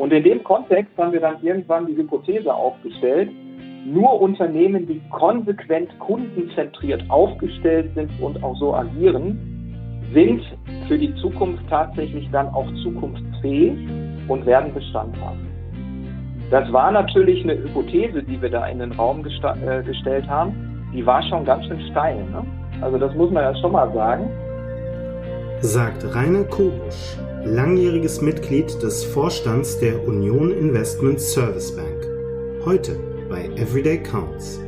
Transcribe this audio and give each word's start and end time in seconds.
Und 0.00 0.14
in 0.14 0.24
dem 0.24 0.42
Kontext 0.42 0.96
haben 0.96 1.12
wir 1.12 1.20
dann 1.20 1.42
irgendwann 1.42 1.86
die 1.86 1.94
Hypothese 1.94 2.54
aufgestellt, 2.54 3.28
nur 3.84 4.18
Unternehmen, 4.18 4.86
die 4.86 4.98
konsequent 5.10 5.90
kundenzentriert 5.98 7.02
aufgestellt 7.10 7.90
sind 7.94 8.10
und 8.18 8.42
auch 8.42 8.56
so 8.56 8.74
agieren, 8.74 10.00
sind 10.14 10.40
für 10.88 10.96
die 10.96 11.14
Zukunft 11.16 11.62
tatsächlich 11.68 12.26
dann 12.32 12.48
auch 12.48 12.66
zukunftsfähig 12.82 13.76
und 14.26 14.46
werden 14.46 14.72
Bestand 14.72 15.14
haben. 15.20 15.46
Das 16.50 16.72
war 16.72 16.90
natürlich 16.90 17.44
eine 17.44 17.58
Hypothese, 17.58 18.22
die 18.22 18.40
wir 18.40 18.48
da 18.48 18.68
in 18.68 18.78
den 18.78 18.92
Raum 18.92 19.22
äh, 19.22 19.82
gestellt 19.82 20.26
haben. 20.26 20.90
Die 20.94 21.04
war 21.04 21.22
schon 21.24 21.44
ganz 21.44 21.66
schön 21.66 21.80
steil. 21.90 22.24
Ne? 22.32 22.42
Also 22.80 22.96
das 22.96 23.14
muss 23.16 23.30
man 23.30 23.42
ja 23.42 23.54
schon 23.60 23.72
mal 23.72 23.92
sagen. 23.92 24.30
Sagt 25.60 26.02
Rainer 26.14 26.44
Kobusch, 26.44 27.18
langjähriges 27.44 28.20
Mitglied 28.20 28.82
des 28.82 29.02
Vorstands 29.02 29.78
der 29.78 30.06
Union 30.06 30.50
Investment 30.50 31.18
Service 31.20 31.74
Bank. 31.74 32.06
Heute 32.64 32.98
bei 33.30 33.46
Everyday 33.56 34.02
Counts. 34.02 34.60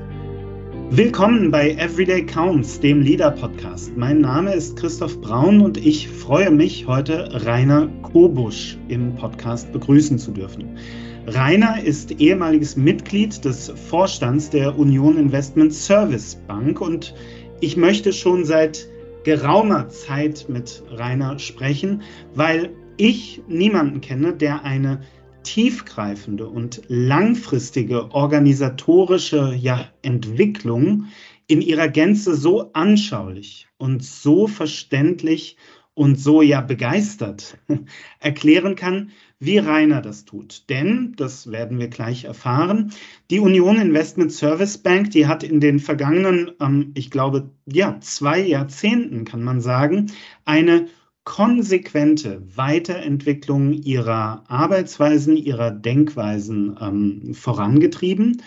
Willkommen 0.90 1.50
bei 1.50 1.72
Everyday 1.72 2.24
Counts, 2.24 2.80
dem 2.80 3.02
Leader-Podcast. 3.02 3.96
Mein 3.96 4.22
Name 4.22 4.54
ist 4.54 4.76
Christoph 4.76 5.20
Braun 5.20 5.60
und 5.60 5.76
ich 5.76 6.08
freue 6.08 6.50
mich, 6.50 6.86
heute 6.86 7.28
Rainer 7.44 7.88
Kobusch 8.02 8.78
im 8.88 9.14
Podcast 9.16 9.70
begrüßen 9.72 10.18
zu 10.18 10.30
dürfen. 10.30 10.78
Rainer 11.26 11.82
ist 11.84 12.20
ehemaliges 12.20 12.76
Mitglied 12.76 13.44
des 13.44 13.68
Vorstands 13.90 14.48
der 14.48 14.78
Union 14.78 15.18
Investment 15.18 15.74
Service 15.74 16.36
Bank 16.48 16.80
und 16.80 17.14
ich 17.60 17.76
möchte 17.76 18.12
schon 18.12 18.44
seit 18.44 18.88
geraumer 19.24 19.88
Zeit 19.88 20.46
mit 20.48 20.82
Rainer 20.90 21.38
sprechen, 21.38 22.02
weil 22.34 22.70
ich 22.96 23.42
niemanden 23.48 24.00
kenne, 24.00 24.34
der 24.34 24.64
eine 24.64 25.02
tiefgreifende 25.42 26.48
und 26.48 26.82
langfristige 26.88 28.12
organisatorische 28.12 29.54
ja, 29.54 29.90
Entwicklung 30.02 31.06
in 31.46 31.60
ihrer 31.60 31.88
Gänze 31.88 32.34
so 32.36 32.72
anschaulich 32.72 33.68
und 33.76 34.04
so 34.04 34.46
verständlich 34.46 35.56
und 35.94 36.18
so 36.18 36.42
ja 36.42 36.60
begeistert 36.60 37.58
erklären 38.20 38.76
kann, 38.76 39.10
wie 39.44 39.58
Rainer 39.58 40.00
das 40.00 40.24
tut. 40.24 40.70
Denn, 40.70 41.14
das 41.16 41.50
werden 41.50 41.80
wir 41.80 41.88
gleich 41.88 42.24
erfahren, 42.24 42.92
die 43.28 43.40
Union 43.40 43.80
Investment 43.80 44.30
Service 44.32 44.78
Bank, 44.78 45.10
die 45.10 45.26
hat 45.26 45.42
in 45.42 45.58
den 45.58 45.80
vergangenen, 45.80 46.52
ähm, 46.60 46.92
ich 46.94 47.10
glaube, 47.10 47.50
ja, 47.66 47.98
zwei 48.00 48.40
Jahrzehnten, 48.40 49.24
kann 49.24 49.42
man 49.42 49.60
sagen, 49.60 50.12
eine 50.44 50.86
konsequente 51.24 52.42
Weiterentwicklung 52.56 53.72
ihrer 53.72 54.44
Arbeitsweisen, 54.48 55.36
ihrer 55.36 55.72
Denkweisen 55.72 56.76
ähm, 56.80 57.34
vorangetrieben. 57.34 58.42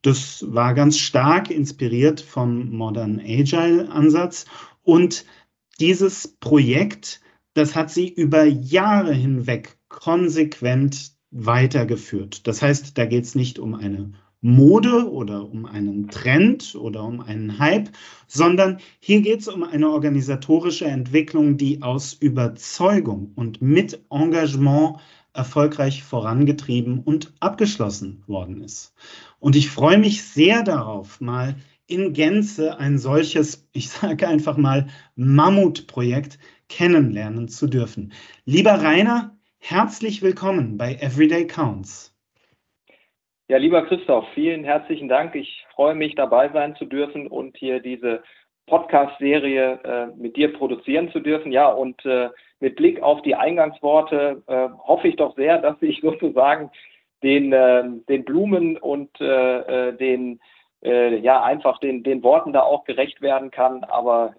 Das 0.00 0.44
war 0.48 0.72
ganz 0.72 0.96
stark 0.96 1.50
inspiriert 1.50 2.22
vom 2.22 2.70
Modern 2.70 3.20
Agile 3.20 3.90
Ansatz 3.90 4.46
und 4.82 5.26
dieses 5.80 6.28
Projekt, 6.40 7.20
das 7.52 7.74
hat 7.74 7.90
sie 7.90 8.08
über 8.08 8.44
Jahre 8.44 9.12
hinweg 9.12 9.77
konsequent 9.98 11.10
weitergeführt. 11.32 12.46
Das 12.46 12.62
heißt, 12.62 12.96
da 12.96 13.04
geht 13.04 13.24
es 13.24 13.34
nicht 13.34 13.58
um 13.58 13.74
eine 13.74 14.12
Mode 14.40 15.10
oder 15.10 15.50
um 15.50 15.66
einen 15.66 16.08
Trend 16.08 16.76
oder 16.76 17.02
um 17.02 17.20
einen 17.20 17.58
Hype, 17.58 17.90
sondern 18.28 18.78
hier 19.00 19.22
geht 19.22 19.40
es 19.40 19.48
um 19.48 19.64
eine 19.64 19.90
organisatorische 19.90 20.84
Entwicklung, 20.84 21.56
die 21.56 21.82
aus 21.82 22.12
Überzeugung 22.12 23.32
und 23.34 23.60
mit 23.60 24.00
Engagement 24.08 24.98
erfolgreich 25.32 26.04
vorangetrieben 26.04 27.00
und 27.00 27.34
abgeschlossen 27.40 28.22
worden 28.28 28.62
ist. 28.62 28.94
Und 29.40 29.56
ich 29.56 29.68
freue 29.68 29.98
mich 29.98 30.22
sehr 30.22 30.62
darauf, 30.62 31.20
mal 31.20 31.56
in 31.88 32.12
Gänze 32.12 32.78
ein 32.78 32.98
solches, 32.98 33.66
ich 33.72 33.88
sage 33.90 34.28
einfach 34.28 34.56
mal, 34.56 34.86
Mammutprojekt 35.16 36.38
kennenlernen 36.68 37.48
zu 37.48 37.66
dürfen. 37.66 38.12
Lieber 38.44 38.74
Rainer, 38.80 39.37
herzlich 39.60 40.22
willkommen 40.22 40.78
bei 40.78 40.94
Everyday 40.94 41.46
Counts. 41.46 42.14
Ja, 43.48 43.56
lieber 43.58 43.86
Christoph, 43.86 44.26
vielen 44.34 44.64
herzlichen 44.64 45.08
Dank. 45.08 45.34
Ich 45.34 45.66
freue 45.74 45.94
mich, 45.94 46.14
dabei 46.14 46.50
sein 46.50 46.76
zu 46.76 46.84
dürfen 46.84 47.26
und 47.26 47.56
hier 47.56 47.80
diese 47.80 48.22
Podcast-Serie 48.66 49.80
äh, 49.84 50.06
mit 50.16 50.36
dir 50.36 50.52
produzieren 50.52 51.10
zu 51.10 51.20
dürfen. 51.20 51.52
Ja, 51.52 51.68
und 51.68 52.04
äh, 52.04 52.28
mit 52.60 52.76
Blick 52.76 53.02
auf 53.02 53.22
die 53.22 53.34
Eingangsworte 53.34 54.42
äh, 54.46 54.68
hoffe 54.86 55.08
ich 55.08 55.16
doch 55.16 55.34
sehr, 55.36 55.58
dass 55.58 55.76
ich 55.80 56.00
sozusagen 56.02 56.70
den, 57.22 57.52
ähm, 57.52 58.04
den 58.08 58.24
Blumen 58.24 58.76
und 58.76 59.20
äh, 59.20 59.88
äh, 59.88 59.96
den 59.96 60.40
äh, 60.84 61.16
ja 61.16 61.42
einfach 61.42 61.80
den, 61.80 62.02
den 62.04 62.22
Worten 62.22 62.52
da 62.52 62.62
auch 62.62 62.84
gerecht 62.84 63.20
werden 63.20 63.50
kann. 63.50 63.82
Aber 63.84 64.34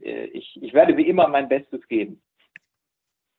ich, 0.00 0.58
ich 0.60 0.74
werde 0.74 0.96
wie 0.96 1.08
immer 1.08 1.28
mein 1.28 1.48
Bestes 1.48 1.86
geben. 1.88 2.20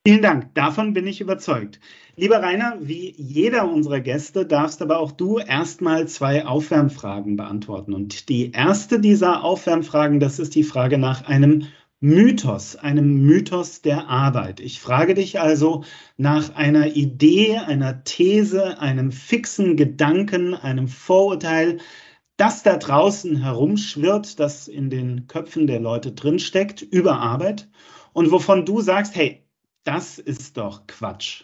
Vielen 0.07 0.21
Dank, 0.21 0.55
davon 0.55 0.93
bin 0.93 1.05
ich 1.07 1.19
überzeugt. 1.19 1.79
Lieber 2.15 2.41
Rainer, 2.41 2.77
wie 2.79 3.13
jeder 3.17 3.69
unserer 3.69 3.99
Gäste 3.99 4.45
darfst 4.45 4.81
aber 4.81 4.97
auch 4.97 5.11
du 5.11 5.39
erstmal 5.39 6.07
zwei 6.07 6.45
Aufwärmfragen 6.45 7.35
beantworten. 7.35 7.93
Und 7.93 8.29
die 8.29 8.51
erste 8.51 9.01
dieser 9.01 9.43
Aufwärmfragen, 9.43 10.21
das 10.21 10.39
ist 10.39 10.55
die 10.55 10.63
Frage 10.63 10.97
nach 10.97 11.27
einem 11.27 11.65
Mythos, 11.99 12.77
einem 12.77 13.25
Mythos 13.25 13.81
der 13.81 14.07
Arbeit. 14.07 14.61
Ich 14.61 14.79
frage 14.79 15.15
dich 15.15 15.41
also 15.41 15.83
nach 16.15 16.55
einer 16.55 16.95
Idee, 16.95 17.57
einer 17.57 18.05
These, 18.05 18.79
einem 18.79 19.11
fixen 19.11 19.75
Gedanken, 19.75 20.53
einem 20.53 20.88
Vorurteil, 20.88 21.79
das 22.38 22.63
da 22.63 22.77
draußen 22.77 23.43
herumschwirrt, 23.43 24.39
das 24.39 24.69
in 24.69 24.89
den 24.89 25.27
Köpfen 25.27 25.67
der 25.67 25.81
Leute 25.81 26.13
drinsteckt 26.13 26.81
über 26.81 27.19
Arbeit 27.19 27.67
und 28.13 28.31
wovon 28.31 28.65
du 28.65 28.79
sagst, 28.79 29.13
hey, 29.17 29.43
das 29.84 30.19
ist 30.19 30.57
doch 30.57 30.85
Quatsch. 30.88 31.44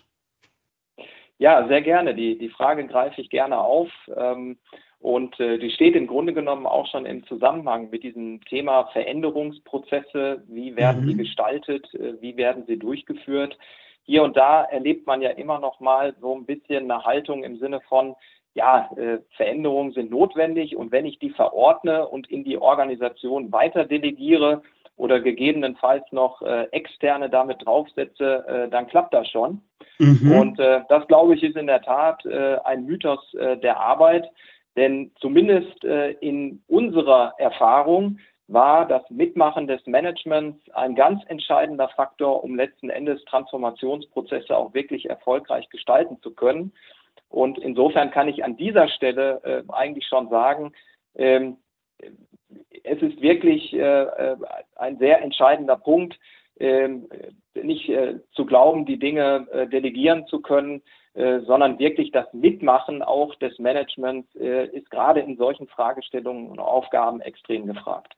Ja, 1.37 1.67
sehr 1.67 1.81
gerne. 1.81 2.15
Die, 2.15 2.37
die 2.37 2.49
Frage 2.49 2.87
greife 2.87 3.19
ich 3.19 3.29
gerne 3.29 3.59
auf. 3.59 3.89
Ähm, 4.15 4.57
und 4.99 5.39
äh, 5.39 5.59
die 5.59 5.69
steht 5.69 5.95
im 5.95 6.07
Grunde 6.07 6.33
genommen 6.33 6.65
auch 6.65 6.87
schon 6.87 7.05
im 7.05 7.25
Zusammenhang 7.27 7.89
mit 7.89 8.03
diesem 8.03 8.43
Thema 8.45 8.85
Veränderungsprozesse. 8.87 10.43
Wie 10.47 10.75
werden 10.75 11.03
mhm. 11.03 11.09
die 11.09 11.17
gestaltet? 11.17 11.93
Äh, 11.93 12.21
wie 12.21 12.37
werden 12.37 12.63
sie 12.65 12.77
durchgeführt? 12.77 13.57
Hier 14.03 14.23
und 14.23 14.37
da 14.37 14.63
erlebt 14.63 15.05
man 15.05 15.21
ja 15.21 15.31
immer 15.31 15.59
noch 15.59 15.79
mal 15.79 16.15
so 16.21 16.35
ein 16.35 16.45
bisschen 16.45 16.89
eine 16.89 17.03
Haltung 17.03 17.43
im 17.43 17.57
Sinne 17.57 17.81
von, 17.81 18.15
ja, 18.53 18.89
äh, 18.95 19.19
Veränderungen 19.35 19.91
sind 19.91 20.11
notwendig 20.11 20.75
und 20.75 20.91
wenn 20.91 21.05
ich 21.05 21.19
die 21.19 21.31
verordne 21.31 22.07
und 22.07 22.29
in 22.31 22.43
die 22.43 22.57
Organisation 22.57 23.51
weiter 23.51 23.83
delegiere, 23.83 24.61
oder 24.97 25.19
gegebenenfalls 25.19 26.05
noch 26.11 26.41
äh, 26.41 26.67
externe 26.71 27.29
damit 27.29 27.65
draufsetze, 27.65 28.45
äh, 28.47 28.69
dann 28.69 28.87
klappt 28.87 29.13
das 29.13 29.27
schon. 29.29 29.61
Mhm. 29.99 30.31
Und 30.31 30.59
äh, 30.59 30.81
das, 30.89 31.07
glaube 31.07 31.35
ich, 31.35 31.43
ist 31.43 31.57
in 31.57 31.67
der 31.67 31.81
Tat 31.81 32.25
äh, 32.25 32.57
ein 32.63 32.85
Mythos 32.85 33.33
äh, 33.33 33.57
der 33.57 33.79
Arbeit, 33.79 34.29
denn 34.75 35.11
zumindest 35.19 35.83
äh, 35.83 36.11
in 36.11 36.61
unserer 36.67 37.33
Erfahrung 37.37 38.19
war 38.47 38.87
das 38.87 39.01
Mitmachen 39.09 39.67
des 39.67 39.85
Managements 39.87 40.59
ein 40.71 40.95
ganz 40.95 41.21
entscheidender 41.27 41.89
Faktor, 41.89 42.43
um 42.43 42.55
letzten 42.55 42.89
Endes 42.89 43.23
Transformationsprozesse 43.25 44.55
auch 44.55 44.73
wirklich 44.73 45.09
erfolgreich 45.09 45.67
gestalten 45.69 46.19
zu 46.21 46.31
können. 46.31 46.71
Und 47.29 47.57
insofern 47.57 48.11
kann 48.11 48.27
ich 48.27 48.43
an 48.43 48.55
dieser 48.55 48.87
Stelle 48.89 49.41
äh, 49.43 49.71
eigentlich 49.71 50.05
schon 50.07 50.29
sagen, 50.29 50.73
ähm, 51.15 51.57
es 52.83 53.01
ist 53.01 53.21
wirklich 53.21 53.73
äh, 53.73 54.03
äh, 54.03 54.37
ein 54.75 54.97
sehr 54.97 55.21
entscheidender 55.21 55.77
Punkt, 55.77 56.17
äh, 56.59 56.89
nicht 57.55 57.89
äh, 57.89 58.19
zu 58.33 58.45
glauben, 58.45 58.85
die 58.85 58.99
Dinge 58.99 59.47
äh, 59.51 59.67
delegieren 59.67 60.25
zu 60.27 60.41
können, 60.41 60.81
äh, 61.13 61.39
sondern 61.41 61.79
wirklich 61.79 62.11
das 62.11 62.31
Mitmachen 62.33 63.01
auch 63.01 63.35
des 63.35 63.57
Managements 63.59 64.33
ist 64.35 64.89
gerade 64.89 65.21
in 65.21 65.37
solchen 65.37 65.67
Fragestellungen 65.67 66.47
und 66.47 66.59
Aufgaben 66.59 67.21
extrem 67.21 67.65
gefragt. 67.65 68.13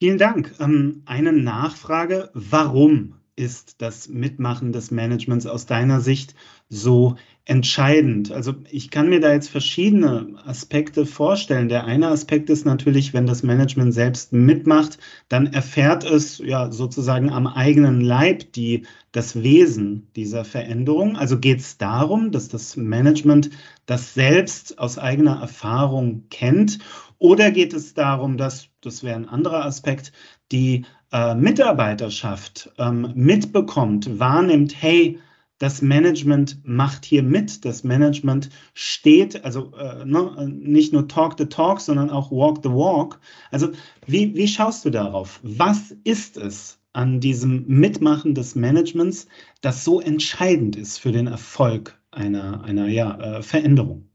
Vielen 0.00 0.18
Dank. 0.18 0.52
Ähm, 0.60 1.04
eine 1.06 1.32
Nachfrage. 1.32 2.30
Warum 2.34 3.21
ist 3.34 3.80
das 3.80 4.08
Mitmachen 4.08 4.72
des 4.72 4.90
Managements 4.90 5.46
aus 5.46 5.64
deiner 5.64 6.00
Sicht 6.00 6.34
so 6.68 7.16
entscheidend? 7.46 8.30
Also 8.30 8.54
ich 8.70 8.90
kann 8.90 9.08
mir 9.08 9.20
da 9.20 9.32
jetzt 9.32 9.48
verschiedene 9.48 10.34
Aspekte 10.44 11.06
vorstellen. 11.06 11.68
Der 11.68 11.84
eine 11.84 12.08
Aspekt 12.08 12.50
ist 12.50 12.66
natürlich, 12.66 13.14
wenn 13.14 13.26
das 13.26 13.42
Management 13.42 13.94
selbst 13.94 14.32
mitmacht, 14.32 14.98
dann 15.28 15.46
erfährt 15.46 16.04
es 16.04 16.38
ja 16.38 16.70
sozusagen 16.70 17.30
am 17.30 17.46
eigenen 17.46 18.02
Leib 18.02 18.52
die, 18.52 18.84
das 19.12 19.42
Wesen 19.42 20.08
dieser 20.14 20.44
Veränderung. 20.44 21.16
Also 21.16 21.38
geht 21.38 21.60
es 21.60 21.78
darum, 21.78 22.32
dass 22.32 22.48
das 22.48 22.76
Management 22.76 23.50
das 23.86 24.12
selbst 24.12 24.78
aus 24.78 24.98
eigener 24.98 25.40
Erfahrung 25.40 26.24
kennt 26.28 26.78
oder 27.18 27.50
geht 27.50 27.72
es 27.72 27.94
darum, 27.94 28.36
dass, 28.36 28.68
das 28.80 29.04
wäre 29.04 29.14
ein 29.14 29.28
anderer 29.28 29.64
Aspekt, 29.64 30.12
die 30.50 30.84
äh, 31.12 31.34
Mitarbeiterschaft 31.34 32.72
ähm, 32.78 33.12
mitbekommt, 33.14 34.18
wahrnimmt, 34.18 34.74
hey, 34.80 35.18
das 35.58 35.80
Management 35.80 36.58
macht 36.64 37.04
hier 37.04 37.22
mit, 37.22 37.64
das 37.64 37.84
Management 37.84 38.50
steht, 38.74 39.44
also 39.44 39.72
äh, 39.76 40.04
ne, 40.04 40.48
nicht 40.48 40.92
nur 40.92 41.06
talk 41.06 41.38
the 41.38 41.46
talk, 41.46 41.80
sondern 41.80 42.10
auch 42.10 42.32
walk 42.32 42.58
the 42.64 42.70
walk. 42.70 43.20
Also 43.52 43.68
wie, 44.06 44.34
wie 44.34 44.48
schaust 44.48 44.84
du 44.84 44.90
darauf? 44.90 45.38
Was 45.44 45.92
ist 46.02 46.36
es 46.36 46.82
an 46.92 47.20
diesem 47.20 47.64
Mitmachen 47.68 48.34
des 48.34 48.56
Managements, 48.56 49.28
das 49.60 49.84
so 49.84 50.00
entscheidend 50.00 50.74
ist 50.74 50.98
für 50.98 51.12
den 51.12 51.28
Erfolg 51.28 51.96
einer, 52.10 52.64
einer 52.64 52.88
ja, 52.88 53.38
äh, 53.38 53.42
Veränderung? 53.42 54.08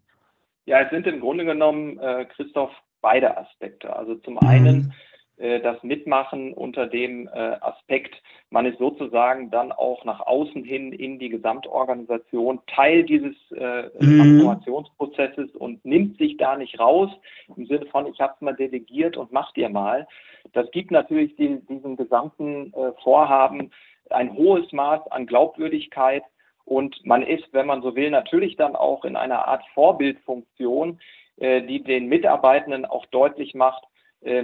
Ja, 0.66 0.82
es 0.82 0.90
sind 0.90 1.08
im 1.08 1.22
Grunde 1.22 1.46
genommen, 1.46 1.98
äh, 1.98 2.26
Christoph, 2.26 2.72
beide 3.02 3.38
Aspekte. 3.38 3.96
Also 3.96 4.16
zum 4.16 4.34
mhm. 4.34 4.40
einen 4.40 4.94
das 5.38 5.82
Mitmachen 5.84 6.54
unter 6.54 6.88
dem 6.88 7.28
äh, 7.28 7.58
Aspekt, 7.62 8.16
man 8.50 8.66
ist 8.66 8.80
sozusagen 8.80 9.52
dann 9.52 9.72
auch 9.72 10.04
nach 10.06 10.22
außen 10.22 10.64
hin 10.64 10.94
in 10.94 11.20
die 11.20 11.30
Gesamtorganisation 11.30 12.60
Teil 12.68 13.04
dieses 13.04 13.36
äh, 13.52 13.90
mhm. 14.00 14.18
Transformationsprozesses 14.18 15.56
und 15.56 15.84
nimmt 15.86 16.18
sich 16.18 16.38
da 16.38 16.56
nicht 16.56 16.80
raus 16.80 17.12
im 17.56 17.66
Sinne 17.66 17.86
von, 17.88 18.08
ich 18.08 18.20
habe 18.20 18.34
es 18.36 18.42
mal 18.42 18.56
delegiert 18.56 19.18
und 19.18 19.32
mach 19.32 19.52
dir 19.54 19.70
mal. 19.70 20.08
Das 20.54 20.72
gibt 20.72 20.92
natürlich 20.92 21.36
die, 21.36 21.60
diesem 21.68 21.98
gesamten 21.98 22.74
äh, 22.74 22.94
Vorhaben 23.04 23.72
ein 24.10 24.34
hohes 24.34 24.72
Maß 24.72 25.12
an 25.12 25.28
Glaubwürdigkeit 25.28 26.24
und 26.66 27.06
man 27.06 27.22
ist, 27.22 27.48
wenn 27.54 27.68
man 27.68 27.82
so 27.82 27.96
will, 27.96 28.10
natürlich 28.10 28.56
dann 28.56 28.76
auch 28.76 29.06
in 29.06 29.16
einer 29.16 29.48
Art 29.48 29.64
Vorbildfunktion, 29.74 31.00
äh, 31.38 31.62
die 31.62 31.84
den 31.84 32.08
Mitarbeitenden 32.08 32.86
auch 32.86 33.06
deutlich 33.08 33.54
macht, 33.54 33.84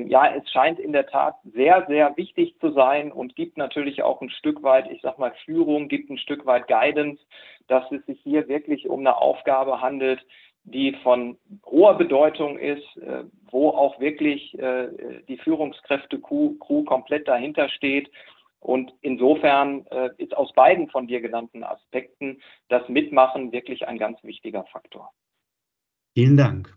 ja, 0.08 0.34
es 0.36 0.50
scheint 0.50 0.80
in 0.80 0.94
der 0.94 1.08
Tat 1.08 1.36
sehr, 1.54 1.86
sehr 1.88 2.16
wichtig 2.16 2.56
zu 2.60 2.72
sein 2.72 3.12
und 3.12 3.36
gibt 3.36 3.58
natürlich 3.58 4.04
auch 4.04 4.22
ein 4.22 4.30
Stück 4.30 4.64
weit, 4.64 4.90
ich 4.92 5.02
sag 5.02 5.20
mal, 5.20 5.34
Führung, 5.46 5.88
gibt 5.88 6.10
ein 6.10 6.18
Stück 6.18 6.46
weit 6.46 6.68
Guidance, 6.68 7.22
dass 7.68 7.84
es 7.92 8.06
sich 8.06 8.20
hier 8.22 8.48
wirklich 8.48 8.88
um 8.88 9.02
eine 9.02 9.18
Aufgabe 9.18 9.82
handelt, 9.82 10.26
die 10.64 10.94
von 11.04 11.38
hoher 11.66 11.98
Bedeutung 11.98 12.58
ist, 12.58 12.86
äh, 12.98 13.26
wo 13.52 13.70
auch 13.70 14.00
wirklich 14.00 14.58
äh, 14.58 14.88
die 15.28 15.38
Führungskräfte 15.38 16.20
Crew, 16.20 16.56
Crew 16.60 16.84
komplett 16.84 17.28
dahinter 17.28 17.70
steht 17.70 18.10
und 18.60 18.94
insofern 19.02 19.86
äh, 19.88 20.10
ist 20.18 20.36
aus 20.36 20.54
beiden 20.54 20.90
von 20.90 21.08
dir 21.08 21.20
genannten 21.20 21.64
Aspekten 21.64 22.42
das 22.70 22.88
Mitmachen 22.88 23.52
wirklich 23.52 23.88
ein 23.88 23.98
ganz 23.98 24.24
wichtiger 24.24 24.64
Faktor. 24.72 25.12
Vielen 26.14 26.38
Dank. 26.38 26.74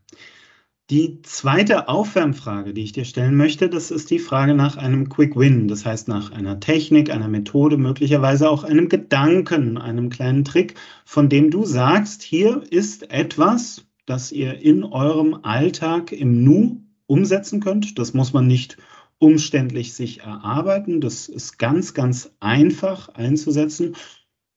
Die 0.89 1.21
zweite 1.23 1.89
Aufwärmfrage, 1.89 2.73
die 2.73 2.85
ich 2.85 2.93
dir 2.93 3.05
stellen 3.05 3.35
möchte, 3.35 3.69
das 3.69 3.91
ist 3.91 4.09
die 4.09 4.21
Frage 4.21 4.55
nach 4.55 4.77
einem 4.77 5.09
Quick 5.09 5.35
Win, 5.35 5.67
das 5.67 5.85
heißt 5.85 6.07
nach 6.07 6.31
einer 6.31 6.61
Technik, 6.61 7.11
einer 7.11 7.27
Methode, 7.27 7.77
möglicherweise 7.77 8.49
auch 8.49 8.63
einem 8.63 8.89
Gedanken, 8.89 9.79
einem 9.79 10.11
kleinen 10.11 10.45
Trick, 10.45 10.77
von 11.05 11.29
dem 11.29 11.51
du 11.51 11.65
sagst, 11.65 12.23
hier 12.23 12.63
ist 12.71 13.11
etwas, 13.11 13.85
das 14.05 14.31
ihr 14.31 14.61
in 14.61 14.85
eurem 14.85 15.41
Alltag 15.43 16.13
im 16.13 16.45
Nu 16.45 16.85
umsetzen 17.07 17.59
könnt. 17.59 17.99
Das 17.99 18.15
muss 18.15 18.33
man 18.33 18.47
nicht 18.47 18.77
umständlich 19.19 19.93
sich 19.93 20.21
erarbeiten. 20.21 21.01
Das 21.01 21.29
ist 21.29 21.59
ganz, 21.59 21.95
ganz 21.95 22.31
einfach 22.39 23.09
einzusetzen. 23.09 23.97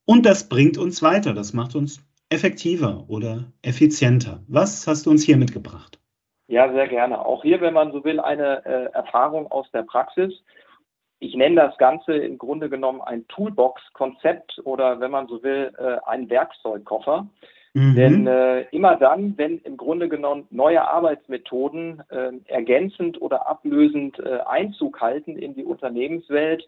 Und 0.06 0.28
das 0.28 0.48
bringt 0.48 0.78
uns 0.78 1.02
weiter. 1.02 1.34
Das 1.34 1.54
macht 1.54 1.74
uns 1.74 2.02
effektiver 2.30 3.10
oder 3.10 3.52
effizienter. 3.64 4.44
Was 4.48 4.86
hast 4.86 5.08
du 5.08 5.10
uns 5.10 5.24
hier 5.24 5.38
mitgebracht? 5.38 5.99
Ja, 6.50 6.72
sehr 6.74 6.88
gerne. 6.88 7.24
Auch 7.24 7.44
hier, 7.44 7.62
wenn 7.62 7.76
man 7.76 7.92
so 7.92 8.04
will, 8.04 8.20
eine 8.20 8.66
äh, 8.66 8.86
Erfahrung 8.94 9.52
aus 9.52 9.70
der 9.72 9.84
Praxis. 9.84 10.34
Ich 11.20 11.36
nenne 11.36 11.58
das 11.58 11.78
Ganze 11.78 12.14
im 12.14 12.40
Grunde 12.40 12.70
genommen 12.70 13.02
ein 13.02 13.28
Toolbox-Konzept 13.28 14.60
oder, 14.64 15.00
wenn 15.00 15.12
man 15.12 15.28
so 15.28 15.44
will, 15.44 15.72
äh, 15.78 15.98
ein 16.10 16.28
Werkzeugkoffer. 16.28 17.28
Mhm. 17.76 17.96
Denn 17.96 18.28
äh, 18.28 18.62
immer 18.72 18.96
dann, 18.96 19.38
wenn 19.38 19.60
im 19.60 19.78
Grunde 19.78 20.10
genommen 20.10 20.48
neue 20.50 20.82
Arbeitsmethoden 20.82 22.02
äh, 22.10 22.32
ergänzend 22.48 23.22
oder 23.22 23.46
ablösend 23.48 24.18
äh, 24.18 24.40
Einzug 24.48 25.02
halten 25.02 25.38
in 25.38 25.54
die 25.54 25.64
Unternehmenswelt, 25.64 26.66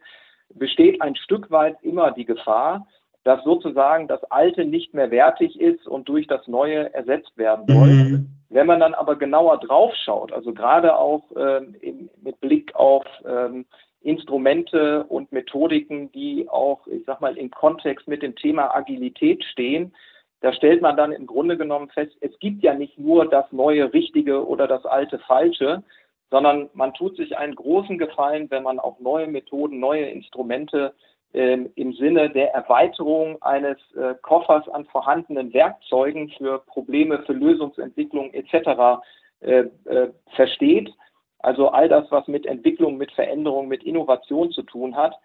besteht 0.54 1.02
ein 1.02 1.16
Stück 1.16 1.50
weit 1.50 1.78
immer 1.82 2.12
die 2.12 2.26
Gefahr, 2.26 2.86
dass 3.24 3.44
sozusagen 3.44 4.08
das 4.08 4.24
Alte 4.32 4.66
nicht 4.66 4.94
mehr 4.94 5.12
wertig 5.12 5.60
ist 5.60 5.88
und 5.88 6.10
durch 6.10 6.28
das 6.28 6.48
Neue 6.48 6.94
ersetzt 6.94 7.38
werden 7.38 7.66
soll. 7.68 7.88
Mhm. 7.88 8.28
Wenn 8.50 8.68
man 8.68 8.80
dann 8.80 8.94
aber 8.94 9.16
genauer 9.16 9.60
draufschaut, 9.60 10.34
also 10.34 10.54
gerade 10.54 10.98
auch 10.98 11.24
ähm, 11.38 11.76
in, 11.80 12.10
mit 12.22 12.40
Blick 12.42 12.76
auf 12.76 13.06
ähm, 13.26 13.66
Instrumente 14.02 15.06
und 15.06 15.32
Methodiken, 15.32 16.12
die 16.12 16.50
auch, 16.50 16.86
ich 16.88 17.04
sag 17.06 17.22
mal, 17.22 17.38
im 17.38 17.52
Kontext 17.52 18.08
mit 18.08 18.24
dem 18.24 18.36
Thema 18.36 18.76
Agilität 18.76 19.44
stehen, 19.46 19.94
da 20.42 20.52
stellt 20.54 20.82
man 20.82 20.98
dann 20.98 21.12
im 21.12 21.28
Grunde 21.28 21.56
genommen 21.56 21.90
fest, 21.90 22.18
es 22.20 22.38
gibt 22.40 22.64
ja 22.64 22.74
nicht 22.74 22.98
nur 22.98 23.30
das 23.30 23.46
neue 23.52 23.94
Richtige 23.94 24.46
oder 24.46 24.68
das 24.68 24.86
alte 24.86 25.20
Falsche, 25.20 25.84
sondern 26.32 26.70
man 26.74 26.94
tut 26.94 27.16
sich 27.16 27.38
einen 27.38 27.56
großen 27.56 28.00
Gefallen, 28.00 28.50
wenn 28.50 28.64
man 28.64 28.80
auch 28.80 29.00
neue 29.00 29.28
Methoden, 29.28 29.80
neue 29.80 30.06
Instrumente 30.06 30.94
im 31.34 31.94
Sinne 31.94 32.30
der 32.30 32.54
Erweiterung 32.54 33.42
eines 33.42 33.78
äh, 33.96 34.16
Koffers 34.22 34.68
an 34.68 34.86
vorhandenen 34.86 35.54
Werkzeugen 35.54 36.30
für 36.38 36.60
Probleme, 36.60 37.24
für 37.24 37.34
Lösungsentwicklung 37.34 38.34
etc. 38.34 39.02
Äh, 39.42 39.70
äh, 39.86 40.12
versteht. 40.36 40.94
Also 41.40 41.70
all 41.70 41.90
das, 41.90 42.06
was 42.12 42.28
mit 42.28 42.46
Entwicklung, 42.46 42.98
mit 42.98 43.12
Veränderung, 43.14 43.68
mit 43.68 43.84
Innovation 43.84 44.52
zu 44.52 44.62
tun 44.62 44.96
hat. 44.96 45.16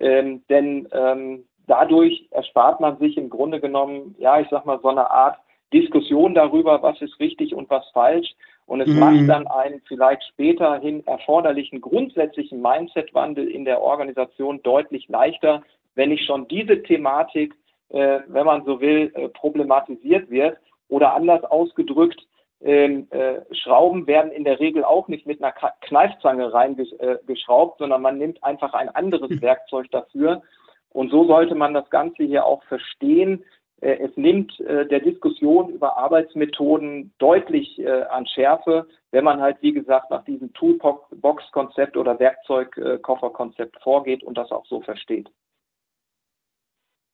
Ähm, 0.00 0.42
denn 0.48 0.88
ähm, 0.92 1.44
dadurch 1.66 2.26
erspart 2.30 2.80
man 2.80 2.98
sich 2.98 3.18
im 3.18 3.28
Grunde 3.28 3.60
genommen, 3.60 4.14
ja, 4.18 4.40
ich 4.40 4.48
sag 4.50 4.64
mal, 4.64 4.80
so 4.80 4.88
eine 4.88 5.10
Art 5.10 5.36
Diskussion 5.74 6.34
darüber, 6.34 6.82
was 6.82 7.00
ist 7.02 7.20
richtig 7.20 7.54
und 7.54 7.68
was 7.68 7.86
falsch. 7.90 8.34
Und 8.66 8.80
es 8.80 8.88
mhm. 8.88 8.98
macht 8.98 9.28
dann 9.28 9.46
einen 9.46 9.80
vielleicht 9.86 10.24
späterhin 10.24 11.06
erforderlichen 11.06 11.80
grundsätzlichen 11.80 12.60
Mindset-Wandel 12.60 13.48
in 13.48 13.64
der 13.64 13.80
Organisation 13.80 14.60
deutlich 14.62 15.08
leichter, 15.08 15.62
wenn 15.94 16.10
nicht 16.10 16.26
schon 16.26 16.48
diese 16.48 16.82
Thematik, 16.82 17.54
äh, 17.90 18.20
wenn 18.26 18.44
man 18.44 18.64
so 18.64 18.80
will, 18.80 19.12
äh, 19.14 19.28
problematisiert 19.28 20.30
wird. 20.30 20.58
Oder 20.88 21.14
anders 21.14 21.44
ausgedrückt, 21.44 22.20
ähm, 22.62 23.06
äh, 23.10 23.40
Schrauben 23.54 24.06
werden 24.06 24.32
in 24.32 24.44
der 24.44 24.60
Regel 24.60 24.84
auch 24.84 25.08
nicht 25.08 25.26
mit 25.26 25.42
einer 25.42 25.54
Kneifzange 25.82 26.52
reingeschraubt, 26.52 27.78
sondern 27.78 28.02
man 28.02 28.18
nimmt 28.18 28.42
einfach 28.42 28.72
ein 28.74 28.88
anderes 28.88 29.30
mhm. 29.30 29.42
Werkzeug 29.42 29.90
dafür. 29.90 30.42
Und 30.90 31.10
so 31.10 31.26
sollte 31.26 31.54
man 31.54 31.74
das 31.74 31.88
Ganze 31.90 32.24
hier 32.24 32.44
auch 32.44 32.62
verstehen. 32.64 33.44
Äh, 33.80 33.98
es 33.98 34.16
nimmt 34.16 34.58
äh, 34.60 34.86
der 34.86 35.00
Diskussion 35.00 35.70
über 35.70 35.96
Arbeitsmethoden 35.96 37.12
deutlich 37.18 37.78
äh, 37.78 38.02
an 38.04 38.26
Schärfe, 38.26 38.86
wenn 39.10 39.24
man 39.24 39.40
halt, 39.40 39.58
wie 39.60 39.72
gesagt, 39.72 40.10
nach 40.10 40.24
diesem 40.24 40.52
Toolbox-Konzept 40.54 41.96
oder 41.96 42.18
Werkzeugkoffer-Konzept 42.18 43.82
vorgeht 43.82 44.22
und 44.22 44.36
das 44.38 44.50
auch 44.50 44.66
so 44.66 44.80
versteht. 44.80 45.30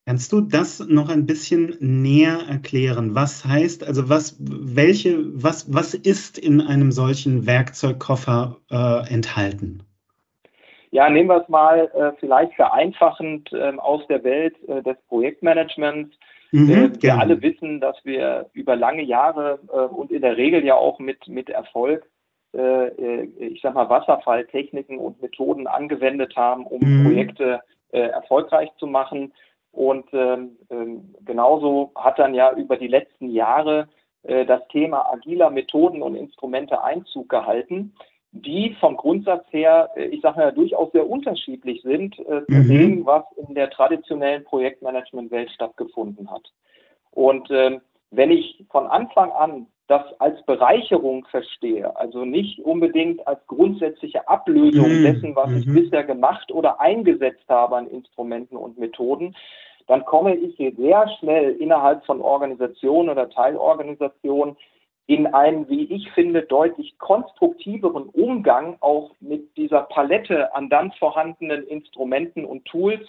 Kannst 0.07 0.33
du 0.33 0.41
das 0.41 0.81
noch 0.89 1.09
ein 1.11 1.27
bisschen 1.27 1.77
näher 1.79 2.41
erklären? 2.49 3.15
Was 3.15 3.45
heißt, 3.45 3.87
also 3.87 4.09
was, 4.09 4.37
welche, 4.41 5.21
was, 5.41 5.73
was 5.73 5.95
ist 5.95 6.39
in 6.39 6.61
einem 6.61 6.91
solchen 6.91 7.47
Werkzeugkoffer 7.47 8.57
äh, 8.69 9.15
enthalten? 9.15 9.85
Ja, 10.91 11.09
nehmen 11.09 11.29
wir 11.29 11.41
es 11.41 11.49
mal 11.49 11.91
äh, 11.95 12.13
vielleicht 12.19 12.53
vereinfachend 12.55 13.53
äh, 13.53 13.73
aus 13.79 14.05
der 14.09 14.25
Welt 14.25 14.57
des 14.85 14.97
Projektmanagements. 15.09 16.15
Mhm, 16.53 16.71
äh, 16.71 17.03
wir 17.03 17.19
alle 17.19 17.41
wissen, 17.41 17.81
dass 17.81 17.97
wir 18.05 18.51
über 18.53 18.77
lange 18.77 19.03
Jahre 19.03 19.59
äh, 19.73 19.95
und 19.95 20.13
in 20.13 20.21
der 20.21 20.37
Regel 20.37 20.65
ja 20.65 20.75
auch 20.75 20.99
mit, 20.99 21.27
mit 21.27 21.49
Erfolg, 21.49 22.07
äh, 22.55 23.25
ich 23.25 23.63
sag 23.63 23.75
mal, 23.75 23.89
Wasserfalltechniken 23.89 24.99
und 24.99 25.21
Methoden 25.23 25.67
angewendet 25.67 26.37
haben, 26.37 26.67
um 26.67 26.81
mhm. 26.81 27.05
Projekte 27.05 27.61
erfolgreich 27.91 28.71
zu 28.79 28.87
machen. 28.87 29.35
Und 29.71 30.07
ähm, 30.15 30.57
ähm, 30.71 31.15
genauso 31.27 31.93
hat 31.95 32.19
dann 32.19 32.33
ja 32.33 32.55
über 32.55 32.79
die 32.79 32.89
letzten 32.89 33.29
Jahre 33.29 33.89
das 34.23 34.67
Thema 34.69 35.13
agiler 35.13 35.51
Methoden 35.51 36.01
und 36.01 36.15
Instrumente 36.15 36.83
Einzug 36.83 37.29
gehalten 37.29 37.93
die 38.33 38.75
vom 38.81 38.97
Grundsatz 38.97 39.45
her, 39.51 39.91
äh, 39.95 40.07
ich 40.07 40.23
sage 40.23 40.41
ja, 40.41 40.51
durchaus 40.51 40.91
sehr 40.93 41.09
unterschiedlich 41.09 41.83
sind 41.83 42.19
äh, 42.19 42.45
zu 42.47 42.53
mhm. 42.53 42.69
dem, 42.69 43.07
was 43.07 43.25
in 43.37 43.55
der 43.55 43.71
traditionellen 43.71 44.45
Projektmanagement-Welt 44.45 45.51
stattgefunden 45.51 46.31
hat. 46.31 46.51
Und 47.11 47.51
äh, 47.51 47.79
wenn 48.11 48.31
ich 48.31 48.65
von 48.71 48.87
Anfang 48.87 49.31
an 49.33 49.67
das 49.89 50.03
als 50.21 50.43
Bereicherung 50.47 51.27
verstehe, 51.27 51.95
also 51.97 52.25
nicht 52.25 52.59
unbedingt 52.61 53.27
als 53.27 53.47
grundsätzliche 53.47 54.27
Ablösung 54.27 54.89
mhm. 54.89 55.03
dessen, 55.03 55.37
was 55.37 55.51
mhm. 55.51 55.57
ich 55.59 55.67
bisher 55.67 56.05
gemacht 56.05 56.51
oder 56.51 56.81
eingesetzt 56.81 57.45
habe 57.49 57.77
an 57.77 57.89
Instrumenten 57.89 58.57
und 58.57 58.79
Methoden, 58.79 59.37
dann 59.89 60.05
komme 60.05 60.35
ich 60.37 60.57
hier 60.57 60.73
sehr 60.77 61.07
schnell 61.19 61.51
innerhalb 61.57 62.07
von 62.07 62.23
Organisationen 62.23 63.11
oder 63.11 63.29
Teilorganisationen 63.29 64.57
in 65.15 65.27
einen, 65.27 65.69
wie 65.69 65.85
ich 65.85 66.11
finde, 66.13 66.43
deutlich 66.43 66.99
konstruktiveren 66.99 68.09
Umgang 68.09 68.77
auch 68.81 69.11
mit 69.21 69.57
dieser 69.57 69.83
Palette 69.83 70.55
an 70.55 70.69
dann 70.69 70.93
vorhandenen 70.93 71.65
Instrumenten 71.67 72.45
und 72.45 72.65
Tools. 72.65 73.07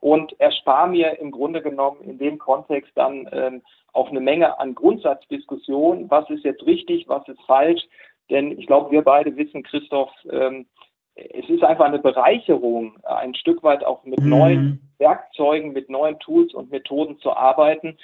und 0.00 0.38
erspare 0.40 0.88
mir 0.88 1.18
im 1.20 1.30
Grunde 1.30 1.60
genommen 1.60 2.00
in 2.00 2.18
dem 2.18 2.38
Kontext 2.38 2.90
dann 2.94 3.28
ähm, 3.32 3.62
auch 3.92 4.08
eine 4.08 4.20
Menge 4.20 4.58
an 4.58 4.74
Grundsatzdiskussionen, 4.74 6.10
was 6.10 6.28
ist 6.30 6.42
jetzt 6.42 6.64
richtig, 6.64 7.06
was 7.06 7.26
ist 7.28 7.40
falsch. 7.42 7.82
Denn 8.30 8.58
ich 8.58 8.66
glaube, 8.66 8.90
wir 8.92 9.02
beide 9.02 9.36
wissen, 9.36 9.62
Christoph, 9.62 10.10
ähm, 10.30 10.66
es 11.14 11.48
ist 11.50 11.62
einfach 11.62 11.84
eine 11.84 11.98
Bereicherung, 11.98 12.96
ein 13.02 13.34
Stück 13.34 13.62
weit 13.62 13.84
auch 13.84 14.04
mit 14.04 14.20
mhm. 14.20 14.30
neuen 14.30 14.92
Werkzeugen, 14.98 15.72
mit 15.72 15.90
neuen 15.90 16.18
Tools 16.20 16.54
und 16.54 16.70
Methoden 16.70 17.18
zu 17.18 17.32
arbeiten. 17.32 17.98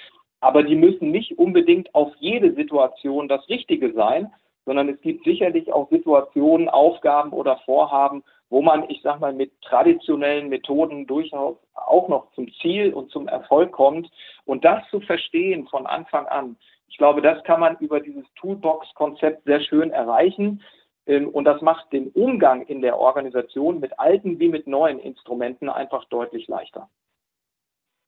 Aber 0.47 0.63
die 0.63 0.77
müssen 0.77 1.11
nicht 1.11 1.37
unbedingt 1.41 1.93
auf 1.93 2.15
jede 2.21 2.55
Situation 2.55 3.27
das 3.27 3.49
Richtige 3.49 3.93
sein, 3.95 4.33
sondern 4.65 4.89
es 4.89 5.01
gibt 5.01 5.25
sicherlich 5.25 5.73
auch 5.73 5.91
Situationen, 5.91 6.69
Aufgaben 6.69 7.33
oder 7.33 7.57
Vorhaben, 7.65 8.23
wo 8.49 8.63
man, 8.63 8.89
ich 8.89 9.01
sag 9.03 9.19
mal, 9.19 9.33
mit 9.33 9.51
traditionellen 9.63 10.49
Methoden 10.49 11.05
durchaus 11.09 11.57
auch 11.75 12.07
noch 12.07 12.31
zum 12.35 12.47
Ziel 12.63 12.95
und 12.95 13.11
zum 13.11 13.27
Erfolg 13.27 13.73
kommt. 13.73 14.09
Und 14.45 14.65
das 14.65 14.89
zu 14.89 15.01
verstehen 15.01 15.67
von 15.67 15.85
Anfang 15.85 16.27
an, 16.27 16.57
ich 16.87 16.97
glaube, 16.97 17.23
das 17.23 17.43
kann 17.43 17.59
man 17.59 17.77
über 17.81 17.99
dieses 17.99 18.25
Toolbox-Konzept 18.37 19.47
sehr 19.47 19.61
schön 19.63 19.91
erreichen. 19.91 20.63
Ähm, 21.09 21.29
und 21.29 21.45
das 21.45 21.61
macht 21.61 21.93
den 21.93 22.11
Umgang 22.11 22.63
in 22.63 22.83
der 22.83 23.01
Organisation 23.01 23.81
mit 23.81 23.99
alten 23.99 24.39
wie 24.39 24.49
mit 24.49 24.69
neuen 24.69 25.01
Instrumenten 25.01 25.69
einfach 25.69 26.05
deutlich 26.05 26.47
leichter. 26.47 26.89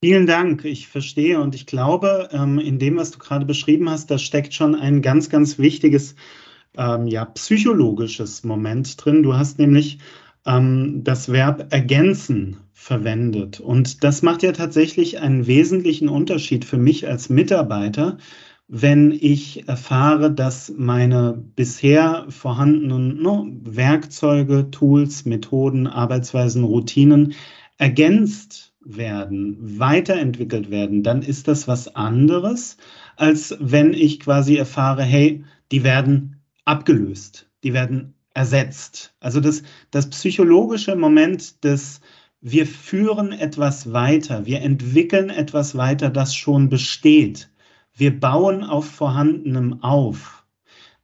Vielen 0.03 0.27
Dank. 0.27 0.65
Ich 0.65 0.87
verstehe 0.87 1.41
und 1.41 1.55
ich 1.57 1.67
glaube, 1.67 2.29
ähm, 2.33 2.59
in 2.59 2.79
dem, 2.79 2.97
was 2.97 3.11
du 3.11 3.19
gerade 3.19 3.47
beschrieben 3.47 3.91
hast, 3.91 4.11
da 4.11 4.19
steckt 4.19 4.55
schon 4.55 4.77
ein 4.77 5.03
ganz, 5.03 5.29
ganz 5.29 5.59
wichtiges 5.59 6.15
ähm, 6.77 7.09
ja, 7.09 7.25
psychologisches 7.25 8.45
Moment 8.45 9.05
drin. 9.05 9.23
Du 9.23 9.35
hast 9.35 9.59
nämlich 9.59 9.99
das 10.45 11.31
Verb 11.31 11.67
ergänzen 11.75 12.57
verwendet. 12.73 13.61
Und 13.61 14.03
das 14.03 14.23
macht 14.23 14.43
ja 14.43 14.53
tatsächlich 14.53 15.19
einen 15.21 15.47
wesentlichen 15.47 16.09
Unterschied 16.09 16.65
für 16.65 16.79
mich 16.79 17.07
als 17.07 17.29
Mitarbeiter, 17.29 18.17
wenn 18.67 19.13
ich 19.13 19.69
erfahre, 19.69 20.33
dass 20.33 20.73
meine 20.75 21.35
bisher 21.55 22.25
vorhandenen 22.31 23.21
no, 23.21 23.47
Werkzeuge, 23.63 24.71
Tools, 24.71 25.27
Methoden, 25.27 25.87
Arbeitsweisen, 25.87 26.65
Routinen 26.65 27.35
ergänzt 27.77 28.68
werden, 28.97 29.57
weiterentwickelt 29.79 30.71
werden, 30.71 31.03
dann 31.03 31.23
ist 31.23 31.49
das 31.49 31.69
was 31.69 31.95
anderes, 31.95 32.77
als 33.17 33.57
wenn 33.61 33.93
ich 33.93 34.21
quasi 34.21 34.57
erfahre, 34.57 35.03
hey, 35.03 35.45
die 35.71 35.85
werden 35.85 36.41
abgelöst, 36.65 37.49
die 37.63 37.73
werden 37.73 38.15
ersetzt. 38.35 39.15
Also 39.21 39.41
das, 39.41 39.63
das 39.91 40.11
psychologische 40.11 40.97
Moment 40.97 41.63
des 41.65 42.01
wir 42.41 42.67
führen 42.67 43.33
etwas 43.33 43.93
weiter, 43.93 44.47
wir 44.47 44.63
entwickeln 44.63 45.29
etwas 45.29 45.77
weiter, 45.77 46.09
das 46.09 46.37
schon 46.37 46.69
besteht 46.69 47.51
wir 47.99 48.19
bauen 48.19 48.63
auf 48.63 48.87
Vorhandenem 48.89 49.83
auf. 49.83 50.45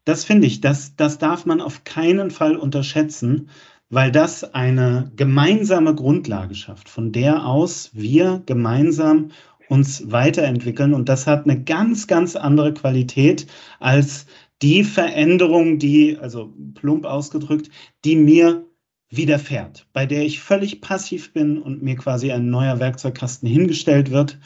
Das 0.04 0.24
finde 0.24 0.46
ich, 0.46 0.60
das, 0.60 0.96
das 0.96 1.18
darf 1.18 1.44
man 1.44 1.60
auf 1.60 1.82
keinen 1.82 2.30
Fall 2.30 2.56
unterschätzen, 2.56 3.48
weil 3.90 4.10
das 4.10 4.54
eine 4.54 5.12
gemeinsame 5.16 5.94
Grundlage 5.94 6.54
schafft, 6.54 6.88
von 6.88 7.12
der 7.12 7.46
aus 7.46 7.90
wir 7.92 8.42
gemeinsam 8.46 9.30
uns 9.68 10.10
weiterentwickeln. 10.10 10.94
Und 10.94 11.08
das 11.08 11.26
hat 11.26 11.44
eine 11.44 11.62
ganz, 11.62 12.06
ganz 12.06 12.36
andere 12.36 12.74
Qualität 12.74 13.46
als 13.80 14.26
die 14.62 14.84
Veränderung, 14.84 15.78
die, 15.78 16.18
also 16.18 16.52
plump 16.74 17.04
ausgedrückt, 17.04 17.70
die 18.04 18.16
mir 18.16 18.64
widerfährt, 19.10 19.86
bei 19.92 20.06
der 20.06 20.24
ich 20.24 20.40
völlig 20.40 20.80
passiv 20.80 21.32
bin 21.32 21.58
und 21.58 21.82
mir 21.82 21.96
quasi 21.96 22.32
ein 22.32 22.50
neuer 22.50 22.80
Werkzeugkasten 22.80 23.48
hingestellt 23.48 24.10
wird. 24.10 24.38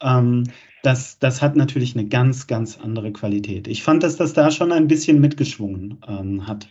Ähm, 0.00 0.44
das, 0.82 1.18
das 1.18 1.42
hat 1.42 1.56
natürlich 1.56 1.96
eine 1.96 2.08
ganz, 2.08 2.46
ganz 2.46 2.78
andere 2.78 3.12
Qualität. 3.12 3.66
Ich 3.66 3.82
fand, 3.82 4.02
dass 4.02 4.16
das 4.16 4.32
da 4.32 4.50
schon 4.50 4.72
ein 4.72 4.88
bisschen 4.88 5.20
mitgeschwungen 5.20 5.98
ähm, 6.06 6.46
hat. 6.46 6.68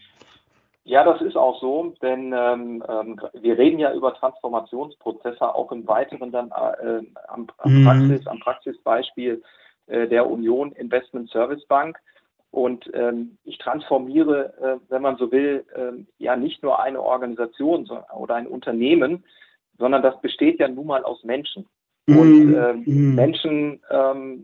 Ja, 0.87 1.03
das 1.03 1.19
ist 1.23 1.35
auch 1.35 1.59
so, 1.59 1.95
denn 2.03 2.31
ähm, 2.31 2.83
ähm, 2.87 3.19
wir 3.33 3.57
reden 3.57 3.79
ja 3.79 3.91
über 3.91 4.13
Transformationsprozesse 4.13 5.41
auch 5.41 5.71
im 5.71 5.87
Weiteren 5.87 6.31
dann 6.31 6.51
äh, 6.51 7.01
am, 7.27 7.47
am, 7.57 7.81
mhm. 7.81 7.85
Praxis, 7.85 8.27
am 8.27 8.39
Praxisbeispiel 8.39 9.41
äh, 9.87 10.07
der 10.07 10.29
Union 10.29 10.73
Investment 10.73 11.31
Service 11.31 11.65
Bank. 11.65 11.97
Und 12.51 12.87
ähm, 12.93 13.39
ich 13.45 13.57
transformiere, 13.57 14.53
äh, 14.61 14.91
wenn 14.91 15.01
man 15.01 15.17
so 15.17 15.31
will, 15.31 15.65
ähm, 15.75 16.05
ja 16.19 16.35
nicht 16.35 16.61
nur 16.61 16.79
eine 16.79 17.01
Organisation 17.01 17.89
oder 18.15 18.35
ein 18.35 18.47
Unternehmen, 18.47 19.23
sondern 19.79 20.03
das 20.03 20.21
besteht 20.21 20.59
ja 20.59 20.67
nun 20.67 20.85
mal 20.85 21.03
aus 21.03 21.23
Menschen. 21.23 21.65
Und 22.07 22.45
mhm. 22.45 22.55
ähm, 22.55 22.83
mm. 22.85 23.15
Menschen 23.15 23.81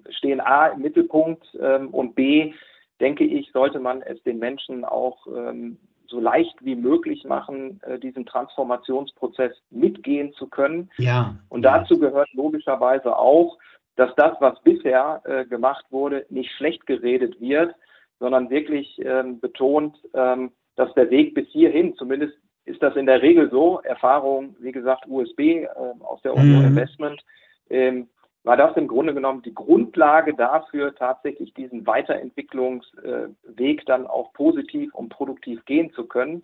stehen 0.10 0.42
A 0.42 0.70
im 0.70 0.82
Mittelpunkt 0.82 1.54
und 1.54 2.16
B, 2.16 2.56
denke 3.00 3.24
ich, 3.24 3.52
sollte 3.52 3.80
man 3.80 4.02
es 4.02 4.22
den 4.24 4.40
Menschen 4.40 4.84
auch 4.84 5.28
ähm, 5.28 5.78
so 6.12 6.20
leicht 6.20 6.54
wie 6.64 6.76
möglich 6.76 7.24
machen, 7.24 7.80
äh, 7.84 7.98
diesen 7.98 8.26
Transformationsprozess 8.26 9.54
mitgehen 9.72 10.34
zu 10.34 10.48
können. 10.48 10.92
Ja. 10.98 11.36
Und 11.50 11.64
dazu 11.64 11.98
gehört 11.98 12.32
logischerweise 12.34 13.18
auch, 13.18 13.58
dass 13.96 14.14
das, 14.16 14.34
was 14.40 14.62
bisher 14.62 15.22
äh, 15.26 15.46
gemacht 15.46 15.86
wurde, 15.90 16.26
nicht 16.30 16.52
schlecht 16.52 16.86
geredet 16.86 17.40
wird, 17.42 17.74
sondern 18.20 18.50
wirklich 18.50 19.00
ähm, 19.04 19.40
betont, 19.40 19.98
ähm, 20.14 20.52
dass 20.76 20.94
der 20.94 21.10
Weg 21.10 21.34
bis 21.34 21.48
hierhin, 21.50 21.96
zumindest 21.96 22.38
ist 22.66 22.82
das 22.84 22.96
in 22.96 23.06
der 23.08 23.22
Regel 23.22 23.50
so, 23.50 23.80
Erfahrung, 23.82 24.56
wie 24.60 24.72
gesagt, 24.72 25.06
USB 25.08 25.40
äh, 25.40 25.68
aus 26.02 26.22
der 26.22 26.36
Union 26.36 26.60
mhm. 26.60 26.68
Investment, 26.68 27.22
ähm, 27.70 28.08
war 28.44 28.58
das 28.58 28.76
im 28.76 28.88
Grunde 28.88 29.14
genommen 29.14 29.44
die 29.44 29.54
Grundlage 29.54 30.34
dafür, 30.34 30.96
tatsächlich 30.96 31.54
diesen 31.54 31.86
Weiterentwicklungsweg 31.86 33.86
dann 33.86 34.08
auch 34.08 34.34
positiv 34.34 34.94
und 34.96 35.10
produktiv 35.10 35.64
gehen 35.66 35.94
zu 35.94 36.06
können. 36.06 36.44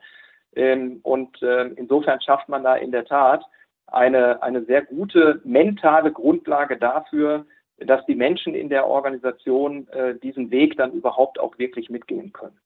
Ähm, 0.55 0.99
und 1.03 1.41
äh, 1.41 1.67
insofern 1.69 2.21
schafft 2.21 2.49
man 2.49 2.63
da 2.63 2.75
in 2.75 2.91
der 2.91 3.05
Tat 3.05 3.43
eine, 3.87 4.41
eine 4.43 4.63
sehr 4.65 4.83
gute 4.83 5.41
mentale 5.43 6.11
Grundlage 6.11 6.77
dafür, 6.77 7.45
dass 7.79 8.05
die 8.05 8.15
Menschen 8.15 8.55
in 8.55 8.69
der 8.69 8.87
Organisation 8.87 9.87
äh, 9.89 10.15
diesen 10.15 10.51
Weg 10.51 10.77
dann 10.77 10.93
überhaupt 10.93 11.39
auch 11.39 11.57
wirklich 11.57 11.89
mitgehen 11.89 12.33
können. 12.33 12.57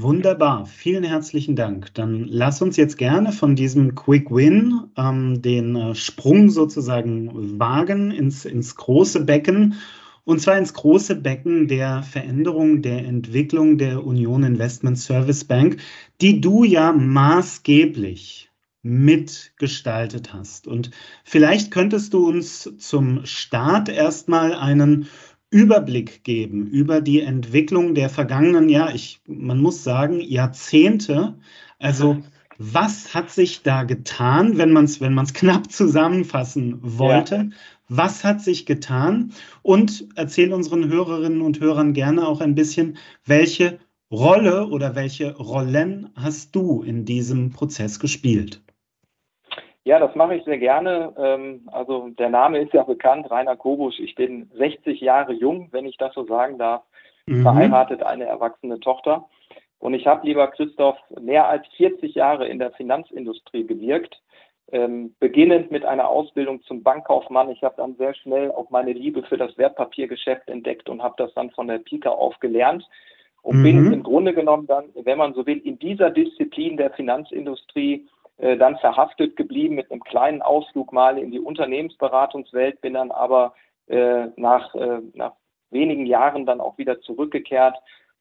Wunderbar, 0.00 0.64
vielen 0.66 1.02
herzlichen 1.02 1.56
Dank. 1.56 1.92
Dann 1.94 2.22
lass 2.28 2.62
uns 2.62 2.76
jetzt 2.76 2.98
gerne 2.98 3.32
von 3.32 3.56
diesem 3.56 3.96
Quick 3.96 4.30
Win 4.30 4.84
ähm, 4.96 5.42
den 5.42 5.74
äh, 5.74 5.94
Sprung 5.96 6.50
sozusagen 6.50 7.58
wagen 7.58 8.12
ins, 8.12 8.44
ins 8.44 8.76
große 8.76 9.24
Becken. 9.24 9.74
Und 10.22 10.40
zwar 10.40 10.56
ins 10.56 10.72
große 10.72 11.16
Becken 11.16 11.66
der 11.66 12.04
Veränderung, 12.04 12.80
der 12.80 13.04
Entwicklung 13.06 13.76
der 13.76 14.04
Union 14.04 14.44
Investment 14.44 14.98
Service 14.98 15.42
Bank, 15.42 15.78
die 16.20 16.40
du 16.40 16.62
ja 16.62 16.92
maßgeblich 16.92 18.50
mitgestaltet 18.82 20.32
hast. 20.32 20.68
Und 20.68 20.92
vielleicht 21.24 21.72
könntest 21.72 22.14
du 22.14 22.28
uns 22.28 22.70
zum 22.78 23.26
Start 23.26 23.88
erstmal 23.88 24.54
einen 24.54 25.08
Überblick 25.50 26.24
geben 26.24 26.66
über 26.66 27.00
die 27.00 27.20
Entwicklung 27.20 27.94
der 27.94 28.10
vergangenen, 28.10 28.68
ja, 28.68 28.90
ich, 28.90 29.20
man 29.26 29.60
muss 29.60 29.82
sagen, 29.82 30.20
Jahrzehnte. 30.20 31.38
Also, 31.78 32.22
was 32.58 33.14
hat 33.14 33.30
sich 33.30 33.62
da 33.62 33.84
getan, 33.84 34.58
wenn 34.58 34.72
man 34.72 34.84
es 34.84 35.00
wenn 35.00 35.14
man's 35.14 35.32
knapp 35.34 35.70
zusammenfassen 35.72 36.78
wollte? 36.82 37.36
Ja. 37.36 37.48
Was 37.88 38.24
hat 38.24 38.42
sich 38.42 38.66
getan? 38.66 39.32
Und 39.62 40.06
erzähl 40.14 40.52
unseren 40.52 40.88
Hörerinnen 40.88 41.40
und 41.40 41.60
Hörern 41.60 41.94
gerne 41.94 42.26
auch 42.26 42.42
ein 42.42 42.54
bisschen, 42.54 42.98
welche 43.24 43.78
Rolle 44.10 44.66
oder 44.66 44.94
welche 44.94 45.34
Rollen 45.36 46.10
hast 46.14 46.54
du 46.54 46.82
in 46.82 47.06
diesem 47.06 47.50
Prozess 47.50 47.98
gespielt? 47.98 48.62
Ja, 49.88 49.98
das 49.98 50.14
mache 50.14 50.34
ich 50.34 50.44
sehr 50.44 50.58
gerne. 50.58 51.14
Ähm, 51.16 51.62
also 51.72 52.10
der 52.10 52.28
Name 52.28 52.58
ist 52.58 52.74
ja 52.74 52.82
bekannt, 52.82 53.30
Rainer 53.30 53.56
Kobusch. 53.56 53.98
Ich 54.00 54.14
bin 54.16 54.50
60 54.52 55.00
Jahre 55.00 55.32
jung, 55.32 55.68
wenn 55.70 55.86
ich 55.86 55.96
das 55.96 56.12
so 56.12 56.26
sagen 56.26 56.58
darf, 56.58 56.82
mhm. 57.24 57.40
verheiratet, 57.40 58.02
eine 58.02 58.26
erwachsene 58.26 58.80
Tochter. 58.80 59.24
Und 59.78 59.94
ich 59.94 60.06
habe, 60.06 60.26
lieber 60.26 60.46
Christoph, 60.48 60.98
mehr 61.18 61.48
als 61.48 61.66
40 61.78 62.14
Jahre 62.14 62.46
in 62.46 62.58
der 62.58 62.72
Finanzindustrie 62.72 63.66
gewirkt, 63.66 64.20
ähm, 64.72 65.14
beginnend 65.20 65.70
mit 65.70 65.86
einer 65.86 66.10
Ausbildung 66.10 66.60
zum 66.64 66.82
Bankkaufmann. 66.82 67.48
Ich 67.48 67.62
habe 67.62 67.76
dann 67.78 67.96
sehr 67.96 68.12
schnell 68.12 68.50
auch 68.50 68.68
meine 68.68 68.92
Liebe 68.92 69.22
für 69.22 69.38
das 69.38 69.56
Wertpapiergeschäft 69.56 70.50
entdeckt 70.50 70.90
und 70.90 71.02
habe 71.02 71.14
das 71.16 71.32
dann 71.32 71.50
von 71.52 71.66
der 71.66 71.78
Pika 71.78 72.10
auf 72.10 72.38
gelernt 72.40 72.86
und 73.40 73.60
mhm. 73.60 73.62
bin 73.62 73.92
im 73.94 74.02
Grunde 74.02 74.34
genommen 74.34 74.66
dann, 74.66 74.90
wenn 75.02 75.16
man 75.16 75.32
so 75.32 75.46
will, 75.46 75.62
in 75.64 75.78
dieser 75.78 76.10
Disziplin 76.10 76.76
der 76.76 76.90
Finanzindustrie 76.90 78.06
dann 78.38 78.78
verhaftet 78.78 79.36
geblieben 79.36 79.74
mit 79.74 79.90
einem 79.90 80.02
kleinen 80.02 80.42
Ausflug 80.42 80.92
mal 80.92 81.18
in 81.18 81.30
die 81.30 81.40
Unternehmensberatungswelt, 81.40 82.80
bin 82.80 82.94
dann 82.94 83.10
aber 83.10 83.54
äh, 83.88 84.26
nach, 84.36 84.74
äh, 84.74 85.00
nach 85.14 85.32
wenigen 85.70 86.06
Jahren 86.06 86.46
dann 86.46 86.60
auch 86.60 86.78
wieder 86.78 87.00
zurückgekehrt 87.00 87.76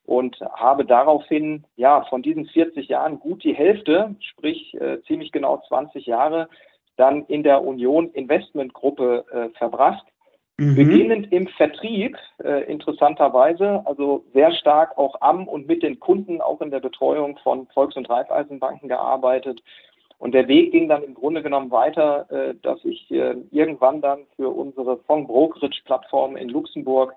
und 0.06 0.40
habe 0.40 0.86
daraufhin, 0.86 1.66
ja, 1.76 2.04
von 2.06 2.22
diesen 2.22 2.46
40 2.46 2.88
Jahren 2.88 3.20
gut 3.20 3.44
die 3.44 3.54
Hälfte, 3.54 4.16
sprich 4.22 4.74
äh, 4.76 5.02
ziemlich 5.04 5.32
genau 5.32 5.62
20 5.68 6.06
Jahre, 6.06 6.48
dann 6.96 7.26
in 7.26 7.44
der 7.44 7.64
Union 7.64 8.10
Investment 8.12 8.74
Gruppe 8.74 9.26
äh, 9.32 9.50
verbracht. 9.58 10.06
Mhm. 10.58 10.76
Beginnend 10.76 11.32
im 11.32 11.48
Vertrieb, 11.50 12.18
äh, 12.44 12.64
interessanterweise, 12.64 13.84
also 13.86 14.24
sehr 14.34 14.52
stark 14.54 14.98
auch 14.98 15.22
am 15.22 15.48
und 15.48 15.68
mit 15.68 15.84
den 15.84 16.00
Kunden, 16.00 16.42
auch 16.42 16.62
in 16.62 16.72
der 16.72 16.80
Betreuung 16.80 17.38
von 17.44 17.68
Volks- 17.68 17.98
und 17.98 18.10
Raiffeisenbanken 18.10 18.90
gearbeitet. 18.90 19.62
Und 20.20 20.34
der 20.34 20.48
Weg 20.48 20.72
ging 20.72 20.90
dann 20.90 21.04
im 21.04 21.14
Grunde 21.14 21.44
genommen 21.44 21.72
weiter, 21.72 22.30
äh, 22.32 22.56
dass 22.64 22.84
ich 22.84 23.10
äh, 23.12 23.36
irgendwann 23.52 24.02
dann 24.02 24.26
für 24.36 24.50
unsere 24.50 24.98
Fonds 25.04 25.28
Brokerage 25.28 25.82
Plattform 25.86 26.36
in 26.36 26.50
Luxemburg 26.50 27.14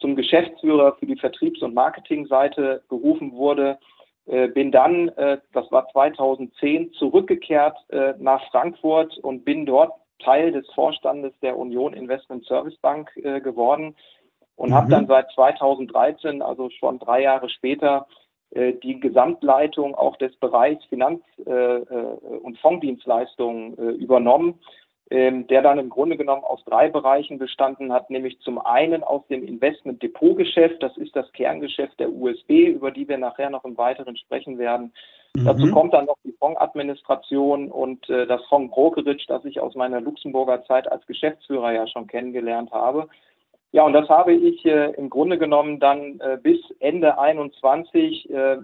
zum 0.00 0.16
Geschäftsführer 0.16 0.96
für 0.98 1.06
die 1.06 1.16
Vertriebs- 1.16 1.62
und 1.62 1.74
Marketingseite 1.74 2.82
berufen 2.88 3.32
wurde. 3.32 3.78
Äh, 4.26 4.48
bin 4.48 4.70
dann, 4.70 5.10
das 5.52 5.70
war 5.72 5.88
2010, 5.88 6.92
zurückgekehrt 6.92 7.76
nach 8.18 8.48
Frankfurt 8.50 9.16
und 9.18 9.44
bin 9.44 9.66
dort 9.66 9.92
Teil 10.20 10.52
des 10.52 10.68
Vorstandes 10.74 11.32
der 11.40 11.56
Union 11.56 11.94
Investment 11.94 12.44
Service 12.44 12.76
Bank 12.78 13.10
geworden 13.14 13.96
und 14.56 14.70
mhm. 14.70 14.74
habe 14.74 14.90
dann 14.90 15.06
seit 15.06 15.30
2013, 15.32 16.42
also 16.42 16.68
schon 16.70 16.98
drei 16.98 17.22
Jahre 17.22 17.48
später, 17.48 18.06
die 18.50 18.98
Gesamtleitung 18.98 19.94
auch 19.94 20.16
des 20.16 20.34
Bereichs 20.36 20.84
Finanz- 20.86 21.22
äh, 21.46 21.50
äh, 21.50 21.84
und 22.42 22.58
Fondsdienstleistungen 22.58 23.74
übernommen, 23.74 24.58
ähm, 25.10 25.46
der 25.46 25.62
dann 25.62 25.78
im 25.78 25.88
Grunde 25.88 26.18
genommen 26.18 26.44
aus 26.44 26.62
drei 26.66 26.90
Bereichen 26.90 27.38
bestanden 27.38 27.92
hat, 27.94 28.10
nämlich 28.10 28.38
zum 28.40 28.58
einen 28.58 29.02
aus 29.02 29.26
dem 29.28 29.42
Investment-Depot-Geschäft, 29.42 30.82
das 30.82 30.94
ist 30.98 31.16
das 31.16 31.32
Kerngeschäft 31.32 31.98
der 31.98 32.12
USB, 32.12 32.68
über 32.68 32.90
die 32.90 33.08
wir 33.08 33.16
nachher 33.16 33.48
noch 33.48 33.64
im 33.64 33.78
Weiteren 33.78 34.18
sprechen 34.18 34.58
werden. 34.58 34.92
Mhm. 35.34 35.46
Dazu 35.46 35.70
kommt 35.72 35.94
dann 35.94 36.04
noch 36.04 36.18
die 36.24 36.34
Fondsadministration 36.38 37.70
und 37.70 38.06
äh, 38.10 38.26
das 38.26 38.44
Fonds-Brokerage, 38.50 39.24
das 39.28 39.44
ich 39.46 39.60
aus 39.60 39.74
meiner 39.74 40.02
Luxemburger 40.02 40.62
Zeit 40.64 40.92
als 40.92 41.06
Geschäftsführer 41.06 41.72
ja 41.72 41.86
schon 41.86 42.06
kennengelernt 42.06 42.70
habe. 42.72 43.08
Ja, 43.72 43.84
und 43.84 43.92
das 43.92 44.08
habe 44.08 44.32
ich 44.32 44.64
äh, 44.64 44.92
im 44.92 45.10
Grunde 45.10 45.38
genommen 45.38 45.78
dann 45.78 46.20
äh, 46.20 46.38
bis 46.42 46.58
Ende 46.80 47.18
21 47.18 48.30
äh, 48.30 48.34
äh, 48.34 48.58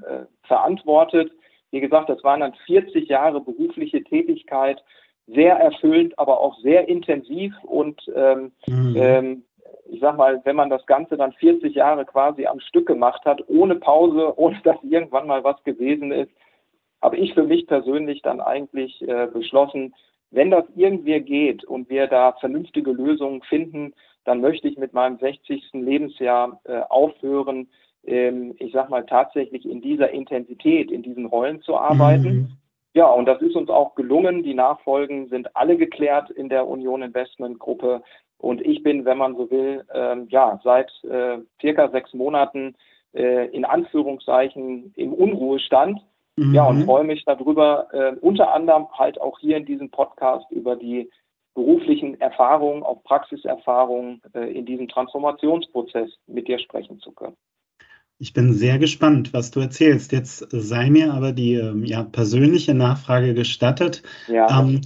verantwortet. 0.44 1.30
Wie 1.70 1.80
gesagt, 1.80 2.08
das 2.08 2.22
waren 2.24 2.40
dann 2.40 2.54
40 2.66 3.08
Jahre 3.08 3.40
berufliche 3.40 4.02
Tätigkeit, 4.02 4.82
sehr 5.26 5.56
erfüllend, 5.56 6.18
aber 6.18 6.40
auch 6.40 6.58
sehr 6.60 6.88
intensiv 6.88 7.54
und 7.64 8.00
ähm, 8.14 8.52
mhm. 8.66 8.94
ähm, 8.96 9.44
ich 9.86 10.00
sag 10.00 10.16
mal, 10.16 10.40
wenn 10.44 10.56
man 10.56 10.70
das 10.70 10.86
Ganze 10.86 11.16
dann 11.16 11.32
40 11.32 11.74
Jahre 11.74 12.04
quasi 12.04 12.46
am 12.46 12.60
Stück 12.60 12.86
gemacht 12.86 13.24
hat, 13.24 13.42
ohne 13.48 13.76
Pause, 13.76 14.32
ohne 14.38 14.58
dass 14.64 14.76
irgendwann 14.82 15.26
mal 15.26 15.44
was 15.44 15.62
gewesen 15.64 16.12
ist, 16.12 16.30
habe 17.02 17.16
ich 17.18 17.34
für 17.34 17.44
mich 17.44 17.66
persönlich 17.66 18.22
dann 18.22 18.40
eigentlich 18.40 19.06
äh, 19.06 19.26
beschlossen, 19.26 19.94
wenn 20.30 20.50
das 20.50 20.64
irgendwie 20.74 21.20
geht 21.20 21.64
und 21.64 21.90
wir 21.90 22.06
da 22.06 22.32
vernünftige 22.40 22.92
Lösungen 22.92 23.42
finden, 23.42 23.92
dann 24.24 24.40
möchte 24.40 24.68
ich 24.68 24.78
mit 24.78 24.92
meinem 24.92 25.18
60. 25.18 25.70
Lebensjahr 25.72 26.60
äh, 26.64 26.80
aufhören, 26.88 27.68
ähm, 28.06 28.54
ich 28.58 28.72
sag 28.72 28.90
mal 28.90 29.06
tatsächlich 29.06 29.64
in 29.68 29.80
dieser 29.80 30.10
Intensität, 30.10 30.90
in 30.90 31.02
diesen 31.02 31.26
Rollen 31.26 31.62
zu 31.62 31.76
arbeiten. 31.76 32.34
Mhm. 32.34 32.48
Ja, 32.94 33.06
und 33.06 33.26
das 33.26 33.42
ist 33.42 33.56
uns 33.56 33.70
auch 33.70 33.94
gelungen. 33.96 34.42
Die 34.44 34.54
Nachfolgen 34.54 35.28
sind 35.28 35.56
alle 35.56 35.76
geklärt 35.76 36.30
in 36.30 36.48
der 36.48 36.68
Union 36.68 37.02
Investment 37.02 37.58
Gruppe. 37.58 38.02
Und 38.38 38.60
ich 38.60 38.82
bin, 38.82 39.04
wenn 39.04 39.18
man 39.18 39.36
so 39.36 39.50
will, 39.50 39.84
ähm, 39.92 40.26
ja, 40.30 40.60
seit 40.62 40.90
äh, 41.04 41.38
circa 41.60 41.88
sechs 41.88 42.12
Monaten 42.12 42.76
äh, 43.12 43.48
in 43.48 43.64
Anführungszeichen 43.64 44.92
im 44.96 45.12
Unruhestand. 45.12 46.00
Mhm. 46.36 46.54
Ja, 46.54 46.66
und 46.66 46.84
freue 46.84 47.04
mich 47.04 47.24
darüber, 47.24 47.88
äh, 47.92 48.16
unter 48.20 48.52
anderem 48.52 48.86
halt 48.92 49.20
auch 49.20 49.38
hier 49.38 49.56
in 49.56 49.66
diesem 49.66 49.90
Podcast 49.90 50.50
über 50.50 50.76
die 50.76 51.10
beruflichen 51.54 52.20
Erfahrungen, 52.20 52.82
auch 52.82 53.02
Praxiserfahrungen 53.04 54.20
äh, 54.34 54.52
in 54.52 54.66
diesem 54.66 54.88
Transformationsprozess 54.88 56.10
mit 56.26 56.48
dir 56.48 56.58
sprechen 56.58 57.00
zu 57.00 57.12
können. 57.12 57.36
Ich 58.18 58.32
bin 58.32 58.52
sehr 58.52 58.78
gespannt, 58.78 59.32
was 59.32 59.50
du 59.50 59.60
erzählst. 59.60 60.12
Jetzt 60.12 60.46
sei 60.50 60.88
mir 60.90 61.12
aber 61.12 61.32
die 61.32 61.54
ähm, 61.54 61.84
ja, 61.84 62.04
persönliche 62.04 62.74
Nachfrage 62.74 63.34
gestattet. 63.34 64.02
Ja. 64.28 64.60
Ähm, 64.60 64.82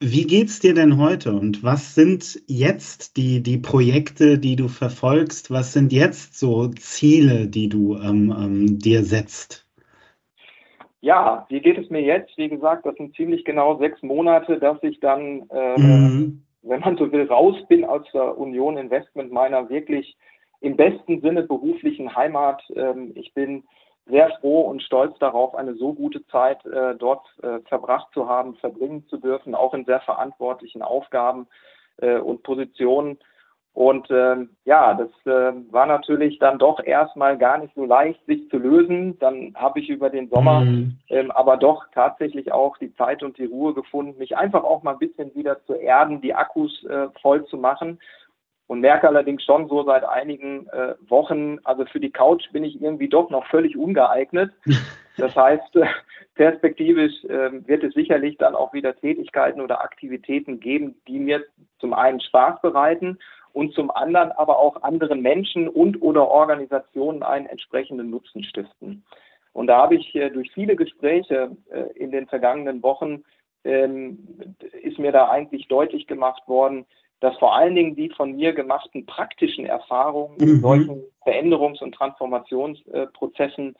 wie 0.00 0.24
geht's 0.24 0.60
dir 0.60 0.74
denn 0.74 0.98
heute 0.98 1.32
und 1.32 1.62
was 1.62 1.94
sind 1.94 2.42
jetzt 2.46 3.16
die, 3.16 3.42
die 3.42 3.56
Projekte, 3.56 4.38
die 4.38 4.54
du 4.54 4.68
verfolgst? 4.68 5.50
Was 5.50 5.72
sind 5.72 5.90
jetzt 5.90 6.38
so 6.38 6.68
Ziele, 6.68 7.48
die 7.48 7.70
du 7.70 7.96
ähm, 7.96 8.34
ähm, 8.38 8.78
dir 8.78 9.04
setzt? 9.04 9.65
Ja, 11.06 11.46
wie 11.50 11.60
geht 11.60 11.78
es 11.78 11.88
mir 11.88 12.00
jetzt? 12.00 12.36
Wie 12.36 12.48
gesagt, 12.48 12.84
das 12.84 12.96
sind 12.96 13.14
ziemlich 13.14 13.44
genau 13.44 13.78
sechs 13.78 14.02
Monate, 14.02 14.58
dass 14.58 14.82
ich 14.82 14.98
dann, 14.98 15.48
äh, 15.50 15.78
mhm. 15.78 16.42
wenn 16.62 16.80
man 16.80 16.96
so 16.96 17.12
will, 17.12 17.28
raus 17.28 17.54
bin 17.68 17.84
aus 17.84 18.02
der 18.12 18.36
Union 18.36 18.76
Investment 18.76 19.30
meiner 19.30 19.70
wirklich 19.70 20.16
im 20.60 20.74
besten 20.74 21.20
Sinne 21.20 21.44
beruflichen 21.44 22.16
Heimat. 22.16 22.60
Ähm, 22.74 23.12
ich 23.14 23.32
bin 23.34 23.62
sehr 24.06 24.30
froh 24.40 24.62
und 24.62 24.82
stolz 24.82 25.16
darauf, 25.20 25.54
eine 25.54 25.76
so 25.76 25.94
gute 25.94 26.26
Zeit 26.26 26.66
äh, 26.66 26.96
dort 26.96 27.24
äh, 27.40 27.60
verbracht 27.68 28.08
zu 28.12 28.28
haben, 28.28 28.56
verbringen 28.56 29.06
zu 29.06 29.18
dürfen, 29.18 29.54
auch 29.54 29.74
in 29.74 29.84
sehr 29.84 30.00
verantwortlichen 30.00 30.82
Aufgaben 30.82 31.46
äh, 31.98 32.18
und 32.18 32.42
Positionen. 32.42 33.16
Und 33.76 34.10
ähm, 34.10 34.48
ja, 34.64 34.94
das 34.94 35.10
äh, 35.26 35.52
war 35.70 35.84
natürlich 35.84 36.38
dann 36.38 36.58
doch 36.58 36.82
erstmal 36.82 37.36
gar 37.36 37.58
nicht 37.58 37.74
so 37.74 37.84
leicht, 37.84 38.24
sich 38.24 38.48
zu 38.48 38.56
lösen. 38.56 39.18
Dann 39.18 39.52
habe 39.54 39.80
ich 39.80 39.90
über 39.90 40.08
den 40.08 40.30
Sommer 40.30 40.60
mhm. 40.60 40.96
ähm, 41.10 41.30
aber 41.30 41.58
doch 41.58 41.84
tatsächlich 41.92 42.52
auch 42.52 42.78
die 42.78 42.94
Zeit 42.94 43.22
und 43.22 43.36
die 43.36 43.44
Ruhe 43.44 43.74
gefunden, 43.74 44.16
mich 44.16 44.34
einfach 44.34 44.64
auch 44.64 44.82
mal 44.82 44.92
ein 44.92 44.98
bisschen 44.98 45.34
wieder 45.34 45.62
zu 45.66 45.74
erden, 45.74 46.22
die 46.22 46.32
Akkus 46.34 46.84
äh, 46.84 47.08
voll 47.20 47.44
zu 47.48 47.58
machen. 47.58 47.98
Und 48.66 48.80
merke 48.80 49.08
allerdings 49.08 49.44
schon 49.44 49.68
so 49.68 49.84
seit 49.84 50.04
einigen 50.04 50.66
äh, 50.68 50.94
Wochen, 51.08 51.58
also 51.64 51.84
für 51.84 52.00
die 52.00 52.10
Couch 52.10 52.50
bin 52.52 52.64
ich 52.64 52.80
irgendwie 52.80 53.10
doch 53.10 53.28
noch 53.28 53.46
völlig 53.48 53.76
ungeeignet. 53.76 54.52
Das 55.18 55.34
heißt, 55.34 55.76
äh, 55.76 55.86
perspektivisch 56.34 57.24
äh, 57.24 57.66
wird 57.66 57.82
es 57.82 57.94
sicherlich 57.94 58.36
dann 58.36 58.54
auch 58.54 58.74
wieder 58.74 58.94
Tätigkeiten 58.94 59.62
oder 59.62 59.82
Aktivitäten 59.82 60.60
geben, 60.60 61.00
die 61.08 61.18
mir 61.18 61.42
zum 61.78 61.94
einen 61.94 62.20
Spaß 62.20 62.60
bereiten 62.60 63.18
und 63.56 63.72
zum 63.72 63.90
anderen 63.90 64.32
aber 64.32 64.58
auch 64.58 64.82
anderen 64.82 65.22
Menschen 65.22 65.66
und 65.66 66.02
oder 66.02 66.28
Organisationen 66.28 67.22
einen 67.22 67.46
entsprechenden 67.46 68.10
Nutzen 68.10 68.44
stiften. 68.44 69.02
Und 69.54 69.68
da 69.68 69.78
habe 69.78 69.94
ich 69.94 70.14
äh, 70.14 70.28
durch 70.28 70.52
viele 70.52 70.76
Gespräche 70.76 71.56
äh, 71.70 71.84
in 71.94 72.10
den 72.10 72.26
vergangenen 72.26 72.82
Wochen 72.82 73.24
ähm, 73.64 74.54
ist 74.82 74.98
mir 74.98 75.10
da 75.10 75.30
eigentlich 75.30 75.68
deutlich 75.68 76.06
gemacht 76.06 76.46
worden, 76.46 76.84
dass 77.20 77.34
vor 77.38 77.56
allen 77.56 77.74
Dingen 77.74 77.96
die 77.96 78.10
von 78.10 78.36
mir 78.36 78.52
gemachten 78.52 79.06
praktischen 79.06 79.64
Erfahrungen 79.64 80.36
mhm. 80.36 80.48
in 80.48 80.60
solchen 80.60 81.02
Veränderungs- 81.24 81.82
und 81.82 81.94
Transformationsprozessen 81.94 83.74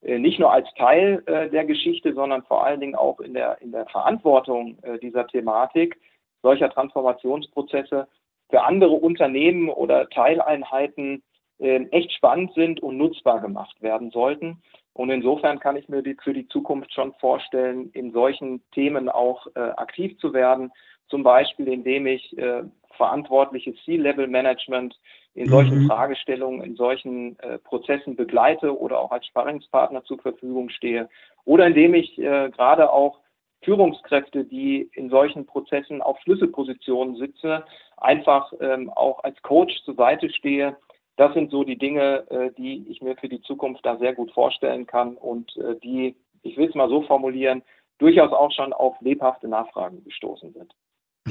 äh, 0.00 0.18
nicht 0.18 0.38
nur 0.40 0.50
als 0.50 0.72
Teil 0.78 1.22
der 1.26 1.66
Geschichte, 1.66 2.14
sondern 2.14 2.44
vor 2.44 2.64
allen 2.64 2.80
Dingen 2.80 2.94
auch 2.94 3.20
in 3.20 3.34
der, 3.34 3.60
in 3.60 3.72
der 3.72 3.84
Verantwortung 3.88 4.78
dieser 5.02 5.26
Thematik 5.26 6.00
solcher 6.40 6.70
Transformationsprozesse 6.70 8.08
für 8.50 8.62
andere 8.62 8.92
Unternehmen 8.92 9.68
oder 9.68 10.08
Teileinheiten 10.08 11.22
äh, 11.58 11.84
echt 11.90 12.12
spannend 12.12 12.54
sind 12.54 12.80
und 12.80 12.96
nutzbar 12.96 13.40
gemacht 13.40 13.80
werden 13.82 14.10
sollten. 14.10 14.62
Und 14.92 15.10
insofern 15.10 15.60
kann 15.60 15.76
ich 15.76 15.88
mir 15.88 16.02
die, 16.02 16.16
für 16.22 16.32
die 16.32 16.48
Zukunft 16.48 16.92
schon 16.92 17.12
vorstellen, 17.14 17.90
in 17.92 18.12
solchen 18.12 18.62
Themen 18.72 19.08
auch 19.08 19.46
äh, 19.54 19.60
aktiv 19.60 20.18
zu 20.18 20.32
werden. 20.32 20.72
Zum 21.08 21.22
Beispiel, 21.22 21.68
indem 21.68 22.06
ich 22.06 22.36
äh, 22.36 22.64
verantwortliches 22.96 23.76
C-Level-Management 23.84 24.98
in 25.34 25.48
solchen 25.48 25.84
mhm. 25.84 25.86
Fragestellungen, 25.86 26.62
in 26.62 26.74
solchen 26.74 27.38
äh, 27.38 27.58
Prozessen 27.58 28.16
begleite 28.16 28.76
oder 28.76 28.98
auch 28.98 29.12
als 29.12 29.26
Sparringspartner 29.26 30.02
zur 30.04 30.18
Verfügung 30.18 30.68
stehe. 30.68 31.08
Oder 31.44 31.68
indem 31.68 31.94
ich 31.94 32.18
äh, 32.18 32.50
gerade 32.50 32.92
auch 32.92 33.20
Führungskräfte, 33.62 34.44
die 34.44 34.88
in 34.94 35.10
solchen 35.10 35.46
Prozessen 35.46 36.00
auf 36.02 36.18
Schlüsselpositionen 36.20 37.16
sitzen, 37.16 37.62
einfach 37.96 38.52
ähm, 38.60 38.90
auch 38.90 39.22
als 39.24 39.40
Coach 39.42 39.82
zur 39.84 39.94
Seite 39.94 40.30
stehe. 40.30 40.76
Das 41.16 41.34
sind 41.34 41.50
so 41.50 41.64
die 41.64 41.78
Dinge, 41.78 42.24
äh, 42.30 42.52
die 42.56 42.86
ich 42.88 43.02
mir 43.02 43.16
für 43.16 43.28
die 43.28 43.40
Zukunft 43.42 43.84
da 43.84 43.96
sehr 43.98 44.14
gut 44.14 44.30
vorstellen 44.32 44.86
kann 44.86 45.16
und 45.16 45.56
äh, 45.56 45.74
die, 45.82 46.16
ich 46.42 46.56
will 46.56 46.68
es 46.68 46.74
mal 46.74 46.88
so 46.88 47.02
formulieren, 47.02 47.62
durchaus 47.98 48.32
auch 48.32 48.52
schon 48.52 48.72
auf 48.72 48.94
lebhafte 49.00 49.48
Nachfragen 49.48 50.04
gestoßen 50.04 50.52
sind. 50.52 50.72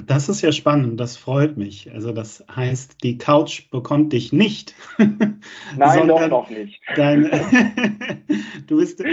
Das 0.06 0.30
ist 0.30 0.42
ja 0.42 0.52
spannend, 0.52 1.00
das 1.00 1.18
freut 1.18 1.58
mich. 1.58 1.92
Also 1.92 2.12
das 2.12 2.44
heißt, 2.54 3.04
die 3.04 3.18
Couch 3.18 3.70
bekommt 3.70 4.14
dich 4.14 4.32
nicht. 4.32 4.76
Nein, 5.78 6.08
doch 6.08 6.28
noch 6.28 6.50
nicht. 6.50 6.80
Dein, 6.96 7.24
du 8.68 8.78
bist 8.78 9.04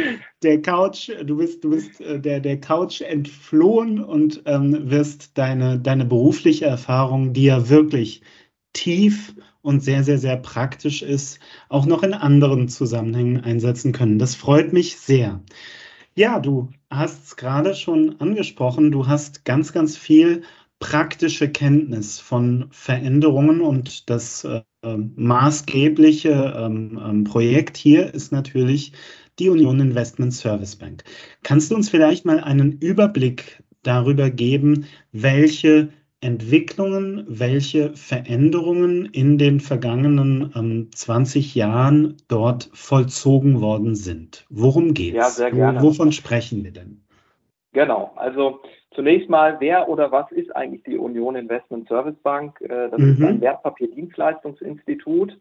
der 0.43 0.63
Couch, 0.63 1.11
du 1.25 1.37
bist, 1.37 1.65
du 1.65 1.71
bist 1.71 2.01
äh, 2.01 2.21
der, 2.21 2.41
der 2.41 2.61
Couch 2.61 3.01
entflohen 3.01 4.03
und 4.03 4.43
ähm, 4.47 4.91
wirst 4.91 5.37
deine, 5.39 5.79
deine 5.79 6.05
berufliche 6.05 6.67
Erfahrung, 6.67 7.33
die 7.33 7.45
ja 7.45 7.69
wirklich 7.69 8.23
tief 8.73 9.35
und 9.63 9.83
sehr, 9.83 10.05
sehr, 10.05 10.19
sehr 10.19 10.37
praktisch 10.37 11.03
ist, 11.03 11.41
auch 11.69 11.87
noch 11.87 12.03
in 12.03 12.13
anderen 12.13 12.69
Zusammenhängen 12.69 13.41
einsetzen 13.41 13.93
können. 13.93 14.19
Das 14.19 14.35
freut 14.35 14.73
mich 14.73 14.97
sehr. 14.99 15.41
Ja, 16.17 16.39
du 16.39 16.69
hast 16.91 17.25
es 17.25 17.37
gerade 17.37 17.75
schon 17.75 18.21
angesprochen. 18.21 18.93
Du 18.93 19.09
hast 19.09 19.45
ganz, 19.45 19.73
ganz 19.73 19.97
viel 19.97 20.43
praktische 20.85 21.49
Kenntnis 21.49 22.21
von 22.21 22.67
Veränderungen 22.71 23.63
und 23.63 24.11
das 24.11 24.45
äh, 24.45 24.61
maßgebliche 24.85 26.55
ähm, 26.59 27.01
ähm, 27.03 27.25
Projekt 27.25 27.79
hier 27.79 28.13
ist 28.13 28.33
natürlich 28.33 28.93
die 29.39 29.49
Union 29.49 29.81
Investment 29.81 30.35
Service 30.35 30.77
Bank. 30.77 31.03
Kannst 31.43 31.71
du 31.71 31.75
uns 31.75 31.89
vielleicht 31.89 32.27
mal 32.27 32.39
einen 32.39 32.73
Überblick 32.73 33.63
darüber 33.83 34.29
geben, 34.29 34.85
welche 35.11 35.89
Entwicklungen, 36.21 37.25
welche 37.29 37.97
Veränderungen 37.97 39.07
in 39.07 39.39
den 39.39 39.61
vergangenen 39.61 40.53
ähm, 40.55 40.91
20 40.95 41.55
Jahren 41.55 42.19
dort 42.29 42.69
vollzogen 42.75 43.63
worden 43.63 43.95
sind? 43.95 44.45
Worum 44.51 44.93
geht 44.93 45.15
es? 45.15 45.17
Ja, 45.17 45.31
sehr 45.31 45.51
gerne. 45.51 45.81
Wovon 45.81 46.13
sprechen 46.13 46.63
wir 46.63 46.73
denn? 46.73 47.01
Genau, 47.73 48.13
also 48.17 48.61
zunächst 48.95 49.29
mal, 49.29 49.57
wer 49.61 49.89
oder 49.89 50.11
was 50.13 50.31
ist 50.33 50.55
eigentlich 50.55 50.83
die 50.85 50.99
Union 50.99 51.37
Investment 51.37 51.89
Service 51.89 52.19
Bank? 52.23 52.61
Äh, 52.61 52.91
das 52.91 52.99
mhm. 52.99 53.13
ist 53.13 53.23
ein 53.23 53.41
Wertpapierdienstleistungsinstitut 53.41 55.37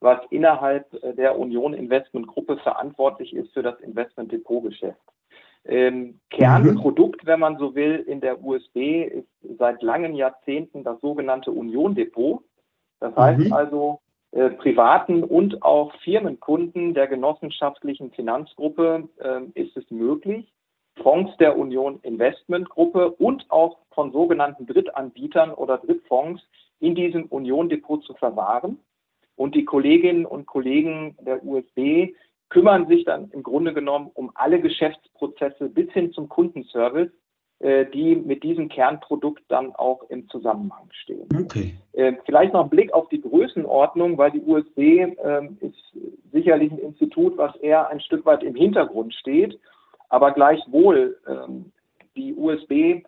was 0.00 0.20
innerhalb 0.30 0.92
äh, 1.02 1.14
der 1.14 1.38
Union 1.38 1.74
Investment 1.74 2.26
Gruppe 2.26 2.58
verantwortlich 2.58 3.34
ist 3.34 3.52
für 3.52 3.62
das 3.62 3.78
Investment 3.80 4.32
Depot 4.32 4.62
Geschäft. 4.62 5.00
Ähm, 5.64 6.20
Kernprodukt, 6.30 7.24
mhm. 7.24 7.26
wenn 7.26 7.40
man 7.40 7.58
so 7.58 7.74
will, 7.74 8.04
in 8.06 8.20
der 8.20 8.42
USB 8.44 9.04
ist 9.04 9.58
seit 9.58 9.82
langen 9.82 10.14
Jahrzehnten 10.14 10.84
das 10.84 11.00
sogenannte 11.00 11.50
Union 11.50 11.94
Depot. 11.94 12.42
Das 13.00 13.16
heißt 13.16 13.46
mhm. 13.46 13.52
also, 13.52 14.00
äh, 14.32 14.50
privaten 14.50 15.24
und 15.24 15.62
auch 15.62 15.94
Firmenkunden 16.04 16.94
der 16.94 17.06
genossenschaftlichen 17.08 18.10
Finanzgruppe 18.12 19.08
äh, 19.18 19.60
ist 19.60 19.76
es 19.76 19.90
möglich, 19.90 20.52
Fonds 21.02 21.36
der 21.38 21.58
Union 21.58 22.00
Investment 22.02 22.68
Gruppe 22.68 23.10
und 23.10 23.50
auch 23.50 23.78
von 23.90 24.12
sogenannten 24.12 24.66
Drittanbietern 24.66 25.52
oder 25.52 25.78
Drittfonds 25.78 26.42
in 26.80 26.94
diesem 26.94 27.24
Union 27.26 27.68
Depot 27.68 28.02
zu 28.04 28.14
verwahren. 28.14 28.78
Und 29.36 29.54
die 29.54 29.64
Kolleginnen 29.64 30.26
und 30.26 30.46
Kollegen 30.46 31.16
der 31.20 31.44
USB 31.44 32.14
kümmern 32.48 32.86
sich 32.86 33.04
dann 33.04 33.30
im 33.32 33.42
Grunde 33.42 33.74
genommen 33.74 34.10
um 34.14 34.30
alle 34.34 34.60
Geschäftsprozesse 34.60 35.68
bis 35.68 35.90
hin 35.92 36.12
zum 36.12 36.28
Kundenservice, 36.28 37.10
äh, 37.58 37.86
die 37.86 38.16
mit 38.16 38.42
diesem 38.42 38.68
Kernprodukt 38.68 39.42
dann 39.48 39.74
auch 39.74 40.02
im 40.10 40.28
Zusammenhang 40.28 40.88
stehen. 40.90 41.28
Okay. 41.38 41.74
Äh, 41.92 42.14
vielleicht 42.24 42.52
noch 42.52 42.64
ein 42.64 42.70
Blick 42.70 42.92
auf 42.92 43.08
die 43.08 43.20
Größenordnung, 43.20 44.16
weil 44.16 44.30
die 44.30 44.42
USB 44.42 44.78
äh, 44.78 45.46
ist 45.60 45.96
sicherlich 46.32 46.70
ein 46.70 46.78
Institut, 46.78 47.36
was 47.36 47.56
eher 47.56 47.88
ein 47.88 48.00
Stück 48.00 48.24
weit 48.26 48.42
im 48.42 48.54
Hintergrund 48.54 49.14
steht, 49.14 49.58
aber 50.08 50.32
gleichwohl 50.32 51.18
ähm, 51.28 51.72
die 52.16 52.34
USB 52.34 52.70
äh, 52.70 53.02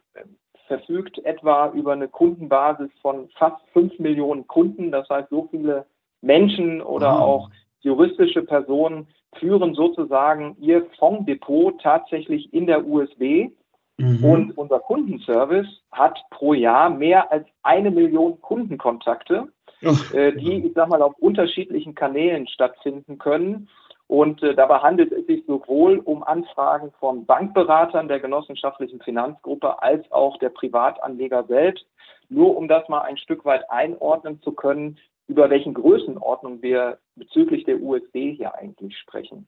verfügt 0.67 1.19
etwa 1.25 1.71
über 1.73 1.93
eine 1.93 2.09
Kundenbasis 2.09 2.91
von 3.01 3.29
fast 3.37 3.61
fünf 3.73 3.99
Millionen 3.99 4.47
Kunden. 4.47 4.91
Das 4.93 5.09
heißt, 5.09 5.31
so 5.31 5.49
viele 5.51 5.87
Menschen 6.21 6.83
oder 6.83 7.09
ah. 7.11 7.21
auch 7.21 7.51
juristische 7.81 8.43
Personen 8.43 9.07
führen 9.39 9.75
sozusagen 9.75 10.57
ihr 10.61 10.87
Fonddepot 10.99 11.81
tatsächlich 11.81 12.53
in 12.53 12.67
der 12.67 12.87
USB. 12.87 13.51
Mhm. 13.99 14.25
Und 14.25 14.59
unser 14.59 14.79
Kundenservice 14.79 15.67
hat 15.91 16.19
pro 16.31 16.55
Jahr 16.55 16.89
mehr 16.89 17.33
als 17.33 17.47
eine 17.63 17.91
Million 17.91 18.41
Kundenkontakte, 18.41 19.49
oh. 19.85 20.17
äh, 20.17 20.37
die, 20.37 20.67
ich 20.67 20.73
sag 20.75 20.89
mal, 20.89 21.03
auf 21.03 21.15
unterschiedlichen 21.19 21.95
Kanälen 21.97 22.47
stattfinden 22.47 23.19
können. 23.19 23.69
Und 24.09 24.43
äh, 24.43 24.55
dabei 24.55 24.79
handelt 24.79 25.13
es 25.13 25.27
sich 25.27 25.45
sowohl 25.47 25.99
um 25.99 26.23
Anfragen 26.23 26.93
von 26.99 27.27
Bankberatern 27.27 28.09
der 28.09 28.21
genossenschaftlichen 28.21 29.01
Finanzgruppe 29.03 29.83
als 29.83 30.11
auch 30.11 30.39
der 30.39 30.49
Privatanleger 30.49 31.45
selbst. 31.45 31.87
Nur 32.31 32.57
um 32.57 32.69
das 32.69 32.89
mal 32.89 33.03
ein 33.03 33.19
Stück 33.19 33.45
weit 33.45 33.71
einordnen 33.71 34.41
zu 34.43 34.53
können, 34.53 34.99
über 35.29 35.51
welchen 35.51 35.75
Größenordnung 35.75 36.63
wir 36.63 36.99
bezüglich 37.17 37.65
der 37.65 37.83
USB 37.83 38.35
hier 38.35 38.55
eigentlich 38.55 38.97
sprechen. 38.97 39.47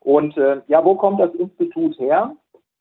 Und 0.00 0.36
äh, 0.38 0.62
ja, 0.66 0.82
wo 0.82 0.94
kommt 0.94 1.20
das 1.20 1.34
Institut 1.34 1.98
her? 1.98 2.34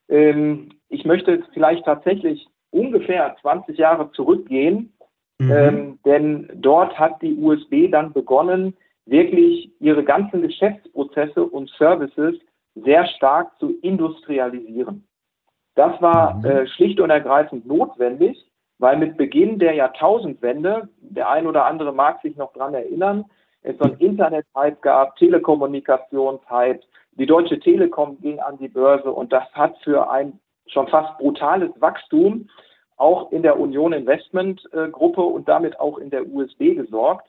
Ähm, 0.08 0.70
ich 0.88 1.04
möchte 1.04 1.44
vielleicht 1.54 1.84
tatsächlich 1.84 2.48
ungefähr 2.72 3.36
20 3.42 3.78
Jahre 3.78 4.10
zurückgehen, 4.12 4.94
mhm. 5.38 5.52
ähm, 5.52 6.00
denn 6.06 6.50
dort 6.56 6.98
hat 6.98 7.22
die 7.22 7.36
USB 7.36 7.92
dann 7.92 8.14
begonnen, 8.14 8.76
wirklich 9.06 9.72
ihre 9.80 10.04
ganzen 10.04 10.42
Geschäftsprozesse 10.42 11.44
und 11.44 11.70
Services 11.78 12.36
sehr 12.76 13.06
stark 13.08 13.58
zu 13.60 13.78
industrialisieren. 13.82 15.08
Das 15.76 16.02
war 16.02 16.36
mhm. 16.36 16.46
äh, 16.46 16.68
schlicht 16.68 17.00
und 17.00 17.10
ergreifend 17.10 17.66
notwendig, 17.66 18.38
weil 18.80 18.98
mit 18.98 19.18
Beginn 19.18 19.60
der 19.60 19.74
Jahrtausendwende, 19.74 20.90
der 20.98 21.30
ein 21.30 21.48
oder 21.48 21.66
andere 21.66 21.94
mag 21.94 22.22
sich 22.22 22.36
noch 22.36 22.54
dran 22.54 22.74
erinnern, 22.74 23.26
es 23.62 23.78
so 23.78 23.86
einen 23.86 23.98
Internet-Hype 23.98 24.82
gab, 24.82 25.16
Telekommunikations-Hype, 25.16 26.82
die 27.14 27.26
Deutsche 27.26 27.60
Telekom 27.60 28.20
ging 28.20 28.40
an 28.40 28.58
die 28.58 28.68
Börse 28.68 29.12
und 29.12 29.32
das 29.32 29.46
hat 29.54 29.78
für 29.84 30.10
ein 30.10 30.40
schon 30.68 30.88
fast 30.88 31.18
brutales 31.18 31.70
Wachstum 31.80 32.50
auch 32.98 33.32
in 33.32 33.44
der 33.44 33.60
Union 33.60 33.94
Investment 33.94 34.62
äh, 34.74 34.90
Gruppe 34.90 35.22
und 35.22 35.48
damit 35.48 35.80
auch 35.80 35.98
in 35.98 36.10
der 36.10 36.28
USB 36.28 36.76
gesorgt. 36.76 37.28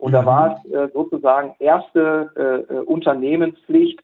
Und 0.00 0.12
da 0.12 0.24
war 0.24 0.56
es 0.64 0.72
äh, 0.72 0.88
sozusagen 0.94 1.54
erste 1.58 2.30
äh, 2.34 2.74
äh, 2.74 2.78
Unternehmenspflicht, 2.80 4.00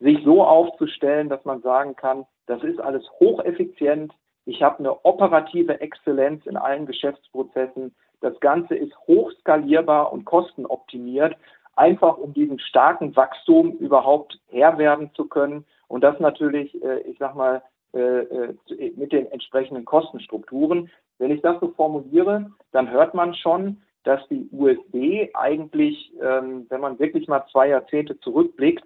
sich 0.00 0.22
so 0.24 0.44
aufzustellen, 0.44 1.28
dass 1.28 1.44
man 1.44 1.62
sagen 1.62 1.94
kann, 1.94 2.26
das 2.46 2.62
ist 2.62 2.80
alles 2.80 3.04
hocheffizient, 3.20 4.12
ich 4.46 4.62
habe 4.62 4.78
eine 4.78 5.04
operative 5.04 5.80
Exzellenz 5.80 6.46
in 6.46 6.56
allen 6.56 6.86
Geschäftsprozessen. 6.86 7.94
Das 8.22 8.40
Ganze 8.40 8.74
ist 8.74 8.96
hochskalierbar 9.06 10.10
und 10.10 10.24
kostenoptimiert, 10.24 11.36
einfach 11.76 12.16
um 12.16 12.32
diesem 12.32 12.58
starken 12.58 13.14
Wachstum 13.14 13.72
überhaupt 13.72 14.40
Herr 14.48 14.78
werden 14.78 15.10
zu 15.14 15.26
können. 15.26 15.66
Und 15.86 16.02
das 16.02 16.18
natürlich, 16.18 16.82
äh, 16.82 17.00
ich 17.00 17.18
sag 17.18 17.34
mal, 17.34 17.62
äh, 17.92 17.98
äh, 17.98 18.54
mit 18.96 19.12
den 19.12 19.30
entsprechenden 19.30 19.84
Kostenstrukturen. 19.84 20.90
Wenn 21.18 21.30
ich 21.30 21.42
das 21.42 21.60
so 21.60 21.68
formuliere, 21.68 22.50
dann 22.72 22.90
hört 22.90 23.12
man 23.14 23.34
schon, 23.34 23.82
dass 24.04 24.26
die 24.28 24.48
USB 24.52 25.28
eigentlich, 25.34 26.12
ähm, 26.22 26.66
wenn 26.68 26.80
man 26.80 26.98
wirklich 26.98 27.28
mal 27.28 27.44
zwei 27.50 27.68
Jahrzehnte 27.68 28.18
zurückblickt, 28.20 28.84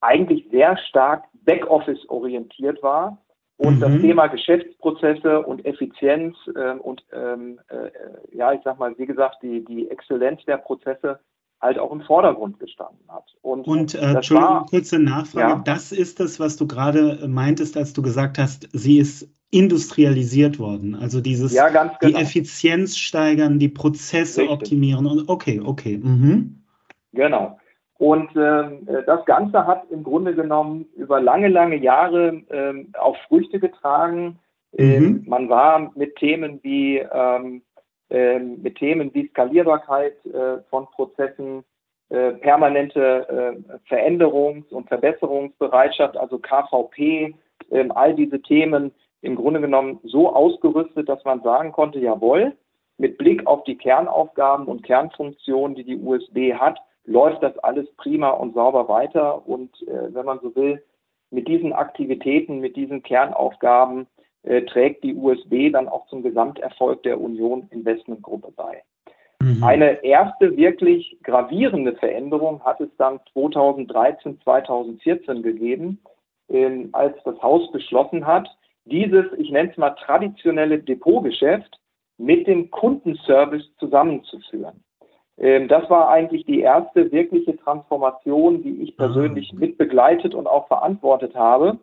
eigentlich 0.00 0.46
sehr 0.50 0.76
stark 0.76 1.24
Backoffice 1.44 2.08
orientiert 2.08 2.82
war 2.82 3.18
und 3.56 3.76
mhm. 3.76 3.80
das 3.80 4.00
Thema 4.00 4.26
Geschäftsprozesse 4.26 5.42
und 5.42 5.64
Effizienz 5.64 6.36
ähm, 6.56 6.80
und 6.80 7.04
ähm, 7.12 7.60
äh, 7.68 7.90
ja, 8.36 8.52
ich 8.52 8.60
sag 8.64 8.78
mal, 8.78 8.96
wie 8.98 9.06
gesagt, 9.06 9.42
die, 9.42 9.64
die 9.64 9.90
Exzellenz 9.90 10.44
der 10.44 10.58
Prozesse 10.58 11.20
halt 11.64 11.78
auch 11.78 11.90
im 11.90 12.02
Vordergrund 12.02 12.60
gestanden 12.60 13.04
hat. 13.08 13.24
Und, 13.42 13.66
und 13.66 13.94
äh, 13.94 13.98
Entschuldigung, 13.98 14.54
war, 14.54 14.66
kurze 14.66 14.98
Nachfrage. 14.98 15.54
Ja? 15.54 15.62
Das 15.64 15.90
ist 15.90 16.20
das, 16.20 16.38
was 16.38 16.56
du 16.56 16.66
gerade 16.66 17.26
meintest, 17.26 17.76
als 17.76 17.92
du 17.92 18.02
gesagt 18.02 18.38
hast, 18.38 18.68
sie 18.72 18.98
ist 18.98 19.28
industrialisiert 19.50 20.58
worden. 20.58 20.94
Also 20.94 21.20
dieses 21.20 21.54
ja, 21.54 21.68
genau. 21.68 21.92
die 22.02 22.14
Effizienz 22.14 22.96
steigern, 22.96 23.58
die 23.58 23.68
Prozesse 23.68 24.42
Richtig. 24.42 24.56
optimieren 24.56 25.06
und 25.06 25.28
okay, 25.28 25.60
okay. 25.64 25.98
Mhm. 25.98 26.62
Genau. 27.12 27.58
Und 27.98 28.30
ähm, 28.36 28.86
äh, 28.88 29.04
das 29.06 29.24
Ganze 29.24 29.66
hat 29.66 29.84
im 29.90 30.02
Grunde 30.02 30.34
genommen 30.34 30.86
über 30.96 31.20
lange, 31.20 31.48
lange 31.48 31.76
Jahre 31.76 32.42
ähm, 32.50 32.92
auch 32.98 33.16
Früchte 33.28 33.60
getragen. 33.60 34.38
Ähm, 34.76 35.04
mhm. 35.04 35.24
man 35.26 35.48
war 35.48 35.92
mit 35.94 36.16
Themen 36.16 36.58
wie 36.62 36.98
ähm, 36.98 37.62
äh, 37.73 37.73
mit 38.10 38.76
Themen 38.76 39.12
wie 39.14 39.28
Skalierbarkeit 39.28 40.14
äh, 40.26 40.58
von 40.70 40.86
Prozessen, 40.94 41.64
äh, 42.10 42.32
permanente 42.32 43.26
äh, 43.28 43.92
Veränderungs- 43.92 44.70
und 44.70 44.88
Verbesserungsbereitschaft, 44.88 46.16
also 46.16 46.38
KVP, 46.38 47.34
ähm, 47.70 47.92
all 47.92 48.14
diese 48.14 48.40
Themen 48.42 48.92
im 49.22 49.36
Grunde 49.36 49.60
genommen 49.60 50.00
so 50.04 50.32
ausgerüstet, 50.32 51.08
dass 51.08 51.24
man 51.24 51.40
sagen 51.42 51.72
konnte, 51.72 51.98
jawohl, 51.98 52.52
mit 52.98 53.16
Blick 53.16 53.46
auf 53.46 53.64
die 53.64 53.76
Kernaufgaben 53.76 54.66
und 54.66 54.84
Kernfunktionen, 54.84 55.74
die 55.74 55.84
die 55.84 55.96
USB 55.96 56.52
hat, 56.52 56.78
läuft 57.06 57.42
das 57.42 57.58
alles 57.58 57.90
prima 57.96 58.30
und 58.30 58.54
sauber 58.54 58.86
weiter. 58.88 59.48
Und 59.48 59.70
wenn 59.86 60.24
man 60.24 60.38
so 60.40 60.54
will, 60.54 60.82
mit 61.30 61.48
diesen 61.48 61.72
Aktivitäten, 61.72 62.60
mit 62.60 62.76
diesen 62.76 63.02
Kernaufgaben 63.02 64.06
äh, 64.44 64.62
trägt 64.62 65.04
die 65.04 65.14
USB 65.14 65.72
dann 65.72 65.88
auch 65.88 66.06
zum 66.06 66.22
Gesamterfolg 66.22 67.02
der 67.02 67.20
Union 67.20 67.66
Investmentgruppe 67.70 68.52
bei. 68.54 68.82
Mhm. 69.40 69.62
Eine 69.62 70.04
erste 70.04 70.56
wirklich 70.56 71.16
gravierende 71.22 71.94
Veränderung 71.96 72.62
hat 72.64 72.80
es 72.80 72.90
dann 72.96 73.20
2013, 73.32 74.40
2014 74.42 75.42
gegeben, 75.42 76.00
äh, 76.48 76.86
als 76.92 77.16
das 77.24 77.40
Haus 77.42 77.70
beschlossen 77.72 78.26
hat, 78.26 78.48
dieses, 78.84 79.26
ich 79.38 79.50
nenne 79.50 79.70
es 79.70 79.76
mal 79.78 79.90
traditionelle 79.90 80.78
Depotgeschäft 80.78 81.78
mit 82.18 82.46
dem 82.46 82.70
Kundenservice 82.70 83.68
zusammenzuführen. 83.78 84.84
Ähm, 85.38 85.68
das 85.68 85.88
war 85.90 86.08
eigentlich 86.08 86.44
die 86.44 86.60
erste 86.60 87.10
wirkliche 87.10 87.56
Transformation, 87.56 88.62
die 88.62 88.82
ich 88.82 88.96
persönlich 88.96 89.50
ah. 89.52 89.58
mitbegleitet 89.58 90.34
und 90.34 90.46
auch 90.46 90.68
verantwortet 90.68 91.34
habe. 91.34 91.78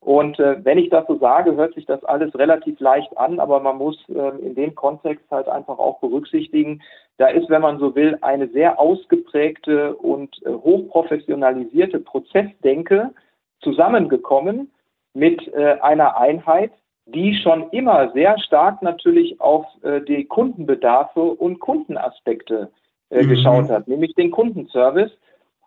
Und 0.00 0.38
äh, 0.40 0.64
wenn 0.64 0.78
ich 0.78 0.88
das 0.88 1.06
so 1.06 1.18
sage, 1.18 1.56
hört 1.56 1.74
sich 1.74 1.84
das 1.84 2.02
alles 2.04 2.34
relativ 2.34 2.80
leicht 2.80 3.16
an, 3.18 3.38
aber 3.38 3.60
man 3.60 3.76
muss 3.76 3.98
äh, 4.08 4.38
in 4.38 4.54
dem 4.54 4.74
Kontext 4.74 5.24
halt 5.30 5.46
einfach 5.48 5.78
auch 5.78 6.00
berücksichtigen, 6.00 6.82
da 7.18 7.26
ist, 7.26 7.50
wenn 7.50 7.60
man 7.60 7.78
so 7.78 7.94
will, 7.94 8.16
eine 8.22 8.48
sehr 8.48 8.80
ausgeprägte 8.80 9.94
und 9.94 10.34
äh, 10.46 10.50
hochprofessionalisierte 10.50 12.00
Prozessdenke 12.00 13.10
zusammengekommen 13.60 14.70
mit 15.12 15.46
äh, 15.52 15.76
einer 15.82 16.16
Einheit, 16.16 16.72
die 17.04 17.34
schon 17.34 17.68
immer 17.70 18.10
sehr 18.12 18.38
stark 18.38 18.80
natürlich 18.80 19.38
auf 19.38 19.66
äh, 19.82 20.00
die 20.00 20.24
Kundenbedarfe 20.24 21.20
und 21.20 21.60
Kundenaspekte 21.60 22.70
äh, 23.10 23.22
mhm. 23.22 23.28
geschaut 23.28 23.68
hat, 23.68 23.86
nämlich 23.86 24.14
den 24.14 24.30
Kundenservice. 24.30 25.12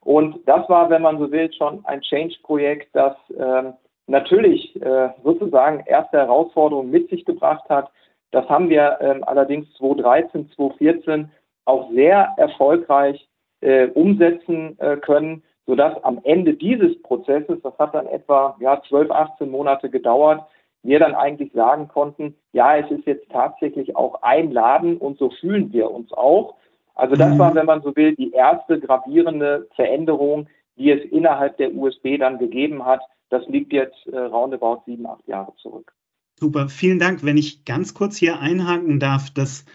Und 0.01 0.39
das 0.47 0.67
war, 0.69 0.89
wenn 0.89 1.03
man 1.03 1.19
so 1.19 1.31
will, 1.31 1.53
schon 1.53 1.85
ein 1.85 2.01
Change-Projekt, 2.01 2.89
das 2.93 3.15
ähm, 3.37 3.73
natürlich 4.07 4.81
äh, 4.81 5.09
sozusagen 5.23 5.83
erste 5.85 6.17
Herausforderungen 6.17 6.91
mit 6.91 7.09
sich 7.09 7.25
gebracht 7.25 7.67
hat. 7.69 7.91
Das 8.31 8.47
haben 8.49 8.69
wir 8.69 8.97
ähm, 9.01 9.23
allerdings 9.23 9.71
2013, 9.77 10.49
2014 10.55 11.31
auch 11.65 11.89
sehr 11.91 12.33
erfolgreich 12.37 13.27
äh, 13.61 13.87
umsetzen 13.87 14.77
äh, 14.79 14.97
können, 14.97 15.43
sodass 15.65 16.03
am 16.03 16.19
Ende 16.23 16.53
dieses 16.53 17.01
Prozesses, 17.03 17.61
das 17.61 17.77
hat 17.79 17.93
dann 17.93 18.07
etwa 18.07 18.57
ja, 18.59 18.81
12, 18.87 19.11
18 19.11 19.49
Monate 19.49 19.89
gedauert, 19.89 20.41
wir 20.83 20.99
dann 20.99 21.15
eigentlich 21.15 21.53
sagen 21.53 21.87
konnten, 21.87 22.35
ja, 22.51 22.75
es 22.75 22.91
ist 22.91 23.05
jetzt 23.05 23.29
tatsächlich 23.31 23.95
auch 23.95 24.21
ein 24.21 24.51
Laden 24.51 24.97
und 24.97 25.17
so 25.17 25.29
fühlen 25.29 25.71
wir 25.71 25.89
uns 25.89 26.11
auch. 26.11 26.55
Also 26.95 27.15
das 27.15 27.33
mhm. 27.33 27.39
war, 27.39 27.55
wenn 27.55 27.65
man 27.65 27.81
so 27.81 27.95
will, 27.95 28.15
die 28.15 28.33
erste 28.33 28.79
gravierende 28.79 29.67
Veränderung, 29.75 30.47
die 30.77 30.91
es 30.91 31.03
innerhalb 31.11 31.57
der 31.57 31.73
USB 31.73 32.17
dann 32.19 32.39
gegeben 32.39 32.85
hat. 32.85 33.01
Das 33.29 33.47
liegt 33.47 33.73
jetzt 33.73 34.07
äh, 34.07 34.17
roundabout 34.17 34.83
sieben, 34.85 35.05
acht 35.07 35.27
Jahre 35.27 35.53
zurück. 35.61 35.93
Super, 36.39 36.69
vielen 36.69 36.99
Dank. 36.99 37.23
Wenn 37.23 37.37
ich 37.37 37.65
ganz 37.65 37.93
kurz 37.93 38.17
hier 38.17 38.39
einhaken 38.39 38.99
darf, 38.99 39.29
dass 39.31 39.65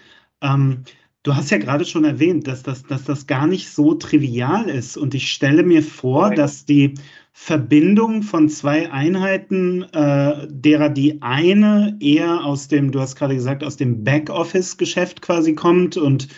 ähm, 0.42 0.84
du 1.22 1.34
hast 1.34 1.50
ja 1.50 1.58
gerade 1.58 1.84
schon 1.84 2.04
erwähnt, 2.04 2.46
dass 2.46 2.62
das, 2.62 2.84
dass 2.84 3.04
das 3.04 3.26
gar 3.26 3.46
nicht 3.46 3.70
so 3.70 3.94
trivial 3.94 4.68
ist. 4.68 4.96
Und 4.96 5.14
ich 5.14 5.30
stelle 5.30 5.62
mir 5.62 5.82
vor, 5.82 6.30
dass 6.30 6.64
die 6.64 6.94
Verbindung 7.32 8.22
von 8.22 8.48
zwei 8.48 8.90
Einheiten, 8.90 9.84
äh, 9.92 10.46
derer 10.50 10.88
die 10.88 11.22
eine 11.22 11.96
eher 12.00 12.44
aus 12.44 12.68
dem, 12.68 12.90
du 12.90 13.00
hast 13.00 13.16
gerade 13.16 13.34
gesagt, 13.34 13.62
aus 13.62 13.76
dem 13.76 14.04
Backoffice-Geschäft 14.04 15.22
quasi 15.22 15.54
kommt 15.54 15.96
und 15.96 16.28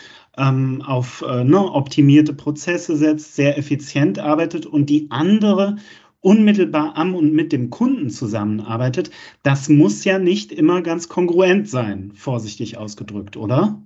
ähm, 0.41 0.83
auf 0.87 1.23
äh, 1.29 1.45
ne, 1.45 1.59
optimierte 1.59 2.33
Prozesse 2.33 2.97
setzt, 2.97 3.37
sehr 3.37 3.59
effizient 3.59 4.19
arbeitet 4.19 4.67
und 4.67 4.89
die 4.89 5.09
andere 5.11 5.77
unmittelbar 6.23 6.93
am 6.97 7.15
und 7.15 7.33
mit 7.33 7.53
dem 7.53 7.71
Kunden 7.71 8.11
zusammenarbeitet, 8.11 9.11
das 9.43 9.69
muss 9.69 10.05
ja 10.05 10.19
nicht 10.19 10.53
immer 10.53 10.83
ganz 10.83 11.09
kongruent 11.09 11.69
sein, 11.69 12.13
vorsichtig 12.15 12.77
ausgedrückt, 12.77 13.37
oder? 13.37 13.81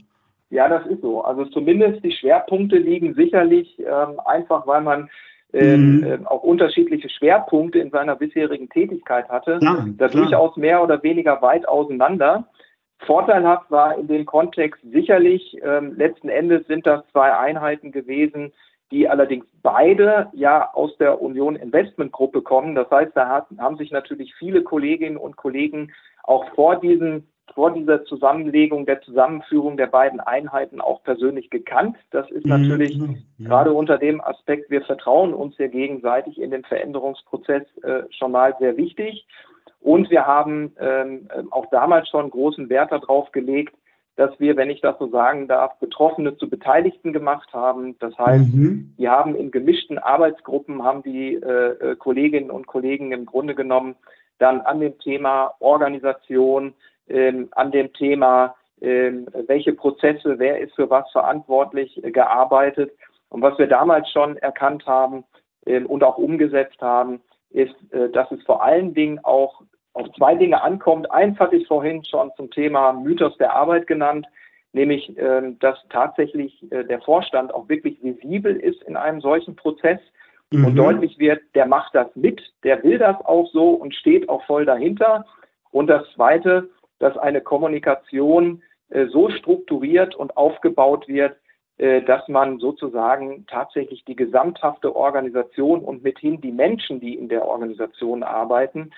Ja, 0.51 0.69
das 0.69 0.87
ist 0.87 1.01
so. 1.03 1.23
Also 1.23 1.45
zumindest 1.47 2.05
die 2.05 2.13
Schwerpunkte 2.13 2.77
liegen 2.77 3.15
sicherlich 3.15 3.79
ähm, 3.79 4.21
einfach, 4.25 4.67
weil 4.67 4.83
man 4.83 5.11
ähm, 5.53 5.99
mhm. 5.99 6.05
äh, 6.05 6.19
auch 6.27 6.43
unterschiedliche 6.43 7.09
Schwerpunkte 7.09 7.79
in 7.79 7.91
seiner 7.91 8.17
bisherigen 8.17 8.69
Tätigkeit 8.69 9.29
hatte, 9.29 9.59
ja, 9.63 9.87
da 9.97 10.09
durchaus 10.09 10.57
mehr 10.57 10.83
oder 10.83 11.03
weniger 11.03 11.41
weit 11.43 11.69
auseinander. 11.69 12.49
Vorteilhaft 13.07 13.71
war 13.71 13.99
in 13.99 14.09
dem 14.09 14.27
Kontext 14.27 14.81
sicherlich, 14.91 15.57
ähm, 15.63 15.95
letzten 15.97 16.29
Endes 16.29 16.67
sind 16.67 16.87
das 16.87 17.07
zwei 17.13 17.37
Einheiten 17.37 17.93
gewesen, 17.93 18.53
die 18.91 19.09
allerdings 19.09 19.47
beide 19.63 20.29
ja 20.33 20.71
aus 20.73 20.97
der 20.99 21.21
Union 21.21 21.57
Investment 21.57 22.13
Gruppe 22.13 22.43
kommen. 22.43 22.75
Das 22.75 22.91
heißt, 22.91 23.13
da 23.15 23.47
haben 23.59 23.77
sich 23.77 23.91
natürlich 23.91 24.35
viele 24.35 24.63
Kolleginnen 24.63 25.17
und 25.17 25.37
Kollegen 25.37 25.93
auch 26.23 26.47
vor 26.55 26.77
diesen 26.77 27.29
vor 27.53 27.73
dieser 27.73 28.05
Zusammenlegung, 28.07 28.87
der 28.87 29.03
Zusammenführung 29.03 29.77
der 29.77 29.87
beiden 29.87 30.19
Einheiten 30.19 30.81
auch 30.81 31.03
persönlich 31.03 31.51
gekannt. 31.51 31.97
Das 32.11 32.29
ist 32.31 32.47
natürlich 32.47 32.99
mhm. 32.99 33.23
gerade 33.39 33.73
unter 33.73 33.99
dem 33.99 34.21
Aspekt, 34.21 34.71
wir 34.71 34.83
vertrauen 34.83 35.35
uns 35.35 35.57
hier 35.57 35.69
gegenseitig 35.69 36.41
in 36.41 36.51
den 36.51 36.65
Veränderungsprozess 36.65 37.65
äh, 37.83 38.05
schon 38.11 38.33
mal 38.33 38.57
sehr 38.59 38.77
wichtig. 38.77 39.27
Und 39.85 40.09
wir 40.09 40.27
haben 40.27 40.73
ähm, 40.81 41.29
auch 41.51 41.67
damals 41.67 42.09
schon 42.09 42.31
großen 42.31 42.71
Wert 42.71 42.91
darauf 42.91 43.31
gelegt, 43.33 43.77
dass 44.17 44.31
wir, 44.41 44.57
wenn 44.57 44.71
ich 44.71 44.81
das 44.81 44.99
so 44.99 45.09
sagen 45.09 45.47
darf, 45.47 45.79
Betroffene 45.79 46.39
zu 46.39 46.49
Beteiligten 46.49 47.13
gemacht 47.13 47.53
haben. 47.53 47.99
Das 47.99 48.17
heißt, 48.17 48.55
mhm. 48.55 48.95
die 48.97 49.11
haben 49.11 49.35
in 49.35 49.51
gemischten 49.51 49.99
Arbeitsgruppen, 49.99 50.83
haben 50.83 51.03
die 51.03 51.35
äh, 51.35 51.91
äh, 51.91 51.97
Kolleginnen 51.97 52.51
und 52.51 52.67
Kollegen 52.67 53.13
im 53.13 53.27
Grunde 53.27 53.55
genommen 53.55 53.95
dann 54.39 54.63
an 54.63 54.81
dem 54.81 54.99
Thema 55.01 55.53
Organisation, 55.61 56.73
ähm, 57.09 57.49
an 57.51 57.71
dem 57.71 57.93
Thema, 57.93 58.55
ähm, 58.81 59.27
welche 59.47 59.75
Prozesse, 59.75 60.39
wer 60.39 60.61
ist 60.61 60.75
für 60.77 60.89
was 60.89 61.11
verantwortlich, 61.13 62.03
äh, 62.03 62.11
gearbeitet. 62.11 62.91
Und 63.29 63.43
was 63.43 63.59
wir 63.59 63.67
damals 63.67 64.11
schon 64.11 64.39
erkannt 64.39 64.87
haben 64.87 65.25
ähm, 65.67 65.85
und 65.85 66.03
auch 66.03 66.17
umgesetzt 66.17 66.81
haben, 66.81 67.21
ist, 67.51 67.75
äh, 67.93 68.09
dass 68.09 68.31
es 68.33 68.43
vor 68.45 68.63
allen 68.63 68.95
Dingen 68.95 69.21
auch 69.23 69.61
auf 69.95 70.11
zwei 70.17 70.35
Dinge 70.35 70.63
ankommt. 70.63 71.11
Eins 71.11 71.39
hatte 71.39 71.57
ich 71.57 71.67
vorhin 71.67 72.05
schon 72.05 72.31
zum 72.37 72.51
Thema 72.51 72.93
Mythos 72.93 73.37
der 73.39 73.55
Arbeit 73.55 73.87
genannt, 73.87 74.27
nämlich, 74.73 75.17
ähm, 75.17 75.59
dass 75.61 75.79
tatsächlich 75.89 76.71
äh, 76.71 76.85
der 76.85 77.01
Vorstand 77.01 77.55
auch 77.55 77.69
wirklich 77.69 78.03
visibel 78.03 78.57
ist 78.57 78.83
in 78.83 78.97
einem 78.97 79.21
solchen 79.21 79.57
Prozess 79.57 80.01
mhm. 80.51 80.67
und 80.67 80.77
deutlich 80.77 81.19
wird, 81.19 81.41
der 81.55 81.67
macht 81.67 81.95
das 81.95 82.09
mit, 82.15 82.43
der 82.65 82.83
will 82.83 82.99
das 82.99 83.17
auch 83.25 83.49
so 83.53 83.71
und 83.71 83.95
steht 83.95 84.29
auch 84.29 84.45
voll 84.45 84.67
dahinter. 84.67 85.25
Und 85.71 85.87
das 85.87 86.03
Zweite, 86.15 86.69
dass 86.99 87.17
eine 87.17 87.41
Kommunikation 87.41 88.63
äh, 88.91 89.07
so 89.07 89.31
strukturiert 89.31 90.15
und 90.17 90.37
aufgebaut 90.37 91.07
wird, 91.07 91.37
äh, 91.79 92.03
dass 92.03 92.27
man 92.29 92.59
sozusagen 92.59 93.47
tatsächlich 93.47 94.05
die 94.05 94.17
gesamthafte 94.17 94.95
Organisation 94.95 95.81
und 95.81 96.03
mithin 96.03 96.41
die 96.41 96.53
Menschen, 96.53 97.01
die 97.01 97.15
in 97.15 97.29
der 97.29 97.47
Organisation 97.47 98.23
arbeiten, 98.23 98.91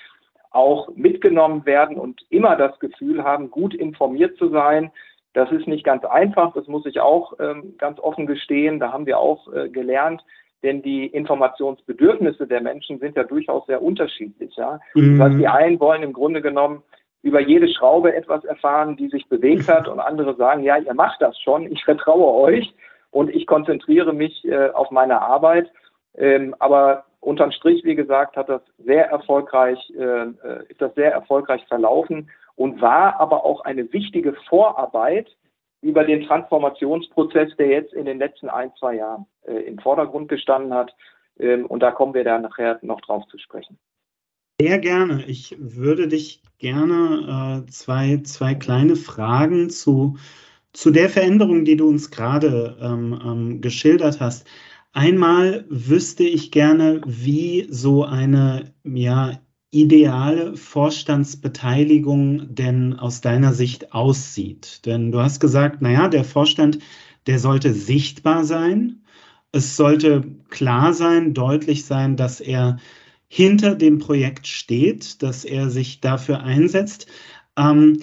auch 0.50 0.88
mitgenommen 0.94 1.66
werden 1.66 1.96
und 1.96 2.22
immer 2.30 2.56
das 2.56 2.78
Gefühl 2.78 3.24
haben, 3.24 3.50
gut 3.50 3.74
informiert 3.74 4.36
zu 4.38 4.48
sein. 4.48 4.90
Das 5.32 5.50
ist 5.52 5.66
nicht 5.66 5.84
ganz 5.84 6.04
einfach, 6.04 6.54
das 6.54 6.66
muss 6.66 6.86
ich 6.86 7.00
auch 7.00 7.34
ähm, 7.40 7.74
ganz 7.78 8.00
offen 8.00 8.26
gestehen. 8.26 8.80
Da 8.80 8.92
haben 8.92 9.06
wir 9.06 9.18
auch 9.18 9.52
äh, 9.52 9.68
gelernt, 9.68 10.24
denn 10.62 10.82
die 10.82 11.06
Informationsbedürfnisse 11.06 12.46
der 12.46 12.62
Menschen 12.62 12.98
sind 12.98 13.16
ja 13.16 13.24
durchaus 13.24 13.66
sehr 13.66 13.82
unterschiedlich. 13.82 14.56
Ja? 14.56 14.80
Mhm. 14.94 15.18
Das 15.18 15.28
heißt, 15.28 15.40
die 15.40 15.48
einen 15.48 15.80
wollen 15.80 16.02
im 16.02 16.12
Grunde 16.12 16.40
genommen 16.40 16.82
über 17.22 17.40
jede 17.40 17.68
Schraube 17.68 18.14
etwas 18.14 18.44
erfahren, 18.44 18.96
die 18.96 19.08
sich 19.08 19.28
bewegt 19.28 19.68
hat 19.68 19.88
und 19.88 20.00
andere 20.00 20.36
sagen, 20.36 20.62
ja, 20.62 20.78
ihr 20.78 20.94
macht 20.94 21.20
das 21.20 21.38
schon, 21.40 21.70
ich 21.70 21.84
vertraue 21.84 22.32
euch 22.32 22.72
und 23.10 23.30
ich 23.30 23.46
konzentriere 23.46 24.12
mich 24.12 24.44
äh, 24.44 24.70
auf 24.70 24.90
meine 24.90 25.20
Arbeit. 25.20 25.70
Ähm, 26.16 26.54
aber 26.58 27.04
unterm 27.26 27.50
Strich, 27.50 27.84
wie 27.84 27.96
gesagt, 27.96 28.36
hat 28.36 28.48
das 28.48 28.62
sehr 28.78 29.06
erfolgreich, 29.08 29.78
äh, 29.98 30.02
äh, 30.02 30.64
ist 30.68 30.80
das 30.80 30.94
sehr 30.94 31.12
erfolgreich 31.12 31.64
verlaufen 31.66 32.30
und 32.54 32.80
war 32.80 33.18
aber 33.18 33.44
auch 33.44 33.62
eine 33.62 33.92
wichtige 33.92 34.34
Vorarbeit 34.48 35.28
über 35.82 36.04
den 36.04 36.24
Transformationsprozess, 36.24 37.56
der 37.56 37.66
jetzt 37.66 37.92
in 37.94 38.04
den 38.04 38.18
letzten 38.18 38.48
ein, 38.48 38.70
zwei 38.78 38.94
Jahren 38.94 39.26
äh, 39.44 39.54
im 39.54 39.78
Vordergrund 39.78 40.28
gestanden 40.28 40.72
hat. 40.72 40.94
Ähm, 41.38 41.66
und 41.66 41.80
da 41.80 41.90
kommen 41.90 42.14
wir 42.14 42.22
dann 42.22 42.42
nachher 42.42 42.78
noch 42.82 43.00
drauf 43.00 43.26
zu 43.26 43.38
sprechen. 43.38 43.76
Sehr 44.60 44.78
gerne. 44.78 45.24
Ich 45.26 45.56
würde 45.58 46.06
dich 46.06 46.42
gerne 46.58 47.64
äh, 47.66 47.70
zwei, 47.70 48.20
zwei 48.22 48.54
kleine 48.54 48.94
Fragen 48.94 49.68
zu, 49.68 50.16
zu 50.72 50.92
der 50.92 51.10
Veränderung, 51.10 51.64
die 51.64 51.76
du 51.76 51.88
uns 51.88 52.10
gerade 52.12 52.76
ähm, 52.80 53.20
ähm, 53.24 53.60
geschildert 53.60 54.20
hast. 54.20 54.46
Einmal 54.96 55.66
wüsste 55.68 56.24
ich 56.24 56.50
gerne, 56.50 57.02
wie 57.04 57.66
so 57.68 58.06
eine 58.06 58.72
ja, 58.82 59.38
ideale 59.70 60.56
Vorstandsbeteiligung 60.56 62.54
denn 62.54 62.94
aus 62.94 63.20
deiner 63.20 63.52
Sicht 63.52 63.92
aussieht. 63.92 64.86
Denn 64.86 65.12
du 65.12 65.20
hast 65.20 65.38
gesagt, 65.38 65.82
naja, 65.82 66.08
der 66.08 66.24
Vorstand, 66.24 66.78
der 67.26 67.38
sollte 67.38 67.74
sichtbar 67.74 68.46
sein. 68.46 69.02
Es 69.52 69.76
sollte 69.76 70.22
klar 70.48 70.94
sein, 70.94 71.34
deutlich 71.34 71.84
sein, 71.84 72.16
dass 72.16 72.40
er 72.40 72.78
hinter 73.28 73.74
dem 73.74 73.98
Projekt 73.98 74.46
steht, 74.46 75.22
dass 75.22 75.44
er 75.44 75.68
sich 75.68 76.00
dafür 76.00 76.40
einsetzt. 76.40 77.06
Ähm, 77.58 78.00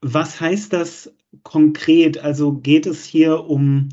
was 0.00 0.40
heißt 0.40 0.72
das 0.72 1.14
konkret? 1.44 2.18
Also 2.18 2.54
geht 2.54 2.86
es 2.86 3.04
hier 3.04 3.44
um 3.44 3.90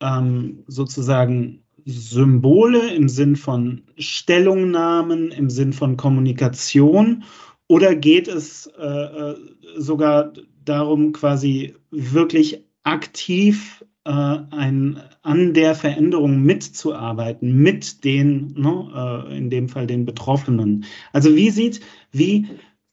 ähm, 0.00 0.64
sozusagen 0.66 1.62
Symbole 1.86 2.92
im 2.92 3.08
Sinn 3.08 3.36
von 3.36 3.82
Stellungnahmen, 3.96 5.30
im 5.30 5.48
Sinn 5.48 5.72
von 5.72 5.96
Kommunikation? 5.96 7.22
Oder 7.68 7.94
geht 7.94 8.28
es 8.28 8.66
äh, 8.78 8.84
äh, 8.84 9.36
sogar 9.76 10.32
darum, 10.64 11.12
quasi 11.12 11.74
wirklich 11.90 12.64
aktiv 12.82 13.84
äh, 14.04 14.10
ein, 14.10 15.00
an 15.22 15.54
der 15.54 15.74
Veränderung 15.74 16.42
mitzuarbeiten, 16.42 17.54
mit 17.56 18.04
den, 18.04 18.54
ne, 18.56 19.26
äh, 19.30 19.36
in 19.36 19.50
dem 19.50 19.68
Fall 19.68 19.86
den 19.86 20.04
Betroffenen. 20.04 20.84
Also 21.12 21.34
wie 21.34 21.50
sieht, 21.50 21.80
wie, 22.10 22.48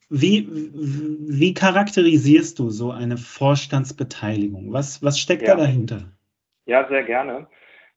wie, 0.09 0.47
wie 0.51 1.53
charakterisierst 1.53 2.59
du 2.59 2.69
so 2.69 2.91
eine 2.91 3.17
Vorstandsbeteiligung? 3.17 4.71
Was, 4.71 5.01
was 5.01 5.19
steckt 5.19 5.43
ja. 5.43 5.55
da 5.55 5.61
dahinter? 5.61 6.11
Ja, 6.65 6.87
sehr 6.87 7.03
gerne. 7.03 7.47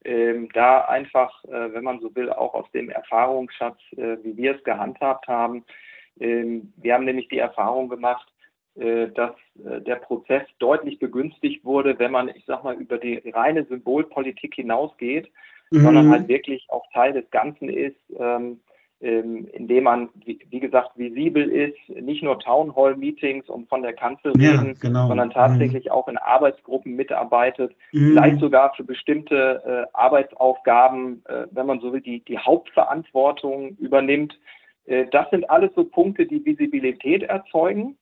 Ähm, 0.07 0.49
da 0.53 0.83
einfach, 0.83 1.45
äh, 1.47 1.73
wenn 1.73 1.83
man 1.83 1.99
so 1.99 2.15
will, 2.15 2.31
auch 2.31 2.55
aus 2.55 2.71
dem 2.71 2.91
Erfahrungsschatz, 2.91 3.79
äh, 3.97 4.17
wie 4.23 4.37
wir 4.37 4.55
es 4.55 4.63
gehandhabt 4.63 5.27
haben. 5.27 5.65
Ähm, 6.21 6.73
wir 6.77 6.95
haben 6.95 7.05
nämlich 7.05 7.29
die 7.29 7.39
Erfahrung 7.39 7.89
gemacht, 7.89 8.33
äh, 8.77 9.09
dass 9.09 9.35
äh, 9.65 9.81
der 9.81 9.97
Prozess 9.97 10.45
deutlich 10.61 11.01
begünstigt 11.01 11.65
wurde, 11.65 11.99
wenn 11.99 12.13
man, 12.13 12.29
ich 12.29 12.45
sag 12.47 12.63
mal, 12.63 12.77
über 12.77 12.99
die 12.99 13.21
reine 13.31 13.65
Symbolpolitik 13.65 14.55
hinausgeht, 14.55 15.29
mhm. 15.71 15.81
sondern 15.81 16.11
halt 16.11 16.29
wirklich 16.29 16.65
auch 16.69 16.85
Teil 16.93 17.13
des 17.13 17.29
Ganzen 17.33 17.69
ist, 17.69 17.99
ähm, 18.17 18.61
ähm, 19.01 19.47
indem 19.53 19.85
man, 19.85 20.09
wie, 20.25 20.39
wie, 20.51 20.61
gesagt, 20.61 20.91
visibel 20.97 21.49
ist, 21.49 21.77
nicht 21.89 22.23
nur 22.23 22.39
Townhall-Meetings 22.39 23.49
und 23.49 23.69
von 23.69 23.83
der 23.83 23.93
Kanzel 23.93 24.33
ja, 24.39 24.53
reden, 24.53 24.79
genau. 24.81 25.09
sondern 25.09 25.31
tatsächlich 25.31 25.87
mhm. 25.87 25.91
auch 25.91 26.09
in 26.09 26.17
Arbeitsgruppen 26.17 26.97
mitarbeitet, 26.97 27.75
mhm. 27.93 28.13
vielleicht 28.13 28.41
sogar 28.41 28.75
für 28.75 28.85
bestimmte 28.85 29.63
äh, 29.67 29.97
Arbeitsaufgaben, 29.97 31.23
äh, 31.27 31.47
wenn 31.51 31.67
man 31.67 31.81
so 31.81 31.93
will, 31.93 32.01
die, 32.01 32.25
die 32.25 32.39
Hauptverantwortung 32.39 33.77
übernimmt. 33.79 34.39
Äh, 34.87 35.07
das 35.11 35.29
sind 35.31 35.49
alles 35.51 35.73
so 35.75 35.85
Punkte, 35.85 36.27
die 36.27 36.45
Visibilität 36.45 37.23
erzeugen 37.25 37.97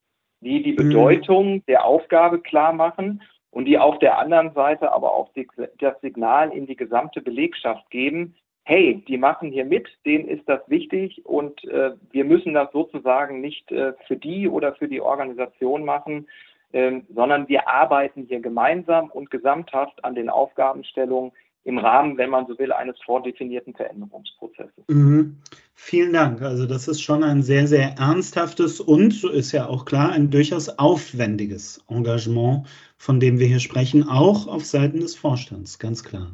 die 0.44 0.62
die 0.62 0.72
mhm. 0.72 0.76
Bedeutung 0.76 1.54
mhm. 1.54 1.66
der 1.66 1.84
Aufgabe 1.84 2.40
klar 2.40 2.72
machen 2.72 3.22
und 3.50 3.64
die 3.64 3.78
auf 3.78 3.98
der 3.98 4.18
anderen 4.18 4.52
Seite 4.52 4.92
aber 4.92 5.14
auch 5.14 5.32
die, 5.32 5.48
das 5.78 6.00
Signal 6.00 6.52
in 6.52 6.66
die 6.66 6.76
gesamte 6.76 7.20
Belegschaft 7.20 7.90
geben, 7.90 8.36
hey, 8.64 9.02
die 9.06 9.18
machen 9.18 9.52
hier 9.52 9.64
mit, 9.64 9.88
denen 10.04 10.26
ist 10.26 10.48
das 10.48 10.60
wichtig 10.68 11.24
und 11.24 11.64
äh, 11.64 11.92
wir 12.10 12.24
müssen 12.24 12.54
das 12.54 12.72
sozusagen 12.72 13.40
nicht 13.40 13.70
äh, 13.70 13.92
für 14.06 14.16
die 14.16 14.48
oder 14.48 14.74
für 14.74 14.88
die 14.88 15.00
Organisation 15.00 15.84
machen, 15.84 16.26
äh, 16.72 17.00
sondern 17.14 17.48
wir 17.48 17.68
arbeiten 17.68 18.24
hier 18.26 18.40
gemeinsam 18.40 19.10
und 19.10 19.30
gesamthaft 19.30 20.04
an 20.04 20.14
den 20.14 20.30
Aufgabenstellungen, 20.30 21.32
im 21.64 21.78
Rahmen, 21.78 22.18
wenn 22.18 22.30
man 22.30 22.46
so 22.46 22.58
will, 22.58 22.72
eines 22.72 22.96
vordefinierten 23.04 23.74
Veränderungsprozesses. 23.74 24.84
Mhm. 24.88 25.38
Vielen 25.74 26.12
Dank. 26.12 26.42
Also 26.42 26.66
das 26.66 26.88
ist 26.88 27.00
schon 27.00 27.24
ein 27.24 27.42
sehr, 27.42 27.66
sehr 27.66 27.96
ernsthaftes 27.98 28.80
und, 28.80 29.12
so 29.12 29.28
ist 29.28 29.52
ja 29.52 29.66
auch 29.66 29.84
klar, 29.84 30.12
ein 30.12 30.30
durchaus 30.30 30.68
aufwendiges 30.68 31.82
Engagement, 31.88 32.66
von 32.96 33.18
dem 33.18 33.38
wir 33.38 33.46
hier 33.46 33.60
sprechen, 33.60 34.08
auch 34.08 34.46
auf 34.46 34.64
Seiten 34.64 35.00
des 35.00 35.16
Vorstands, 35.16 35.78
ganz 35.78 36.04
klar. 36.04 36.30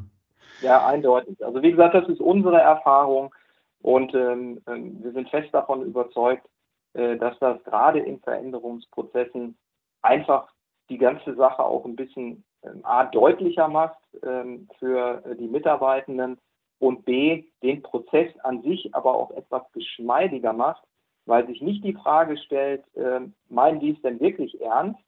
Ja, 0.61 0.85
eindeutig. 0.85 1.43
Also 1.43 1.61
wie 1.61 1.71
gesagt, 1.71 1.95
das 1.95 2.07
ist 2.07 2.21
unsere 2.21 2.59
Erfahrung 2.59 3.33
und 3.81 4.13
ähm, 4.13 4.61
ähm 4.67 5.03
wir 5.03 5.11
sind 5.11 5.29
fest 5.29 5.53
davon 5.53 5.83
überzeugt, 5.83 6.47
äh, 6.93 7.17
dass 7.17 7.37
das 7.39 7.63
gerade 7.63 7.99
in 7.99 8.19
Veränderungsprozessen 8.19 9.57
einfach 10.01 10.51
die 10.89 10.97
ganze 10.97 11.35
Sache 11.35 11.63
auch 11.63 11.85
ein 11.85 11.95
bisschen 11.95 12.43
ähm, 12.63 12.81
A, 12.83 13.05
deutlicher 13.05 13.67
macht 13.67 13.97
ähm, 14.23 14.67
für 14.77 15.23
äh, 15.25 15.35
die 15.35 15.47
Mitarbeitenden 15.47 16.37
und 16.79 17.05
B, 17.05 17.45
den 17.63 17.81
Prozess 17.81 18.31
an 18.43 18.61
sich 18.63 18.93
aber 18.93 19.15
auch 19.15 19.31
etwas 19.31 19.63
geschmeidiger 19.71 20.53
macht, 20.53 20.83
weil 21.25 21.45
sich 21.47 21.61
nicht 21.61 21.83
die 21.83 21.93
Frage 21.93 22.37
stellt, 22.37 22.83
äh, 22.95 23.21
meinen 23.49 23.79
die 23.79 23.91
es 23.91 24.01
denn 24.01 24.19
wirklich 24.19 24.59
ernst, 24.61 24.99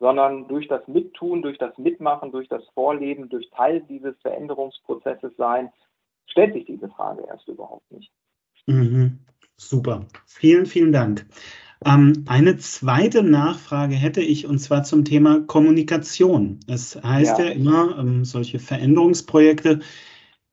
sondern 0.00 0.46
durch 0.48 0.68
das 0.68 0.86
Mittun, 0.86 1.42
durch 1.42 1.58
das 1.58 1.76
Mitmachen, 1.78 2.30
durch 2.30 2.48
das 2.48 2.62
Vorleben, 2.74 3.28
durch 3.28 3.50
Teil 3.50 3.82
dieses 3.88 4.14
Veränderungsprozesses 4.22 5.32
sein, 5.36 5.70
stellt 6.26 6.54
sich 6.54 6.66
diese 6.66 6.88
Frage 6.88 7.24
erst 7.28 7.48
überhaupt 7.48 7.90
nicht. 7.90 8.10
Mhm. 8.66 9.18
Super. 9.56 10.06
Vielen, 10.26 10.66
vielen 10.66 10.92
Dank. 10.92 11.26
Ähm, 11.84 12.24
eine 12.26 12.56
zweite 12.56 13.22
Nachfrage 13.22 13.94
hätte 13.94 14.20
ich 14.20 14.46
und 14.46 14.58
zwar 14.58 14.84
zum 14.84 15.04
Thema 15.04 15.40
Kommunikation. 15.40 16.60
Es 16.66 17.00
heißt 17.00 17.38
ja, 17.38 17.46
ja 17.46 17.50
immer, 17.52 17.98
ähm, 17.98 18.24
solche 18.24 18.58
Veränderungsprojekte 18.58 19.80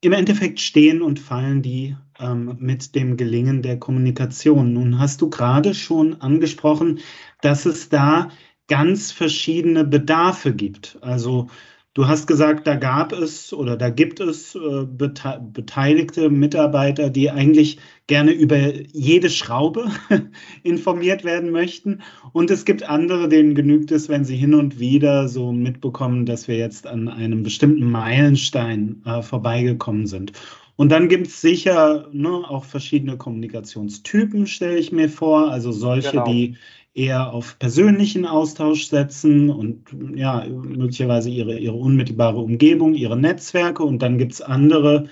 im 0.02 0.14
Endeffekt 0.14 0.60
stehen 0.60 1.02
und 1.02 1.20
fallen 1.20 1.62
die 1.62 1.96
ähm, 2.20 2.58
mit 2.60 2.96
dem 2.96 3.18
Gelingen 3.18 3.62
der 3.62 3.80
Kommunikation. 3.80 4.74
Nun 4.74 5.00
hast 5.00 5.22
du 5.22 5.30
gerade 5.30 5.74
schon 5.74 6.22
angesprochen, 6.22 7.00
dass 7.42 7.66
es 7.66 7.90
da 7.90 8.30
ganz 8.68 9.12
verschiedene 9.12 9.84
Bedarfe 9.84 10.54
gibt. 10.54 10.98
Also 11.02 11.48
Du 11.96 12.10
hast 12.10 12.28
gesagt, 12.28 12.68
da 12.68 12.76
gab 12.76 13.14
es 13.14 13.54
oder 13.54 13.78
da 13.78 13.90
gibt 13.90 14.20
es 14.20 14.54
äh, 14.54 14.84
bete 14.86 15.42
beteiligte 15.54 16.30
Mitarbeiter, 16.30 17.10
die 17.10 17.32
eigentlich 17.32 17.78
gerne 18.08 18.34
über 18.34 18.58
jede 18.92 19.30
Schraube 19.30 19.90
informiert 20.64 21.24
werden 21.24 21.52
möchten. 21.52 22.02
Und 22.34 22.52
es 22.52 22.66
gibt 22.66 22.84
andere, 22.84 23.30
denen 23.30 23.56
genügt 23.56 23.94
es, 23.94 24.10
wenn 24.10 24.26
sie 24.26 24.36
hin 24.36 24.54
und 24.54 24.78
wieder 24.78 25.30
so 25.30 25.54
mitbekommen, 25.54 26.26
dass 26.26 26.50
wir 26.50 26.58
jetzt 26.58 26.86
an 26.86 27.08
einem 27.08 27.44
bestimmten 27.44 27.90
Meilenstein 27.90 29.02
äh, 29.06 29.22
vorbeigekommen 29.22 30.06
sind. 30.06 30.34
Und 30.76 30.90
dann 30.92 31.08
gibt 31.08 31.28
es 31.28 31.40
sicher 31.40 32.10
ne, 32.12 32.30
auch 32.30 32.66
verschiedene 32.66 33.16
Kommunikationstypen, 33.16 34.48
stelle 34.48 34.78
ich 34.78 34.92
mir 34.92 35.08
vor. 35.08 35.50
Also 35.50 35.72
solche, 35.72 36.12
genau. 36.12 36.26
die 36.26 36.58
eher 36.96 37.34
auf 37.34 37.60
persönlichen 37.60 38.26
Austausch 38.26 38.88
setzen 38.88 39.50
und 39.50 39.86
ja, 40.16 40.46
möglicherweise 40.48 41.30
ihre, 41.30 41.60
ihre 41.60 41.76
unmittelbare 41.76 42.40
Umgebung, 42.40 42.96
ihre 42.96 43.18
Netzwerke. 43.18 43.84
Und 43.84 44.02
dann 44.02 44.18
gibt 44.18 44.32
es 44.32 44.42
andere, 44.42 45.10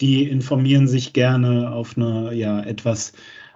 die 0.00 0.24
informieren 0.24 0.88
sich 0.88 1.12
gerne 1.12 1.72
auf 1.72 1.96
eine 1.96 2.34
ja, 2.34 2.60
etwas 2.62 3.12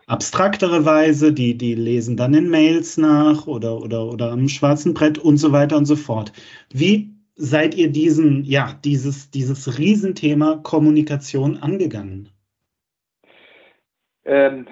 abstraktere 0.07 0.85
Weise, 0.85 1.33
die, 1.33 1.57
die 1.57 1.75
lesen 1.75 2.17
dann 2.17 2.35
in 2.35 2.51
Mails 2.51 2.99
nach 2.99 3.47
oder, 3.47 3.81
oder, 3.81 4.07
oder 4.07 4.31
am 4.33 4.49
schwarzen 4.49 4.93
Brett 4.93 5.19
und 5.19 5.39
so 5.39 5.53
weiter 5.53 5.77
und 5.77 5.87
so 5.87 5.97
fort. 5.97 6.33
Wie 6.73 7.15
seid 7.37 7.75
ihr 7.77 7.91
diesen, 7.91 8.45
ja, 8.45 8.79
dieses, 8.85 9.31
dieses 9.31 9.79
Riesenthema 9.79 10.57
Kommunikation 10.63 11.57
angegangen? 11.57 12.29
Ähm, 14.25 14.67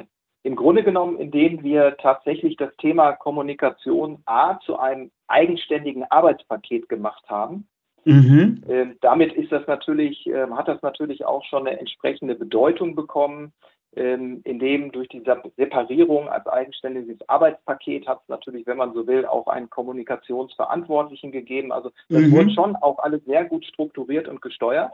im 0.48 0.56
Grunde 0.56 0.82
genommen, 0.82 1.18
indem 1.18 1.62
wir 1.62 1.98
tatsächlich 1.98 2.56
das 2.56 2.74
Thema 2.78 3.12
Kommunikation 3.12 4.22
A 4.24 4.58
zu 4.60 4.78
einem 4.78 5.10
eigenständigen 5.26 6.04
Arbeitspaket 6.04 6.88
gemacht 6.88 7.22
haben. 7.28 7.68
Mhm. 8.06 8.64
Ähm, 8.66 8.96
damit 9.02 9.34
ist 9.34 9.52
das 9.52 9.66
natürlich, 9.66 10.26
äh, 10.26 10.46
hat 10.52 10.66
das 10.66 10.80
natürlich 10.80 11.26
auch 11.26 11.44
schon 11.44 11.66
eine 11.66 11.78
entsprechende 11.78 12.34
Bedeutung 12.34 12.94
bekommen, 12.94 13.52
ähm, 13.94 14.40
indem 14.44 14.90
durch 14.90 15.08
diese 15.08 15.42
Separierung 15.58 16.30
als 16.30 16.46
eigenständiges 16.46 17.18
Arbeitspaket 17.28 18.08
hat 18.08 18.20
es 18.22 18.28
natürlich, 18.30 18.66
wenn 18.66 18.78
man 18.78 18.94
so 18.94 19.06
will, 19.06 19.26
auch 19.26 19.48
einen 19.48 19.68
Kommunikationsverantwortlichen 19.68 21.30
gegeben. 21.30 21.72
Also 21.72 21.90
das 22.08 22.22
mhm. 22.22 22.32
wurde 22.32 22.50
schon 22.52 22.74
auch 22.76 23.00
alles 23.00 23.22
sehr 23.26 23.44
gut 23.44 23.66
strukturiert 23.66 24.28
und 24.28 24.40
gesteuert. 24.40 24.92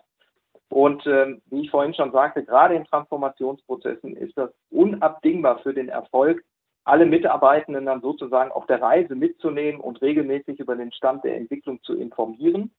Und 0.69 1.07
ähm, 1.07 1.41
wie 1.47 1.63
ich 1.63 1.71
vorhin 1.71 1.95
schon 1.95 2.13
sagte, 2.13 2.45
gerade 2.45 2.75
in 2.75 2.85
Transformationsprozessen 2.85 4.17
ist 4.17 4.37
das 4.37 4.51
unabdingbar 4.71 5.59
für 5.59 5.75
den 5.75 5.89
Erfolg, 5.89 6.43
alle 6.85 7.07
Mitarbeitenden 7.07 7.87
dann 7.87 8.01
sozusagen 8.01 8.53
auf 8.53 8.67
der 8.67 8.83
Reise 8.83 9.15
mitzunehmen 9.15 9.81
und 9.81 10.03
regelmäßig 10.03 10.59
über 10.59 10.77
den 10.77 10.93
Stand 10.93 11.25
der 11.25 11.37
Entwicklung 11.37 11.83
zu 11.83 11.95
informieren. 11.95 12.71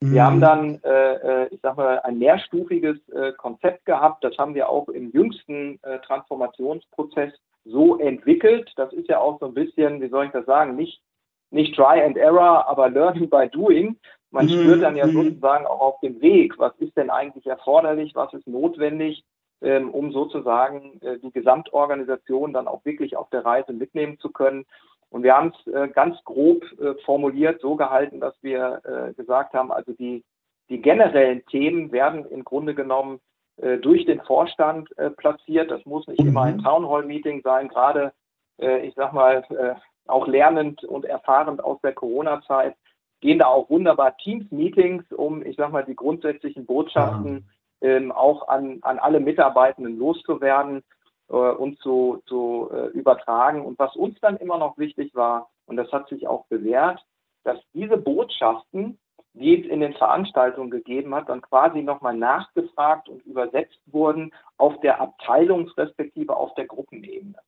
Mhm. 0.00 0.14
Wir 0.14 0.24
haben 0.24 0.40
dann, 0.40 0.80
äh, 0.82 1.44
äh, 1.44 1.48
ich 1.54 1.60
sage 1.60 1.76
mal, 1.76 2.00
ein 2.00 2.18
mehrstufiges 2.18 2.96
äh, 3.10 3.32
Konzept 3.32 3.84
gehabt. 3.84 4.24
Das 4.24 4.36
haben 4.36 4.54
wir 4.54 4.68
auch 4.68 4.88
im 4.88 5.10
jüngsten 5.12 5.78
äh, 5.82 6.00
Transformationsprozess 6.00 7.32
so 7.64 7.98
entwickelt. 7.98 8.72
Das 8.76 8.92
ist 8.92 9.08
ja 9.08 9.20
auch 9.20 9.38
so 9.38 9.46
ein 9.46 9.54
bisschen, 9.54 10.00
wie 10.00 10.08
soll 10.08 10.26
ich 10.26 10.32
das 10.32 10.46
sagen, 10.46 10.74
nicht, 10.74 11.00
nicht 11.50 11.76
Try 11.76 12.02
and 12.02 12.16
Error, 12.16 12.66
aber 12.66 12.90
Learning 12.90 13.30
by 13.30 13.48
Doing. 13.48 13.96
Man 14.32 14.46
mhm. 14.46 14.50
spürt 14.50 14.82
dann 14.82 14.96
ja 14.96 15.06
mhm. 15.06 15.12
sozusagen 15.12 15.66
auch 15.66 15.80
auf 15.80 16.00
dem 16.00 16.20
Weg, 16.20 16.58
was 16.58 16.72
ist 16.78 16.96
denn 16.96 17.10
eigentlich 17.10 17.46
erforderlich, 17.46 18.14
was 18.14 18.32
ist 18.32 18.48
notwendig, 18.48 19.24
ähm, 19.60 19.90
um 19.90 20.10
sozusagen 20.10 21.00
äh, 21.02 21.18
die 21.18 21.30
Gesamtorganisation 21.30 22.52
dann 22.52 22.66
auch 22.66 22.84
wirklich 22.84 23.16
auf 23.16 23.28
der 23.28 23.44
Reise 23.44 23.72
mitnehmen 23.74 24.18
zu 24.18 24.30
können. 24.30 24.64
Und 25.10 25.22
wir 25.22 25.36
haben 25.36 25.52
es 25.54 25.72
äh, 25.72 25.88
ganz 25.88 26.16
grob 26.24 26.64
äh, 26.80 26.94
formuliert, 27.04 27.60
so 27.60 27.76
gehalten, 27.76 28.20
dass 28.20 28.34
wir 28.42 28.80
äh, 28.84 29.12
gesagt 29.12 29.52
haben, 29.52 29.70
also 29.70 29.92
die, 29.92 30.24
die 30.70 30.80
generellen 30.80 31.44
Themen 31.46 31.92
werden 31.92 32.24
im 32.24 32.42
Grunde 32.42 32.74
genommen 32.74 33.20
äh, 33.58 33.76
durch 33.76 34.06
den 34.06 34.22
Vorstand 34.22 34.96
äh, 34.96 35.10
platziert. 35.10 35.70
Das 35.70 35.84
muss 35.84 36.08
nicht 36.08 36.22
mhm. 36.22 36.28
immer 36.28 36.42
ein 36.44 36.62
Townhall-Meeting 36.62 37.42
sein, 37.42 37.68
gerade, 37.68 38.12
ich 38.58 38.94
sag 38.94 39.12
mal, 39.12 39.44
auch 40.06 40.28
lernend 40.28 40.84
und 40.84 41.04
erfahrend 41.06 41.64
aus 41.64 41.80
der 41.80 41.94
Corona-Zeit 41.94 42.76
gehen 43.22 43.38
da 43.38 43.46
auch 43.46 43.70
wunderbar 43.70 44.16
Teams-Meetings, 44.18 45.10
um, 45.12 45.44
ich 45.46 45.56
sag 45.56 45.72
mal, 45.72 45.84
die 45.84 45.96
grundsätzlichen 45.96 46.66
Botschaften 46.66 47.48
ja. 47.80 47.88
ähm, 47.88 48.12
auch 48.12 48.48
an, 48.48 48.80
an 48.82 48.98
alle 48.98 49.20
Mitarbeitenden 49.20 49.98
loszuwerden 49.98 50.82
äh, 51.30 51.34
und 51.34 51.78
zu, 51.78 52.22
zu 52.26 52.68
äh, 52.70 52.88
übertragen. 52.88 53.64
Und 53.64 53.78
was 53.78 53.96
uns 53.96 54.20
dann 54.20 54.36
immer 54.36 54.58
noch 54.58 54.76
wichtig 54.76 55.14
war, 55.14 55.48
und 55.64 55.76
das 55.76 55.90
hat 55.92 56.08
sich 56.08 56.26
auch 56.26 56.44
bewährt, 56.46 57.02
dass 57.44 57.58
diese 57.72 57.96
Botschaften 57.96 58.98
die 59.34 59.62
es 59.62 59.70
in 59.70 59.80
den 59.80 59.94
Veranstaltungen 59.94 60.70
gegeben 60.70 61.14
hat, 61.14 61.28
dann 61.28 61.40
quasi 61.40 61.82
nochmal 61.82 62.16
nachgefragt 62.16 63.08
und 63.08 63.24
übersetzt 63.24 63.80
wurden 63.86 64.32
auf 64.58 64.78
der 64.80 65.00
Abteilungs- 65.00 65.76
respektive 65.78 66.36
auf 66.36 66.54
der 66.54 66.66
Gruppenebene. 66.66 67.38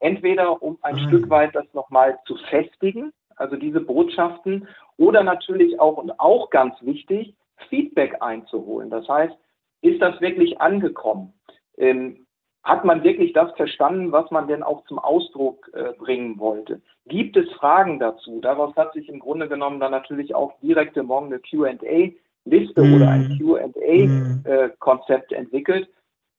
Entweder 0.00 0.62
um 0.62 0.78
ein 0.82 0.96
mhm. 0.96 1.08
Stück 1.08 1.30
weit 1.30 1.54
das 1.54 1.72
nochmal 1.72 2.18
zu 2.26 2.36
festigen, 2.48 3.12
also 3.40 3.56
diese 3.56 3.80
Botschaften, 3.80 4.68
oder 4.96 5.22
natürlich 5.22 5.80
auch 5.80 5.96
und 5.96 6.18
auch 6.20 6.50
ganz 6.50 6.74
wichtig, 6.82 7.34
Feedback 7.68 8.16
einzuholen. 8.20 8.90
Das 8.90 9.08
heißt, 9.08 9.34
ist 9.82 10.00
das 10.00 10.20
wirklich 10.20 10.60
angekommen? 10.60 11.32
Ähm, 11.76 12.26
hat 12.62 12.84
man 12.84 13.02
wirklich 13.02 13.32
das 13.32 13.50
verstanden, 13.56 14.12
was 14.12 14.30
man 14.30 14.46
denn 14.46 14.62
auch 14.62 14.84
zum 14.84 14.98
Ausdruck 14.98 15.70
äh, 15.72 15.92
bringen 15.98 16.38
wollte? 16.38 16.82
Gibt 17.06 17.36
es 17.36 17.50
Fragen 17.52 17.98
dazu? 17.98 18.40
Daraus 18.42 18.76
hat 18.76 18.92
sich 18.92 19.08
im 19.08 19.18
Grunde 19.18 19.48
genommen 19.48 19.80
dann 19.80 19.92
natürlich 19.92 20.34
auch 20.34 20.52
direkte 20.60 21.02
morgen 21.02 21.26
eine 21.26 21.40
Q&A-Liste 21.40 22.82
mm. 22.82 22.94
oder 22.94 23.08
ein 23.08 23.28
mhm. 23.28 23.38
Q&A-Konzept 23.38 25.30
mm. 25.30 25.34
äh, 25.34 25.36
entwickelt, 25.38 25.88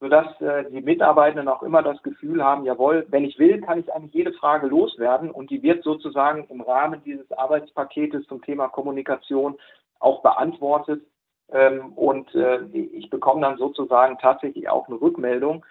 sodass 0.02 0.41
äh, 0.41 0.66
die 0.72 0.82
Mitarbeitenden 0.82 1.47
auch 1.47 1.62
immer 1.62 1.84
das 1.84 2.02
Gefühl 2.02 2.43
haben, 2.43 2.66
jawohl, 2.66 3.06
wenn 3.10 3.24
ich 3.24 3.38
will, 3.38 3.62
kann 3.62 3.80
ich 3.80 3.93
eigentlich 3.93 4.16
jede 4.16 4.34
Frage 4.34 4.66
loswerden 4.66 5.30
und 5.30 5.52
die 5.52 5.62
wird 5.62 5.84
sozusagen 5.84 6.45
im 6.49 6.62
Rahmen 6.62 7.04
dieses 7.06 7.32
Arbeitspaketes 7.32 8.26
zum 8.26 8.41
Thema 8.41 8.68
Kommunikation 8.68 9.60
auch 9.99 10.24
beantwortet. 10.24 11.04
Ähm, 11.52 11.93
und 11.93 12.34
äh, 12.34 12.64
ich 12.74 13.12
bekomme 13.12 13.41
dann 13.41 13.58
sozusagen 13.58 14.18
tatsächlich 14.18 14.68
auch 14.70 14.88
eine 14.88 14.99
Rückmeldung. 14.99 15.64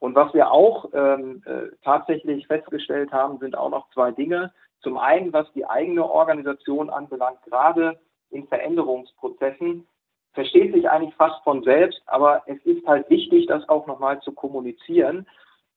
Und 0.00 0.14
was 0.14 0.34
wir 0.34 0.52
auch 0.52 0.90
ähm, 0.92 1.42
äh, 1.46 1.74
tatsächlich 1.82 2.46
festgestellt 2.46 3.10
haben, 3.10 3.38
sind 3.38 3.56
auch 3.56 3.70
noch 3.70 3.88
zwei 3.94 4.10
Dinge. 4.10 4.52
Zum 4.82 4.98
einen, 4.98 5.32
was 5.32 5.50
die 5.54 5.64
eigene 5.64 6.04
Organisation 6.04 6.90
anbelangt, 6.90 7.42
gerade 7.46 7.98
in 8.30 8.46
Veränderungsprozessen, 8.48 9.86
versteht 10.32 10.72
sich 10.74 10.88
eigentlich 10.88 11.14
fast 11.14 11.42
von 11.44 11.62
selbst, 11.62 12.00
aber 12.06 12.42
es 12.46 12.58
ist 12.64 12.86
halt 12.86 13.08
wichtig, 13.10 13.46
das 13.46 13.68
auch 13.68 13.86
nochmal 13.86 14.20
zu 14.20 14.32
kommunizieren, 14.32 15.26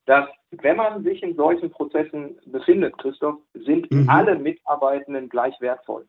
dass 0.06 0.28
wenn 0.52 0.78
man 0.78 1.04
sich 1.04 1.24
in 1.24 1.36
solchen 1.36 1.72
Prozessen 1.72 2.38
befindet, 2.46 2.98
Christoph, 2.98 3.38
sind 3.54 3.90
mhm. 3.92 4.10
alle 4.10 4.36
Mitarbeitenden 4.38 5.30
gleich 5.30 5.60
wertvoll. 5.62 6.06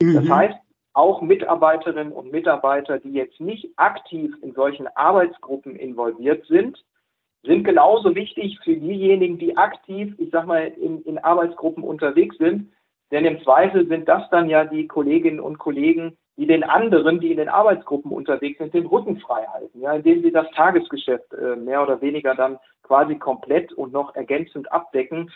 Mhm. 0.00 0.14
Das 0.14 0.28
heißt, 0.28 0.58
auch 0.92 1.22
Mitarbeiterinnen 1.22 2.12
und 2.12 2.32
Mitarbeiter, 2.32 2.98
die 2.98 3.12
jetzt 3.12 3.40
nicht 3.40 3.70
aktiv 3.76 4.34
in 4.42 4.52
solchen 4.52 4.88
Arbeitsgruppen 4.88 5.76
involviert 5.76 6.44
sind, 6.46 6.84
sind 7.44 7.64
genauso 7.64 8.14
wichtig 8.14 8.58
für 8.64 8.76
diejenigen, 8.76 9.38
die 9.38 9.56
aktiv, 9.56 10.14
ich 10.18 10.30
sag 10.30 10.46
mal, 10.46 10.66
in, 10.66 11.02
in 11.02 11.18
Arbeitsgruppen 11.18 11.84
unterwegs 11.84 12.36
sind. 12.38 12.72
Denn 13.10 13.24
im 13.24 13.40
Zweifel 13.42 13.86
sind 13.86 14.08
das 14.08 14.28
dann 14.30 14.50
ja 14.50 14.64
die 14.64 14.86
Kolleginnen 14.86 15.40
und 15.40 15.58
Kollegen, 15.58 16.18
die 16.38 16.46
den 16.46 16.62
anderen, 16.62 17.18
die 17.18 17.32
in 17.32 17.36
den 17.36 17.48
Arbeitsgruppen 17.48 18.12
unterwegs 18.12 18.58
sind, 18.58 18.72
den 18.72 18.86
Rücken 18.86 19.18
frei 19.18 19.44
halten, 19.52 19.80
ja, 19.80 19.92
indem 19.92 20.22
sie 20.22 20.30
das 20.30 20.48
Tagesgeschäft 20.52 21.34
äh, 21.34 21.56
mehr 21.56 21.82
oder 21.82 22.00
weniger 22.00 22.36
dann 22.36 22.58
quasi 22.84 23.16
komplett 23.16 23.72
und 23.72 23.92
noch 23.92 24.14
ergänzend 24.14 24.70
abdecken. 24.70 25.32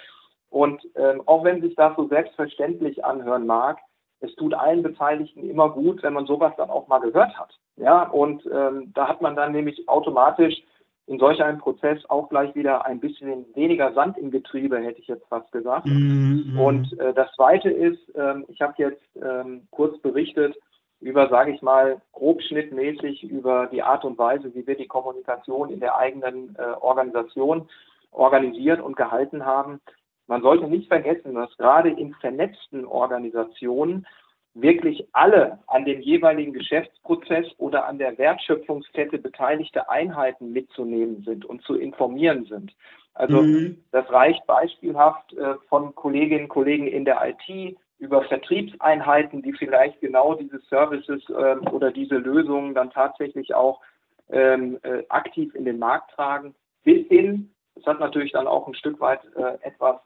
Und 0.48 0.80
ähm, 0.94 1.22
auch 1.26 1.42
wenn 1.42 1.60
sich 1.60 1.74
das 1.74 1.96
so 1.96 2.06
selbstverständlich 2.06 3.04
anhören 3.04 3.46
mag, 3.46 3.78
es 4.20 4.32
tut 4.36 4.54
allen 4.54 4.84
Beteiligten 4.84 5.50
immer 5.50 5.70
gut, 5.70 6.04
wenn 6.04 6.12
man 6.12 6.26
sowas 6.26 6.52
dann 6.56 6.70
auch 6.70 6.86
mal 6.86 7.00
gehört 7.00 7.36
hat. 7.36 7.58
Ja, 7.76 8.04
und 8.04 8.46
ähm, 8.46 8.92
da 8.94 9.08
hat 9.08 9.20
man 9.20 9.34
dann 9.34 9.50
nämlich 9.50 9.88
automatisch 9.88 10.62
in 11.08 11.18
solch 11.18 11.42
einem 11.42 11.58
Prozess 11.58 11.98
auch 12.08 12.28
gleich 12.28 12.54
wieder 12.54 12.86
ein 12.86 13.00
bisschen 13.00 13.44
weniger 13.56 13.92
Sand 13.92 14.18
im 14.18 14.30
Getriebe, 14.30 14.78
hätte 14.78 15.00
ich 15.00 15.08
jetzt 15.08 15.26
fast 15.26 15.50
gesagt. 15.50 15.86
Mm 15.86 15.90
-hmm. 15.90 16.58
Und 16.60 17.00
äh, 17.00 17.12
das 17.12 17.32
Zweite 17.34 17.70
ist, 17.70 18.00
ähm, 18.14 18.44
ich 18.46 18.60
habe 18.60 18.74
jetzt 18.76 19.02
ähm, 19.16 19.66
kurz 19.72 19.98
berichtet 20.00 20.56
über, 21.02 21.28
sage 21.28 21.52
ich 21.52 21.62
mal, 21.62 22.00
grobschnittmäßig 22.12 23.24
über 23.24 23.66
die 23.66 23.82
Art 23.82 24.04
und 24.04 24.16
Weise, 24.18 24.54
wie 24.54 24.66
wir 24.66 24.76
die 24.76 24.86
Kommunikation 24.86 25.70
in 25.70 25.80
der 25.80 25.96
eigenen 25.96 26.56
äh, 26.56 26.62
Organisation 26.80 27.68
organisiert 28.12 28.80
und 28.80 28.96
gehalten 28.96 29.44
haben. 29.44 29.80
Man 30.26 30.42
sollte 30.42 30.68
nicht 30.68 30.88
vergessen, 30.88 31.34
dass 31.34 31.56
gerade 31.56 31.90
in 31.90 32.14
vernetzten 32.14 32.84
Organisationen 32.86 34.06
wirklich 34.54 35.06
alle 35.12 35.58
an 35.66 35.84
dem 35.84 36.00
jeweiligen 36.00 36.52
Geschäftsprozess 36.52 37.46
oder 37.58 37.86
an 37.86 37.98
der 37.98 38.16
Wertschöpfungskette 38.18 39.18
beteiligte 39.18 39.88
Einheiten 39.88 40.52
mitzunehmen 40.52 41.22
sind 41.24 41.44
und 41.44 41.62
zu 41.62 41.74
informieren 41.74 42.44
sind. 42.44 42.72
Also 43.14 43.42
mhm. 43.42 43.82
das 43.90 44.08
reicht 44.10 44.46
beispielhaft 44.46 45.32
äh, 45.34 45.54
von 45.68 45.94
Kolleginnen 45.94 46.44
und 46.44 46.48
Kollegen 46.48 46.86
in 46.86 47.04
der 47.04 47.20
IT 47.26 47.76
über 48.02 48.24
Vertriebseinheiten, 48.24 49.42
die 49.42 49.52
vielleicht 49.52 50.00
genau 50.00 50.34
diese 50.34 50.58
Services 50.68 51.22
äh, 51.28 51.56
oder 51.70 51.92
diese 51.92 52.16
Lösungen 52.16 52.74
dann 52.74 52.90
tatsächlich 52.90 53.54
auch 53.54 53.80
ähm, 54.28 54.80
äh, 54.82 55.04
aktiv 55.08 55.54
in 55.54 55.64
den 55.64 55.78
Markt 55.78 56.10
tragen, 56.10 56.56
bis 56.82 57.06
hin, 57.06 57.54
das 57.76 57.86
hat 57.86 58.00
natürlich 58.00 58.32
dann 58.32 58.48
auch 58.48 58.66
ein 58.66 58.74
Stück 58.74 58.98
weit 58.98 59.20
äh, 59.36 59.56
etwas 59.62 60.00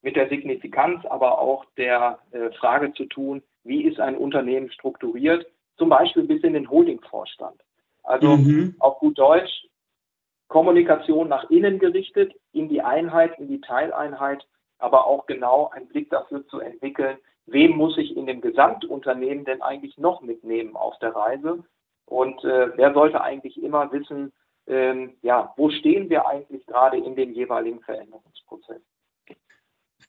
mit 0.00 0.14
der 0.14 0.28
Signifikanz, 0.28 1.04
aber 1.06 1.40
auch 1.40 1.64
der 1.76 2.20
äh, 2.30 2.50
Frage 2.52 2.94
zu 2.94 3.06
tun, 3.06 3.42
wie 3.64 3.82
ist 3.82 3.98
ein 3.98 4.16
Unternehmen 4.16 4.70
strukturiert, 4.70 5.44
zum 5.76 5.88
Beispiel 5.88 6.22
bis 6.22 6.44
in 6.44 6.52
den 6.52 6.70
Holdingvorstand. 6.70 7.60
Also 8.04 8.36
mhm. 8.36 8.76
auf 8.78 9.00
gut 9.00 9.18
Deutsch, 9.18 9.66
Kommunikation 10.46 11.28
nach 11.28 11.50
innen 11.50 11.80
gerichtet, 11.80 12.32
in 12.52 12.68
die 12.68 12.80
Einheit, 12.80 13.36
in 13.40 13.48
die 13.48 13.60
Teileinheit, 13.60 14.46
aber 14.78 15.08
auch 15.08 15.26
genau 15.26 15.68
einen 15.70 15.88
Blick 15.88 16.10
dafür 16.10 16.46
zu 16.46 16.60
entwickeln, 16.60 17.18
wem 17.50 17.76
muss 17.76 17.98
ich 17.98 18.16
in 18.16 18.26
dem 18.26 18.40
Gesamtunternehmen 18.40 19.44
denn 19.44 19.62
eigentlich 19.62 19.98
noch 19.98 20.22
mitnehmen 20.22 20.76
auf 20.76 20.98
der 20.98 21.14
Reise 21.14 21.64
und 22.06 22.44
äh, 22.44 22.76
wer 22.76 22.92
sollte 22.92 23.20
eigentlich 23.20 23.62
immer 23.62 23.92
wissen, 23.92 24.32
ähm, 24.66 25.14
ja, 25.22 25.52
wo 25.56 25.70
stehen 25.70 26.10
wir 26.10 26.26
eigentlich 26.26 26.66
gerade 26.66 26.96
in 26.96 27.16
dem 27.16 27.32
jeweiligen 27.32 27.80
Veränderungsprozess. 27.80 28.82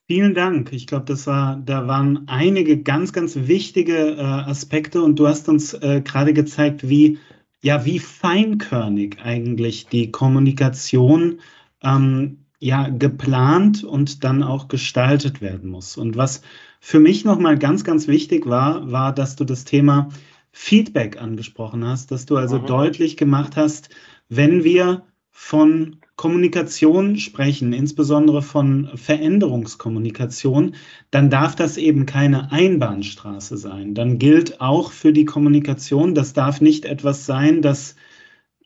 Vielen 0.08 0.34
Dank. 0.34 0.74
Ich 0.74 0.88
glaube, 0.88 1.06
das 1.06 1.26
war, 1.28 1.62
da 1.64 1.88
waren 1.88 2.26
einige 2.28 2.82
ganz, 2.82 3.14
ganz 3.14 3.36
wichtige 3.36 4.18
äh, 4.18 4.22
Aspekte 4.22 5.02
und 5.02 5.18
du 5.20 5.28
hast 5.28 5.48
uns 5.48 5.74
äh, 5.74 6.02
gerade 6.02 6.34
gezeigt, 6.34 6.90
wie, 6.90 7.20
ja, 7.62 7.86
wie 7.86 8.00
feinkörnig 8.00 9.18
eigentlich 9.24 9.88
die 9.88 10.12
Kommunikation 10.12 11.40
ähm, 11.84 12.46
ja 12.62 12.88
geplant 12.90 13.84
und 13.84 14.24
dann 14.24 14.44
auch 14.44 14.68
gestaltet 14.68 15.42
werden 15.42 15.70
muss. 15.70 15.98
Und 15.98 16.16
was 16.16 16.44
für 16.80 17.00
mich 17.00 17.26
nochmal 17.26 17.58
ganz, 17.58 17.84
ganz 17.84 18.08
wichtig 18.08 18.46
war, 18.46 18.92
war, 18.92 19.14
dass 19.14 19.36
du 19.36 19.44
das 19.44 19.66
Thema 19.66 20.10
Feedback 20.52 21.20
angesprochen 21.20 21.84
hast, 21.86 22.12
dass 22.12 22.26
du 22.28 22.38
also 22.38 22.60
mhm. 22.60 22.68
deutlich 22.68 23.18
gemacht 23.18 23.58
hast, 23.58 23.90
wenn 24.30 24.64
wir 24.64 25.04
von 25.32 25.98
Kommunikation 26.18 27.18
sprechen, 27.18 27.74
insbesondere 27.74 28.44
von 28.44 28.92
Veränderungskommunikation, 28.94 30.76
dann 31.10 31.32
darf 31.32 31.56
das 31.56 31.78
eben 31.78 32.06
keine 32.06 32.52
Einbahnstraße 32.52 33.58
sein. 33.58 33.96
Dann 33.96 34.20
gilt 34.20 34.62
auch 34.62 34.92
für 34.92 35.14
die 35.14 35.26
Kommunikation, 35.26 36.14
das 36.14 36.34
darf 36.34 36.62
nicht 36.62 36.86
etwas 36.86 37.26
sein, 37.26 37.64
das 37.64 37.96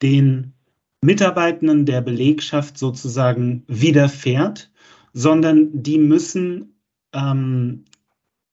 den 0.01 0.54
Mitarbeitenden 1.05 1.85
der 1.85 2.01
Belegschaft 2.01 2.77
sozusagen 2.77 3.63
widerfährt, 3.67 4.71
sondern 5.13 5.83
die 5.83 5.99
müssen 5.99 6.79
ähm, 7.13 7.85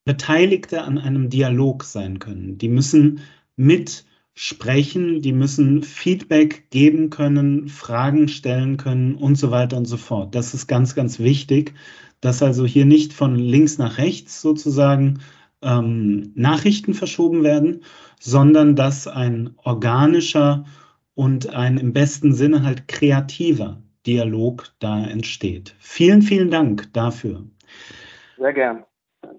Beteiligte 0.05 0.83
an 0.83 0.99
einem 0.99 1.31
Dialog 1.31 1.85
sein 1.85 2.19
können. 2.19 2.59
Die 2.59 2.69
müssen 2.69 3.21
mit 3.57 4.05
sprechen, 4.35 5.21
die 5.21 5.33
müssen 5.33 5.83
Feedback 5.83 6.71
geben 6.71 7.11
können, 7.11 7.69
Fragen 7.69 8.29
stellen 8.29 8.77
können 8.77 9.15
und 9.15 9.37
so 9.37 9.51
weiter 9.51 9.77
und 9.77 9.85
so 9.85 9.97
fort. 9.97 10.35
Das 10.35 10.55
ist 10.55 10.67
ganz, 10.67 10.95
ganz 10.95 11.19
wichtig, 11.19 11.75
dass 12.21 12.43
also 12.43 12.65
hier 12.65 12.87
nicht 12.87 13.13
von 13.13 13.35
links 13.37 13.79
nach 13.79 13.99
rechts 13.99 14.41
sozusagen 14.41 15.21
ähm, 15.61 16.33
Nachrichten 16.35 16.95
verschoben 16.95 17.43
werden, 17.43 17.83
sondern 18.21 18.75
dass 18.75 19.07
ein 19.07 19.55
organischer 19.63 20.65
und 21.15 21.51
ein 21.51 21.79
im 21.79 21.93
besten 21.93 22.33
Sinne 22.33 22.63
halt 22.63 22.89
kreativer 22.89 23.83
Dialog 24.07 24.73
da 24.79 25.05
entsteht. 25.05 25.75
Vielen, 25.79 26.23
vielen 26.23 26.51
Dank 26.51 26.93
dafür. 26.93 27.45
Sehr 28.37 28.53
gern. 28.53 28.85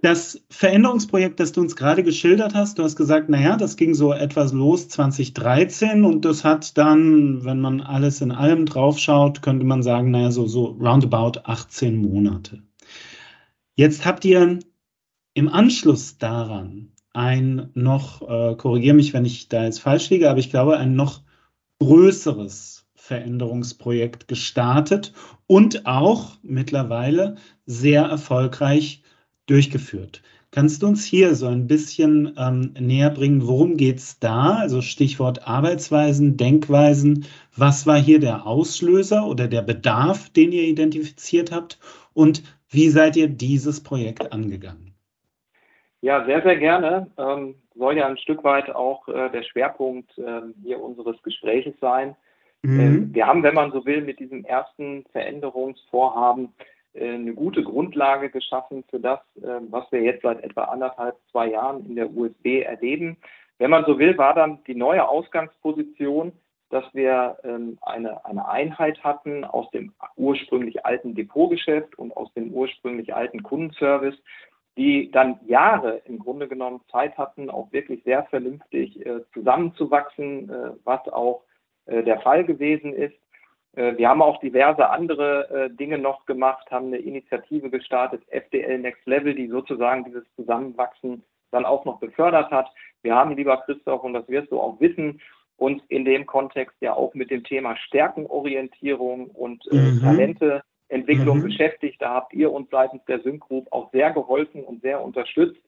Das 0.01 0.41
Veränderungsprojekt, 0.49 1.39
das 1.39 1.51
du 1.51 1.61
uns 1.61 1.75
gerade 1.75 2.03
geschildert 2.03 2.53
hast, 2.53 2.79
du 2.79 2.83
hast 2.83 2.95
gesagt, 2.95 3.29
naja, 3.29 3.57
das 3.57 3.75
ging 3.75 3.93
so 3.93 4.13
etwas 4.13 4.53
los 4.53 4.87
2013 4.87 6.05
und 6.05 6.23
das 6.23 6.43
hat 6.43 6.77
dann, 6.77 7.43
wenn 7.43 7.59
man 7.59 7.81
alles 7.81 8.21
in 8.21 8.31
allem 8.31 8.65
draufschaut, 8.65 9.41
könnte 9.41 9.65
man 9.65 9.83
sagen, 9.83 10.11
naja, 10.11 10.31
so, 10.31 10.47
so 10.47 10.77
roundabout 10.79 11.41
18 11.43 11.97
Monate. 11.97 12.63
Jetzt 13.75 14.05
habt 14.05 14.23
ihr 14.23 14.59
im 15.33 15.49
Anschluss 15.49 16.17
daran 16.17 16.93
ein 17.13 17.69
noch, 17.73 18.21
äh, 18.21 18.55
korrigiere 18.55 18.95
mich, 18.95 19.13
wenn 19.13 19.25
ich 19.25 19.49
da 19.49 19.63
jetzt 19.65 19.79
falsch 19.79 20.09
liege, 20.09 20.29
aber 20.29 20.39
ich 20.39 20.49
glaube, 20.49 20.77
ein 20.77 20.95
noch 20.95 21.21
größeres 21.79 22.85
Veränderungsprojekt 22.95 24.27
gestartet 24.27 25.13
und 25.47 25.85
auch 25.85 26.37
mittlerweile 26.41 27.35
sehr 27.65 28.03
erfolgreich 28.03 29.03
durchgeführt. 29.45 30.21
Kannst 30.51 30.83
du 30.83 30.87
uns 30.87 31.03
hier 31.03 31.35
so 31.35 31.47
ein 31.47 31.65
bisschen 31.65 32.33
ähm, 32.37 32.75
näher 32.79 33.09
bringen, 33.09 33.47
worum 33.47 33.75
geht 33.75 33.97
es 33.97 34.19
da? 34.19 34.57
Also 34.57 34.81
Stichwort 34.81 35.47
Arbeitsweisen, 35.47 36.37
Denkweisen. 36.37 37.25
Was 37.55 37.87
war 37.87 37.99
hier 37.99 38.19
der 38.19 38.45
Auslöser 38.45 39.25
oder 39.25 39.47
der 39.47 39.63
Bedarf, 39.63 40.29
den 40.29 40.51
ihr 40.51 40.63
identifiziert 40.63 41.51
habt? 41.51 41.79
Und 42.13 42.43
wie 42.69 42.89
seid 42.89 43.15
ihr 43.15 43.29
dieses 43.29 43.81
Projekt 43.81 44.31
angegangen? 44.31 44.92
Ja, 46.03 46.25
sehr, 46.25 46.41
sehr 46.41 46.57
gerne. 46.57 47.07
Ähm, 47.17 47.55
soll 47.75 47.95
ja 47.95 48.07
ein 48.07 48.17
Stück 48.17 48.43
weit 48.43 48.69
auch 48.69 49.07
äh, 49.07 49.29
der 49.29 49.43
Schwerpunkt 49.43 50.17
äh, 50.17 50.41
hier 50.61 50.83
unseres 50.83 51.15
Gespräches 51.23 51.75
sein. 51.79 52.17
Mhm. 52.61 52.79
Ähm, 52.79 53.13
wir 53.13 53.25
haben, 53.25 53.41
wenn 53.41 53.55
man 53.55 53.71
so 53.71 53.85
will, 53.85 54.01
mit 54.01 54.19
diesem 54.19 54.43
ersten 54.43 55.05
Veränderungsvorhaben 55.13 56.49
äh, 56.93 57.13
eine 57.13 57.33
gute 57.33 57.63
Grundlage 57.63 58.29
geschaffen 58.29 58.83
für 58.89 58.99
das, 58.99 59.21
äh, 59.37 59.61
was 59.69 59.89
wir 59.93 60.01
jetzt 60.01 60.23
seit 60.23 60.43
etwa 60.43 60.65
anderthalb, 60.65 61.15
zwei 61.31 61.51
Jahren 61.51 61.85
in 61.85 61.95
der 61.95 62.13
USB 62.13 62.63
erleben. 62.65 63.15
Wenn 63.57 63.71
man 63.71 63.85
so 63.85 63.97
will, 63.97 64.17
war 64.17 64.33
dann 64.33 64.61
die 64.67 64.75
neue 64.75 65.07
Ausgangsposition, 65.07 66.33
dass 66.69 66.83
wir 66.93 67.37
ähm, 67.45 67.77
eine, 67.81 68.25
eine 68.25 68.49
Einheit 68.49 69.01
hatten 69.05 69.45
aus 69.45 69.71
dem 69.71 69.93
ursprünglich 70.17 70.85
alten 70.85 71.15
Depotgeschäft 71.15 71.97
und 71.97 72.11
aus 72.17 72.33
dem 72.33 72.51
ursprünglich 72.51 73.15
alten 73.15 73.41
Kundenservice, 73.41 74.17
die 74.77 75.11
dann 75.11 75.39
Jahre 75.45 76.01
im 76.05 76.19
Grunde 76.19 76.47
genommen 76.47 76.81
Zeit 76.91 77.17
hatten, 77.17 77.49
auch 77.49 77.71
wirklich 77.71 78.03
sehr 78.03 78.23
vernünftig 78.25 79.05
äh, 79.05 79.21
zusammenzuwachsen, 79.33 80.51
was 80.83 81.07
auch 81.09 81.43
der 81.85 82.21
Fall 82.21 82.45
gewesen 82.45 82.93
ist. 82.93 83.13
Äh, 83.75 83.97
wir 83.97 84.09
haben 84.09 84.21
auch 84.21 84.39
diverse 84.39 84.89
andere 84.89 85.49
äh, 85.49 85.75
Dinge 85.75 85.97
noch 85.97 86.25
gemacht, 86.25 86.69
haben 86.71 86.87
eine 86.87 86.97
Initiative 86.97 87.69
gestartet, 87.69 88.23
FDL 88.29 88.79
Next 88.79 89.05
Level, 89.05 89.33
die 89.33 89.47
sozusagen 89.47 90.05
dieses 90.05 90.23
Zusammenwachsen 90.35 91.23
dann 91.51 91.65
auch 91.65 91.85
noch 91.85 91.99
befördert 91.99 92.51
hat. 92.51 92.69
Wir 93.01 93.15
haben, 93.15 93.35
lieber 93.35 93.57
Christoph, 93.57 94.03
und 94.03 94.13
das 94.13 94.27
wirst 94.27 94.51
du 94.51 94.59
auch 94.59 94.79
wissen, 94.79 95.21
uns 95.57 95.83
in 95.87 96.03
dem 96.03 96.25
Kontext 96.25 96.75
ja 96.81 96.93
auch 96.93 97.13
mit 97.13 97.29
dem 97.29 97.43
Thema 97.43 97.75
Stärkenorientierung 97.77 99.27
und 99.27 99.63
äh, 99.71 99.75
mhm. 99.75 99.99
Talenteentwicklung 100.89 101.39
mhm. 101.39 101.43
beschäftigt. 101.43 102.01
Da 102.01 102.13
habt 102.13 102.33
ihr 102.33 102.51
uns 102.51 102.69
seitens 102.69 103.03
der 103.05 103.19
Sync 103.21 103.41
Group 103.41 103.67
auch 103.71 103.91
sehr 103.91 104.11
geholfen 104.11 104.63
und 104.63 104.81
sehr 104.81 105.03
unterstützt, 105.03 105.61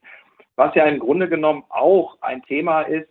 was 0.55 0.73
ja 0.75 0.85
im 0.85 0.99
Grunde 0.99 1.27
genommen 1.27 1.63
auch 1.69 2.17
ein 2.21 2.43
Thema 2.43 2.81
ist, 2.81 3.09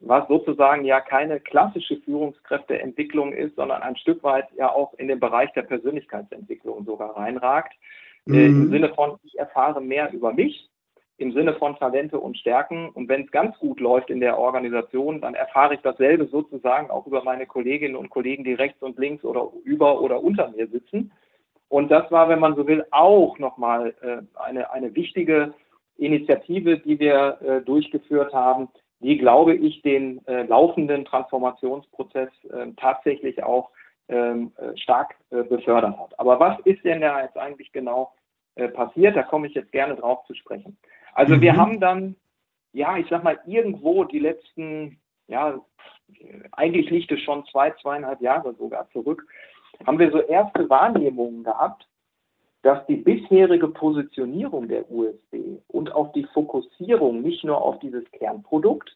was 0.00 0.26
sozusagen 0.28 0.84
ja 0.84 1.00
keine 1.00 1.40
klassische 1.40 1.98
Führungskräfteentwicklung 2.00 3.32
ist, 3.32 3.54
sondern 3.56 3.82
ein 3.82 3.96
Stück 3.96 4.22
weit 4.22 4.46
ja 4.56 4.72
auch 4.72 4.94
in 4.94 5.08
den 5.08 5.20
Bereich 5.20 5.52
der 5.52 5.62
Persönlichkeitsentwicklung 5.62 6.84
sogar 6.84 7.16
reinragt. 7.16 7.74
Mhm. 8.24 8.34
Äh, 8.34 8.46
Im 8.46 8.70
Sinne 8.70 8.94
von, 8.94 9.18
ich 9.24 9.38
erfahre 9.38 9.80
mehr 9.80 10.10
über 10.12 10.32
mich, 10.32 10.68
im 11.18 11.32
Sinne 11.32 11.52
von 11.54 11.76
Talente 11.76 12.18
und 12.18 12.38
Stärken. 12.38 12.88
Und 12.88 13.10
wenn 13.10 13.24
es 13.24 13.30
ganz 13.30 13.58
gut 13.58 13.78
läuft 13.78 14.08
in 14.08 14.20
der 14.20 14.38
Organisation, 14.38 15.20
dann 15.20 15.34
erfahre 15.34 15.74
ich 15.74 15.80
dasselbe 15.80 16.26
sozusagen 16.28 16.90
auch 16.90 17.06
über 17.06 17.22
meine 17.22 17.46
Kolleginnen 17.46 17.94
und 17.94 18.08
Kollegen, 18.08 18.42
die 18.42 18.54
rechts 18.54 18.82
und 18.82 18.98
links 18.98 19.22
oder 19.22 19.50
über 19.64 20.00
oder 20.00 20.22
unter 20.22 20.48
mir 20.48 20.66
sitzen. 20.68 21.12
Und 21.70 21.88
das 21.88 22.10
war, 22.10 22.28
wenn 22.28 22.40
man 22.40 22.56
so 22.56 22.66
will, 22.66 22.84
auch 22.90 23.38
nochmal 23.38 23.94
äh, 24.02 24.22
eine, 24.42 24.72
eine 24.72 24.92
wichtige 24.96 25.54
Initiative, 25.96 26.78
die 26.78 26.98
wir 26.98 27.38
äh, 27.40 27.60
durchgeführt 27.62 28.34
haben, 28.34 28.68
die, 28.98 29.16
glaube 29.16 29.54
ich, 29.54 29.80
den 29.82 30.26
äh, 30.26 30.42
laufenden 30.42 31.04
Transformationsprozess 31.04 32.30
äh, 32.50 32.72
tatsächlich 32.76 33.44
auch 33.44 33.70
ähm, 34.08 34.50
äh, 34.56 34.76
stark 34.78 35.14
äh, 35.30 35.44
befördert 35.44 35.96
hat. 35.96 36.18
Aber 36.18 36.40
was 36.40 36.58
ist 36.64 36.84
denn 36.84 37.00
da 37.00 37.22
jetzt 37.22 37.38
eigentlich 37.38 37.72
genau 37.72 38.12
passiert? 38.74 39.16
Da 39.16 39.22
komme 39.22 39.46
ich 39.46 39.54
jetzt 39.54 39.72
gerne 39.72 39.94
drauf 39.94 40.24
zu 40.26 40.34
sprechen. 40.34 40.76
Also 41.14 41.36
mhm. 41.36 41.40
wir 41.40 41.56
haben 41.56 41.80
dann, 41.80 42.16
ja, 42.72 42.98
ich 42.98 43.06
sag 43.08 43.22
mal, 43.24 43.38
irgendwo 43.46 44.04
die 44.04 44.18
letzten, 44.18 45.00
ja, 45.28 45.58
eigentlich 46.52 46.90
liegt 46.90 47.10
es 47.12 47.20
schon 47.20 47.46
zwei, 47.46 47.70
zweieinhalb 47.80 48.20
Jahre 48.20 48.52
sogar 48.54 48.90
zurück, 48.90 49.24
haben 49.86 49.98
wir 49.98 50.10
so 50.10 50.20
erste 50.20 50.68
Wahrnehmungen 50.68 51.44
gehabt, 51.44 51.86
dass 52.62 52.84
die 52.86 52.96
bisherige 52.96 53.68
Positionierung 53.68 54.68
der 54.68 54.90
USB 54.90 55.60
und 55.68 55.94
auch 55.94 56.12
die 56.12 56.24
Fokussierung 56.34 57.22
nicht 57.22 57.42
nur 57.44 57.62
auf 57.62 57.78
dieses 57.78 58.04
Kernprodukt, 58.12 58.94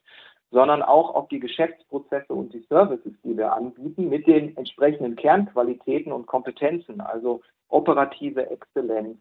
sondern 0.51 0.83
auch 0.83 1.15
auf 1.15 1.29
die 1.29 1.41
Geschäftsprozesse 1.41 2.33
und 2.33 2.53
die 2.53 2.65
Services, 2.69 3.13
die 3.25 3.37
wir 3.37 3.53
anbieten, 3.53 4.09
mit 4.09 4.27
den 4.27 4.57
entsprechenden 4.57 5.17
Kernqualitäten 5.17 6.13
und 6.13 6.27
Kompetenzen, 6.27 7.01
also 7.01 7.41
operative 7.69 8.51
Exzellenz, 8.51 9.19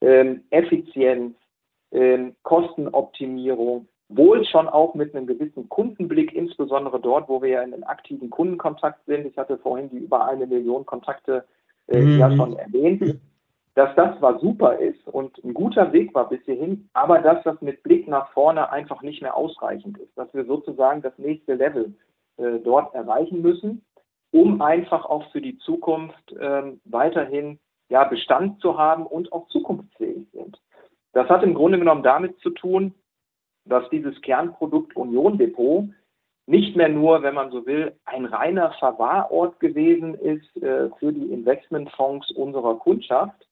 ähm, 0.00 0.44
Effizienz, 0.50 1.36
ähm, 1.92 2.34
Kostenoptimierung, 2.44 3.88
wohl 4.10 4.44
schon 4.44 4.68
auch 4.68 4.94
mit 4.94 5.14
einem 5.14 5.26
gewissen 5.26 5.68
Kundenblick, 5.68 6.34
insbesondere 6.34 7.00
dort, 7.00 7.28
wo 7.28 7.40
wir 7.42 7.48
ja 7.48 7.62
in 7.62 7.72
einem 7.72 7.84
aktiven 7.84 8.28
Kundenkontakt 8.28 9.04
sind. 9.06 9.26
Ich 9.26 9.38
hatte 9.38 9.58
vorhin 9.58 9.88
die 9.90 9.98
über 9.98 10.26
eine 10.26 10.46
Million 10.46 10.84
Kontakte 10.84 11.44
äh, 11.88 12.00
mhm. 12.00 12.18
ja 12.18 12.36
schon 12.36 12.56
erwähnt 12.56 13.20
dass 13.74 13.94
das 13.94 14.18
zwar 14.18 14.38
super 14.40 14.78
ist 14.78 15.06
und 15.06 15.42
ein 15.44 15.54
guter 15.54 15.92
Weg 15.92 16.14
war 16.14 16.28
bis 16.28 16.42
hierhin, 16.44 16.88
aber 16.92 17.20
dass 17.20 17.42
das 17.44 17.60
mit 17.60 17.82
Blick 17.82 18.08
nach 18.08 18.30
vorne 18.32 18.70
einfach 18.70 19.02
nicht 19.02 19.22
mehr 19.22 19.36
ausreichend 19.36 19.96
ist, 19.98 20.16
dass 20.18 20.32
wir 20.34 20.44
sozusagen 20.44 21.02
das 21.02 21.16
nächste 21.18 21.54
Level 21.54 21.94
äh, 22.36 22.58
dort 22.64 22.94
erreichen 22.94 23.42
müssen, 23.42 23.84
um 24.32 24.60
einfach 24.60 25.04
auch 25.04 25.30
für 25.30 25.40
die 25.40 25.56
Zukunft 25.58 26.32
äh, 26.32 26.62
weiterhin 26.84 27.58
ja, 27.88 28.04
Bestand 28.04 28.60
zu 28.60 28.76
haben 28.76 29.06
und 29.06 29.32
auch 29.32 29.48
zukunftsfähig 29.48 30.26
sind. 30.32 30.60
Das 31.12 31.28
hat 31.28 31.42
im 31.42 31.54
Grunde 31.54 31.78
genommen 31.78 32.02
damit 32.02 32.38
zu 32.40 32.50
tun, 32.50 32.94
dass 33.64 33.88
dieses 33.90 34.20
Kernprodukt 34.22 34.96
Union 34.96 35.38
Depot 35.38 35.88
nicht 36.46 36.74
mehr 36.76 36.88
nur, 36.88 37.22
wenn 37.22 37.34
man 37.34 37.50
so 37.50 37.64
will, 37.66 37.92
ein 38.04 38.24
reiner 38.24 38.72
Verwahrort 38.78 39.60
gewesen 39.60 40.14
ist 40.14 40.56
äh, 40.62 40.90
für 40.98 41.12
die 41.12 41.32
Investmentfonds 41.32 42.32
unserer 42.32 42.76
Kundschaft, 42.76 43.46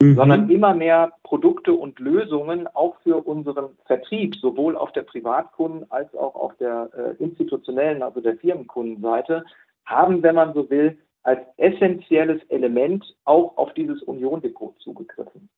mhm. 0.00 0.14
sondern 0.14 0.50
immer 0.50 0.72
mehr 0.74 1.12
Produkte 1.24 1.72
und 1.72 1.98
Lösungen 1.98 2.68
auch 2.68 2.96
für 3.02 3.26
unseren 3.26 3.70
Vertrieb, 3.86 4.36
sowohl 4.36 4.76
auf 4.76 4.92
der 4.92 5.04
Privatkunden- 5.04 5.90
als 5.90 6.14
auch 6.14 6.34
auf 6.36 6.56
der 6.58 6.88
äh, 6.96 7.22
institutionellen, 7.22 8.02
also 8.02 8.20
der 8.20 8.36
Firmenkundenseite, 8.36 9.44
haben, 9.84 10.22
wenn 10.22 10.34
man 10.36 10.54
so 10.54 10.70
will, 10.70 10.98
als 11.24 11.40
essentielles 11.56 12.40
Element 12.50 13.04
auch 13.24 13.56
auf 13.56 13.74
dieses 13.74 14.02
Union-Depot 14.02 14.78
zugegriffen. 14.78 15.48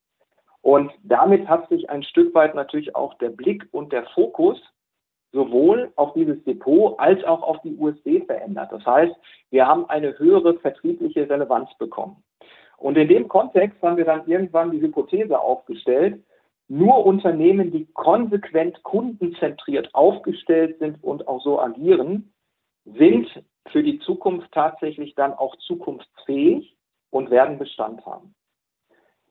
Und 0.69 0.93
damit 1.03 1.49
hat 1.49 1.67
sich 1.71 1.89
ein 1.89 2.03
Stück 2.03 2.35
weit 2.35 2.55
natürlich 2.55 2.95
auch 2.95 3.15
der 3.15 3.31
Blick 3.31 3.67
und 3.73 3.91
der 3.91 4.05
Fokus 4.15 4.61
sowohl 5.33 5.91
auf 5.97 6.13
dieses 6.13 6.45
Depot 6.45 6.95
als 7.01 7.25
auch 7.25 7.43
auf 7.43 7.57
die 7.63 7.75
USB 7.75 8.27
verändert. 8.27 8.71
Das 8.71 8.85
heißt, 8.85 9.15
wir 9.49 9.67
haben 9.67 9.89
eine 9.89 10.19
höhere 10.19 10.59
vertriebliche 10.59 11.31
Relevanz 11.31 11.71
bekommen. 11.79 12.23
Und 12.77 12.99
in 12.99 13.09
dem 13.09 13.29
Kontext 13.29 13.81
haben 13.81 13.97
wir 13.97 14.05
dann 14.05 14.27
irgendwann 14.27 14.71
die 14.71 14.83
Hypothese 14.83 15.41
aufgestellt, 15.41 16.23
nur 16.69 17.07
Unternehmen, 17.07 17.71
die 17.71 17.87
konsequent 17.95 18.83
kundenzentriert 18.83 19.95
aufgestellt 19.95 20.79
sind 20.81 21.03
und 21.03 21.29
auch 21.29 21.43
so 21.43 21.59
agieren, 21.59 22.35
sind 22.85 23.27
für 23.69 23.83
die 23.83 24.01
Zukunft 24.01 24.53
tatsächlich 24.53 25.15
dann 25.15 25.33
auch 25.33 25.57
zukunftsfähig 25.67 26.77
und 27.09 27.31
werden 27.31 27.57
Bestand 27.57 28.05
haben. 28.05 28.35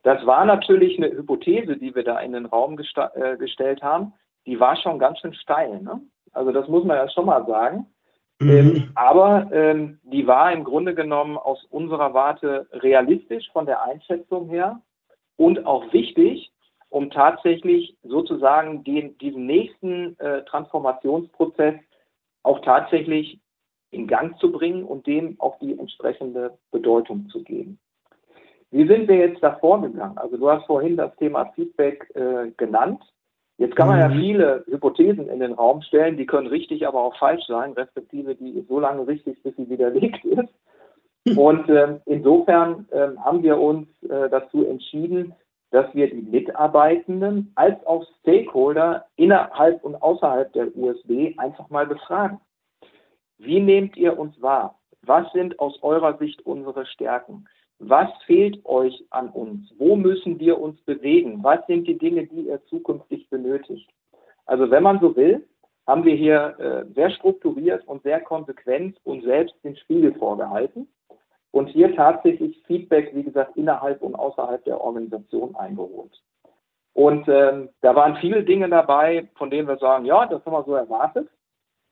Das 0.08 0.26
war 0.26 0.46
natürlich 0.46 0.98
eine 0.98 1.12
Hypothese, 1.12 1.76
die 1.76 1.94
wir 1.94 2.06
da 2.06 2.18
in 2.20 2.32
den 2.32 2.46
Raum 2.46 2.80
äh, 2.80 3.36
gestellt 3.36 3.84
haben. 3.84 4.14
Die 4.46 4.58
war 4.58 4.78
schon 4.78 5.00
ganz 5.00 5.20
schön 5.20 5.34
steil. 5.34 5.82
Ne? 5.82 6.00
Also 6.32 6.54
das 6.54 6.70
muss 6.70 6.86
man 6.86 6.96
ja 6.96 7.10
schon 7.10 7.26
mal 7.26 7.46
sagen. 7.46 7.88
Mhm. 8.40 8.50
Ähm, 8.50 8.92
aber 8.96 9.50
ähm, 9.52 10.00
die 10.04 10.26
war 10.26 10.54
im 10.54 10.64
Grunde 10.64 10.96
genommen 10.96 11.36
aus 11.36 11.62
unserer 11.72 12.14
Warte 12.14 12.70
realistisch 12.72 13.52
von 13.52 13.66
der 13.66 13.84
Einschätzung 13.84 14.48
her 14.48 14.82
und 15.36 15.66
auch 15.66 15.92
wichtig, 15.92 16.54
um 16.88 17.10
tatsächlich 17.10 17.98
sozusagen 18.02 18.86
den, 18.86 19.18
diesen 19.18 19.46
nächsten 19.46 20.18
äh, 20.22 20.46
Transformationsprozess 20.46 21.76
auch 22.44 22.62
tatsächlich 22.62 23.42
in 23.92 24.08
Gang 24.08 24.40
zu 24.40 24.54
bringen 24.54 24.86
und 24.86 25.06
dem 25.06 25.36
auch 25.42 25.60
die 25.60 25.78
entsprechende 25.78 26.58
Bedeutung 26.72 27.28
zu 27.28 27.44
geben. 27.44 27.78
Wie 28.72 28.88
sind 28.88 29.08
wir 29.08 29.16
jetzt 29.16 29.42
da 29.42 29.56
vorgegangen? 29.56 30.18
Also 30.18 30.38
du 30.38 30.50
hast 30.50 30.66
vorhin 30.66 30.98
das 30.98 31.16
Thema 31.16 31.46
Feedback 31.56 32.10
äh, 32.16 32.52
genannt. 32.58 33.02
Jetzt 33.58 33.76
kann 33.76 33.88
man 33.88 34.00
ja 34.00 34.10
mhm. 34.10 34.20
viele 34.20 34.66
Hypothesen 34.68 35.30
in 35.30 35.40
den 35.40 35.54
Raum 35.54 35.82
stellen, 35.82 36.18
die 36.18 36.28
können 36.28 36.48
richtig, 36.48 36.88
aber 36.88 37.02
auch 37.02 37.18
falsch 37.18 37.46
sein, 37.48 37.74
respektive 37.74 38.36
die 38.36 38.52
ist 38.52 38.68
so 38.68 38.80
lange 38.80 39.08
richtig, 39.08 39.42
bis 39.42 39.56
sie 39.56 39.70
widerlegt 39.70 40.24
ist. 41.26 41.38
Und 41.38 41.68
äh, 41.70 42.00
insofern 42.06 42.88
äh, 42.92 43.10
haben 43.18 43.44
wir 43.44 43.58
uns 43.58 43.88
äh, 44.04 44.30
dazu 44.30 44.66
entschieden, 44.66 45.34
dass 45.72 45.94
wir 45.94 46.10
die 46.10 46.22
Mitarbeitenden 46.22 47.52
als 47.56 47.86
auch 47.86 48.06
Stakeholder 48.22 49.06
innerhalb 49.16 49.84
und 49.84 49.96
außerhalb 49.96 50.54
der 50.54 50.76
USB 50.78 51.38
einfach 51.38 51.70
mal 51.70 51.86
befragen. 51.86 52.40
Wie 53.38 53.60
nehmt 53.60 53.98
ihr 53.98 54.18
uns 54.18 54.42
wahr? 54.42 54.80
Was 55.02 55.32
sind 55.34 55.60
aus 55.60 55.82
eurer 55.84 56.18
Sicht 56.18 56.46
unsere 56.46 56.86
Stärken? 56.86 57.48
Was 57.80 58.10
fehlt 58.26 58.66
euch 58.66 59.06
an 59.12 59.30
uns? 59.30 59.72
Wo 59.78 59.96
müssen 59.96 60.40
wir 60.40 60.60
uns 60.60 60.80
bewegen? 60.82 61.44
Was 61.44 61.66
sind 61.68 61.88
die 61.88 61.98
Dinge, 61.98 62.26
die 62.26 62.48
ihr 62.48 62.64
zukünftig 62.66 63.30
benötigt? 63.30 63.90
Also 64.46 64.72
wenn 64.72 64.84
man 64.84 65.00
so 65.00 65.16
will, 65.16 65.46
haben 65.86 66.04
wir 66.04 66.16
hier 66.16 66.60
äh, 66.60 66.94
sehr 66.94 67.12
strukturiert 67.12 67.88
und 67.88 68.04
sehr 68.04 68.20
konsequent 68.22 68.98
uns 69.04 69.24
selbst 69.24 69.56
den 69.64 69.78
Spiegel 69.78 70.14
vorgehalten 70.16 70.88
und 71.52 71.68
hier 71.68 71.96
tatsächlich 71.96 72.62
Feedback, 72.66 73.16
wie 73.16 73.24
gesagt, 73.24 73.56
innerhalb 73.56 74.02
und 74.02 74.16
außerhalb 74.16 74.64
der 74.66 74.82
Organisation 74.82 75.56
eingeholt. 75.56 76.22
Und 76.94 77.28
ähm, 77.30 77.70
da 77.82 77.96
waren 77.96 78.18
viele 78.18 78.44
Dinge 78.44 78.68
dabei, 78.70 79.30
von 79.36 79.50
denen 79.50 79.68
wir 79.68 79.78
sagen, 79.78 80.06
ja, 80.06 80.26
das 80.26 80.44
haben 80.46 80.54
wir 80.54 80.64
so 80.64 80.74
erwartet. 80.74 81.30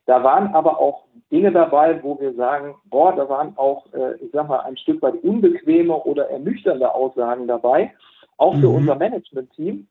Da 0.06 0.22
waren 0.22 0.54
aber 0.54 0.78
auch 0.80 1.04
Dinge 1.32 1.50
dabei, 1.50 2.02
wo 2.02 2.18
wir 2.20 2.32
sagen, 2.34 2.76
boah, 2.84 3.14
da 3.14 3.28
waren 3.28 3.56
auch, 3.56 3.92
äh, 3.92 4.14
ich 4.16 4.30
sag 4.32 4.48
mal, 4.48 4.60
ein 4.60 4.76
Stück 4.76 5.02
weit 5.02 5.22
unbequeme 5.22 5.94
oder 5.94 6.30
ernüchternde 6.30 6.94
Aussagen 6.94 7.48
dabei, 7.48 7.92
auch 8.36 8.54
für 8.54 8.68
mhm. 8.68 8.76
unser 8.76 8.94
Management-Team, 8.94 9.88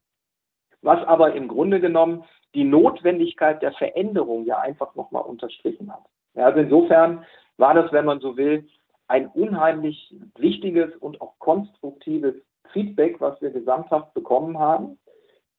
was 0.81 1.05
aber 1.05 1.33
im 1.33 1.49
Grunde 1.49 1.81
genommen 1.81 2.23
die 2.53 2.63
Notwendigkeit 2.63 3.61
der 3.61 3.73
Veränderung 3.73 4.45
ja 4.45 4.59
einfach 4.59 4.95
nochmal 4.95 5.23
unterstrichen 5.23 5.91
hat. 5.91 6.03
Ja, 6.35 6.45
also 6.45 6.59
insofern 6.59 7.25
war 7.57 7.73
das, 7.73 7.91
wenn 7.91 8.05
man 8.05 8.21
so 8.21 8.37
will, 8.37 8.65
ein 9.07 9.27
unheimlich 9.27 10.15
wichtiges 10.37 10.95
und 10.97 11.19
auch 11.21 11.37
konstruktives 11.39 12.35
Feedback, 12.71 13.19
was 13.19 13.39
wir 13.41 13.51
gesamthaft 13.51 14.13
bekommen 14.13 14.57
haben. 14.57 14.97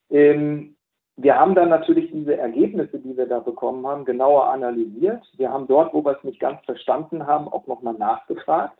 Ähm, 0.09 0.76
wir 1.19 1.35
haben 1.35 1.55
dann 1.55 1.69
natürlich 1.69 2.11
diese 2.11 2.37
Ergebnisse, 2.37 2.99
die 2.99 3.17
wir 3.17 3.27
da 3.27 3.39
bekommen 3.39 3.85
haben, 3.87 4.05
genauer 4.05 4.49
analysiert. 4.49 5.23
Wir 5.35 5.51
haben 5.51 5.67
dort, 5.67 5.91
wo 5.93 6.05
wir 6.05 6.15
es 6.15 6.23
nicht 6.23 6.39
ganz 6.39 6.63
verstanden 6.63 7.25
haben, 7.25 7.47
auch 7.47 7.65
nochmal 7.65 7.95
nachgefragt 7.95 8.77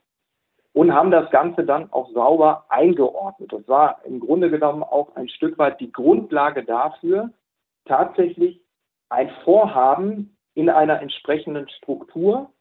und 0.74 0.94
haben 0.94 1.10
das 1.10 1.32
Ganze 1.32 1.66
dann 1.66 1.92
auch 1.92 2.12
sauber 2.12 2.66
eingeordnet. 2.70 3.52
Das 3.52 3.68
war 3.68 4.02
im 4.06 4.20
Grunde 4.20 4.52
genommen 4.52 4.84
auch 4.84 5.16
ein 5.16 5.28
Stück 5.30 5.58
weit 5.58 5.80
die 5.80 5.92
Grundlage 5.92 6.64
dafür, 6.64 7.32
tatsächlich 7.86 8.62
ein 9.10 9.32
Vorhaben 9.44 10.38
in 10.54 10.70
einer 10.70 11.02
entsprechenden 11.02 11.68
Struktur 11.70 12.52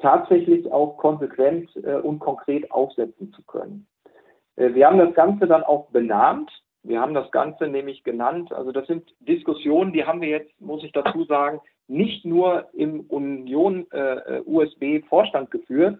tatsächlich 0.00 0.72
auch 0.72 0.96
konsequent 0.96 1.70
äh, 1.76 1.96
und 1.96 2.18
konkret 2.18 2.70
aufsetzen 2.72 3.32
zu 3.32 3.42
können. 3.44 3.86
Äh, 4.56 4.74
wir 4.74 4.88
haben 4.88 4.98
das 4.98 5.14
Ganze 5.14 5.46
dann 5.46 5.62
auch 5.62 5.86
benannt 5.90 6.50
wir 6.82 7.00
haben 7.00 7.14
das 7.14 7.30
Ganze 7.30 7.66
nämlich 7.66 8.04
genannt, 8.04 8.52
also 8.52 8.72
das 8.72 8.86
sind 8.86 9.14
Diskussionen, 9.20 9.92
die 9.92 10.04
haben 10.04 10.20
wir 10.20 10.28
jetzt, 10.28 10.60
muss 10.60 10.82
ich 10.82 10.92
dazu 10.92 11.24
sagen, 11.24 11.60
nicht 11.88 12.24
nur 12.24 12.68
im 12.72 13.00
Union 13.00 13.86
äh, 13.90 14.40
USB 14.46 15.04
Vorstand 15.08 15.50
geführt, 15.50 15.98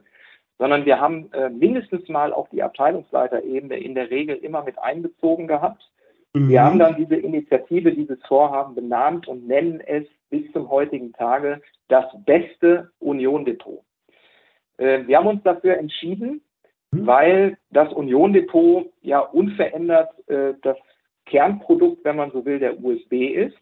sondern 0.59 0.85
wir 0.85 1.01
haben 1.01 1.33
äh, 1.33 1.51
mindestens 1.51 2.09
mal 2.09 2.33
auch 2.33 2.49
die 2.51 2.63
Abteilungsleiterebene 2.63 3.79
in 3.79 3.95
der 3.95 4.11
Regel 4.11 4.37
immer 4.37 4.63
mit 4.63 4.79
einbezogen 4.79 5.47
gehabt. 5.47 5.83
Mhm. 6.35 6.49
Wir 6.49 6.63
haben 6.63 6.79
dann 6.79 6.97
diese 6.97 7.17
Initiative, 7.17 7.93
dieses 7.93 8.19
Vorhaben 8.27 8.75
benannt 8.75 9.27
und 9.27 9.47
nennen 9.47 9.81
es 9.81 10.07
bis 10.29 10.51
zum 10.53 10.71
heutigen 10.71 11.13
Tage 11.13 11.61
das 11.89 12.05
beste 12.25 12.91
Union 13.01 13.45
Depot. 13.45 13.83
Äh, 14.79 15.07
wir 15.07 15.19
haben 15.19 15.27
uns 15.27 15.43
dafür 15.43 15.77
entschieden, 15.77 16.43
Mhm. 16.93 17.07
weil 17.07 17.59
das 17.71 17.93
Union 17.93 18.33
Depot 18.33 18.93
ja 19.03 19.21
unverändert 19.21 20.11
äh, 20.29 20.55
das 20.63 20.77
Kernprodukt, 21.27 22.05
wenn 22.05 22.17
man 22.17 22.33
so 22.33 22.45
will, 22.45 22.59
der 22.59 22.83
USB 22.83 23.13
ist. 23.35 23.57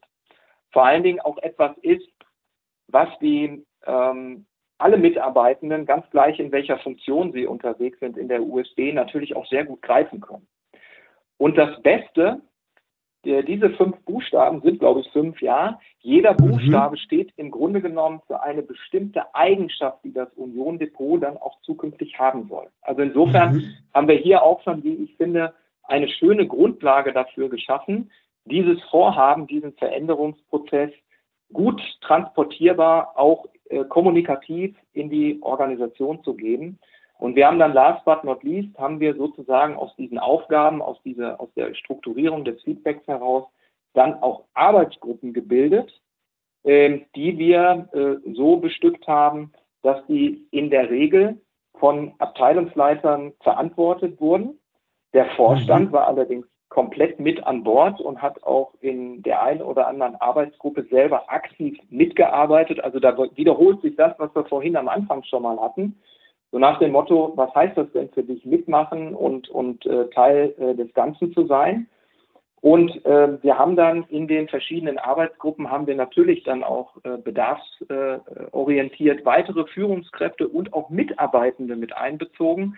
Vor 0.72 0.85
allen 0.85 1.03
Dingen 1.03 1.20
auch 1.20 1.39
etwas 1.39 1.76
ist, 1.83 2.09
was 2.89 3.09
die 3.20 3.64
ähm, 3.87 4.47
alle 4.79 4.97
Mitarbeitenden, 4.97 5.87
ganz 5.87 6.09
gleich 6.11 6.39
in 6.39 6.53
welcher 6.53 6.79
Funktion 6.79 7.33
sie 7.33 7.47
unterwegs 7.47 7.99
sind 7.99 8.16
in 8.16 8.29
der 8.29 8.43
USB, 8.43 8.93
natürlich 8.93 9.35
auch 9.37 9.47
sehr 9.47 9.64
gut 9.64 9.83
greifen 9.83 10.20
können. 10.20 10.47
Und 11.37 11.59
das 11.59 11.83
Beste 11.83 12.41
diese 13.25 13.71
fünf 13.71 13.97
Buchstaben 14.05 14.61
sind, 14.62 14.79
glaube 14.79 15.01
ich, 15.01 15.11
fünf, 15.11 15.41
ja. 15.43 15.81
Jeder 16.01 16.33
mhm. 16.33 16.51
Buchstabe 16.51 16.97
mhm. 16.97 17.01
steht 17.01 17.33
im 17.37 17.51
Grunde 17.51 17.81
genommen 17.81 18.21
für 18.27 18.43
eine 18.43 18.62
bestimmte 18.62 19.35
Eigenschaft, 19.35 19.99
die 20.05 20.12
das 20.12 20.33
Union 20.35 20.79
Depot 20.79 21.23
dann 21.23 21.37
auch 21.37 21.61
zukünftig 21.62 22.19
haben 22.19 22.49
soll. 22.49 22.69
Also 22.83 23.03
insofern 23.03 23.57
mhm. 23.57 23.75
haben 23.93 24.09
wir 24.09 24.16
hier 24.16 24.43
auch 24.43 24.62
schon, 24.62 24.85
wie 24.85 24.95
ich 24.95 25.16
finde, 25.16 25.53
eine 25.83 26.09
schöne 26.09 26.47
Grundlage 26.47 27.12
dafür 27.12 27.49
geschaffen, 27.49 28.11
dieses 28.45 28.83
Vorhaben, 28.85 29.47
diesen 29.47 29.73
Veränderungsprozess 29.73 30.91
gut 31.53 31.81
transportierbar, 32.03 33.12
auch 33.16 33.47
äh, 33.71 33.85
kommunikativ 33.85 34.77
in 34.93 35.11
die 35.11 35.39
Organisation 35.43 36.23
zu 36.23 36.35
geben. 36.35 36.79
Und 37.19 37.35
wir 37.35 37.47
haben 37.47 37.59
dann 37.59 37.73
last 37.73 38.05
but 38.05 38.23
not 38.25 38.43
least, 38.45 38.79
haben 38.79 39.01
wir 39.01 39.14
sozusagen 39.14 39.75
aus 39.75 39.95
diesen 39.97 40.19
Aufgaben, 40.19 40.81
aus, 40.81 41.03
dieser, 41.03 41.41
aus 41.41 41.53
der 41.55 41.75
Strukturierung 41.75 42.45
des 42.45 42.62
Feedbacks 42.62 43.07
heraus, 43.07 43.45
dann 43.95 44.23
auch 44.23 44.45
Arbeitsgruppen 44.55 45.33
gebildet, 45.33 45.93
äh, 46.62 47.01
die 47.16 47.37
wir 47.37 47.89
äh, 47.93 48.33
so 48.35 48.59
bestückt 48.59 49.07
haben, 49.09 49.53
dass 49.83 50.05
die 50.07 50.47
in 50.53 50.71
der 50.71 50.91
Regel 50.91 51.41
von 51.79 52.12
Abteilungsleitern 52.19 53.33
verantwortet 53.41 54.21
wurden. 54.21 54.59
Der 55.12 55.27
Vorstand 55.37 55.89
mhm. 55.89 55.93
war 55.93 56.07
allerdings 56.07 56.47
komplett 56.69 57.19
mit 57.19 57.43
an 57.45 57.64
Bord 57.64 58.01
und 58.01 58.21
hat 58.21 58.43
auch 58.45 58.75
in 58.81 59.23
der 59.23 59.43
einen 59.43 59.62
oder 59.62 59.89
anderen 59.89 60.16
Arbeitsgruppe 60.16 60.85
selber 60.91 61.31
aktiv 61.33 61.79
mitgearbeitet. 61.89 62.81
Also 62.81 63.01
da 63.01 63.16
wiederholt 63.35 63.81
sich 63.81 63.97
das, 63.97 64.12
was 64.19 64.35
wir 64.35 64.45
vorhin 64.45 64.77
am 64.77 64.89
Anfang 64.89 65.25
schon 65.25 65.43
mal 65.43 65.59
hatten. 65.59 65.99
So 66.51 66.59
nach 66.59 66.78
dem 66.78 66.92
Motto, 66.92 67.32
was 67.36 67.55
heißt 67.55 67.76
das 67.76 67.90
denn 67.92 68.09
für 68.11 68.22
dich, 68.22 68.44
mitmachen 68.44 69.14
und, 69.14 69.49
und 69.49 69.84
äh, 69.86 70.09
Teil 70.11 70.55
äh, 70.59 70.74
des 70.74 70.92
Ganzen 70.94 71.32
zu 71.32 71.46
sein? 71.46 71.88
Und 72.61 73.05
äh, 73.05 73.42
wir 73.42 73.57
haben 73.57 73.76
dann 73.76 74.05
in 74.09 74.26
den 74.26 74.49
verschiedenen 74.49 74.99
Arbeitsgruppen 74.99 75.70
haben 75.70 75.86
wir 75.86 75.94
natürlich 75.94 76.42
dann 76.42 76.64
auch 76.64 76.96
äh, 77.05 77.16
bedarfsorientiert 77.16 79.24
weitere 79.24 79.64
Führungskräfte 79.66 80.49
und 80.49 80.72
auch 80.72 80.90
Mitarbeitende 80.90 81.76
mit 81.76 81.96
einbezogen. 81.96 82.76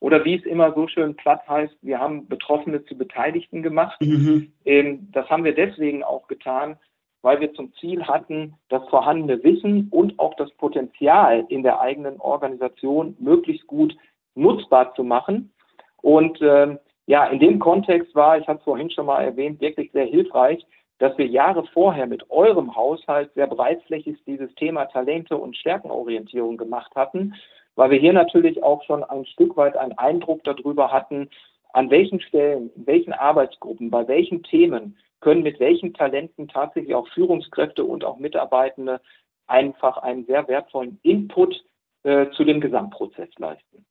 Oder 0.00 0.24
wie 0.24 0.36
es 0.36 0.44
immer 0.44 0.72
so 0.74 0.88
schön 0.88 1.14
platt 1.16 1.46
heißt, 1.46 1.76
wir 1.82 1.98
haben 1.98 2.26
Betroffene 2.28 2.84
zu 2.84 2.96
Beteiligten 2.96 3.62
gemacht. 3.62 4.00
Mhm. 4.00 4.52
Ähm, 4.64 5.08
das 5.12 5.28
haben 5.28 5.44
wir 5.44 5.54
deswegen 5.54 6.02
auch 6.04 6.26
getan, 6.28 6.78
weil 7.22 7.40
wir 7.40 7.52
zum 7.54 7.72
Ziel 7.74 8.04
hatten, 8.04 8.54
das 8.68 8.86
vorhandene 8.88 9.42
Wissen 9.42 9.88
und 9.90 10.18
auch 10.18 10.34
das 10.34 10.50
Potenzial 10.52 11.44
in 11.48 11.62
der 11.62 11.80
eigenen 11.80 12.20
Organisation 12.20 13.16
möglichst 13.18 13.66
gut 13.66 13.96
nutzbar 14.34 14.94
zu 14.94 15.02
machen. 15.02 15.52
Und 16.00 16.40
äh, 16.40 16.76
ja, 17.06 17.26
in 17.26 17.40
dem 17.40 17.58
Kontext 17.58 18.14
war, 18.14 18.38
ich 18.38 18.46
habe 18.46 18.58
es 18.58 18.64
vorhin 18.64 18.90
schon 18.90 19.06
mal 19.06 19.22
erwähnt, 19.22 19.60
wirklich 19.60 19.90
sehr 19.92 20.04
hilfreich, 20.04 20.64
dass 20.98 21.16
wir 21.16 21.26
Jahre 21.26 21.64
vorher 21.72 22.06
mit 22.06 22.30
eurem 22.30 22.74
Haushalt 22.74 23.32
sehr 23.34 23.46
breitflächig 23.46 24.18
dieses 24.26 24.52
Thema 24.56 24.86
Talente 24.86 25.36
und 25.36 25.56
Stärkenorientierung 25.56 26.56
gemacht 26.56 26.92
hatten, 26.94 27.34
weil 27.76 27.90
wir 27.90 27.98
hier 27.98 28.12
natürlich 28.12 28.62
auch 28.62 28.82
schon 28.84 29.04
ein 29.04 29.24
Stück 29.26 29.56
weit 29.56 29.76
einen 29.76 29.96
Eindruck 29.96 30.42
darüber 30.44 30.92
hatten, 30.92 31.30
an 31.72 31.90
welchen 31.90 32.20
Stellen, 32.20 32.70
in 32.74 32.86
welchen 32.86 33.12
Arbeitsgruppen, 33.12 33.90
bei 33.90 34.06
welchen 34.08 34.42
Themen 34.42 34.96
können 35.20 35.42
mit 35.42 35.60
welchen 35.60 35.94
Talenten 35.94 36.48
tatsächlich 36.48 36.94
auch 36.94 37.08
Führungskräfte 37.08 37.84
und 37.84 38.04
auch 38.04 38.18
Mitarbeitende 38.18 39.00
einfach 39.46 39.96
einen 39.98 40.26
sehr 40.26 40.46
wertvollen 40.48 40.98
Input 41.02 41.64
äh, 42.04 42.30
zu 42.36 42.44
dem 42.44 42.60
Gesamtprozess 42.60 43.30
leisten. 43.38 43.84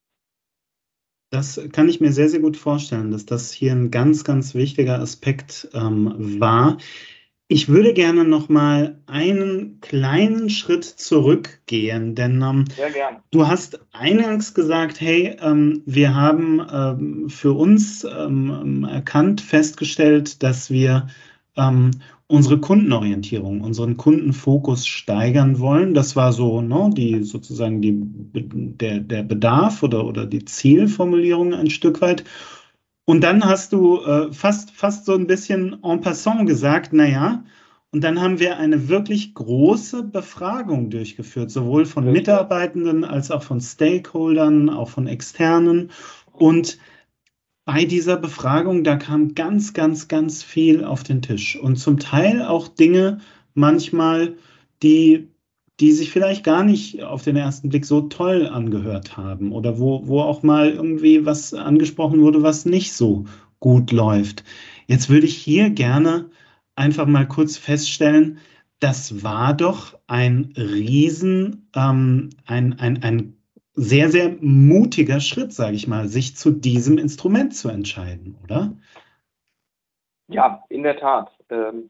Das 1.29 1.59
kann 1.73 1.89
ich 1.89 1.99
mir 1.99 2.13
sehr, 2.13 2.29
sehr 2.29 2.39
gut 2.39 2.55
vorstellen, 2.55 3.11
dass 3.11 3.25
das 3.25 3.51
hier 3.51 3.73
ein 3.73 3.91
ganz, 3.91 4.23
ganz 4.23 4.55
wichtiger 4.55 4.99
Aspekt 4.99 5.67
ähm, 5.73 6.39
war. 6.39 6.77
Ich 7.49 7.69
würde 7.69 7.93
gerne 7.93 8.25
noch 8.25 8.49
mal 8.49 8.99
einen 9.05 9.79
kleinen 9.79 10.49
Schritt 10.49 10.83
zurückgehen, 10.83 12.13
denn 12.13 12.41
ähm, 12.41 12.65
du 13.31 13.47
hast 13.47 13.79
eingangs 13.93 14.53
gesagt, 14.53 14.99
hey, 14.99 15.37
ähm, 15.39 15.81
wir 15.85 16.13
haben 16.13 16.61
ähm, 16.69 17.29
für 17.29 17.53
uns 17.53 18.03
ähm, 18.03 18.83
erkannt, 18.83 19.39
festgestellt, 19.39 20.43
dass 20.43 20.69
wir 20.69 21.07
ähm, 21.55 21.91
unsere 22.27 22.59
Kundenorientierung, 22.59 23.61
unseren 23.61 23.95
Kundenfokus 23.95 24.85
steigern 24.85 25.59
wollen. 25.59 25.93
Das 25.93 26.17
war 26.17 26.33
so 26.33 26.61
ne, 26.61 26.89
die 26.93 27.23
sozusagen 27.23 27.81
die, 27.81 27.95
der, 27.95 28.99
der 28.99 29.23
Bedarf 29.23 29.83
oder, 29.83 30.05
oder 30.05 30.25
die 30.25 30.43
Zielformulierung 30.43 31.53
ein 31.53 31.69
Stück 31.69 32.01
weit. 32.01 32.25
Und 33.09 33.21
dann 33.21 33.45
hast 33.45 33.71
du 33.71 34.01
äh, 34.01 34.33
fast, 34.33 34.71
fast 34.71 35.05
so 35.05 35.13
ein 35.13 35.27
bisschen 35.27 35.81
en 35.81 36.01
passant 36.01 36.45
gesagt, 36.45 36.91
naja, 36.91 37.41
und 37.91 38.03
dann 38.03 38.19
haben 38.19 38.39
wir 38.39 38.57
eine 38.57 38.89
wirklich 38.89 39.33
große 39.33 40.03
Befragung 40.03 40.89
durchgeführt, 40.89 41.49
sowohl 41.49 41.85
von 41.85 42.11
Mitarbeitenden 42.11 43.05
als 43.05 43.31
auch 43.31 43.43
von 43.43 43.61
Stakeholdern, 43.61 44.69
auch 44.69 44.89
von 44.89 45.07
externen. 45.07 45.89
Und 46.33 46.79
bei 47.63 47.85
dieser 47.85 48.17
Befragung, 48.17 48.83
da 48.83 48.97
kam 48.97 49.35
ganz, 49.35 49.73
ganz, 49.73 50.09
ganz 50.09 50.43
viel 50.43 50.83
auf 50.83 51.03
den 51.03 51.21
Tisch. 51.21 51.57
Und 51.57 51.77
zum 51.77 51.99
Teil 51.99 52.41
auch 52.41 52.67
Dinge 52.67 53.19
manchmal, 53.53 54.35
die 54.83 55.29
die 55.79 55.91
sich 55.91 56.11
vielleicht 56.11 56.43
gar 56.43 56.63
nicht 56.63 57.03
auf 57.03 57.21
den 57.21 57.35
ersten 57.35 57.69
Blick 57.69 57.85
so 57.85 58.01
toll 58.01 58.47
angehört 58.47 59.15
haben 59.17 59.51
oder 59.51 59.79
wo, 59.79 60.07
wo 60.07 60.21
auch 60.21 60.43
mal 60.43 60.71
irgendwie 60.71 61.25
was 61.25 61.53
angesprochen 61.53 62.21
wurde, 62.21 62.41
was 62.41 62.65
nicht 62.65 62.93
so 62.93 63.25
gut 63.59 63.91
läuft. 63.91 64.43
Jetzt 64.87 65.09
würde 65.09 65.27
ich 65.27 65.37
hier 65.37 65.69
gerne 65.69 66.29
einfach 66.75 67.05
mal 67.05 67.27
kurz 67.27 67.57
feststellen, 67.57 68.39
das 68.79 69.23
war 69.23 69.55
doch 69.55 69.97
ein 70.07 70.53
Riesen, 70.55 71.69
ähm, 71.75 72.29
ein, 72.45 72.79
ein, 72.79 73.01
ein 73.03 73.37
sehr, 73.73 74.09
sehr 74.09 74.35
mutiger 74.39 75.19
Schritt, 75.19 75.53
sage 75.53 75.75
ich 75.75 75.87
mal, 75.87 76.07
sich 76.07 76.35
zu 76.35 76.51
diesem 76.51 76.97
Instrument 76.97 77.55
zu 77.55 77.69
entscheiden, 77.69 78.35
oder? 78.43 78.75
Ja, 80.27 80.63
in 80.69 80.83
der 80.83 80.97
Tat. 80.97 81.31
Ähm, 81.49 81.89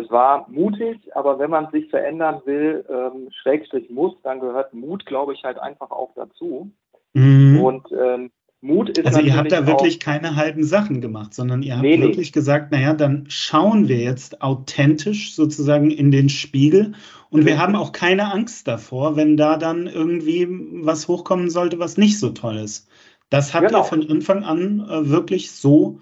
das 0.00 0.10
war 0.10 0.46
mutig, 0.50 0.98
aber 1.14 1.38
wenn 1.38 1.50
man 1.50 1.70
sich 1.70 1.88
verändern 1.88 2.42
will, 2.44 2.84
ähm, 2.88 3.28
Schrägstrich 3.42 3.88
muss, 3.88 4.14
dann 4.22 4.40
gehört 4.40 4.74
Mut, 4.74 5.06
glaube 5.06 5.32
ich, 5.32 5.42
halt 5.44 5.58
einfach 5.58 5.90
auch 5.90 6.12
dazu. 6.14 6.70
Mhm. 7.14 7.60
Und 7.62 7.86
ähm, 7.92 8.30
Mut 8.60 8.90
ist 8.90 9.06
Also 9.06 9.20
ihr 9.20 9.36
habt 9.36 9.52
da 9.52 9.66
wirklich 9.66 10.00
keine 10.00 10.36
halben 10.36 10.64
Sachen 10.64 11.00
gemacht, 11.00 11.34
sondern 11.34 11.62
ihr 11.62 11.74
habt 11.74 11.82
nee, 11.82 12.00
wirklich 12.00 12.28
nee. 12.28 12.32
gesagt, 12.32 12.72
naja, 12.72 12.94
dann 12.94 13.24
schauen 13.28 13.88
wir 13.88 13.98
jetzt 13.98 14.42
authentisch 14.42 15.34
sozusagen 15.34 15.90
in 15.90 16.10
den 16.10 16.28
Spiegel 16.28 16.92
und 17.30 17.42
mhm. 17.42 17.46
wir 17.46 17.58
haben 17.58 17.76
auch 17.76 17.92
keine 17.92 18.32
Angst 18.32 18.68
davor, 18.68 19.16
wenn 19.16 19.36
da 19.36 19.56
dann 19.56 19.86
irgendwie 19.86 20.46
was 20.48 21.08
hochkommen 21.08 21.48
sollte, 21.48 21.78
was 21.78 21.96
nicht 21.96 22.18
so 22.18 22.30
toll 22.30 22.56
ist. 22.56 22.88
Das 23.30 23.54
habt 23.54 23.68
genau. 23.68 23.80
ihr 23.80 23.84
von 23.84 24.10
Anfang 24.10 24.44
an 24.44 24.80
äh, 24.80 25.08
wirklich 25.08 25.52
so 25.52 26.00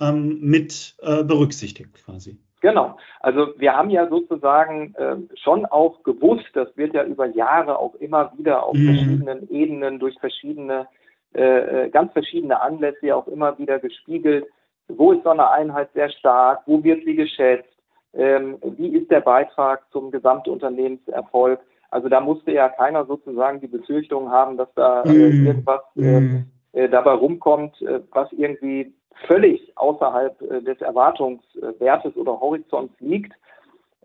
ähm, 0.00 0.38
mit 0.40 0.96
äh, 1.02 1.24
berücksichtigt 1.24 1.94
quasi. 1.94 2.38
Genau. 2.62 2.96
Also 3.20 3.48
wir 3.58 3.76
haben 3.76 3.90
ja 3.90 4.08
sozusagen 4.08 4.94
äh, 4.94 5.16
schon 5.42 5.66
auch 5.66 6.02
gewusst, 6.04 6.48
das 6.54 6.74
wird 6.76 6.94
ja 6.94 7.02
über 7.02 7.26
Jahre 7.26 7.78
auch 7.78 7.96
immer 7.96 8.32
wieder 8.38 8.64
auf 8.64 8.74
mhm. 8.74 8.86
verschiedenen 8.86 9.50
Ebenen 9.50 9.98
durch 9.98 10.16
verschiedene, 10.20 10.86
äh, 11.34 11.42
äh, 11.86 11.90
ganz 11.90 12.12
verschiedene 12.12 12.60
Anlässe 12.60 13.06
ja 13.06 13.16
auch 13.16 13.26
immer 13.26 13.58
wieder 13.58 13.80
gespiegelt. 13.80 14.46
Wo 14.86 15.10
ist 15.10 15.24
so 15.24 15.30
eine 15.30 15.50
Einheit 15.50 15.90
sehr 15.92 16.08
stark? 16.10 16.62
Wo 16.66 16.82
wird 16.84 17.04
sie 17.04 17.16
geschätzt? 17.16 17.68
Ähm, 18.14 18.58
wie 18.62 18.96
ist 18.96 19.10
der 19.10 19.22
Beitrag 19.22 19.82
zum 19.90 20.12
Gesamtunternehmenserfolg? 20.12 21.58
Also 21.90 22.08
da 22.08 22.20
musste 22.20 22.52
ja 22.52 22.68
keiner 22.68 23.04
sozusagen 23.06 23.60
die 23.60 23.66
Befürchtung 23.66 24.30
haben, 24.30 24.56
dass 24.56 24.72
da 24.74 25.02
äh, 25.02 25.08
mhm. 25.08 25.46
irgendwas 25.46 25.82
mhm. 25.96 26.44
äh, 26.74 26.88
dabei 26.88 27.14
rumkommt, 27.14 27.82
äh, 27.82 28.00
was 28.12 28.30
irgendwie 28.32 28.94
völlig 29.26 29.76
außerhalb 29.76 30.40
äh, 30.42 30.62
des 30.62 30.80
Erwartungswertes 30.80 32.16
oder 32.16 32.40
Horizonts 32.40 32.94
liegt. 33.00 33.32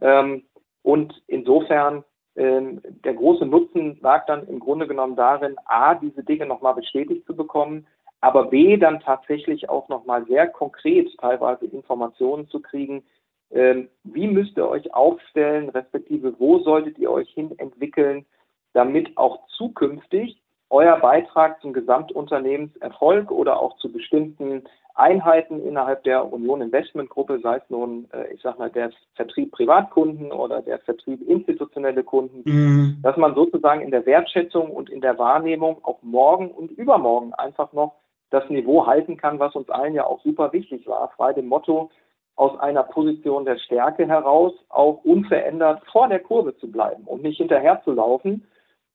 Ähm, 0.01 0.43
und 0.83 1.21
insofern 1.27 2.03
ähm, 2.35 2.81
der 3.03 3.15
große 3.15 3.45
Nutzen 3.45 3.97
lag 4.01 4.25
dann 4.27 4.47
im 4.47 4.59
Grunde 4.59 4.87
genommen 4.87 5.15
darin, 5.15 5.55
a, 5.65 5.95
diese 5.95 6.23
Dinge 6.23 6.45
nochmal 6.45 6.75
bestätigt 6.75 7.25
zu 7.25 7.35
bekommen, 7.35 7.87
aber 8.21 8.45
b, 8.45 8.77
dann 8.77 8.99
tatsächlich 8.99 9.69
auch 9.69 9.89
nochmal 9.89 10.25
sehr 10.25 10.47
konkret 10.47 11.09
teilweise 11.19 11.65
Informationen 11.65 12.47
zu 12.47 12.61
kriegen, 12.61 13.03
ähm, 13.51 13.89
wie 14.03 14.27
müsst 14.27 14.57
ihr 14.57 14.67
euch 14.67 14.93
aufstellen, 14.93 15.69
respektive 15.69 16.39
wo 16.39 16.59
solltet 16.59 16.97
ihr 16.97 17.11
euch 17.11 17.29
hin 17.29 17.57
entwickeln, 17.57 18.25
damit 18.73 19.17
auch 19.17 19.47
zukünftig 19.57 20.41
euer 20.69 20.97
Beitrag 20.97 21.61
zum 21.61 21.73
Gesamtunternehmenserfolg 21.73 23.31
oder 23.31 23.59
auch 23.59 23.77
zu 23.77 23.91
bestimmten 23.91 24.63
Einheiten 24.95 25.63
innerhalb 25.63 26.03
der 26.03 26.31
Union 26.33 26.61
Investment 26.61 27.09
Gruppe, 27.09 27.39
sei 27.41 27.57
es 27.57 27.69
nun, 27.69 28.09
äh, 28.13 28.33
ich 28.33 28.41
sag 28.41 28.57
mal, 28.57 28.71
der 28.71 28.91
Vertrieb 29.13 29.51
Privatkunden 29.51 30.31
oder 30.31 30.61
der 30.61 30.79
Vertrieb 30.79 31.21
institutionelle 31.27 32.03
Kunden, 32.03 32.41
mhm. 32.49 32.97
dass 33.03 33.15
man 33.15 33.35
sozusagen 33.35 33.81
in 33.81 33.91
der 33.91 34.05
Wertschätzung 34.07 34.71
und 34.71 34.89
in 34.89 35.01
der 35.01 35.19
Wahrnehmung 35.19 35.83
auch 35.83 36.01
morgen 36.01 36.49
und 36.49 36.71
übermorgen 36.71 37.33
einfach 37.35 37.71
noch 37.73 37.93
das 38.31 38.49
Niveau 38.49 38.87
halten 38.87 39.17
kann, 39.17 39.39
was 39.39 39.55
uns 39.55 39.69
allen 39.69 39.93
ja 39.93 40.05
auch 40.05 40.21
super 40.23 40.51
wichtig 40.51 40.87
war, 40.87 41.09
frei 41.15 41.31
dem 41.31 41.47
Motto, 41.47 41.91
aus 42.35 42.59
einer 42.59 42.83
Position 42.83 43.45
der 43.45 43.57
Stärke 43.57 44.07
heraus 44.07 44.53
auch 44.69 45.03
unverändert 45.03 45.81
vor 45.91 46.07
der 46.07 46.19
Kurve 46.19 46.55
zu 46.57 46.71
bleiben 46.71 47.03
und 47.05 47.23
nicht 47.23 47.37
hinterher 47.37 47.81
zu 47.83 47.91
laufen. 47.91 48.47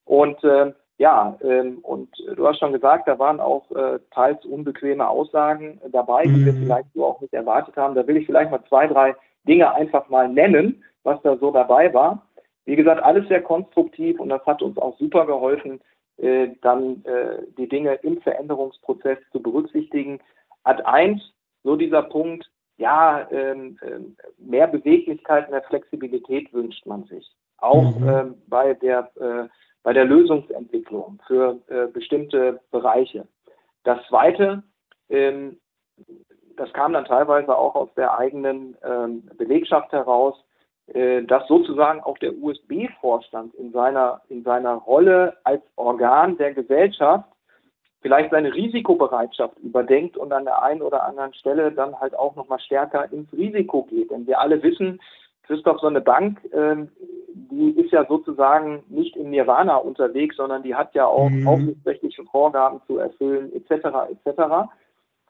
Und 0.04 0.42
äh, 0.44 0.72
ja, 0.98 1.36
ähm, 1.42 1.78
und 1.82 2.10
du 2.36 2.46
hast 2.46 2.58
schon 2.58 2.72
gesagt, 2.72 3.08
da 3.08 3.18
waren 3.18 3.40
auch 3.40 3.70
äh, 3.72 3.98
teils 4.12 4.44
unbequeme 4.44 5.08
Aussagen 5.08 5.80
dabei, 5.90 6.24
die 6.24 6.44
wir 6.44 6.52
mhm. 6.52 6.64
vielleicht 6.64 6.92
so 6.94 7.04
auch 7.04 7.20
nicht 7.20 7.32
erwartet 7.32 7.76
haben. 7.76 7.94
Da 7.94 8.06
will 8.06 8.16
ich 8.16 8.26
vielleicht 8.26 8.50
mal 8.50 8.62
zwei, 8.68 8.86
drei 8.86 9.16
Dinge 9.48 9.72
einfach 9.74 10.08
mal 10.08 10.28
nennen, 10.28 10.84
was 11.02 11.20
da 11.22 11.36
so 11.36 11.50
dabei 11.50 11.92
war. 11.92 12.26
Wie 12.64 12.76
gesagt, 12.76 13.02
alles 13.02 13.26
sehr 13.28 13.42
konstruktiv 13.42 14.20
und 14.20 14.28
das 14.28 14.44
hat 14.46 14.62
uns 14.62 14.78
auch 14.78 14.96
super 14.98 15.26
geholfen, 15.26 15.80
äh, 16.18 16.50
dann 16.60 17.04
äh, 17.04 17.42
die 17.58 17.68
Dinge 17.68 17.94
im 18.02 18.20
Veränderungsprozess 18.20 19.18
zu 19.32 19.42
berücksichtigen. 19.42 20.20
Ad 20.62 20.82
eins, 20.84 21.20
so 21.64 21.74
dieser 21.74 22.02
Punkt, 22.02 22.48
ja, 22.76 23.28
ähm, 23.30 23.78
ähm, 23.82 24.16
mehr 24.38 24.68
Beweglichkeit, 24.68 25.50
mehr 25.50 25.62
Flexibilität 25.62 26.52
wünscht 26.52 26.86
man 26.86 27.04
sich. 27.04 27.28
Auch 27.58 27.98
mhm. 27.98 28.08
ähm, 28.08 28.34
bei 28.46 28.74
der 28.74 29.10
äh, 29.16 29.48
bei 29.82 29.92
der 29.92 30.04
Lösungsentwicklung 30.04 31.20
für 31.26 31.58
äh, 31.68 31.86
bestimmte 31.86 32.60
Bereiche. 32.70 33.26
Das 33.84 33.98
Zweite, 34.08 34.62
ähm, 35.08 35.58
das 36.56 36.72
kam 36.72 36.92
dann 36.92 37.04
teilweise 37.04 37.56
auch 37.56 37.74
aus 37.74 37.88
der 37.94 38.16
eigenen 38.18 38.76
ähm, 38.84 39.28
Belegschaft 39.36 39.92
heraus, 39.92 40.36
äh, 40.86 41.22
dass 41.22 41.46
sozusagen 41.48 42.00
auch 42.00 42.18
der 42.18 42.34
USB-Vorstand 42.36 43.54
in 43.54 43.72
seiner, 43.72 44.20
in 44.28 44.42
seiner 44.42 44.74
Rolle 44.74 45.36
als 45.44 45.62
Organ 45.76 46.36
der 46.36 46.54
Gesellschaft 46.54 47.28
vielleicht 48.02 48.32
seine 48.32 48.52
Risikobereitschaft 48.52 49.58
überdenkt 49.60 50.16
und 50.16 50.32
an 50.32 50.44
der 50.44 50.62
einen 50.62 50.82
oder 50.82 51.04
anderen 51.04 51.32
Stelle 51.34 51.70
dann 51.70 51.98
halt 52.00 52.14
auch 52.16 52.34
nochmal 52.34 52.60
stärker 52.60 53.10
ins 53.12 53.32
Risiko 53.32 53.84
geht. 53.84 54.10
Denn 54.10 54.26
wir 54.26 54.40
alle 54.40 54.62
wissen, 54.62 55.00
Christoph, 55.44 55.80
so 55.80 55.86
eine 55.86 56.00
Bank, 56.00 56.40
ähm, 56.52 56.88
die 57.34 57.70
ist 57.80 57.92
ja 57.92 58.04
sozusagen 58.06 58.82
nicht 58.88 59.16
im 59.16 59.30
Nirvana 59.30 59.76
unterwegs, 59.76 60.36
sondern 60.36 60.62
die 60.62 60.74
hat 60.74 60.94
ja 60.94 61.06
auch 61.06 61.30
mhm. 61.30 61.48
aufsichtsrechtliche 61.48 62.24
Vorgaben 62.24 62.80
zu 62.86 62.98
erfüllen, 62.98 63.52
etc., 63.54 63.86
etc. 64.10 64.70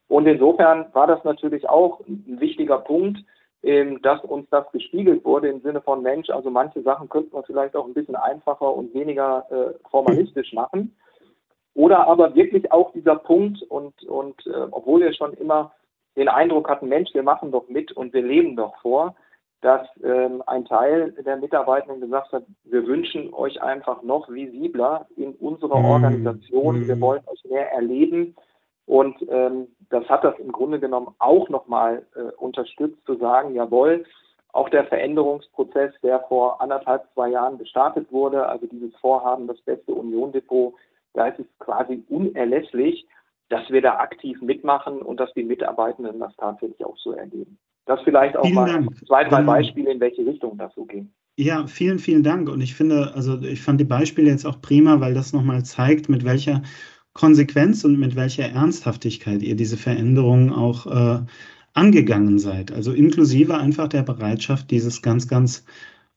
Und 0.09 0.27
insofern 0.27 0.87
war 0.93 1.07
das 1.07 1.23
natürlich 1.25 1.69
auch 1.69 2.01
ein 2.01 2.39
wichtiger 2.41 2.79
Punkt, 2.79 3.19
ähm, 3.63 4.03
dass 4.03 4.23
uns 4.25 4.49
das 4.51 4.71
gespiegelt 4.73 5.25
wurde 5.25 5.49
im 5.49 5.61
Sinne 5.61 5.81
von 5.81 6.03
Mensch, 6.03 6.31
also 6.31 6.51
manche 6.51 6.83
Sachen 6.83 7.09
könnte 7.09 7.33
man 7.33 7.45
vielleicht 7.45 7.77
auch 7.77 7.87
ein 7.87 7.95
bisschen 7.95 8.17
einfacher 8.17 8.75
und 8.75 8.93
weniger 8.93 9.47
äh, 9.51 9.89
formalistisch 9.89 10.53
machen. 10.53 10.97
Oder 11.75 12.07
aber 12.07 12.35
wirklich 12.35 12.71
auch 12.71 12.93
dieser 12.93 13.17
Punkt 13.17 13.63
und, 13.63 14.03
und 14.03 14.47
äh, 14.47 14.67
obwohl 14.71 15.01
wir 15.01 15.15
schon 15.15 15.33
immer 15.35 15.73
den 16.17 16.29
Eindruck 16.29 16.69
hatten, 16.69 16.89
Mensch, 16.89 17.15
wir 17.15 17.23
machen 17.23 17.51
doch 17.51 17.69
mit 17.69 17.93
und 17.93 18.13
wir 18.13 18.23
leben 18.23 18.57
doch 18.57 18.77
vor, 18.83 19.15
dass 19.63 19.87
ähm, 20.03 20.43
ein 20.47 20.65
Teil 20.65 21.13
der 21.13 21.37
Mitarbeitenden 21.37 22.01
gesagt 22.01 22.33
hat, 22.33 22.43
wir 22.65 22.85
wünschen 22.87 23.33
euch 23.33 23.63
einfach 23.63 24.03
noch 24.03 24.29
visibler 24.29 25.07
in 25.17 25.35
unserer 25.35 25.79
mm. 25.79 25.85
Organisation, 25.85 26.89
wir 26.89 27.01
wollen 27.01 27.23
euch 27.27 27.45
mehr 27.49 27.73
erleben. 27.73 28.35
Und 28.87 29.17
ähm, 29.31 29.69
das 29.89 30.05
hat 30.09 30.25
das 30.25 30.37
im 30.41 30.51
Grunde 30.51 30.81
genommen 30.81 31.15
auch 31.21 31.49
nochmal 31.49 32.05
äh, 32.17 32.35
unterstützt, 32.39 33.07
zu 33.07 33.15
sagen, 33.17 33.55
jawohl, 33.55 34.05
auch 34.53 34.69
der 34.69 34.85
Veränderungsprozess, 34.85 35.95
der 36.03 36.21
vor 36.29 36.61
anderthalb, 36.61 37.05
zwei 37.15 37.29
Jahren 37.29 37.57
gestartet 37.57 38.11
wurde, 38.11 38.47
also 38.47 38.67
dieses 38.67 38.95
Vorhaben, 38.97 39.47
das 39.47 39.61
beste 39.63 39.95
Union-Depot, 39.95 40.75
da 41.15 41.29
ist 41.29 41.39
es 41.39 41.47
quasi 41.61 42.05
unerlässlich, 42.09 43.07
dass 43.49 43.71
wir 43.71 43.81
da 43.81 43.99
aktiv 43.99 44.43
mitmachen 44.43 45.01
und 45.01 45.21
dass 45.21 45.33
die 45.35 45.45
Mitarbeitenden 45.45 46.19
das 46.19 46.35
tatsächlich 46.37 46.85
auch 46.85 46.97
so 46.99 47.13
erleben. 47.13 47.59
Das 47.87 48.01
vielleicht 48.05 48.37
auch 48.37 48.43
vielen 48.43 48.55
mal 48.55 48.70
Dank. 48.70 49.07
zwei, 49.07 49.24
drei 49.24 49.41
genau. 49.41 49.53
Beispiele, 49.53 49.93
in 49.93 50.01
welche 50.01 50.24
Richtung 50.24 50.57
das 50.57 50.72
so 50.74 50.85
ging. 50.85 51.11
Ja, 51.37 51.66
vielen, 51.66 51.99
vielen 51.99 52.22
Dank. 52.22 52.49
Und 52.49 52.61
ich 52.61 52.74
finde, 52.74 53.12
also 53.14 53.41
ich 53.41 53.62
fand 53.62 53.80
die 53.80 53.85
Beispiele 53.85 54.30
jetzt 54.30 54.45
auch 54.45 54.61
prima, 54.61 55.01
weil 55.01 55.14
das 55.14 55.33
nochmal 55.33 55.64
zeigt, 55.64 56.09
mit 56.09 56.24
welcher 56.24 56.62
Konsequenz 57.14 57.85
und 57.85 57.99
mit 57.99 58.16
welcher 58.16 58.45
Ernsthaftigkeit 58.45 59.43
ihr 59.43 59.57
diese 59.57 59.76
Veränderungen 59.76 60.53
auch 60.53 60.87
äh, 60.87 61.20
angegangen 61.74 62.39
seid. 62.39 62.72
Also 62.72 62.93
inklusive 62.93 63.57
einfach 63.57 63.89
der 63.89 64.03
Bereitschaft, 64.03 64.70
dieses 64.70 65.03
ganz, 65.03 65.26
ganz 65.26 65.64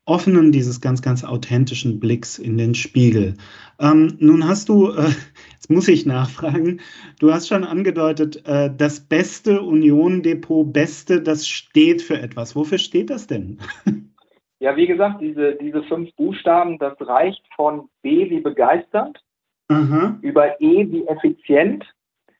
offenen, 0.05 0.51
dieses 0.51 0.81
ganz, 0.81 1.01
ganz 1.01 1.23
authentischen 1.23 1.99
Blicks 1.99 2.37
in 2.37 2.57
den 2.57 2.75
Spiegel. 2.75 3.35
Ähm, 3.79 4.15
nun 4.19 4.47
hast 4.47 4.69
du, 4.69 4.91
äh, 4.91 5.09
jetzt 5.53 5.69
muss 5.69 5.87
ich 5.87 6.05
nachfragen, 6.05 6.79
du 7.19 7.33
hast 7.33 7.47
schon 7.47 7.63
angedeutet, 7.63 8.45
äh, 8.47 8.69
das 8.75 8.99
beste 8.99 9.61
Union-Depot, 9.61 10.71
beste, 10.71 11.21
das 11.21 11.47
steht 11.47 12.01
für 12.01 12.19
etwas. 12.19 12.55
Wofür 12.55 12.77
steht 12.77 13.09
das 13.09 13.27
denn? 13.27 13.59
Ja, 14.59 14.75
wie 14.77 14.87
gesagt, 14.87 15.21
diese, 15.21 15.55
diese 15.55 15.83
fünf 15.83 16.15
Buchstaben, 16.15 16.79
das 16.79 16.95
reicht 17.01 17.43
von 17.55 17.89
B 18.01 18.29
wie 18.29 18.39
begeistert, 18.39 19.21
Aha. 19.67 20.17
über 20.21 20.59
E 20.61 20.89
wie 20.89 21.05
effizient, 21.07 21.85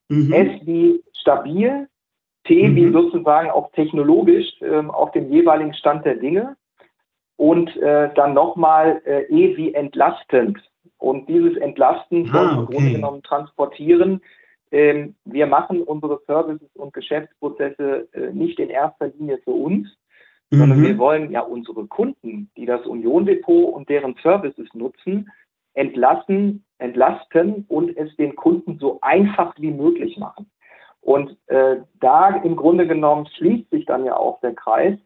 mhm. 0.07 0.31
S 0.31 0.65
wie 0.65 1.03
stabil, 1.19 1.87
T 2.45 2.67
mhm. 2.69 2.75
wie 2.77 2.91
sozusagen 2.91 3.49
auch 3.49 3.69
technologisch 3.73 4.47
ähm, 4.61 4.89
auf 4.91 5.11
dem 5.11 5.29
jeweiligen 5.29 5.73
Stand 5.73 6.05
der 6.05 6.15
Dinge, 6.15 6.55
und 7.37 7.75
äh, 7.77 8.13
dann 8.15 8.33
nochmal 8.33 9.01
äh, 9.05 9.23
E 9.23 9.57
wie 9.57 9.73
entlastend. 9.73 10.59
Und 10.97 11.27
dieses 11.27 11.57
Entlasten 11.57 12.29
ah, 12.33 12.43
okay. 12.43 12.59
im 12.59 12.65
Grunde 12.65 12.91
genommen 12.93 13.23
transportieren. 13.23 14.21
Ähm, 14.71 15.15
wir 15.25 15.45
machen 15.45 15.83
unsere 15.83 16.19
Services 16.25 16.69
und 16.75 16.93
Geschäftsprozesse 16.93 18.07
äh, 18.13 18.31
nicht 18.31 18.59
in 18.59 18.69
erster 18.69 19.07
Linie 19.09 19.39
für 19.43 19.51
uns, 19.51 19.87
mhm. 20.49 20.57
sondern 20.57 20.81
wir 20.81 20.97
wollen 20.97 21.31
ja 21.31 21.41
unsere 21.41 21.85
Kunden, 21.85 22.49
die 22.57 22.65
das 22.65 22.85
Union 22.85 23.25
Depot 23.25 23.73
und 23.73 23.89
deren 23.89 24.15
Services 24.23 24.67
nutzen, 24.73 25.29
entlassen, 25.73 26.63
entlasten 26.77 27.65
und 27.67 27.95
es 27.97 28.15
den 28.15 28.35
Kunden 28.35 28.79
so 28.79 28.99
einfach 29.01 29.53
wie 29.57 29.71
möglich 29.71 30.17
machen. 30.17 30.49
Und 31.01 31.37
äh, 31.47 31.77
da 31.99 32.29
im 32.37 32.55
Grunde 32.55 32.87
genommen 32.87 33.27
schließt 33.37 33.69
sich 33.69 33.85
dann 33.85 34.05
ja 34.05 34.17
auch 34.17 34.39
der 34.39 34.55
Kreis, 34.55 34.97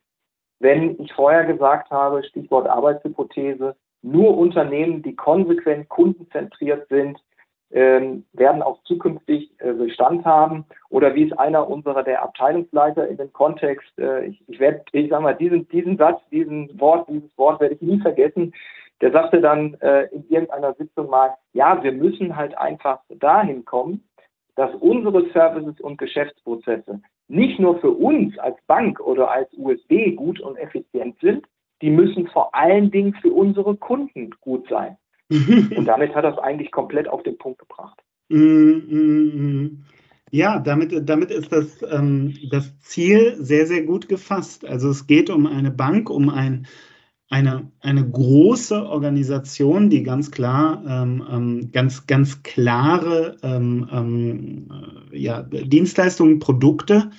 wenn 0.59 0.99
ich 1.01 1.13
vorher 1.13 1.45
gesagt 1.45 1.89
habe, 1.89 2.23
Stichwort 2.23 2.67
Arbeitshypothese, 2.67 3.75
nur 4.01 4.37
Unternehmen, 4.37 5.01
die 5.01 5.15
konsequent 5.15 5.89
kundenzentriert 5.89 6.87
sind, 6.89 7.19
ähm, 7.71 8.25
werden 8.33 8.61
auch 8.61 8.81
zukünftig 8.83 9.51
äh, 9.59 9.73
Bestand 9.73 10.25
haben. 10.25 10.65
Oder 10.89 11.13
wie 11.15 11.27
es 11.27 11.37
einer 11.37 11.69
unserer 11.69 12.03
der 12.03 12.23
Abteilungsleiter 12.23 13.07
in 13.07 13.17
dem 13.17 13.31
Kontext, 13.31 13.87
äh, 13.99 14.25
ich, 14.25 14.43
ich 14.47 14.59
werde, 14.59 14.83
ich 14.91 15.09
sag 15.09 15.21
mal, 15.21 15.35
diesen, 15.35 15.67
diesen 15.69 15.97
Satz, 15.97 16.21
diesen 16.31 16.79
Wort, 16.79 17.07
dieses 17.09 17.37
Wort 17.37 17.59
werde 17.61 17.75
ich 17.75 17.81
nie 17.81 17.99
vergessen. 17.99 18.53
Der 19.01 19.11
sagte 19.11 19.39
dann 19.39 19.75
äh, 19.75 20.05
in 20.07 20.27
irgendeiner 20.29 20.73
Sitzung 20.73 21.09
mal, 21.09 21.35
ja, 21.53 21.81
wir 21.83 21.91
müssen 21.91 22.35
halt 22.35 22.57
einfach 22.57 22.99
dahin 23.09 23.63
kommen, 23.65 24.03
dass 24.55 24.73
unsere 24.75 25.29
Services 25.31 25.79
und 25.79 25.97
Geschäftsprozesse 25.97 27.01
nicht 27.29 27.59
nur 27.59 27.79
für 27.79 27.91
uns 27.91 28.37
als 28.39 28.57
Bank 28.67 28.99
oder 28.99 29.31
als 29.31 29.49
USB 29.57 30.15
gut 30.15 30.39
und 30.39 30.57
effizient 30.57 31.17
sind, 31.21 31.45
die 31.81 31.89
müssen 31.89 32.27
vor 32.27 32.53
allen 32.53 32.91
Dingen 32.91 33.13
für 33.21 33.31
unsere 33.31 33.75
Kunden 33.77 34.31
gut 34.41 34.67
sein. 34.69 34.97
und 35.29 35.85
damit 35.85 36.15
hat 36.15 36.23
er 36.23 36.33
es 36.33 36.39
eigentlich 36.39 36.71
komplett 36.71 37.07
auf 37.07 37.23
den 37.23 37.37
Punkt 37.37 37.59
gebracht. 37.59 38.01
Ja, 40.31 40.59
damit, 40.59 41.09
damit 41.09 41.31
ist 41.31 41.51
das, 41.51 41.83
ähm, 41.91 42.35
das 42.51 42.77
Ziel 42.79 43.35
sehr, 43.37 43.65
sehr 43.65 43.83
gut 43.83 44.07
gefasst. 44.09 44.67
Also 44.67 44.89
es 44.89 45.07
geht 45.07 45.29
um 45.29 45.47
eine 45.47 45.71
Bank, 45.71 46.09
um 46.09 46.29
ein 46.29 46.67
eine, 47.29 47.71
eine 47.79 48.09
große 48.09 48.85
Organisation, 48.87 49.89
die 49.89 50.03
ganz 50.03 50.31
klar, 50.31 50.83
ähm, 50.87 51.23
ähm, 51.29 51.71
ganz, 51.71 52.07
ganz 52.07 52.41
klare 52.41 53.37
ähm, 53.43 53.87
ähm 53.91 54.67
äh, 55.11 55.17
ja, 55.17 55.43
Dienstleistungen, 55.43 56.39
Produkte 56.39 57.11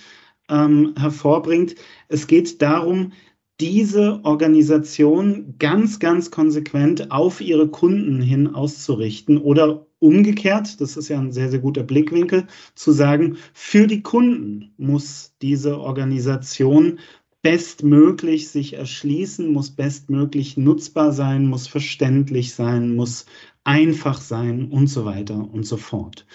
ähm, 0.49 0.95
hervorbringt. 0.99 1.77
Es 2.09 2.27
geht 2.27 2.61
darum, 2.61 3.13
diese 3.61 4.21
Organisation 4.25 5.55
ganz, 5.59 5.99
ganz 5.99 6.31
konsequent 6.31 7.13
auf 7.13 7.41
ihre 7.41 7.69
Kunden 7.69 8.21
hin 8.23 8.49
auszurichten 8.55 9.39
oder 9.39 9.87
umgekehrt, 9.99 10.81
das 10.81 10.97
ist 10.97 11.09
ja 11.09 11.19
ein 11.19 11.31
sehr, 11.31 11.51
sehr 11.51 11.61
guter 11.61 11.83
Blickwinkel, 11.83 12.47
zu 12.75 12.91
sagen, 12.91 13.37
für 13.53 13.87
die 13.87 14.03
Kunden 14.03 14.73
muss 14.79 15.35
diese 15.43 15.79
Organisation 15.79 16.99
bestmöglich 17.43 18.49
sich 18.49 18.75
erschließen, 18.75 19.53
muss 19.53 19.71
bestmöglich 19.71 20.57
nutzbar 20.57 21.13
sein, 21.13 21.47
muss 21.47 21.67
verständlich 21.67 22.55
sein, 22.55 22.95
muss 22.95 23.27
einfach 23.65 24.21
sein 24.21 24.69
und 24.71 24.89
so 24.89 25.05
weiter 25.05 25.49
und 25.53 25.65
so 25.65 25.77
fort. 25.77 26.27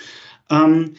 Ähm, 0.49 0.93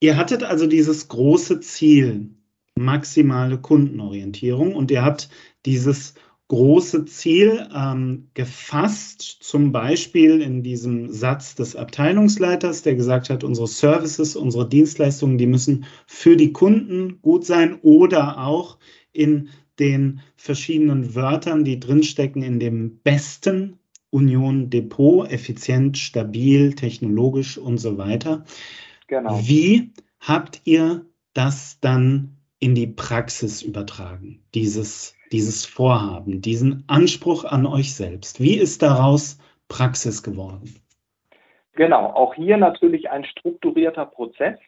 ihr 0.00 0.16
hattet 0.16 0.42
also 0.42 0.66
dieses 0.66 1.08
große 1.08 1.60
Ziel, 1.60 2.30
maximale 2.74 3.58
Kundenorientierung 3.58 4.74
und 4.74 4.90
ihr 4.90 5.02
habt 5.02 5.30
dieses 5.64 6.14
große 6.48 7.06
Ziel 7.06 7.68
ähm, 7.74 8.28
gefasst, 8.34 9.38
zum 9.40 9.72
Beispiel 9.72 10.40
in 10.40 10.62
diesem 10.62 11.10
Satz 11.10 11.56
des 11.56 11.74
Abteilungsleiters, 11.74 12.82
der 12.82 12.94
gesagt 12.94 13.30
hat, 13.30 13.42
unsere 13.42 13.66
Services, 13.66 14.36
unsere 14.36 14.68
Dienstleistungen, 14.68 15.38
die 15.38 15.46
müssen 15.46 15.86
für 16.06 16.36
die 16.36 16.52
Kunden 16.52 17.20
gut 17.20 17.44
sein 17.44 17.78
oder 17.82 18.38
auch 18.38 18.78
in 19.16 19.48
den 19.78 20.20
verschiedenen 20.36 21.14
Wörtern, 21.14 21.64
die 21.64 21.80
drinstecken 21.80 22.42
in 22.42 22.60
dem 22.60 22.98
besten 23.00 23.78
Union 24.10 24.70
Depot, 24.70 25.30
effizient, 25.30 25.98
stabil, 25.98 26.74
technologisch 26.74 27.58
und 27.58 27.78
so 27.78 27.98
weiter. 27.98 28.44
Genau. 29.08 29.38
Wie 29.42 29.92
habt 30.20 30.62
ihr 30.64 31.04
das 31.34 31.78
dann 31.80 32.36
in 32.58 32.74
die 32.74 32.86
Praxis 32.86 33.62
übertragen, 33.62 34.42
dieses, 34.54 35.14
dieses 35.32 35.66
Vorhaben, 35.66 36.40
diesen 36.40 36.84
Anspruch 36.86 37.44
an 37.44 37.66
euch 37.66 37.94
selbst? 37.94 38.40
Wie 38.40 38.54
ist 38.56 38.82
daraus 38.82 39.38
Praxis 39.68 40.22
geworden? 40.22 40.74
Genau, 41.74 42.06
auch 42.06 42.34
hier 42.34 42.56
natürlich 42.56 43.10
ein 43.10 43.24
strukturierter 43.24 44.06
Prozess. 44.06 44.58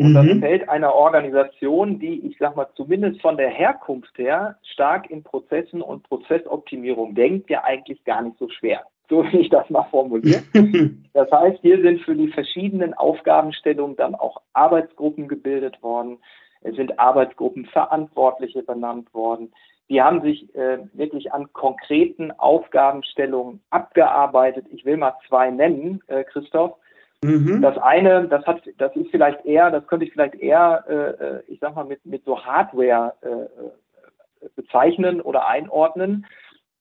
Und 0.00 0.14
das 0.14 0.24
mhm. 0.24 0.40
fällt 0.40 0.68
einer 0.68 0.94
Organisation, 0.94 1.98
die, 1.98 2.26
ich 2.26 2.38
sag 2.38 2.56
mal, 2.56 2.66
zumindest 2.74 3.20
von 3.20 3.36
der 3.36 3.50
Herkunft 3.50 4.16
her 4.16 4.56
stark 4.72 5.10
in 5.10 5.22
Prozessen 5.22 5.82
und 5.82 6.04
Prozessoptimierung 6.04 7.14
denkt, 7.14 7.50
ja 7.50 7.64
eigentlich 7.64 8.02
gar 8.04 8.22
nicht 8.22 8.38
so 8.38 8.48
schwer. 8.48 8.82
So 9.10 9.24
wie 9.30 9.40
ich 9.40 9.50
das 9.50 9.68
mal 9.68 9.86
formuliere. 9.90 10.42
das 11.12 11.30
heißt, 11.30 11.58
hier 11.60 11.82
sind 11.82 12.00
für 12.00 12.14
die 12.14 12.28
verschiedenen 12.28 12.94
Aufgabenstellungen 12.94 13.96
dann 13.96 14.14
auch 14.14 14.40
Arbeitsgruppen 14.54 15.28
gebildet 15.28 15.82
worden. 15.82 16.16
Es 16.62 16.76
sind 16.76 16.98
Arbeitsgruppenverantwortliche 16.98 18.62
benannt 18.62 19.12
worden. 19.12 19.52
Die 19.90 20.00
haben 20.00 20.22
sich 20.22 20.54
äh, 20.54 20.78
wirklich 20.94 21.32
an 21.32 21.52
konkreten 21.52 22.30
Aufgabenstellungen 22.32 23.60
abgearbeitet. 23.68 24.64
Ich 24.70 24.86
will 24.86 24.96
mal 24.96 25.14
zwei 25.28 25.50
nennen, 25.50 26.00
äh, 26.06 26.24
Christoph. 26.24 26.76
Mhm. 27.22 27.60
Das 27.60 27.76
eine, 27.78 28.28
das 28.28 28.46
hat, 28.46 28.62
das 28.78 28.96
ist 28.96 29.10
vielleicht 29.10 29.44
eher, 29.44 29.70
das 29.70 29.86
könnte 29.86 30.06
ich 30.06 30.12
vielleicht 30.12 30.36
eher, 30.36 30.84
äh, 30.88 31.24
äh, 31.24 31.42
ich 31.48 31.60
sag 31.60 31.74
mal, 31.74 31.84
mit, 31.84 32.04
mit 32.06 32.24
so 32.24 32.42
Hardware 32.44 33.14
äh, 33.22 33.28
äh, 33.28 34.48
bezeichnen 34.56 35.20
oder 35.20 35.46
einordnen. 35.46 36.26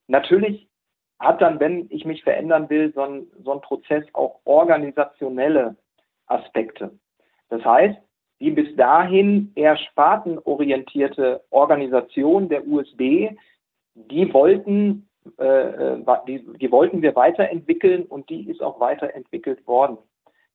Natürlich 0.07 0.69
hat 1.19 1.41
dann, 1.41 1.59
wenn 1.59 1.87
ich 1.89 2.05
mich 2.05 2.23
verändern 2.23 2.69
will, 2.69 2.93
so 2.93 3.01
ein, 3.01 3.27
so 3.43 3.51
ein 3.51 3.61
Prozess 3.61 4.05
auch 4.13 4.39
organisationelle 4.45 5.75
Aspekte. 6.27 6.91
Das 7.49 7.63
heißt, 7.65 7.99
die 8.39 8.51
bis 8.51 8.73
dahin 8.77 9.51
eher 9.55 9.75
spartenorientierte 9.75 11.43
Organisation 11.49 12.47
der 12.47 12.65
USB, 12.65 13.31
die 13.95 14.33
wollten, 14.33 15.09
äh, 15.37 15.43
äh, 15.45 16.05
die, 16.25 16.45
die 16.57 16.71
wollten 16.71 17.01
wir 17.01 17.15
weiterentwickeln 17.15 18.03
und 18.03 18.29
die 18.29 18.49
ist 18.49 18.61
auch 18.61 18.79
weiterentwickelt 18.79 19.67
worden. 19.67 19.97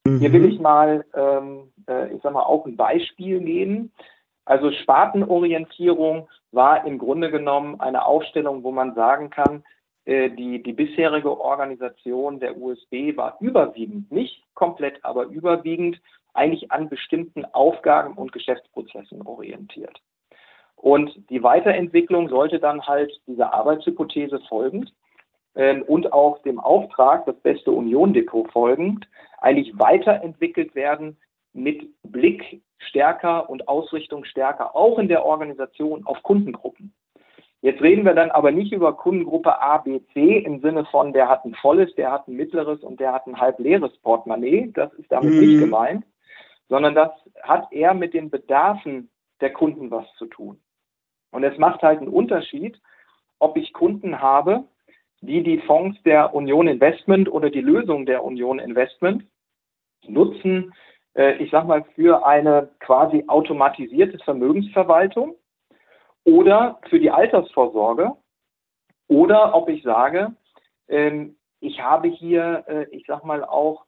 Mhm. 0.06 0.18
Hier 0.18 0.32
will 0.32 0.42
mhm. 0.42 0.48
ich 0.48 0.60
mal, 0.60 1.04
ähm, 1.14 1.72
äh, 1.88 2.14
ich 2.14 2.22
sag 2.22 2.32
mal, 2.32 2.42
auch 2.42 2.66
ein 2.66 2.76
Beispiel 2.76 3.40
geben. 3.40 3.92
Also 4.44 4.70
Spartenorientierung 4.72 6.28
war 6.52 6.86
im 6.86 6.98
Grunde 6.98 7.30
genommen 7.30 7.80
eine 7.80 8.04
Aufstellung, 8.04 8.62
wo 8.62 8.72
man 8.72 8.94
sagen 8.94 9.30
kann, 9.30 9.64
äh, 10.04 10.30
die, 10.30 10.62
die 10.62 10.74
bisherige 10.74 11.40
Organisation 11.40 12.40
der 12.40 12.56
USB 12.56 13.16
war 13.16 13.36
überwiegend, 13.40 14.12
nicht 14.12 14.42
komplett, 14.54 15.02
aber 15.04 15.24
überwiegend 15.24 16.00
eigentlich 16.34 16.70
an 16.70 16.88
bestimmten 16.88 17.44
Aufgaben 17.46 18.14
und 18.14 18.32
Geschäftsprozessen 18.32 19.22
orientiert. 19.22 20.00
Und 20.76 21.10
die 21.30 21.42
Weiterentwicklung 21.42 22.28
sollte 22.28 22.58
dann 22.58 22.86
halt 22.86 23.10
dieser 23.26 23.54
Arbeitshypothese 23.54 24.40
folgend 24.48 24.92
und 25.54 26.12
auch 26.12 26.42
dem 26.42 26.58
Auftrag, 26.58 27.26
das 27.26 27.36
beste 27.36 27.70
Union-Depot 27.70 28.50
folgend, 28.50 29.06
eigentlich 29.38 29.78
weiterentwickelt 29.78 30.74
werden 30.74 31.16
mit 31.52 31.88
Blick 32.02 32.62
stärker 32.78 33.48
und 33.48 33.68
Ausrichtung 33.68 34.24
stärker, 34.24 34.74
auch 34.74 34.98
in 34.98 35.08
der 35.08 35.24
Organisation 35.24 36.04
auf 36.06 36.22
Kundengruppen. 36.22 36.92
Jetzt 37.64 37.80
reden 37.80 38.04
wir 38.04 38.12
dann 38.12 38.30
aber 38.30 38.50
nicht 38.50 38.72
über 38.72 38.94
Kundengruppe 38.94 39.58
A, 39.58 39.78
B, 39.78 40.00
C 40.12 40.36
im 40.38 40.60
Sinne 40.60 40.84
von, 40.84 41.14
der 41.14 41.30
hat 41.30 41.46
ein 41.46 41.54
volles, 41.54 41.94
der 41.94 42.12
hat 42.12 42.28
ein 42.28 42.36
mittleres 42.36 42.82
und 42.82 43.00
der 43.00 43.12
hat 43.14 43.26
ein 43.26 43.40
halb 43.40 43.58
leeres 43.58 43.96
Portemonnaie. 44.02 44.70
Das 44.74 44.92
ist 44.94 45.10
damit 45.10 45.32
mhm. 45.32 45.40
nicht 45.40 45.60
gemeint, 45.60 46.04
sondern 46.68 46.94
das 46.94 47.10
hat 47.42 47.72
eher 47.72 47.94
mit 47.94 48.12
den 48.12 48.28
Bedarfen 48.28 49.08
der 49.40 49.52
Kunden 49.52 49.90
was 49.90 50.04
zu 50.18 50.26
tun. 50.26 50.60
Und 51.30 51.42
es 51.42 51.56
macht 51.56 51.82
halt 51.82 52.00
einen 52.00 52.08
Unterschied, 52.08 52.78
ob 53.38 53.56
ich 53.56 53.72
Kunden 53.72 54.20
habe, 54.20 54.64
die 55.26 55.42
die 55.42 55.58
Fonds 55.58 56.00
der 56.04 56.34
Union 56.34 56.68
Investment 56.68 57.30
oder 57.30 57.50
die 57.50 57.60
Lösung 57.60 58.06
der 58.06 58.24
Union 58.24 58.58
Investment 58.58 59.24
nutzen, 60.06 60.72
äh, 61.14 61.36
ich 61.42 61.50
sage 61.50 61.66
mal, 61.66 61.84
für 61.94 62.26
eine 62.26 62.70
quasi 62.80 63.24
automatisierte 63.26 64.18
Vermögensverwaltung 64.18 65.34
oder 66.24 66.80
für 66.88 66.98
die 66.98 67.10
Altersvorsorge 67.10 68.12
oder 69.08 69.54
ob 69.54 69.68
ich 69.68 69.82
sage, 69.82 70.34
ähm, 70.88 71.36
ich 71.60 71.80
habe 71.80 72.08
hier, 72.08 72.64
äh, 72.66 72.86
ich 72.90 73.06
sage 73.06 73.26
mal, 73.26 73.44
auch 73.44 73.86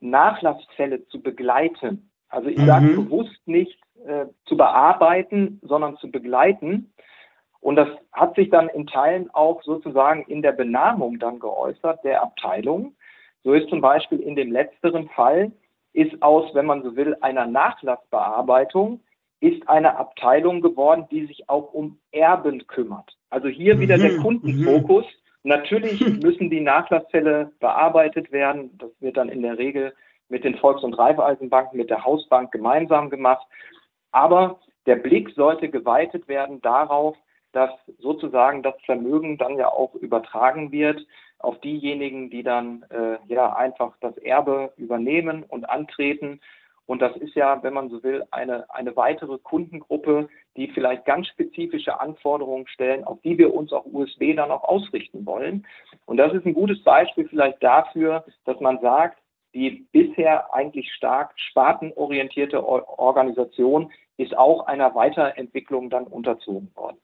Nachlassfälle 0.00 1.06
zu 1.08 1.22
begleiten. 1.22 2.10
Also 2.28 2.48
ich 2.48 2.58
mhm. 2.58 2.66
sage 2.66 2.86
bewusst 2.88 3.40
nicht 3.46 3.80
äh, 4.06 4.26
zu 4.46 4.56
bearbeiten, 4.56 5.60
sondern 5.62 5.96
zu 5.98 6.10
begleiten. 6.10 6.92
Und 7.60 7.76
das 7.76 7.88
hat 8.12 8.36
sich 8.36 8.50
dann 8.50 8.68
in 8.68 8.86
Teilen 8.86 9.30
auch 9.32 9.62
sozusagen 9.62 10.22
in 10.24 10.42
der 10.42 10.52
Benamung 10.52 11.18
dann 11.18 11.40
geäußert 11.40 12.04
der 12.04 12.22
Abteilung. 12.22 12.94
So 13.42 13.52
ist 13.52 13.68
zum 13.68 13.80
Beispiel 13.80 14.20
in 14.20 14.36
dem 14.36 14.52
letzteren 14.52 15.08
Fall, 15.10 15.52
ist 15.92 16.22
aus, 16.22 16.54
wenn 16.54 16.66
man 16.66 16.82
so 16.82 16.96
will, 16.96 17.16
einer 17.20 17.46
Nachlassbearbeitung, 17.46 19.00
ist 19.40 19.68
eine 19.68 19.96
Abteilung 19.96 20.60
geworden, 20.60 21.06
die 21.10 21.26
sich 21.26 21.48
auch 21.48 21.72
um 21.72 21.98
Erben 22.12 22.66
kümmert. 22.66 23.16
Also 23.30 23.48
hier 23.48 23.78
wieder 23.78 23.98
der 23.98 24.12
mhm, 24.12 24.22
Kundenfokus. 24.22 25.04
Mhm. 25.04 25.48
Natürlich 25.48 26.00
müssen 26.22 26.50
die 26.50 26.60
Nachlassfälle 26.60 27.52
bearbeitet 27.60 28.32
werden. 28.32 28.76
Das 28.78 28.90
wird 29.00 29.16
dann 29.16 29.28
in 29.28 29.42
der 29.42 29.58
Regel 29.58 29.94
mit 30.28 30.44
den 30.44 30.56
Volks- 30.56 30.82
und 30.82 30.94
Raiffeisenbanken, 30.94 31.76
mit 31.76 31.90
der 31.90 32.04
Hausbank 32.04 32.52
gemeinsam 32.52 33.10
gemacht. 33.10 33.46
Aber 34.10 34.58
der 34.86 34.96
Blick 34.96 35.30
sollte 35.30 35.68
geweitet 35.68 36.28
werden 36.28 36.60
darauf, 36.60 37.16
dass 37.52 37.70
sozusagen 37.98 38.62
das 38.62 38.74
Vermögen 38.84 39.38
dann 39.38 39.56
ja 39.56 39.68
auch 39.68 39.94
übertragen 39.94 40.72
wird 40.72 41.04
auf 41.38 41.60
diejenigen, 41.60 42.30
die 42.30 42.42
dann 42.42 42.84
äh, 42.90 43.18
ja 43.28 43.54
einfach 43.54 43.96
das 44.00 44.16
Erbe 44.18 44.72
übernehmen 44.76 45.44
und 45.44 45.68
antreten. 45.68 46.40
Und 46.86 47.02
das 47.02 47.14
ist 47.16 47.34
ja, 47.34 47.62
wenn 47.62 47.74
man 47.74 47.90
so 47.90 48.02
will, 48.02 48.24
eine, 48.30 48.64
eine 48.70 48.96
weitere 48.96 49.38
Kundengruppe, 49.38 50.28
die 50.56 50.68
vielleicht 50.68 51.04
ganz 51.04 51.28
spezifische 51.28 52.00
Anforderungen 52.00 52.66
stellen, 52.66 53.04
auf 53.04 53.20
die 53.22 53.36
wir 53.36 53.54
uns 53.54 53.72
auch 53.72 53.84
USB 53.84 54.34
dann 54.34 54.50
auch 54.50 54.64
ausrichten 54.64 55.26
wollen. 55.26 55.66
Und 56.06 56.16
das 56.16 56.32
ist 56.32 56.46
ein 56.46 56.54
gutes 56.54 56.82
Beispiel 56.82 57.28
vielleicht 57.28 57.62
dafür, 57.62 58.24
dass 58.46 58.58
man 58.60 58.80
sagt, 58.80 59.18
die 59.54 59.86
bisher 59.92 60.52
eigentlich 60.54 60.92
stark 60.92 61.32
spartenorientierte 61.36 62.66
Organisation 62.66 63.92
ist 64.16 64.36
auch 64.36 64.66
einer 64.66 64.94
Weiterentwicklung 64.94 65.90
dann 65.90 66.06
unterzogen 66.06 66.70
worden. 66.74 66.98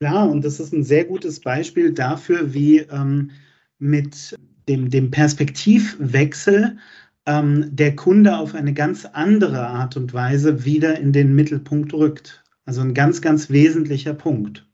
Ja, 0.00 0.24
und 0.24 0.44
das 0.44 0.60
ist 0.60 0.72
ein 0.72 0.84
sehr 0.84 1.04
gutes 1.04 1.40
Beispiel 1.40 1.92
dafür, 1.92 2.52
wie 2.52 2.78
ähm, 2.78 3.30
mit 3.78 4.36
dem, 4.68 4.90
dem 4.90 5.10
Perspektivwechsel 5.10 6.78
ähm, 7.26 7.68
der 7.70 7.96
Kunde 7.96 8.36
auf 8.36 8.54
eine 8.54 8.74
ganz 8.74 9.06
andere 9.06 9.66
Art 9.66 9.96
und 9.96 10.12
Weise 10.12 10.64
wieder 10.64 10.98
in 10.98 11.12
den 11.12 11.34
Mittelpunkt 11.34 11.94
rückt. 11.94 12.42
Also 12.66 12.80
ein 12.80 12.94
ganz, 12.94 13.20
ganz 13.22 13.50
wesentlicher 13.50 14.14
Punkt. 14.14 14.66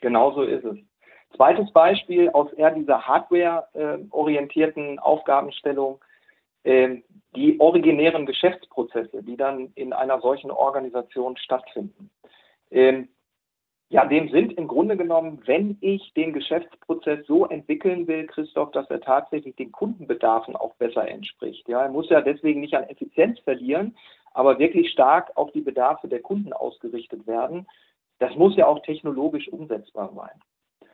Genau 0.00 0.32
so 0.34 0.42
ist 0.42 0.64
es. 0.64 0.76
Zweites 1.36 1.72
Beispiel 1.72 2.28
aus 2.30 2.52
eher 2.52 2.70
dieser 2.70 3.02
hardware-orientierten 3.02 4.98
Aufgabenstellung, 5.00 6.04
äh, 6.62 6.98
die 7.34 7.58
originären 7.58 8.26
Geschäftsprozesse, 8.26 9.22
die 9.22 9.36
dann 9.36 9.72
in 9.74 9.92
einer 9.92 10.20
solchen 10.20 10.50
Organisation 10.52 11.36
stattfinden. 11.36 12.10
Ähm, 12.70 13.08
ja, 13.90 14.04
dem 14.06 14.28
sind 14.30 14.54
im 14.54 14.66
Grunde 14.66 14.96
genommen, 14.96 15.42
wenn 15.46 15.78
ich 15.80 16.12
den 16.14 16.32
Geschäftsprozess 16.32 17.26
so 17.26 17.46
entwickeln 17.46 18.06
will, 18.06 18.26
Christoph, 18.26 18.70
dass 18.72 18.88
er 18.90 19.00
tatsächlich 19.00 19.54
den 19.56 19.72
Kundenbedarfen 19.72 20.56
auch 20.56 20.74
besser 20.76 21.06
entspricht. 21.06 21.68
Ja, 21.68 21.82
er 21.82 21.90
muss 21.90 22.08
ja 22.08 22.20
deswegen 22.20 22.60
nicht 22.60 22.74
an 22.74 22.84
Effizienz 22.84 23.38
verlieren, 23.40 23.96
aber 24.32 24.58
wirklich 24.58 24.90
stark 24.90 25.30
auf 25.36 25.52
die 25.52 25.60
Bedarfe 25.60 26.08
der 26.08 26.22
Kunden 26.22 26.52
ausgerichtet 26.52 27.26
werden. 27.26 27.66
Das 28.18 28.34
muss 28.36 28.56
ja 28.56 28.66
auch 28.66 28.80
technologisch 28.82 29.48
umsetzbar 29.48 30.12
sein. 30.14 30.40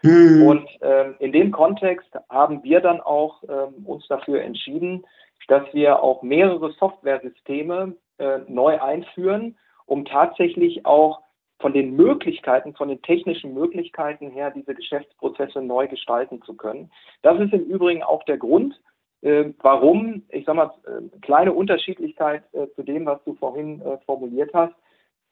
Mhm. 0.02 0.46
Und 0.46 0.68
ähm, 0.82 1.14
in 1.18 1.32
dem 1.32 1.52
Kontext 1.52 2.10
haben 2.28 2.62
wir 2.64 2.80
dann 2.80 3.00
auch 3.00 3.42
ähm, 3.44 3.86
uns 3.86 4.06
dafür 4.08 4.42
entschieden, 4.42 5.06
dass 5.48 5.62
wir 5.72 6.02
auch 6.02 6.22
mehrere 6.22 6.72
Softwaresysteme 6.72 7.94
äh, 8.18 8.38
neu 8.48 8.80
einführen, 8.80 9.58
um 9.86 10.04
tatsächlich 10.04 10.86
auch 10.86 11.22
von 11.60 11.72
den 11.72 11.94
Möglichkeiten, 11.94 12.74
von 12.74 12.88
den 12.88 13.02
technischen 13.02 13.54
Möglichkeiten 13.54 14.30
her, 14.30 14.50
diese 14.50 14.74
Geschäftsprozesse 14.74 15.60
neu 15.62 15.88
gestalten 15.88 16.42
zu 16.42 16.54
können. 16.54 16.90
Das 17.22 17.38
ist 17.38 17.52
im 17.52 17.64
Übrigen 17.64 18.02
auch 18.02 18.24
der 18.24 18.38
Grund, 18.38 18.80
äh, 19.22 19.52
warum, 19.60 20.22
ich 20.30 20.46
sage 20.46 20.56
mal, 20.56 20.72
äh, 20.86 21.18
kleine 21.20 21.52
Unterschiedlichkeit 21.52 22.42
äh, 22.52 22.68
zu 22.74 22.82
dem, 22.82 23.06
was 23.06 23.22
du 23.24 23.34
vorhin 23.34 23.82
formuliert 24.06 24.50
hast, 24.54 24.74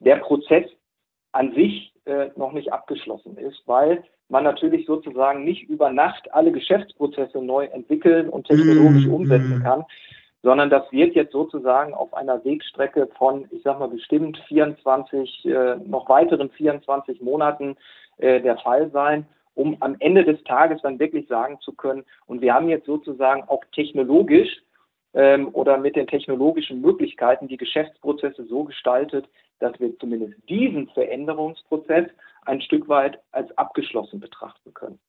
der 0.00 0.16
Prozess 0.16 0.66
an 1.32 1.52
sich 1.54 1.92
noch 2.36 2.52
nicht 2.52 2.72
abgeschlossen 2.72 3.36
ist, 3.36 3.60
weil 3.66 4.02
man 4.30 4.42
natürlich 4.42 4.86
sozusagen 4.86 5.44
nicht 5.44 5.68
über 5.68 5.92
Nacht 5.92 6.32
alle 6.32 6.52
Geschäftsprozesse 6.52 7.42
neu 7.42 7.66
entwickeln 7.66 8.30
und 8.30 8.46
technologisch 8.46 9.04
mm, 9.04 9.12
umsetzen 9.12 9.62
kann, 9.62 9.84
sondern 10.42 10.70
das 10.70 10.90
wird 10.92 11.14
jetzt 11.14 11.32
sozusagen 11.32 11.94
auf 11.94 12.14
einer 12.14 12.44
Wegstrecke 12.44 13.08
von, 13.18 13.46
ich 13.50 13.62
sag 13.62 13.78
mal, 13.78 13.88
bestimmt 13.88 14.38
24, 14.48 15.44
äh, 15.44 15.76
noch 15.84 16.08
weiteren 16.08 16.50
24 16.50 17.20
Monaten 17.20 17.76
äh, 18.18 18.40
der 18.40 18.56
Fall 18.58 18.90
sein, 18.90 19.26
um 19.54 19.76
am 19.80 19.96
Ende 19.98 20.24
des 20.24 20.42
Tages 20.44 20.80
dann 20.82 21.00
wirklich 21.00 21.26
sagen 21.26 21.58
zu 21.60 21.72
können, 21.72 22.04
und 22.26 22.40
wir 22.40 22.54
haben 22.54 22.68
jetzt 22.68 22.86
sozusagen 22.86 23.42
auch 23.48 23.64
technologisch 23.72 24.48
ähm, 25.14 25.48
oder 25.52 25.78
mit 25.78 25.96
den 25.96 26.06
technologischen 26.06 26.80
Möglichkeiten 26.80 27.48
die 27.48 27.56
Geschäftsprozesse 27.56 28.44
so 28.44 28.64
gestaltet, 28.64 29.28
dass 29.58 29.78
wir 29.80 29.98
zumindest 29.98 30.34
diesen 30.48 30.88
Veränderungsprozess 30.90 32.06
ein 32.46 32.60
Stück 32.60 32.88
weit 32.88 33.18
als 33.32 33.56
abgeschlossen 33.58 34.20
betrachten 34.20 34.72
können. 34.74 35.00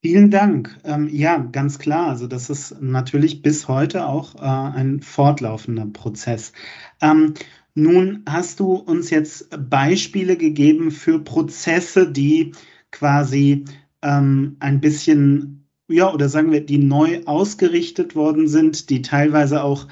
Vielen 0.00 0.30
Dank. 0.30 0.78
Ähm, 0.84 1.08
ja, 1.08 1.38
ganz 1.38 1.78
klar. 1.78 2.08
Also 2.08 2.26
das 2.26 2.50
ist 2.50 2.80
natürlich 2.80 3.42
bis 3.42 3.68
heute 3.68 4.06
auch 4.06 4.34
äh, 4.36 4.40
ein 4.40 5.00
fortlaufender 5.00 5.86
Prozess. 5.86 6.52
Ähm, 7.00 7.34
nun 7.74 8.22
hast 8.28 8.60
du 8.60 8.74
uns 8.74 9.10
jetzt 9.10 9.48
Beispiele 9.70 10.36
gegeben 10.36 10.90
für 10.90 11.20
Prozesse, 11.20 12.10
die 12.10 12.52
quasi 12.90 13.64
ähm, 14.02 14.56
ein 14.60 14.80
bisschen, 14.80 15.66
ja, 15.88 16.12
oder 16.12 16.28
sagen 16.28 16.52
wir, 16.52 16.64
die 16.66 16.78
neu 16.78 17.22
ausgerichtet 17.24 18.14
worden 18.14 18.48
sind, 18.48 18.90
die 18.90 19.02
teilweise 19.02 19.62
auch 19.62 19.88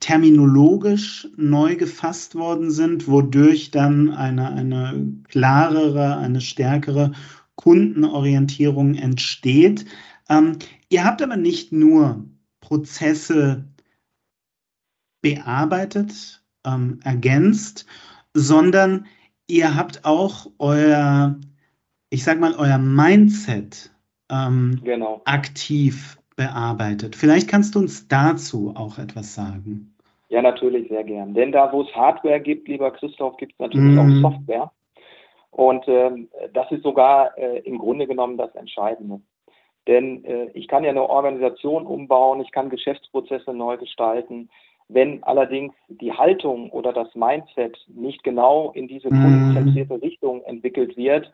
terminologisch 0.00 1.28
neu 1.36 1.76
gefasst 1.76 2.34
worden 2.34 2.70
sind, 2.70 3.06
wodurch 3.06 3.70
dann 3.70 4.10
eine, 4.10 4.50
eine 4.52 5.06
klarere, 5.28 6.16
eine 6.16 6.40
stärkere 6.40 7.12
Kundenorientierung 7.62 8.94
entsteht. 8.94 9.84
Ähm, 10.28 10.58
ihr 10.88 11.04
habt 11.04 11.22
aber 11.22 11.36
nicht 11.36 11.72
nur 11.72 12.24
Prozesse 12.60 13.64
bearbeitet, 15.20 16.42
ähm, 16.66 16.98
ergänzt, 17.04 17.86
sondern 18.34 19.06
ihr 19.46 19.76
habt 19.76 20.04
auch 20.04 20.50
euer, 20.58 21.36
ich 22.10 22.24
sag 22.24 22.40
mal, 22.40 22.54
euer 22.56 22.78
Mindset 22.78 23.92
ähm, 24.28 24.80
genau. 24.82 25.22
aktiv 25.24 26.18
bearbeitet. 26.34 27.14
Vielleicht 27.14 27.48
kannst 27.48 27.74
du 27.74 27.78
uns 27.78 28.08
dazu 28.08 28.72
auch 28.74 28.98
etwas 28.98 29.34
sagen. 29.34 29.94
Ja, 30.30 30.42
natürlich, 30.42 30.88
sehr 30.88 31.04
gern. 31.04 31.34
Denn 31.34 31.52
da, 31.52 31.70
wo 31.72 31.82
es 31.82 31.94
Hardware 31.94 32.40
gibt, 32.40 32.66
lieber 32.66 32.90
Christoph, 32.90 33.36
gibt 33.36 33.52
es 33.52 33.58
natürlich 33.58 33.94
mm. 33.94 33.98
auch 33.98 34.30
Software. 34.30 34.72
Und 35.52 35.86
ähm, 35.86 36.28
das 36.54 36.70
ist 36.72 36.82
sogar 36.82 37.36
äh, 37.38 37.58
im 37.60 37.78
Grunde 37.78 38.06
genommen 38.06 38.38
das 38.38 38.54
Entscheidende. 38.54 39.20
Denn 39.86 40.24
äh, 40.24 40.46
ich 40.54 40.66
kann 40.66 40.82
ja 40.82 40.90
eine 40.90 41.08
Organisation 41.08 41.86
umbauen, 41.86 42.40
ich 42.40 42.50
kann 42.52 42.70
Geschäftsprozesse 42.70 43.52
neu 43.52 43.76
gestalten. 43.76 44.48
Wenn 44.88 45.22
allerdings 45.24 45.74
die 45.88 46.12
Haltung 46.12 46.70
oder 46.70 46.92
das 46.92 47.14
Mindset 47.14 47.78
nicht 47.88 48.24
genau 48.24 48.72
in 48.72 48.88
diese 48.88 49.12
mhm. 49.12 49.22
kundenzentrierte 49.22 50.02
Richtung 50.02 50.42
entwickelt 50.44 50.96
wird, 50.96 51.30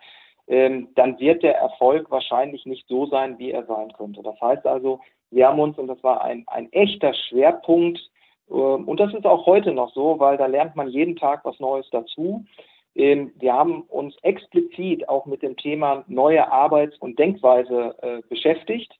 ähm, 0.48 0.88
dann 0.94 1.18
wird 1.20 1.42
der 1.42 1.56
Erfolg 1.56 2.10
wahrscheinlich 2.10 2.66
nicht 2.66 2.88
so 2.88 3.06
sein, 3.06 3.38
wie 3.38 3.52
er 3.52 3.66
sein 3.66 3.92
könnte. 3.92 4.22
Das 4.22 4.40
heißt 4.40 4.66
also, 4.66 5.00
wir 5.30 5.46
haben 5.46 5.60
uns, 5.60 5.78
und 5.78 5.88
das 5.88 6.02
war 6.02 6.22
ein, 6.22 6.44
ein 6.48 6.72
echter 6.72 7.12
Schwerpunkt, 7.14 8.00
ähm, 8.50 8.88
und 8.88 8.98
das 8.98 9.12
ist 9.12 9.26
auch 9.26 9.46
heute 9.46 9.72
noch 9.72 9.92
so, 9.92 10.18
weil 10.18 10.36
da 10.36 10.46
lernt 10.46 10.74
man 10.74 10.88
jeden 10.88 11.16
Tag 11.16 11.44
was 11.44 11.60
Neues 11.60 11.88
dazu. 11.90 12.44
Ähm, 12.98 13.32
wir 13.38 13.54
haben 13.54 13.82
uns 13.82 14.16
explizit 14.22 15.08
auch 15.08 15.24
mit 15.24 15.42
dem 15.42 15.56
Thema 15.56 16.04
neue 16.08 16.50
Arbeits- 16.50 16.98
und 16.98 17.16
Denkweise 17.18 17.94
äh, 18.02 18.20
beschäftigt. 18.28 18.92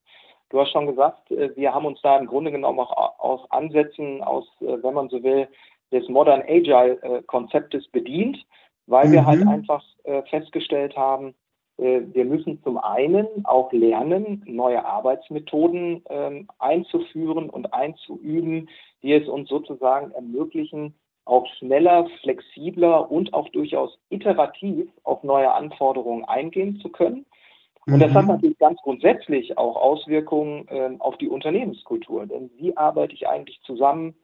Du 0.51 0.61
hast 0.61 0.71
schon 0.71 0.87
gesagt, 0.87 1.31
äh, 1.33 1.55
wir 1.57 1.75
haben 1.75 1.85
uns 1.85 2.01
da 2.01 2.17
im 2.17 2.27
Grunde 2.27 2.53
genommen 2.53 2.79
auch 2.79 3.19
aus 3.19 3.41
Ansätzen, 3.51 4.23
aus, 4.23 4.47
äh, 4.61 4.81
wenn 4.83 4.95
man 4.95 5.09
so 5.09 5.23
will, 5.25 5.49
des 5.91 6.09
Modern 6.09 6.43
Agile 6.47 7.23
Konzeptes 7.27 7.89
bedient, 7.89 8.39
weil 8.87 9.09
mhm. 9.09 9.13
wir 9.13 9.27
halt 9.27 9.41
mhm. 9.41 9.49
einfach 9.49 9.83
festgestellt 10.29 10.95
haben, 10.99 11.35
wir 11.79 12.25
müssen 12.27 12.63
zum 12.63 12.77
einen 12.77 13.27
auch 13.45 13.73
lernen, 13.73 14.43
neue 14.47 14.85
Arbeitsmethoden 14.85 16.05
ähm, 16.11 16.47
einzuführen 16.59 17.49
und 17.49 17.73
einzuüben, 17.73 18.69
die 19.03 19.15
es 19.15 19.27
uns 19.29 19.49
sozusagen 19.49 20.11
ermöglichen, 20.11 20.93
auch 21.29 21.47
schneller, 21.59 22.09
flexibler 22.22 23.11
und 23.11 23.35
auch 23.35 23.49
durchaus 23.51 23.99
iterativ 24.11 24.89
auf 25.05 25.22
neue 25.22 25.53
Anforderungen 25.53 26.24
eingehen 26.24 26.81
zu 26.81 26.89
können. 26.89 27.26
Und 27.87 28.01
das 28.01 28.12
hat 28.12 28.24
mhm. 28.24 28.33
natürlich 28.33 28.59
ganz 28.59 28.79
grundsätzlich 28.83 29.57
auch 29.57 29.76
Auswirkungen 29.76 30.68
äh, 30.68 30.91
auf 30.99 31.16
die 31.16 31.29
Unternehmenskultur. 31.29 32.26
Denn 32.26 32.51
wie 32.59 32.76
arbeite 32.76 33.14
ich 33.14 33.26
eigentlich 33.29 33.61
zusammen? 33.62 34.14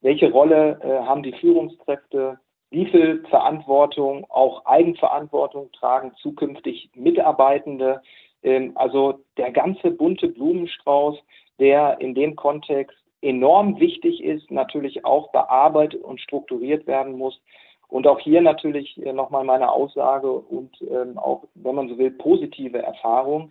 Welche 0.00 0.30
Rolle 0.30 0.80
äh, 0.82 1.06
haben 1.06 1.22
die 1.22 1.34
Führungskräfte? 1.34 2.38
wie 2.70 2.86
viel 2.86 3.24
Verantwortung, 3.28 4.24
auch 4.28 4.64
Eigenverantwortung 4.64 5.70
tragen 5.72 6.12
zukünftig 6.22 6.90
Mitarbeitende. 6.94 8.00
Ähm, 8.42 8.72
also 8.76 9.24
der 9.36 9.50
ganze 9.50 9.90
bunte 9.90 10.28
Blumenstrauß, 10.28 11.18
der 11.58 12.00
in 12.00 12.14
dem 12.14 12.36
Kontext 12.36 12.96
enorm 13.22 13.80
wichtig 13.80 14.22
ist, 14.22 14.50
natürlich 14.50 15.04
auch 15.04 15.30
bearbeitet 15.32 16.02
und 16.02 16.20
strukturiert 16.20 16.86
werden 16.86 17.16
muss. 17.16 17.40
Und 17.88 18.06
auch 18.06 18.20
hier 18.20 18.40
natürlich 18.40 19.04
äh, 19.04 19.12
nochmal 19.12 19.44
meine 19.44 19.70
Aussage 19.72 20.30
und 20.30 20.80
ähm, 20.82 21.18
auch, 21.18 21.44
wenn 21.54 21.74
man 21.74 21.88
so 21.88 21.98
will, 21.98 22.12
positive 22.12 22.78
Erfahrung. 22.78 23.50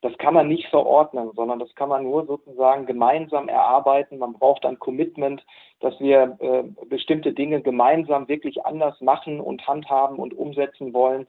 Das 0.00 0.16
kann 0.18 0.34
man 0.34 0.46
nicht 0.46 0.68
verordnen, 0.68 1.32
sondern 1.34 1.58
das 1.58 1.74
kann 1.74 1.88
man 1.88 2.04
nur 2.04 2.24
sozusagen 2.26 2.86
gemeinsam 2.86 3.48
erarbeiten. 3.48 4.18
Man 4.18 4.34
braucht 4.34 4.64
ein 4.64 4.78
Commitment, 4.78 5.44
dass 5.80 5.98
wir 5.98 6.36
äh, 6.38 6.64
bestimmte 6.86 7.32
Dinge 7.32 7.62
gemeinsam 7.62 8.28
wirklich 8.28 8.64
anders 8.64 9.00
machen 9.00 9.40
und 9.40 9.66
handhaben 9.66 10.18
und 10.18 10.34
umsetzen 10.34 10.92
wollen. 10.92 11.26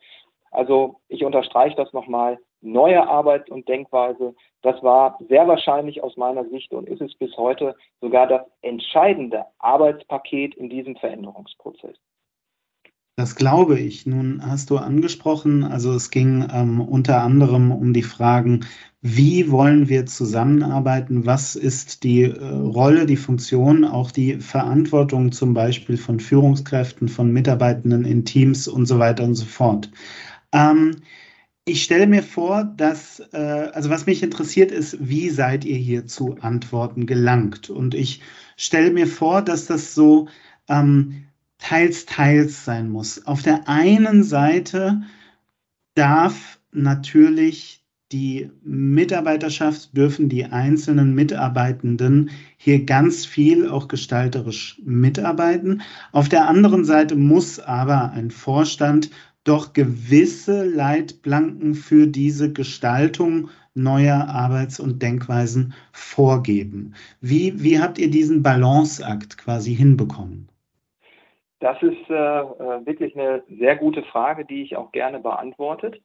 Also 0.52 1.00
ich 1.08 1.24
unterstreiche 1.24 1.76
das 1.76 1.94
nochmal. 1.94 2.40
Neue 2.62 3.08
Arbeits- 3.08 3.50
und 3.50 3.68
Denkweise, 3.68 4.36
das 4.62 4.82
war 4.84 5.18
sehr 5.30 5.48
wahrscheinlich 5.48 6.04
aus 6.04 6.18
meiner 6.18 6.46
Sicht 6.50 6.74
und 6.74 6.90
ist 6.90 7.02
es 7.02 7.16
bis 7.16 7.36
heute 7.38 7.76
sogar 8.02 8.28
das 8.28 8.42
entscheidende 8.62 9.46
Arbeitspaket 9.60 10.56
in 10.56 10.70
diesem 10.70 10.96
Veränderungsprozess. 10.98 11.96
Das 13.20 13.36
glaube 13.36 13.78
ich. 13.78 14.06
Nun 14.06 14.42
hast 14.46 14.70
du 14.70 14.78
angesprochen, 14.78 15.66
also 15.66 15.92
es 15.92 16.10
ging 16.10 16.48
ähm, 16.54 16.80
unter 16.80 17.22
anderem 17.22 17.70
um 17.70 17.94
die 17.94 18.02
Fragen, 18.02 18.66
wie 19.02 19.52
wollen 19.52 19.90
wir 19.90 20.06
zusammenarbeiten, 20.06 21.26
was 21.26 21.58
ist 21.58 22.06
die 22.06 22.24
äh, 22.24 22.42
Rolle, 22.42 23.06
die 23.06 23.18
Funktion, 23.18 23.84
auch 23.84 24.12
die 24.12 24.36
Verantwortung 24.36 25.34
zum 25.34 25.54
Beispiel 25.54 25.98
von 25.98 26.22
Führungskräften, 26.22 27.10
von 27.10 27.32
Mitarbeitenden 27.34 28.06
in 28.06 28.24
Teams 28.24 28.70
und 28.70 28.86
so 28.86 29.00
weiter 29.00 29.26
und 29.26 29.36
so 29.36 29.46
fort. 29.46 29.92
Ähm, 30.54 30.96
ich 31.70 31.84
stelle 31.84 32.08
mir 32.08 32.24
vor, 32.24 32.64
dass, 32.64 33.20
äh, 33.32 33.38
also 33.74 33.90
was 33.90 34.06
mich 34.06 34.24
interessiert 34.24 34.72
ist, 34.72 34.98
wie 35.00 35.30
seid 35.30 35.66
ihr 35.66 35.78
hier 35.78 36.08
zu 36.08 36.38
Antworten 36.42 37.06
gelangt? 37.06 37.70
Und 37.70 37.94
ich 37.94 38.22
stelle 38.58 38.92
mir 38.92 39.08
vor, 39.08 39.42
dass 39.42 39.68
das 39.68 39.94
so 39.94 40.28
ähm, 40.68 41.26
teils, 41.60 42.06
teils 42.06 42.66
sein 42.66 42.90
muss. 42.90 43.26
Auf 43.28 43.44
der 43.44 43.70
einen 43.70 44.24
Seite 44.24 45.04
darf 45.94 46.60
natürlich 46.72 47.86
die 48.12 48.50
Mitarbeiterschaft, 48.64 49.96
dürfen 49.96 50.30
die 50.30 50.46
einzelnen 50.46 51.14
Mitarbeitenden 51.14 52.32
hier 52.58 52.84
ganz 52.86 53.26
viel 53.28 53.70
auch 53.70 53.88
gestalterisch 53.88 54.82
mitarbeiten. 54.84 55.84
Auf 56.12 56.28
der 56.28 56.48
anderen 56.48 56.86
Seite 56.86 57.16
muss 57.16 57.60
aber 57.60 58.12
ein 58.12 58.32
Vorstand 58.32 59.12
doch 59.44 59.74
gewisse 59.74 60.66
Leitplanken 60.66 61.74
für 61.74 62.08
diese 62.08 62.52
Gestaltung 62.54 63.50
neuer 63.74 64.28
Arbeits- 64.28 64.80
und 64.80 65.02
Denkweisen 65.02 65.74
vorgeben. 65.92 66.94
Wie, 67.22 67.64
wie 67.64 67.80
habt 67.80 67.98
ihr 67.98 68.10
diesen 68.10 68.44
Balanceakt 68.44 69.38
quasi 69.38 69.76
hinbekommen? 69.76 70.50
Das 71.60 71.82
ist 71.82 72.10
äh, 72.10 72.14
äh, 72.14 72.86
wirklich 72.86 73.16
eine 73.18 73.44
sehr 73.50 73.76
gute 73.76 74.04
Frage, 74.04 74.46
die 74.46 74.64
ich 74.64 74.78
auch 74.78 74.92
gerne 74.92 75.20
beantwortet, 75.20 76.02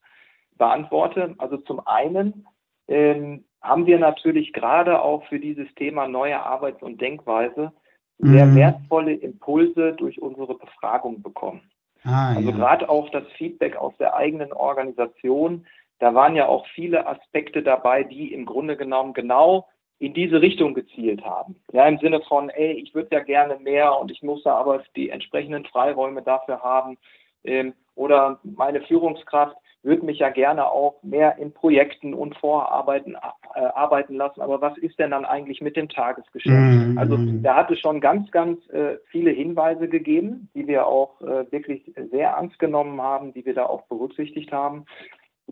beantworte. 0.56 1.34
Also 1.38 1.58
zum 1.58 1.86
einen 1.86 2.46
ähm, 2.88 3.44
haben 3.62 3.86
wir 3.86 3.98
natürlich 3.98 4.52
gerade 4.52 5.00
auch 5.00 5.24
für 5.26 5.38
dieses 5.38 5.72
Thema 5.74 6.08
neue 6.08 6.40
Arbeits- 6.40 6.82
und 6.82 7.00
Denkweise 7.00 7.72
sehr 8.18 8.46
mhm. 8.46 8.56
wertvolle 8.56 9.14
Impulse 9.14 9.92
durch 9.92 10.20
unsere 10.20 10.56
Befragung 10.56 11.22
bekommen. 11.22 11.62
Ah, 12.04 12.34
also 12.34 12.50
ja. 12.50 12.56
gerade 12.56 12.88
auch 12.88 13.08
das 13.10 13.24
Feedback 13.38 13.76
aus 13.76 13.96
der 13.98 14.14
eigenen 14.14 14.52
Organisation, 14.52 15.66
da 15.98 16.14
waren 16.14 16.36
ja 16.36 16.46
auch 16.46 16.66
viele 16.74 17.06
Aspekte 17.06 17.62
dabei, 17.62 18.04
die 18.04 18.32
im 18.32 18.44
Grunde 18.44 18.76
genommen 18.76 19.14
genau 19.14 19.68
in 19.98 20.12
diese 20.12 20.40
Richtung 20.42 20.74
gezielt 20.74 21.24
haben. 21.24 21.56
Ja, 21.72 21.86
im 21.86 21.98
Sinne 21.98 22.20
von, 22.22 22.50
ey, 22.50 22.72
ich 22.72 22.94
würde 22.94 23.16
ja 23.16 23.22
gerne 23.22 23.58
mehr 23.58 23.98
und 23.98 24.10
ich 24.10 24.22
muss 24.22 24.42
da 24.42 24.56
aber 24.56 24.82
die 24.96 25.08
entsprechenden 25.08 25.64
Freiräume 25.64 26.22
dafür 26.22 26.62
haben. 26.62 26.98
Ähm, 27.44 27.74
oder 27.94 28.40
meine 28.42 28.82
Führungskraft 28.82 29.56
würde 29.84 30.04
mich 30.04 30.18
ja 30.18 30.30
gerne 30.30 30.70
auch 30.70 31.02
mehr 31.02 31.36
in 31.38 31.52
Projekten 31.52 32.14
und 32.14 32.36
Vorarbeiten 32.38 33.14
äh, 33.54 33.60
arbeiten 33.60 34.14
lassen. 34.14 34.40
Aber 34.40 34.60
was 34.60 34.76
ist 34.78 34.98
denn 34.98 35.10
dann 35.10 35.24
eigentlich 35.24 35.60
mit 35.60 35.76
dem 35.76 35.88
Tagesgeschäft? 35.88 36.54
Mm. 36.54 36.98
Also 36.98 37.18
da 37.18 37.56
hatte 37.56 37.76
schon 37.76 38.00
ganz, 38.00 38.30
ganz 38.30 38.66
äh, 38.70 38.96
viele 39.10 39.30
Hinweise 39.30 39.88
gegeben, 39.88 40.48
die 40.54 40.66
wir 40.66 40.86
auch 40.86 41.20
äh, 41.20 41.50
wirklich 41.52 41.92
sehr 42.10 42.30
ernst 42.30 42.58
genommen 42.58 43.00
haben, 43.00 43.34
die 43.34 43.44
wir 43.44 43.54
da 43.54 43.66
auch 43.66 43.82
berücksichtigt 43.82 44.52
haben. 44.52 44.86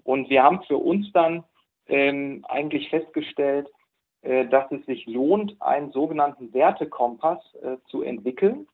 Und 0.03 0.31
wir 0.31 0.43
haben 0.43 0.63
für 0.67 0.79
uns 0.79 1.13
dann 1.13 1.45
ähm, 1.87 2.45
eigentlich 2.49 2.89
festgestellt, 2.89 3.69
äh, 4.23 4.47
dass 4.47 4.71
es 4.73 4.85
sich 4.87 5.07
lohnt, 5.07 5.61
einen 5.61 5.93
sogenannten 5.93 6.55
Wertekompass 6.55 7.41
äh, 7.63 7.77
zu 7.89 8.03
entwickeln, 8.03 8.67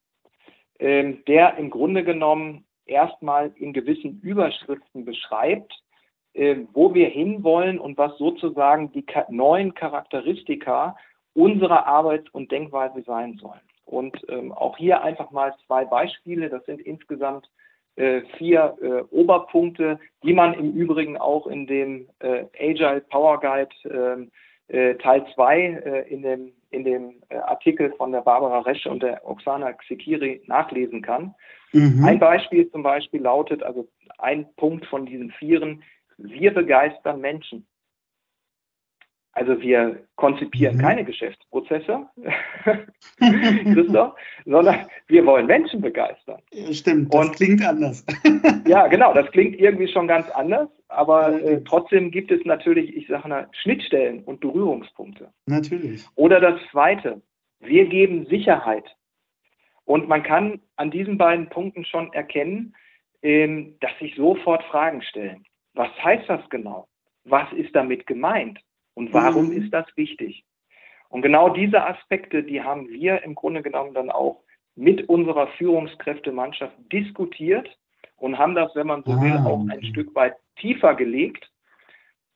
äh, 0.78 1.14
der 1.26 1.56
im 1.56 1.70
Grunde 1.70 2.04
genommen 2.04 2.64
erstmal 2.88 3.52
in 3.56 3.72
gewissen 3.72 4.20
Überschriften 4.22 5.04
beschreibt, 5.04 5.72
äh, 6.34 6.56
wo 6.72 6.94
wir 6.94 7.08
hinwollen 7.08 7.78
und 7.78 7.98
was 7.98 8.16
sozusagen 8.18 8.92
die 8.92 9.04
neuen 9.28 9.74
Charakteristika 9.74 10.96
unserer 11.34 11.86
Arbeits- 11.86 12.30
und 12.30 12.50
Denkweise 12.50 13.02
sein 13.02 13.38
sollen. 13.40 13.60
Und 13.84 14.16
ähm, 14.28 14.52
auch 14.52 14.76
hier 14.76 15.02
einfach 15.02 15.30
mal 15.30 15.54
zwei 15.66 15.84
Beispiele. 15.84 16.50
Das 16.50 16.64
sind 16.66 16.80
insgesamt 16.80 17.48
äh, 17.96 18.22
vier 18.36 18.76
äh, 18.80 19.14
Oberpunkte, 19.14 19.98
die 20.22 20.32
man 20.32 20.54
im 20.54 20.72
Übrigen 20.72 21.16
auch 21.16 21.46
in 21.46 21.66
dem 21.66 22.08
äh, 22.20 22.44
Agile 22.58 23.00
Power 23.00 23.40
Guide 23.40 23.70
ähm, 23.84 24.30
äh, 24.68 24.94
Teil 24.96 25.26
2 25.34 25.58
äh, 25.58 26.12
in 26.12 26.22
dem, 26.22 26.52
in 26.70 26.84
dem 26.84 27.22
Artikel 27.30 27.92
von 27.96 28.12
der 28.12 28.20
Barbara 28.20 28.60
Resche 28.60 28.90
und 28.90 29.02
der 29.02 29.26
Oksana 29.28 29.72
Xikiri 29.72 30.42
nachlesen 30.46 31.02
kann. 31.02 31.34
Mhm. 31.72 32.04
Ein 32.04 32.18
Beispiel 32.18 32.70
zum 32.70 32.82
Beispiel 32.82 33.20
lautet, 33.20 33.62
also 33.62 33.88
ein 34.18 34.46
Punkt 34.56 34.86
von 34.86 35.06
diesen 35.06 35.30
Vieren, 35.32 35.82
wir 36.16 36.52
begeistern 36.52 37.20
Menschen. 37.20 37.66
Also 39.38 39.60
wir 39.60 40.00
konzipieren 40.16 40.76
mhm. 40.76 40.80
keine 40.80 41.04
Geschäftsprozesse, 41.04 42.08
Christoph, 43.72 44.14
sondern 44.44 44.86
wir 45.06 45.26
wollen 45.26 45.46
Menschen 45.46 45.80
begeistern. 45.80 46.42
Ja, 46.52 46.72
stimmt, 46.72 47.14
das 47.14 47.26
Und, 47.26 47.36
klingt 47.36 47.64
anders. 47.64 48.04
ja, 48.66 48.88
genau, 48.88 49.14
das 49.14 49.30
klingt 49.30 49.60
irgendwie 49.60 49.86
schon 49.86 50.08
ganz 50.08 50.28
anders, 50.30 50.68
aber 50.88 51.40
äh, 51.40 51.62
trotzdem 51.62 52.10
gibt 52.10 52.32
es 52.32 52.44
natürlich, 52.46 52.96
ich 52.96 53.06
sage 53.06 53.28
mal, 53.28 53.48
Schnittstellen 53.62 54.24
und 54.24 54.40
Berührungspunkte. 54.40 55.28
Natürlich. 55.46 56.04
Oder 56.16 56.40
das 56.40 56.58
Zweite, 56.72 57.22
wir 57.60 57.86
geben 57.86 58.26
Sicherheit. 58.26 58.96
Und 59.88 60.06
man 60.06 60.22
kann 60.22 60.60
an 60.76 60.90
diesen 60.90 61.16
beiden 61.16 61.48
Punkten 61.48 61.82
schon 61.86 62.12
erkennen, 62.12 62.74
ähm, 63.22 63.76
dass 63.80 63.98
sich 63.98 64.14
sofort 64.16 64.62
Fragen 64.64 65.00
stellen. 65.00 65.44
Was 65.72 65.88
heißt 66.04 66.28
das 66.28 66.46
genau? 66.50 66.88
Was 67.24 67.50
ist 67.54 67.74
damit 67.74 68.06
gemeint? 68.06 68.60
Und 68.92 69.14
warum 69.14 69.46
mhm. 69.46 69.62
ist 69.62 69.72
das 69.72 69.86
wichtig? 69.96 70.44
Und 71.08 71.22
genau 71.22 71.48
diese 71.48 71.86
Aspekte, 71.86 72.42
die 72.42 72.62
haben 72.62 72.90
wir 72.90 73.22
im 73.22 73.34
Grunde 73.34 73.62
genommen 73.62 73.94
dann 73.94 74.10
auch 74.10 74.42
mit 74.76 75.08
unserer 75.08 75.46
Führungskräftemannschaft 75.56 76.76
diskutiert 76.92 77.74
und 78.18 78.36
haben 78.36 78.54
das, 78.54 78.74
wenn 78.74 78.88
man 78.88 79.02
so 79.04 79.18
will, 79.22 79.38
ah, 79.38 79.46
auch 79.46 79.66
ein 79.70 79.84
Stück 79.84 80.14
weit 80.14 80.34
tiefer 80.56 80.96
gelegt, 80.96 81.50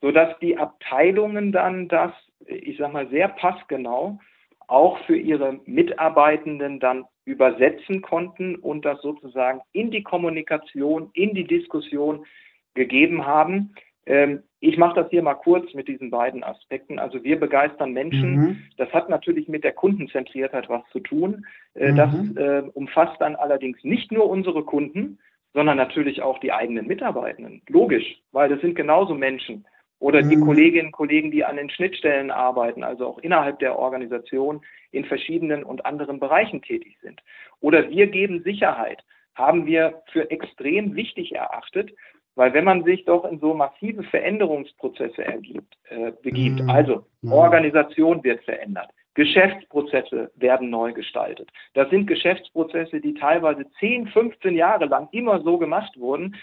sodass 0.01 0.39
die 0.39 0.57
Abteilungen 0.57 1.53
dann 1.53 1.89
das, 1.89 2.13
ich 2.47 2.79
sage 2.79 2.95
mal, 2.95 3.09
sehr 3.11 3.29
passgenau 3.29 4.21
auch 4.69 4.99
für 5.05 5.19
ihre 5.19 5.61
Mitarbeitenden 5.67 6.81
dann 6.81 7.05
übersetzen 7.25 8.03
konnten 8.03 8.57
und 8.57 8.85
das 8.85 9.01
sozusagen 9.01 9.61
in 9.73 9.91
die 9.91 10.03
Kommunikation, 10.03 11.11
in 11.15 11.35
die 11.35 11.47
Diskussion 11.47 12.27
gegeben 12.75 13.27
haben. 13.27 13.75
Ähm, 14.07 14.43
ich 14.61 14.77
mache 14.77 14.95
das 15.01 15.11
hier 15.11 15.23
mal 15.23 15.35
kurz 15.35 15.73
mit 15.75 15.89
diesen 15.89 16.11
beiden 16.11 16.43
Aspekten. 16.43 16.99
Also 16.99 17.23
wir 17.23 17.39
begeistern 17.39 17.93
Menschen. 17.93 18.37
Mhm. 18.37 18.63
Das 18.77 18.93
hat 18.93 19.09
natürlich 19.09 19.49
mit 19.49 19.65
der 19.65 19.73
Kundenzentriertheit 19.73 20.69
was 20.69 20.83
zu 20.91 21.01
tun. 21.01 21.47
Äh, 21.75 21.93
mhm. 21.93 21.97
Das 21.97 22.37
äh, 22.37 22.63
umfasst 22.75 23.21
dann 23.21 23.37
allerdings 23.37 23.83
nicht 23.85 24.11
nur 24.11 24.29
unsere 24.29 24.65
Kunden, 24.65 25.19
sondern 25.55 25.77
natürlich 25.77 26.23
auch 26.23 26.39
die 26.39 26.53
eigenen 26.53 26.87
Mitarbeitenden. 26.87 27.63
Logisch, 27.69 28.21
weil 28.33 28.49
das 28.49 28.61
sind 28.61 28.75
genauso 28.75 29.15
Menschen. 29.15 29.67
Oder 30.03 30.23
die 30.23 30.37
mhm. 30.37 30.47
Kolleginnen 30.47 30.87
und 30.87 30.93
Kollegen, 30.93 31.31
die 31.31 31.45
an 31.45 31.57
den 31.57 31.71
Schnittstellen 31.71 32.33
arbeiten, 32.33 32.83
also 32.83 33.07
auch 33.07 33.19
innerhalb 33.19 33.61
der 33.61 33.79
Organisation 33.79 34.61
in 34.91 35.05
verschiedenen 35.05 35.63
und 35.63 35.87
anderen 35.87 36.19
Bereichen 36.19 36.61
tätig 36.61 36.99
sind. 37.03 37.23
Oder 37.61 37.89
wir 37.89 38.09
geben 38.09 38.43
Sicherheit, 38.43 39.05
haben 39.37 39.65
wir 39.65 40.03
für 40.11 40.29
extrem 40.33 40.97
wichtig 40.97 41.37
erachtet, 41.37 41.93
weil 42.35 42.53
wenn 42.53 42.65
man 42.65 42.83
sich 42.83 43.05
doch 43.05 43.25
in 43.31 43.39
so 43.39 43.55
massive 43.55 44.03
Veränderungsprozesse 44.03 45.25
ergibt, 45.25 45.73
äh, 45.89 46.11
begibt, 46.21 46.61
mhm. 46.61 46.69
also 46.71 47.07
Organisation 47.31 48.25
wird 48.25 48.43
verändert, 48.43 48.91
Geschäftsprozesse 49.15 50.33
werden 50.35 50.69
neu 50.69 50.93
gestaltet. 50.93 51.49
Das 51.75 51.89
sind 51.91 52.09
Geschäftsprozesse, 52.09 53.01
die 53.01 53.15
teilweise 53.15 53.67
10, 53.79 54.09
15 54.09 54.57
Jahre 54.57 54.87
lang 54.87 55.09
immer 55.13 55.41
so 55.43 55.59
gemacht 55.59 55.97
wurden. 55.97 56.35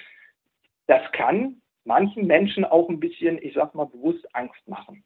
Das 0.87 1.01
kann 1.11 1.57
manchen 1.89 2.27
Menschen 2.27 2.65
auch 2.65 2.87
ein 2.87 2.99
bisschen, 2.99 3.39
ich 3.41 3.55
sag 3.55 3.73
mal, 3.73 3.85
bewusst 3.85 4.23
Angst 4.33 4.65
machen. 4.67 5.03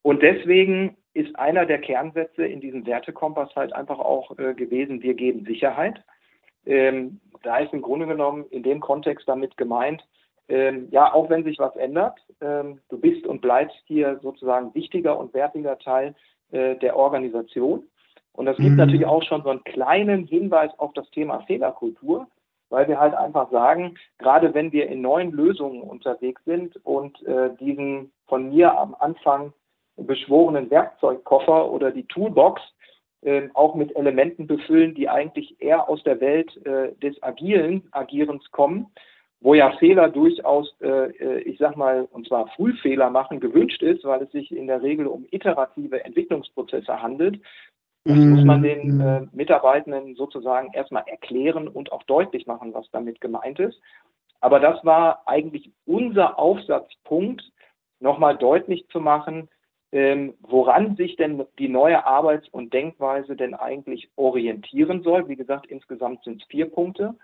Und 0.00 0.22
deswegen 0.22 0.96
ist 1.12 1.36
einer 1.36 1.66
der 1.66 1.78
Kernsätze 1.78 2.46
in 2.46 2.60
diesem 2.60 2.86
Wertekompass 2.86 3.54
halt 3.54 3.74
einfach 3.74 3.98
auch 3.98 4.36
äh, 4.38 4.54
gewesen, 4.54 5.02
wir 5.02 5.12
geben 5.12 5.44
Sicherheit. 5.44 6.02
Ähm, 6.64 7.20
da 7.42 7.58
ist 7.58 7.74
im 7.74 7.82
Grunde 7.82 8.06
genommen 8.06 8.46
in 8.50 8.62
dem 8.62 8.80
Kontext 8.80 9.28
damit 9.28 9.58
gemeint, 9.58 10.02
ähm, 10.48 10.88
ja, 10.90 11.12
auch 11.12 11.28
wenn 11.28 11.44
sich 11.44 11.58
was 11.58 11.76
ändert, 11.76 12.18
ähm, 12.40 12.80
du 12.88 12.98
bist 12.98 13.26
und 13.26 13.42
bleibst 13.42 13.76
hier 13.84 14.18
sozusagen 14.22 14.74
wichtiger 14.74 15.18
und 15.18 15.34
wertiger 15.34 15.78
Teil 15.78 16.14
äh, 16.50 16.76
der 16.76 16.96
Organisation. 16.96 17.84
Und 18.32 18.46
das 18.46 18.56
gibt 18.56 18.70
mhm. 18.70 18.76
natürlich 18.76 19.04
auch 19.04 19.22
schon 19.22 19.42
so 19.42 19.50
einen 19.50 19.64
kleinen 19.64 20.24
Hinweis 20.24 20.70
auf 20.78 20.94
das 20.94 21.10
Thema 21.10 21.40
Fehlerkultur, 21.40 22.26
weil 22.70 22.88
wir 22.88 22.98
halt 22.98 23.14
einfach 23.14 23.50
sagen, 23.50 23.96
gerade 24.18 24.54
wenn 24.54 24.72
wir 24.72 24.88
in 24.88 25.02
neuen 25.02 25.32
Lösungen 25.32 25.82
unterwegs 25.82 26.42
sind 26.44 26.76
und 26.84 27.22
äh, 27.26 27.50
diesen 27.60 28.12
von 28.26 28.48
mir 28.50 28.78
am 28.78 28.96
Anfang 28.98 29.52
beschworenen 29.96 30.70
Werkzeugkoffer 30.70 31.70
oder 31.70 31.90
die 31.90 32.06
Toolbox 32.06 32.62
äh, 33.22 33.48
auch 33.54 33.74
mit 33.74 33.94
Elementen 33.96 34.46
befüllen, 34.46 34.94
die 34.94 35.08
eigentlich 35.08 35.60
eher 35.60 35.88
aus 35.88 36.02
der 36.04 36.20
Welt 36.20 36.56
äh, 36.64 36.92
des 37.02 37.22
agilen 37.22 37.88
Agierens 37.92 38.50
kommen, 38.50 38.86
wo 39.40 39.54
ja 39.54 39.72
Fehler 39.78 40.08
durchaus, 40.08 40.74
äh, 40.80 41.10
äh, 41.10 41.40
ich 41.40 41.58
sag 41.58 41.76
mal, 41.76 42.08
und 42.12 42.26
zwar 42.28 42.48
Frühfehler 42.56 43.10
machen 43.10 43.40
gewünscht 43.40 43.82
ist, 43.82 44.04
weil 44.04 44.22
es 44.22 44.32
sich 44.32 44.52
in 44.52 44.66
der 44.66 44.82
Regel 44.82 45.06
um 45.06 45.26
iterative 45.30 46.04
Entwicklungsprozesse 46.04 47.02
handelt. 47.02 47.40
Das 48.04 48.16
muss 48.16 48.44
man 48.44 48.62
den 48.62 48.96
mhm. 48.96 49.00
äh, 49.00 49.20
Mitarbeitenden 49.32 50.14
sozusagen 50.14 50.72
erstmal 50.72 51.04
erklären 51.06 51.68
und 51.68 51.92
auch 51.92 52.02
deutlich 52.04 52.46
machen, 52.46 52.72
was 52.72 52.90
damit 52.92 53.20
gemeint 53.20 53.58
ist. 53.58 53.78
Aber 54.40 54.58
das 54.58 54.82
war 54.84 55.22
eigentlich 55.26 55.70
unser 55.84 56.38
Aufsatzpunkt, 56.38 57.42
nochmal 58.00 58.38
deutlich 58.38 58.88
zu 58.88 59.00
machen, 59.00 59.50
ähm, 59.92 60.34
woran 60.40 60.96
sich 60.96 61.16
denn 61.16 61.44
die 61.58 61.68
neue 61.68 62.06
Arbeits- 62.06 62.48
und 62.48 62.72
Denkweise 62.72 63.36
denn 63.36 63.54
eigentlich 63.54 64.08
orientieren 64.16 65.02
soll. 65.02 65.28
Wie 65.28 65.36
gesagt, 65.36 65.66
insgesamt 65.66 66.24
sind 66.24 66.40
es 66.40 66.48
vier 66.48 66.70
Punkte. 66.70 67.16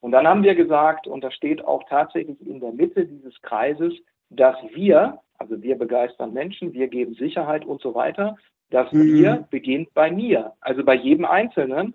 Und 0.00 0.12
dann 0.12 0.26
haben 0.26 0.42
wir 0.42 0.54
gesagt, 0.54 1.06
und 1.06 1.22
das 1.22 1.34
steht 1.34 1.64
auch 1.64 1.84
tatsächlich 1.88 2.40
in 2.44 2.60
der 2.60 2.72
Mitte 2.72 3.06
dieses 3.06 3.40
Kreises, 3.42 3.94
dass 4.30 4.56
wir, 4.74 5.20
also 5.38 5.62
wir 5.62 5.78
begeistern 5.78 6.32
Menschen, 6.32 6.72
wir 6.72 6.88
geben 6.88 7.14
Sicherheit 7.14 7.64
und 7.64 7.80
so 7.80 7.94
weiter, 7.94 8.36
dass 8.70 8.90
mhm. 8.92 9.14
wir 9.14 9.46
beginnt 9.50 9.92
bei 9.94 10.10
mir, 10.10 10.52
also 10.60 10.84
bei 10.84 10.94
jedem 10.94 11.24
Einzelnen. 11.24 11.94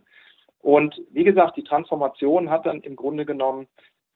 Und 0.60 1.02
wie 1.12 1.24
gesagt, 1.24 1.58
die 1.58 1.64
Transformation 1.64 2.50
hat 2.50 2.66
dann 2.66 2.82
im 2.82 2.96
Grunde 2.96 3.26
genommen 3.26 3.68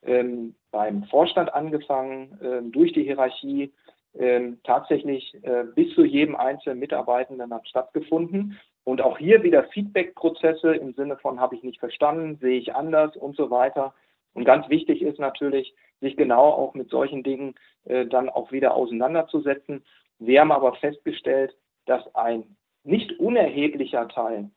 ähm, 0.04 0.54
beim 0.70 1.04
Vorstand 1.04 1.52
angefangen, 1.52 2.38
ähm, 2.42 2.72
durch 2.72 2.92
die 2.92 3.02
Hierarchie 3.02 3.72
ähm, 4.18 4.58
tatsächlich 4.64 5.36
äh, 5.42 5.64
bis 5.74 5.94
zu 5.94 6.04
jedem 6.04 6.36
einzelnen 6.36 6.78
Mitarbeitenden 6.78 7.52
hat 7.52 7.68
stattgefunden. 7.68 8.58
Und 8.84 9.00
auch 9.02 9.18
hier 9.18 9.42
wieder 9.42 9.64
Feedback-Prozesse 9.64 10.74
im 10.74 10.94
Sinne 10.94 11.16
von 11.16 11.40
habe 11.40 11.56
ich 11.56 11.62
nicht 11.62 11.80
verstanden, 11.80 12.38
sehe 12.40 12.58
ich 12.58 12.74
anders 12.74 13.16
und 13.16 13.36
so 13.36 13.50
weiter. 13.50 13.94
Und 14.32 14.44
ganz 14.44 14.68
wichtig 14.68 15.02
ist 15.02 15.18
natürlich, 15.18 15.74
sich 16.00 16.16
genau 16.16 16.50
auch 16.50 16.74
mit 16.74 16.90
solchen 16.90 17.22
Dingen 17.22 17.54
äh, 17.84 18.06
dann 18.06 18.28
auch 18.28 18.52
wieder 18.52 18.74
auseinanderzusetzen. 18.74 19.84
Wir 20.18 20.40
haben 20.40 20.52
aber 20.52 20.74
festgestellt, 20.74 21.56
dass 21.86 22.14
ein 22.14 22.56
nicht 22.84 23.18
unerheblicher 23.18 24.08
Teil 24.08 24.50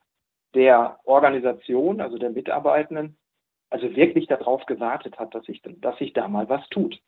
der 0.54 0.98
Organisation, 1.04 2.00
also 2.00 2.18
der 2.18 2.30
Mitarbeitenden, 2.30 3.16
also 3.70 3.94
wirklich 3.94 4.26
darauf 4.26 4.66
gewartet 4.66 5.18
hat, 5.18 5.34
dass 5.34 5.46
sich, 5.46 5.62
dass 5.62 5.98
sich 5.98 6.12
da 6.12 6.28
mal 6.28 6.48
was 6.48 6.68
tut. 6.70 7.00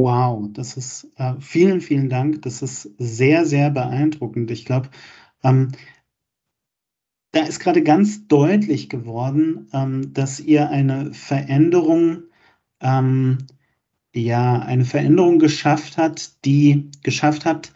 Wow, 0.00 0.48
das 0.52 0.76
ist 0.76 1.12
äh, 1.16 1.34
vielen, 1.40 1.80
vielen 1.80 2.08
Dank. 2.08 2.42
Das 2.42 2.62
ist 2.62 2.82
sehr, 2.98 3.44
sehr 3.44 3.70
beeindruckend. 3.70 4.50
Ich 4.52 4.64
glaube, 4.64 4.90
ähm, 5.42 5.72
da 7.32 7.40
ist 7.40 7.58
gerade 7.58 7.82
ganz 7.82 8.28
deutlich 8.28 8.88
geworden, 8.88 9.68
ähm, 9.72 10.14
dass 10.14 10.38
ihr 10.38 10.70
eine 10.70 11.12
Veränderung, 11.12 12.22
ähm, 12.80 13.38
ja, 14.14 14.60
eine 14.60 14.84
Veränderung 14.84 15.40
geschafft 15.40 15.96
hat, 15.98 16.44
die 16.44 16.90
geschafft 17.02 17.44
habt, 17.44 17.72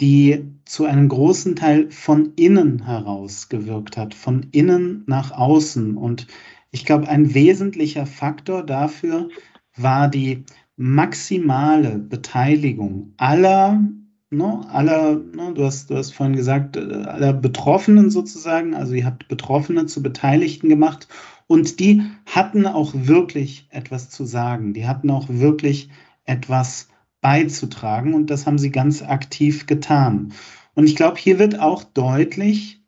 die 0.00 0.44
zu 0.64 0.84
einem 0.84 1.08
großen 1.08 1.56
Teil 1.56 1.90
von 1.90 2.32
innen 2.36 2.84
heraus 2.84 3.48
gewirkt 3.48 3.96
hat, 3.96 4.14
von 4.14 4.46
innen 4.52 5.02
nach 5.06 5.32
außen. 5.32 5.96
Und 5.96 6.26
ich 6.70 6.84
glaube, 6.84 7.08
ein 7.08 7.34
wesentlicher 7.34 8.06
Faktor 8.06 8.64
dafür 8.64 9.28
war 9.76 10.08
die 10.08 10.44
maximale 10.76 11.98
Beteiligung 11.98 13.12
aller, 13.16 13.82
ne, 14.30 14.60
aller 14.70 15.16
ne, 15.16 15.52
du, 15.54 15.64
hast, 15.64 15.90
du 15.90 15.96
hast 15.96 16.12
vorhin 16.12 16.36
gesagt, 16.36 16.76
äh, 16.76 16.80
aller 16.80 17.32
Betroffenen 17.32 18.10
sozusagen, 18.10 18.74
also 18.74 18.94
ihr 18.94 19.04
habt 19.04 19.26
Betroffene 19.26 19.86
zu 19.86 20.02
Beteiligten 20.02 20.68
gemacht 20.68 21.08
und 21.48 21.80
die 21.80 22.02
hatten 22.26 22.66
auch 22.66 22.92
wirklich 22.94 23.66
etwas 23.70 24.10
zu 24.10 24.24
sagen, 24.24 24.74
die 24.74 24.86
hatten 24.86 25.10
auch 25.10 25.26
wirklich 25.28 25.88
etwas 26.24 26.88
beizutragen 27.20 28.14
und 28.14 28.30
das 28.30 28.46
haben 28.46 28.58
sie 28.58 28.70
ganz 28.70 29.02
aktiv 29.02 29.66
getan. 29.66 30.32
Und 30.74 30.84
ich 30.84 30.96
glaube, 30.96 31.18
hier 31.18 31.38
wird 31.38 31.58
auch 31.58 31.82
deutlich, 31.82 32.80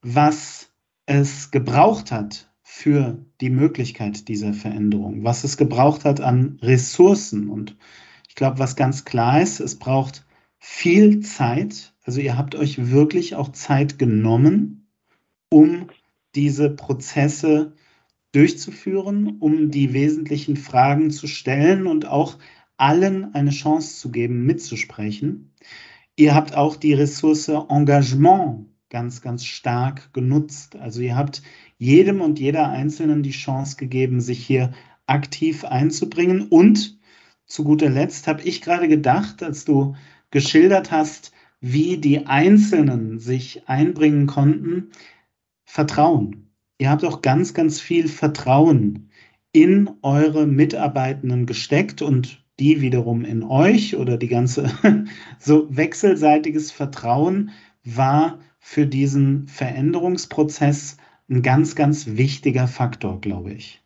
was 0.00 0.70
es 1.06 1.50
gebraucht 1.50 2.10
hat 2.12 2.50
für 2.62 3.24
die 3.40 3.50
Möglichkeit 3.50 4.28
dieser 4.28 4.54
Veränderung, 4.54 5.24
was 5.24 5.44
es 5.44 5.56
gebraucht 5.56 6.04
hat 6.04 6.20
an 6.20 6.58
Ressourcen. 6.62 7.48
Und 7.48 7.76
ich 8.28 8.34
glaube, 8.34 8.58
was 8.58 8.76
ganz 8.76 9.04
klar 9.04 9.40
ist, 9.40 9.60
es 9.60 9.78
braucht 9.78 10.26
viel 10.58 11.20
Zeit. 11.20 11.94
Also 12.04 12.20
ihr 12.20 12.36
habt 12.36 12.54
euch 12.54 12.90
wirklich 12.90 13.34
auch 13.34 13.52
Zeit 13.52 13.98
genommen, 13.98 14.88
um 15.50 15.88
diese 16.34 16.70
Prozesse 16.70 17.72
durchzuführen, 18.32 19.36
um 19.38 19.70
die 19.70 19.92
wesentlichen 19.94 20.56
Fragen 20.56 21.10
zu 21.10 21.26
stellen 21.26 21.86
und 21.86 22.06
auch 22.06 22.36
allen 22.76 23.34
eine 23.34 23.50
Chance 23.50 23.98
zu 24.00 24.10
geben, 24.10 24.44
mitzusprechen. 24.44 25.52
Ihr 26.16 26.34
habt 26.34 26.54
auch 26.54 26.76
die 26.76 26.94
Ressource 26.94 27.48
Engagement 27.48 28.66
ganz, 28.90 29.20
ganz 29.20 29.44
stark 29.44 30.12
genutzt. 30.12 30.76
Also 30.76 31.00
ihr 31.00 31.16
habt 31.16 31.42
jedem 31.78 32.20
und 32.20 32.38
jeder 32.38 32.70
Einzelnen 32.70 33.22
die 33.22 33.32
Chance 33.32 33.76
gegeben, 33.76 34.20
sich 34.20 34.44
hier 34.44 34.72
aktiv 35.06 35.64
einzubringen. 35.64 36.48
Und 36.48 36.98
zu 37.44 37.64
guter 37.64 37.90
Letzt 37.90 38.26
habe 38.26 38.42
ich 38.42 38.62
gerade 38.62 38.88
gedacht, 38.88 39.42
als 39.42 39.64
du 39.64 39.94
geschildert 40.30 40.90
hast, 40.90 41.32
wie 41.60 41.98
die 41.98 42.26
Einzelnen 42.26 43.18
sich 43.18 43.68
einbringen 43.68 44.26
konnten, 44.26 44.90
Vertrauen. 45.64 46.50
Ihr 46.78 46.90
habt 46.90 47.04
auch 47.04 47.22
ganz, 47.22 47.54
ganz 47.54 47.80
viel 47.80 48.08
Vertrauen 48.08 49.10
in 49.52 49.90
eure 50.02 50.46
Mitarbeitenden 50.46 51.46
gesteckt 51.46 52.02
und 52.02 52.45
die 52.58 52.80
wiederum 52.80 53.24
in 53.24 53.42
euch 53.42 53.96
oder 53.96 54.16
die 54.16 54.28
ganze 54.28 54.70
so 55.38 55.74
wechselseitiges 55.74 56.72
Vertrauen 56.72 57.50
war 57.84 58.38
für 58.58 58.86
diesen 58.86 59.46
Veränderungsprozess 59.46 60.96
ein 61.28 61.42
ganz, 61.42 61.76
ganz 61.76 62.16
wichtiger 62.16 62.66
Faktor, 62.66 63.20
glaube 63.20 63.52
ich. 63.52 63.82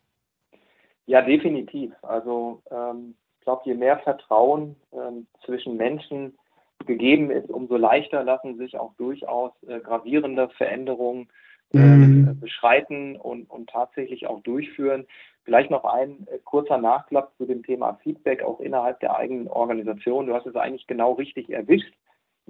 Ja, 1.07 1.23
definitiv. 1.23 1.93
Also 2.03 2.63
ähm, 2.71 3.15
ich 3.39 3.45
glaube, 3.45 3.63
je 3.65 3.75
mehr 3.75 3.99
Vertrauen 3.99 4.77
ähm, 4.93 5.27
zwischen 5.45 5.77
Menschen 5.77 6.39
gegeben 6.87 7.31
ist, 7.31 7.51
umso 7.51 7.77
leichter 7.77 8.23
lassen 8.25 8.57
sich 8.57 8.79
auch 8.79 8.95
durchaus 8.95 9.53
äh, 9.67 9.81
gravierende 9.81 10.49
Veränderungen 10.51 11.29
äh, 11.73 11.79
mhm. 11.79 12.41
beschreiten 12.41 13.17
und, 13.17 13.49
und 13.51 13.71
tatsächlich 13.71 14.27
auch 14.27 14.41
durchführen. 14.43 15.07
Vielleicht 15.45 15.71
noch 15.71 15.85
ein 15.85 16.27
äh, 16.31 16.39
kurzer 16.45 16.79
Nachklapp 16.79 17.33
zu 17.37 17.47
dem 17.47 17.63
Thema 17.63 17.99
Feedback 18.03 18.43
auch 18.43 18.61
innerhalb 18.61 19.01
der 19.01 19.17
eigenen 19.17 19.49
Organisation. 19.49 20.27
Du 20.27 20.35
hast 20.35 20.47
es 20.47 20.57
eigentlich 20.57 20.87
genau 20.87 21.13
richtig 21.13 21.51
erwischt 21.51 21.95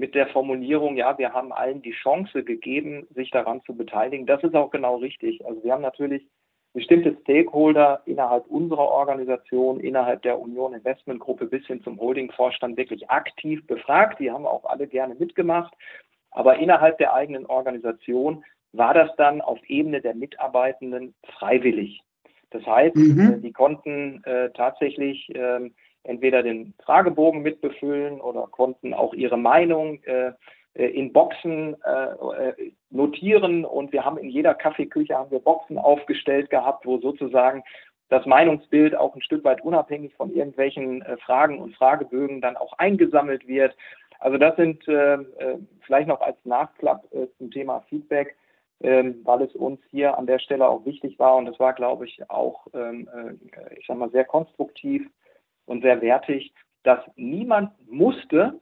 mit 0.01 0.15
der 0.15 0.29
Formulierung, 0.29 0.97
ja, 0.97 1.19
wir 1.19 1.33
haben 1.33 1.53
allen 1.53 1.83
die 1.83 1.93
Chance 1.93 2.43
gegeben, 2.43 3.07
sich 3.15 3.31
daran 3.31 3.63
zu 3.63 3.77
beteiligen. 3.77 4.27
Das 4.27 4.43
ist 4.43 4.55
auch 4.55 4.71
genau 4.71 4.97
richtig. 4.97 5.45
Also 5.45 5.63
wir 5.63 5.73
haben 5.73 5.83
natürlich 5.83 6.27
bestimmte 6.73 7.17
Stakeholder 7.21 8.01
innerhalb 8.07 8.47
unserer 8.47 8.89
Organisation, 8.89 9.79
innerhalb 9.79 10.23
der 10.23 10.41
Union 10.41 10.73
Investment 10.73 11.21
Gruppe 11.21 11.47
bis 11.47 11.67
hin 11.67 11.83
zum 11.83 12.01
Holding-Vorstand 12.01 12.77
wirklich 12.77 13.11
aktiv 13.11 13.67
befragt. 13.67 14.21
Die 14.21 14.31
haben 14.31 14.47
auch 14.47 14.65
alle 14.65 14.87
gerne 14.87 15.15
mitgemacht. 15.17 15.75
Aber 16.31 16.57
innerhalb 16.57 16.97
der 16.99 17.13
eigenen 17.13 17.45
Organisation 17.47 18.45
war 18.73 18.95
das 18.95 19.15
dann 19.17 19.41
auf 19.41 19.59
Ebene 19.69 20.01
der 20.01 20.15
Mitarbeitenden 20.15 21.15
freiwillig. 21.25 22.01
Das 22.51 22.67
heißt, 22.67 22.97
mhm. 22.97 23.21
Äh, 23.21 23.41
die 23.41 23.53
konnten 23.53 24.23
äh, 24.25 24.51
tatsächlich 24.51 25.35
äh, 25.35 25.71
entweder 26.03 26.43
den 26.43 26.75
Fragebogen 26.85 27.43
mitbefüllen 27.43 28.21
oder 28.21 28.47
konnten 28.51 28.95
auch 28.95 29.15
ihre 29.15 29.37
Meinung 29.37 30.03
äh, 30.05 30.33
äh, 30.75 30.87
in 30.87 31.13
Boxen 31.13 31.77
äh, 31.85 32.71
notieren 32.91 33.65
und 33.65 33.93
wir 33.93 34.05
haben 34.05 34.19
in 34.19 34.31
jeder 34.31 34.55
Kaffeeküche 34.55 35.17
haben 35.17 35.31
wir 35.31 35.41
Boxen 35.41 35.79
aufgestellt 35.79 36.51
gehabt, 36.51 36.87
wo 36.87 36.99
sozusagen 36.99 37.63
das 38.09 38.27
Meinungsbild 38.27 38.97
auch 38.97 39.15
ein 39.15 39.23
Stück 39.23 39.45
weit 39.45 39.63
unabhängig 39.63 40.13
von 40.15 40.33
irgendwelchen 40.33 41.05
Fragen 41.25 41.61
und 41.61 41.77
Fragebögen 41.77 42.41
dann 42.41 42.57
auch 42.57 42.73
eingesammelt 42.77 43.47
wird. 43.47 43.77
Also 44.19 44.37
das 44.37 44.57
sind 44.57 44.87
äh, 44.89 45.19
vielleicht 45.83 46.09
noch 46.09 46.21
als 46.21 46.37
Nachklapp 46.45 47.05
äh, 47.13 47.29
zum 47.39 47.53
Thema 47.53 47.85
Feedback, 47.89 48.37
ähm, 48.81 49.21
weil 49.25 49.43
es 49.43 49.55
uns 49.55 49.81
hier 49.91 50.17
an 50.17 50.27
der 50.27 50.39
Stelle 50.39 50.69
auch 50.69 50.85
wichtig 50.85 51.19
war 51.19 51.37
und 51.37 51.47
das 51.47 51.59
war, 51.59 51.75
glaube 51.75 52.07
ich, 52.07 52.31
auch, 52.31 52.67
ähm, 52.73 53.09
äh, 53.15 53.79
ich 53.79 53.87
sag 53.87 53.99
mal, 53.99 54.11
sehr 54.11 54.25
konstruktiv 54.25 55.07
und 55.67 55.83
sehr 55.83 56.01
wertig, 56.01 56.53
dass 56.83 57.01
niemand 57.17 57.73
musste, 57.91 58.59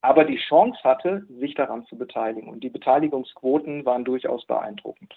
aber 0.00 0.24
die 0.24 0.38
Chance 0.48 0.78
hatte, 0.82 1.26
sich 1.28 1.54
daran 1.54 1.84
zu 1.86 1.96
beteiligen. 1.96 2.48
Und 2.48 2.64
die 2.64 2.70
Beteiligungsquoten 2.70 3.84
waren 3.84 4.04
durchaus 4.04 4.46
beeindruckend. 4.46 5.14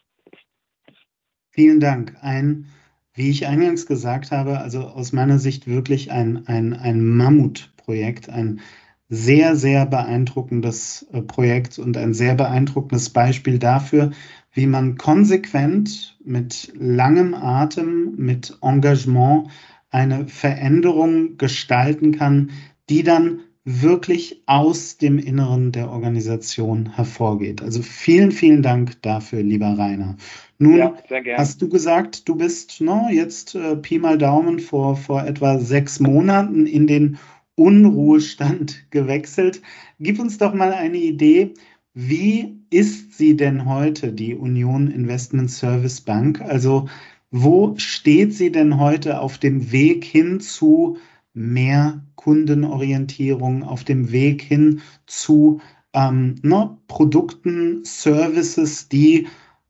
Vielen 1.49 1.79
Dank. 1.79 2.17
Ein, 2.21 2.65
wie 3.13 3.29
ich 3.29 3.47
eingangs 3.47 3.85
gesagt 3.85 4.31
habe, 4.31 4.59
also 4.59 4.81
aus 4.81 5.13
meiner 5.13 5.37
Sicht 5.37 5.67
wirklich 5.67 6.11
ein, 6.11 6.47
ein, 6.47 6.73
ein 6.73 7.05
Mammutprojekt, 7.05 8.29
ein 8.29 8.59
sehr, 9.09 9.55
sehr 9.55 9.85
beeindruckendes 9.85 11.07
äh, 11.11 11.21
Projekt 11.21 11.79
und 11.79 11.97
ein 11.97 12.13
sehr 12.13 12.35
beeindruckendes 12.35 13.09
Beispiel 13.09 13.59
dafür, 13.59 14.11
wie 14.53 14.67
man 14.67 14.97
konsequent 14.97 16.17
mit 16.23 16.71
langem 16.75 17.33
Atem, 17.33 18.15
mit 18.15 18.57
Engagement 18.61 19.49
eine 19.89 20.27
Veränderung 20.27 21.37
gestalten 21.37 22.11
kann, 22.13 22.51
die 22.89 23.03
dann 23.03 23.41
wirklich 23.65 24.43
aus 24.45 24.97
dem 24.97 25.17
Inneren 25.17 25.71
der 25.71 25.89
Organisation 25.89 26.95
hervorgeht. 26.95 27.61
Also 27.61 27.81
vielen, 27.81 28.31
vielen 28.31 28.61
Dank 28.61 29.01
dafür, 29.01 29.41
lieber 29.41 29.77
Rainer. 29.77 30.17
Nun 30.57 30.77
ja, 30.77 30.93
hast 31.37 31.61
du 31.61 31.69
gesagt, 31.69 32.27
du 32.27 32.35
bist 32.35 32.81
no, 32.81 33.07
jetzt 33.09 33.55
äh, 33.55 33.77
Pi 33.77 33.99
mal 33.99 34.17
Daumen 34.17 34.59
vor, 34.59 34.97
vor 34.97 35.23
etwa 35.25 35.59
sechs 35.59 36.01
Monaten 36.01 36.65
in 36.65 36.87
den 36.87 37.17
Unruhestand 37.55 38.89
gewechselt. 38.91 39.61
Gib 39.99 40.19
uns 40.19 40.37
doch 40.37 40.53
mal 40.53 40.73
eine 40.73 40.97
Idee, 40.97 41.53
wie 41.93 42.59
ist 42.69 43.17
sie 43.17 43.37
denn 43.37 43.65
heute, 43.65 44.13
die 44.13 44.33
Union 44.33 44.89
Investment 44.89 45.51
Service 45.51 46.01
Bank? 46.01 46.41
Also 46.41 46.87
wo 47.29 47.75
steht 47.77 48.33
sie 48.33 48.51
denn 48.51 48.79
heute 48.79 49.19
auf 49.19 49.37
dem 49.37 49.71
Weg 49.71 50.03
hin 50.03 50.39
zu 50.39 50.97
mehr 51.33 52.03
Kundenorientierung, 52.15 53.63
auf 53.63 53.83
dem 53.83 54.11
Weg 54.11 54.41
hin 54.41 54.81
zu 55.07 55.59
ähm, 55.93 56.35
ne, 56.41 56.77
Produkten, 56.87 57.83
Services, 57.85 58.87
die 58.87 59.27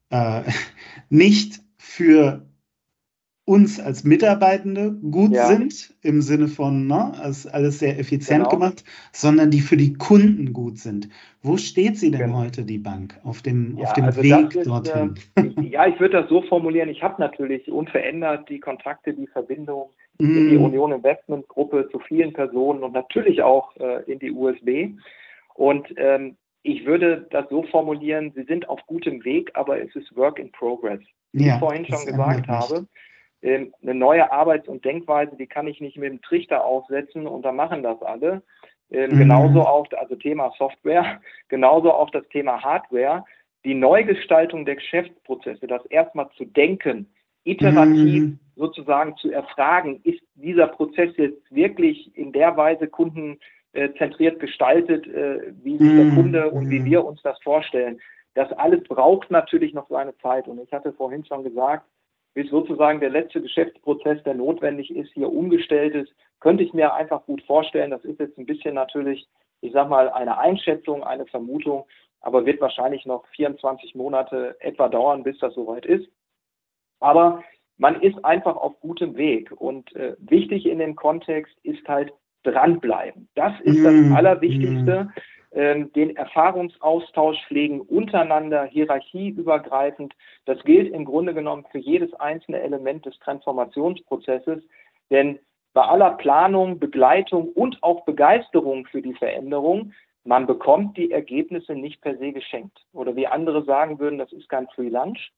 äh, 0.09 0.43
nicht 1.09 1.61
für 1.77 2.45
uns 3.45 3.79
als 3.79 4.05
Mitarbeitende 4.05 4.93
gut 5.11 5.33
ja. 5.33 5.47
sind, 5.47 5.93
im 6.01 6.21
Sinne 6.21 6.47
von, 6.47 6.87
ne, 6.87 7.11
ist 7.27 7.45
alles 7.47 7.79
sehr 7.79 7.99
effizient 7.99 8.45
genau. 8.45 8.49
gemacht, 8.49 8.85
sondern 9.11 9.51
die 9.51 9.59
für 9.59 9.75
die 9.75 9.93
Kunden 9.93 10.53
gut 10.53 10.77
sind. 10.77 11.09
Wo 11.41 11.57
steht 11.57 11.97
sie 11.97 12.11
denn 12.11 12.27
genau. 12.27 12.39
heute, 12.39 12.63
die 12.63 12.77
Bank, 12.77 13.19
auf 13.23 13.41
dem, 13.41 13.77
ja, 13.77 13.83
auf 13.83 13.93
dem 13.93 14.05
also 14.05 14.23
Weg 14.23 14.55
ist, 14.55 14.65
dorthin? 14.65 15.15
Äh, 15.35 15.61
ja, 15.61 15.87
ich 15.87 15.99
würde 15.99 16.21
das 16.21 16.29
so 16.29 16.41
formulieren, 16.43 16.87
ich 16.87 17.03
habe 17.03 17.21
natürlich 17.21 17.69
unverändert 17.69 18.47
die 18.47 18.61
Kontakte, 18.61 19.13
die 19.13 19.27
Verbindung 19.27 19.89
mm. 20.19 20.37
in 20.37 20.49
die 20.49 20.57
Union 20.57 20.93
Investment 20.93 21.45
Gruppe 21.49 21.89
zu 21.91 21.99
vielen 21.99 22.31
Personen 22.31 22.81
und 22.81 22.93
natürlich 22.93 23.41
auch 23.41 23.75
äh, 23.75 24.09
in 24.09 24.19
die 24.19 24.31
USB. 24.31 24.97
Und 25.55 25.93
ähm, 25.97 26.37
ich 26.61 26.85
würde 26.85 27.27
das 27.31 27.49
so 27.49 27.63
formulieren, 27.63 28.31
sie 28.33 28.43
sind 28.43 28.69
auf 28.69 28.79
gutem 28.87 29.25
Weg, 29.25 29.51
aber 29.53 29.81
es 29.81 29.93
ist 29.97 30.15
Work 30.15 30.39
in 30.39 30.49
Progress. 30.53 31.01
Wie 31.33 31.45
ja, 31.45 31.55
ich 31.55 31.59
vorhin 31.59 31.85
schon 31.85 32.05
gesagt 32.05 32.47
habe, 32.47 32.87
eine 33.43 33.93
neue 33.93 34.31
Arbeits- 34.31 34.67
und 34.67 34.85
Denkweise, 34.85 35.35
die 35.35 35.47
kann 35.47 35.67
ich 35.67 35.81
nicht 35.81 35.97
mit 35.97 36.11
dem 36.11 36.21
Trichter 36.21 36.63
aufsetzen 36.63 37.27
und 37.27 37.43
dann 37.43 37.55
machen 37.55 37.83
das 37.83 38.01
alle. 38.01 38.41
Ähm, 38.89 39.11
mhm. 39.11 39.17
Genauso 39.19 39.61
auch, 39.61 39.87
also 39.97 40.15
Thema 40.15 40.51
Software, 40.57 41.19
genauso 41.49 41.91
auch 41.91 42.09
das 42.11 42.27
Thema 42.29 42.63
Hardware. 42.63 43.25
Die 43.65 43.75
Neugestaltung 43.75 44.65
der 44.65 44.75
Geschäftsprozesse, 44.75 45.67
das 45.67 45.85
erstmal 45.87 46.29
zu 46.37 46.45
denken, 46.45 47.07
iterativ 47.43 48.23
mhm. 48.23 48.39
sozusagen 48.55 49.15
zu 49.17 49.31
erfragen, 49.31 49.99
ist 50.03 50.21
dieser 50.35 50.67
Prozess 50.67 51.15
jetzt 51.17 51.53
wirklich 51.53 52.15
in 52.17 52.31
der 52.31 52.55
Weise 52.55 52.87
kundenzentriert 52.87 54.39
gestaltet, 54.39 55.07
äh, 55.07 55.53
wie 55.63 55.77
sich 55.77 55.95
der 55.95 56.05
mhm. 56.05 56.15
Kunde 56.15 56.49
und 56.51 56.69
wie 56.69 56.79
mhm. 56.79 56.85
wir 56.85 57.05
uns 57.05 57.21
das 57.21 57.41
vorstellen. 57.41 57.99
Das 58.35 58.51
alles 58.53 58.83
braucht 58.83 59.29
natürlich 59.31 59.73
noch 59.73 59.89
seine 59.89 60.17
Zeit. 60.17 60.47
Und 60.47 60.59
ich 60.59 60.71
hatte 60.71 60.93
vorhin 60.93 61.25
schon 61.25 61.43
gesagt, 61.43 61.85
bis 62.33 62.49
sozusagen 62.49 62.99
der 62.99 63.09
letzte 63.09 63.41
Geschäftsprozess, 63.41 64.23
der 64.23 64.33
notwendig 64.33 64.95
ist, 64.95 65.11
hier 65.13 65.31
umgestellt 65.31 65.95
ist, 65.95 66.13
könnte 66.39 66.63
ich 66.63 66.73
mir 66.73 66.93
einfach 66.93 67.25
gut 67.25 67.41
vorstellen. 67.43 67.91
Das 67.91 68.03
ist 68.03 68.19
jetzt 68.19 68.37
ein 68.37 68.45
bisschen 68.45 68.75
natürlich, 68.75 69.27
ich 69.61 69.71
sag 69.71 69.89
mal, 69.89 70.09
eine 70.09 70.37
Einschätzung, 70.37 71.03
eine 71.03 71.25
Vermutung, 71.25 71.85
aber 72.21 72.45
wird 72.45 72.61
wahrscheinlich 72.61 73.05
noch 73.05 73.25
24 73.35 73.95
Monate 73.95 74.55
etwa 74.59 74.89
dauern, 74.89 75.23
bis 75.23 75.37
das 75.39 75.53
soweit 75.53 75.85
ist. 75.85 76.07
Aber 76.99 77.43
man 77.77 78.01
ist 78.01 78.23
einfach 78.23 78.55
auf 78.55 78.79
gutem 78.79 79.15
Weg 79.15 79.51
und 79.51 79.95
äh, 79.95 80.15
wichtig 80.19 80.65
in 80.65 80.79
dem 80.79 80.95
Kontext 80.95 81.53
ist 81.63 81.87
halt 81.87 82.13
dranbleiben. 82.43 83.29
Das 83.35 83.53
ist 83.61 83.83
das 83.83 83.93
mhm. 83.93 84.15
Allerwichtigste. 84.15 85.09
Ähm, 85.55 85.93
den 85.93 86.15
Erfahrungsaustausch 86.15 87.37
pflegen 87.47 87.81
untereinander, 87.81 88.63
hierarchieübergreifend. 88.65 90.13
Das 90.45 90.63
gilt 90.63 90.91
im 90.91 91.05
Grunde 91.05 91.35
genommen 91.35 91.65
für 91.71 91.77
jedes 91.77 92.11
einzelne 92.15 92.59
Element 92.61 93.05
des 93.05 93.17
Transformationsprozesses, 93.19 94.63
denn 95.11 95.37
bei 95.73 95.83
aller 95.83 96.11
Planung, 96.11 96.79
Begleitung 96.79 97.49
und 97.49 97.81
auch 97.83 98.05
Begeisterung 98.05 98.85
für 98.87 99.01
die 99.01 99.13
Veränderung, 99.13 99.93
man 100.23 100.47
bekommt 100.47 100.97
die 100.97 101.11
Ergebnisse 101.11 101.73
nicht 101.73 102.01
per 102.01 102.17
se 102.17 102.31
geschenkt. 102.31 102.79
Oder 102.93 103.15
wie 103.15 103.27
andere 103.27 103.63
sagen 103.63 103.99
würden, 103.99 104.19
das 104.19 104.31
ist 104.31 104.49
kein 104.49 104.67
Free 104.69 104.89
Lunch. 104.89 105.31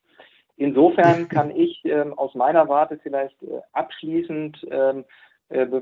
Insofern 0.57 1.27
kann 1.29 1.51
ich 1.51 1.83
ähm, 1.85 2.13
aus 2.17 2.35
meiner 2.35 2.69
Warte 2.69 2.99
vielleicht 3.01 3.41
äh, 3.43 3.61
abschließend, 3.73 4.65
ähm, 4.69 5.05
äh, 5.49 5.65
be 5.65 5.81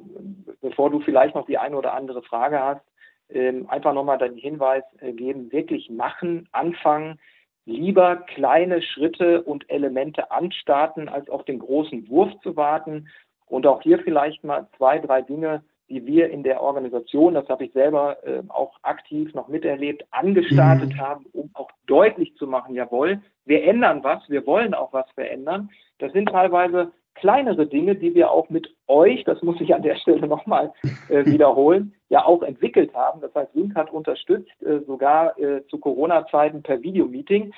bevor 0.62 0.90
du 0.90 1.00
vielleicht 1.02 1.36
noch 1.36 1.46
die 1.46 1.58
eine 1.58 1.78
oder 1.78 1.94
andere 1.94 2.24
Frage 2.24 2.60
hast, 2.60 2.86
ähm, 3.34 3.70
einfach 3.70 3.94
nochmal 3.94 4.18
den 4.18 4.38
Hinweis 4.38 4.84
äh, 5.00 5.12
geben, 5.12 5.52
wirklich 5.52 5.90
machen, 5.90 6.48
anfangen, 6.52 7.20
lieber 7.66 8.18
kleine 8.18 8.82
Schritte 8.82 9.42
und 9.42 9.70
Elemente 9.70 10.32
anstarten, 10.32 11.10
als 11.10 11.30
auf 11.30 11.44
den 11.46 11.60
großen 11.60 12.10
Wurf 12.10 12.32
zu 12.42 12.56
warten. 12.56 13.08
Und 13.46 13.68
auch 13.68 13.82
hier 13.82 14.00
vielleicht 14.00 14.44
mal 14.44 14.68
zwei, 14.78 15.00
drei 15.00 15.22
Dinge, 15.22 15.64
die 15.90 16.06
wir 16.06 16.30
in 16.30 16.44
der 16.44 16.62
Organisation, 16.62 17.34
das 17.34 17.48
habe 17.50 17.66
ich 17.66 17.74
selber 17.74 18.18
äh, 18.26 18.42
auch 18.50 18.78
aktiv 18.82 19.34
noch 19.34 19.48
miterlebt, 19.48 20.06
angestartet 20.12 20.94
mhm. 20.94 21.00
haben, 21.00 21.26
um 21.34 21.50
auch 21.54 21.70
deutlich 21.86 22.36
zu 22.36 22.48
machen, 22.48 22.74
jawohl, 22.74 23.22
wir 23.46 23.64
ändern 23.64 24.04
was, 24.04 24.28
wir 24.30 24.46
wollen 24.48 24.74
auch 24.74 24.94
was 24.94 25.10
verändern. 25.12 25.70
Das 26.00 26.12
sind 26.14 26.30
teilweise 26.30 26.92
kleinere 27.16 27.68
Dinge, 27.68 27.96
die 27.96 28.16
wir 28.16 28.32
auch 28.32 28.50
mit 28.50 28.74
euch, 28.88 29.24
das 29.24 29.42
muss 29.42 29.60
ich 29.62 29.74
an 29.74 29.82
der 29.82 29.96
Stelle 29.96 30.28
nochmal 30.28 30.74
äh, 31.10 31.26
wiederholen, 31.26 31.94
ja 32.10 32.26
auch 32.26 32.44
entwickelt 32.44 32.94
haben. 32.94 33.22
Das 33.22 33.34
heißt, 33.34 33.56
Link 33.56 33.76
hat 33.76 33.92
unterstützt, 33.92 34.52
äh, 34.62 34.80
sogar 34.86 35.38
äh, 35.40 35.66
zu 35.68 35.78
Corona-Zeiten 35.78 36.64
per 36.64 36.82
Videomeeting, 36.82 37.54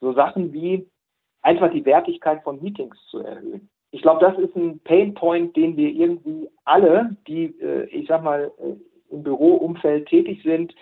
so 0.00 0.12
Sachen 0.12 0.52
wie 0.52 0.86
einfach 1.42 1.70
die 1.70 1.84
Wertigkeit 1.84 2.42
von 2.42 2.62
Meetings 2.62 2.96
zu 3.10 3.18
erhöhen. 3.18 3.68
Ich 3.90 4.02
glaube, 4.02 4.20
das 4.20 4.36
ist 4.38 4.56
ein 4.56 4.80
Painpoint, 4.80 5.56
den 5.56 5.76
wir 5.76 5.88
irgendwie 5.88 6.48
alle, 6.64 7.16
die, 7.28 7.44
äh, 7.60 7.84
ich 7.90 8.08
sag 8.08 8.24
mal, 8.24 8.50
äh, 8.58 8.74
im 9.14 9.22
Büroumfeld 9.22 10.08
tätig 10.08 10.42
sind, 10.42 10.74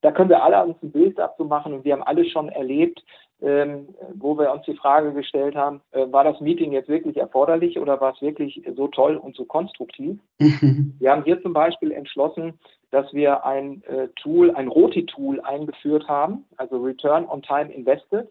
da 0.00 0.12
können 0.12 0.30
wir 0.30 0.42
alle 0.42 0.64
uns 0.64 0.82
ein 0.82 0.92
Bild 0.92 1.18
dazu 1.18 1.44
machen 1.44 1.72
und 1.72 1.84
wir 1.84 1.92
haben 1.92 2.02
alle 2.02 2.24
schon 2.24 2.48
erlebt, 2.48 3.02
ähm, 3.40 3.88
wo 4.14 4.36
wir 4.36 4.52
uns 4.52 4.64
die 4.64 4.74
Frage 4.74 5.12
gestellt 5.12 5.54
haben, 5.54 5.80
äh, 5.92 6.10
war 6.10 6.24
das 6.24 6.40
Meeting 6.40 6.72
jetzt 6.72 6.88
wirklich 6.88 7.16
erforderlich 7.16 7.78
oder 7.78 8.00
war 8.00 8.14
es 8.14 8.20
wirklich 8.20 8.62
so 8.76 8.88
toll 8.88 9.16
und 9.16 9.36
so 9.36 9.44
konstruktiv? 9.44 10.18
Mhm. 10.40 10.94
Wir 10.98 11.12
haben 11.12 11.24
hier 11.24 11.40
zum 11.42 11.52
Beispiel 11.52 11.92
entschlossen, 11.92 12.58
dass 12.90 13.12
wir 13.12 13.44
ein 13.44 13.82
äh, 13.84 14.08
Tool, 14.16 14.50
ein 14.52 14.68
ROTI-Tool 14.68 15.40
eingeführt 15.40 16.08
haben, 16.08 16.46
also 16.56 16.78
Return 16.78 17.26
on 17.26 17.42
Time 17.42 17.72
Invested, 17.72 18.28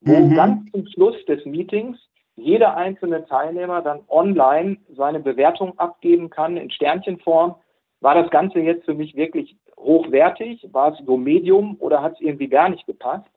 wo 0.00 0.14
mhm. 0.14 0.34
ganz 0.34 0.70
zum 0.70 0.86
Schluss 0.86 1.16
des 1.26 1.44
Meetings 1.44 1.98
jeder 2.36 2.76
einzelne 2.76 3.26
Teilnehmer 3.26 3.82
dann 3.82 4.00
online 4.08 4.78
seine 4.96 5.20
Bewertung 5.20 5.78
abgeben 5.78 6.30
kann 6.30 6.56
in 6.56 6.70
Sternchenform. 6.70 7.56
War 8.00 8.14
das 8.14 8.30
Ganze 8.30 8.60
jetzt 8.60 8.84
für 8.84 8.94
mich 8.94 9.16
wirklich 9.16 9.56
hochwertig? 9.78 10.68
War 10.72 10.92
es 10.92 11.06
so 11.06 11.16
Medium 11.16 11.76
oder 11.80 12.02
hat 12.02 12.14
es 12.14 12.20
irgendwie 12.20 12.48
gar 12.48 12.68
nicht 12.68 12.86
gepasst? 12.86 13.28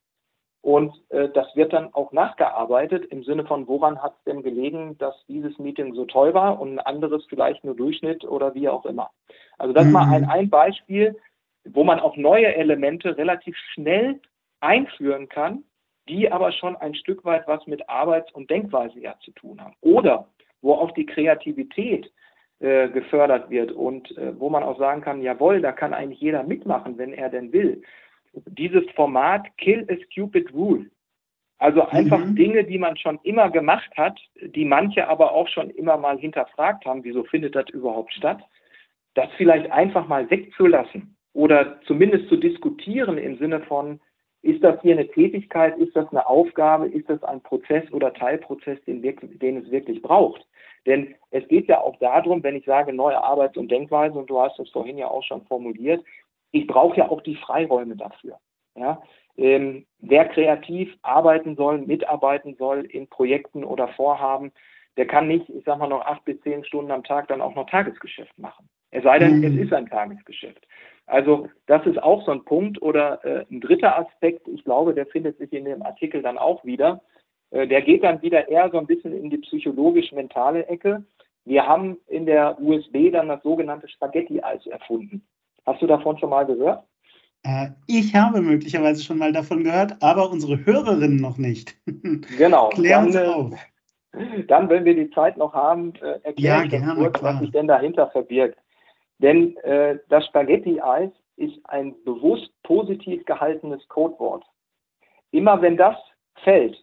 Und 0.61 0.93
äh, 1.09 1.29
das 1.29 1.55
wird 1.55 1.73
dann 1.73 1.93
auch 1.93 2.11
nachgearbeitet 2.11 3.05
im 3.05 3.23
Sinne 3.23 3.45
von, 3.45 3.67
woran 3.67 4.01
hat 4.01 4.13
es 4.17 4.23
denn 4.25 4.43
gelegen, 4.43 4.95
dass 4.99 5.15
dieses 5.27 5.57
Meeting 5.57 5.95
so 5.95 6.05
toll 6.05 6.35
war 6.35 6.59
und 6.61 6.73
ein 6.73 6.79
anderes 6.79 7.25
vielleicht 7.27 7.63
nur 7.63 7.75
Durchschnitt 7.75 8.23
oder 8.23 8.53
wie 8.53 8.69
auch 8.69 8.85
immer. 8.85 9.09
Also 9.57 9.73
das 9.73 9.85
mhm. 9.85 9.91
mal 9.91 10.13
ein, 10.13 10.25
ein 10.25 10.49
Beispiel, 10.51 11.17
wo 11.63 11.83
man 11.83 11.99
auch 11.99 12.15
neue 12.15 12.53
Elemente 12.55 13.17
relativ 13.17 13.55
schnell 13.73 14.21
einführen 14.59 15.29
kann, 15.29 15.63
die 16.07 16.31
aber 16.31 16.51
schon 16.51 16.75
ein 16.75 16.93
Stück 16.93 17.25
weit 17.25 17.47
was 17.47 17.65
mit 17.65 17.89
Arbeits- 17.89 18.31
und 18.31 18.49
Denkweise 18.49 18.99
ja 18.99 19.15
zu 19.21 19.31
tun 19.31 19.61
haben. 19.61 19.75
Oder 19.81 20.27
wo 20.61 20.73
auch 20.73 20.91
die 20.91 21.07
Kreativität 21.07 22.11
äh, 22.61 22.89
gefördert 22.89 23.49
wird 23.49 23.71
und 23.71 24.15
äh, 24.17 24.39
wo 24.39 24.49
man 24.49 24.63
auch 24.63 24.77
sagen 24.77 25.01
kann, 25.01 25.21
jawohl, 25.21 25.61
da 25.61 25.71
kann 25.71 25.93
eigentlich 25.93 26.21
jeder 26.21 26.43
mitmachen, 26.43 26.97
wenn 26.97 27.11
er 27.11 27.29
denn 27.29 27.51
will. 27.51 27.81
Dieses 28.45 28.83
Format 28.95 29.47
Kill 29.57 29.87
a 29.89 29.95
Stupid 30.05 30.53
Rule. 30.53 30.85
Also 31.57 31.85
einfach 31.87 32.23
mhm. 32.23 32.35
Dinge, 32.35 32.63
die 32.63 32.77
man 32.77 32.97
schon 32.97 33.19
immer 33.23 33.49
gemacht 33.49 33.91
hat, 33.97 34.19
die 34.41 34.65
manche 34.65 35.07
aber 35.07 35.31
auch 35.31 35.47
schon 35.47 35.69
immer 35.71 35.97
mal 35.97 36.17
hinterfragt 36.17 36.85
haben, 36.85 37.03
wieso 37.03 37.23
findet 37.23 37.55
das 37.55 37.69
überhaupt 37.69 38.13
statt, 38.13 38.43
das 39.15 39.29
vielleicht 39.37 39.71
einfach 39.71 40.07
mal 40.07 40.29
wegzulassen 40.29 41.15
oder 41.33 41.79
zumindest 41.87 42.29
zu 42.29 42.37
diskutieren 42.37 43.17
im 43.17 43.37
Sinne 43.37 43.61
von, 43.61 43.99
ist 44.43 44.63
das 44.63 44.81
hier 44.81 44.93
eine 44.93 45.07
Tätigkeit, 45.07 45.77
ist 45.77 45.95
das 45.95 46.09
eine 46.09 46.27
Aufgabe, 46.27 46.87
ist 46.87 47.09
das 47.09 47.23
ein 47.23 47.41
Prozess 47.41 47.91
oder 47.91 48.13
Teilprozess, 48.13 48.83
den, 48.85 49.01
den 49.01 49.57
es 49.57 49.71
wirklich 49.71 50.01
braucht? 50.01 50.45
Denn 50.85 51.15
es 51.29 51.47
geht 51.47 51.67
ja 51.67 51.81
auch 51.81 51.97
darum, 51.97 52.43
wenn 52.43 52.55
ich 52.55 52.65
sage 52.65 52.91
neue 52.93 53.21
Arbeits- 53.21 53.57
und 53.57 53.69
Denkweise, 53.69 54.17
und 54.17 54.29
du 54.29 54.39
hast 54.41 54.59
es 54.59 54.69
vorhin 54.69 54.97
ja 54.97 55.07
auch 55.07 55.23
schon 55.23 55.45
formuliert, 55.45 56.03
ich 56.51 56.67
brauche 56.67 56.97
ja 56.97 57.09
auch 57.09 57.21
die 57.21 57.35
Freiräume 57.35 57.95
dafür. 57.95 58.37
Ja? 58.75 59.01
Ähm, 59.37 59.85
wer 59.99 60.25
kreativ 60.25 60.93
arbeiten 61.01 61.55
soll, 61.55 61.79
mitarbeiten 61.79 62.55
soll 62.57 62.85
in 62.85 63.07
Projekten 63.07 63.63
oder 63.63 63.87
Vorhaben, 63.89 64.51
der 64.97 65.07
kann 65.07 65.27
nicht, 65.27 65.47
ich 65.49 65.63
sag 65.65 65.79
mal, 65.79 65.87
noch 65.87 66.05
acht 66.05 66.25
bis 66.25 66.39
zehn 66.41 66.65
Stunden 66.65 66.91
am 66.91 67.03
Tag 67.03 67.27
dann 67.29 67.41
auch 67.41 67.55
noch 67.55 67.69
Tagesgeschäft 67.69 68.37
machen. 68.37 68.67
Es 68.91 69.03
sei 69.03 69.19
denn, 69.19 69.39
mhm. 69.39 69.45
es 69.45 69.65
ist 69.65 69.73
ein 69.73 69.87
Tagesgeschäft. 69.87 70.67
Also 71.05 71.47
das 71.65 71.85
ist 71.85 72.01
auch 72.01 72.25
so 72.25 72.31
ein 72.31 72.43
Punkt. 72.43 72.81
Oder 72.81 73.23
äh, 73.23 73.45
ein 73.49 73.61
dritter 73.61 73.97
Aspekt, 73.97 74.47
ich 74.49 74.63
glaube, 74.65 74.93
der 74.93 75.05
findet 75.05 75.37
sich 75.37 75.51
in 75.53 75.65
dem 75.65 75.81
Artikel 75.81 76.21
dann 76.21 76.37
auch 76.37 76.63
wieder. 76.65 77.01
Äh, 77.51 77.67
der 77.67 77.81
geht 77.81 78.03
dann 78.03 78.21
wieder 78.21 78.49
eher 78.49 78.69
so 78.71 78.77
ein 78.79 78.87
bisschen 78.87 79.13
in 79.13 79.29
die 79.29 79.37
psychologisch-mentale 79.37 80.65
Ecke. 80.67 81.03
Wir 81.45 81.65
haben 81.65 81.97
in 82.07 82.25
der 82.25 82.57
USB 82.59 83.11
dann 83.11 83.27
das 83.27 83.43
sogenannte 83.43 83.87
Spaghetti-Eis 83.87 84.65
erfunden. 84.67 85.21
Hast 85.65 85.81
du 85.81 85.87
davon 85.87 86.17
schon 86.17 86.29
mal 86.29 86.45
gehört? 86.45 86.83
Äh, 87.43 87.69
ich 87.87 88.15
habe 88.15 88.41
möglicherweise 88.41 89.03
schon 89.03 89.17
mal 89.17 89.31
davon 89.31 89.63
gehört, 89.63 90.01
aber 90.01 90.29
unsere 90.29 90.65
Hörerinnen 90.65 91.19
noch 91.19 91.37
nicht. 91.37 91.75
Genau. 92.37 92.69
Klär 92.69 92.97
dann, 92.97 93.05
uns 93.07 93.15
äh, 93.15 93.25
auf. 93.25 93.53
Dann, 94.47 94.67
wenn 94.67 94.83
wir 94.83 94.93
die 94.93 95.09
Zeit 95.11 95.37
noch 95.37 95.53
haben, 95.53 95.93
erkläre 96.23 96.35
ja, 96.37 96.63
ich 96.65 96.95
kurz, 96.97 97.17
klar. 97.17 97.35
was 97.35 97.39
sich 97.39 97.51
denn 97.51 97.67
dahinter 97.67 98.07
verbirgt. 98.07 98.59
Denn 99.19 99.55
äh, 99.57 99.99
das 100.09 100.25
Spaghetti-Eis 100.25 101.11
ist 101.37 101.57
ein 101.63 101.95
bewusst 102.03 102.51
positiv 102.63 103.23
gehaltenes 103.25 103.87
Codewort. 103.87 104.43
Immer 105.31 105.61
wenn 105.61 105.77
das 105.77 105.95
fällt, 106.43 106.75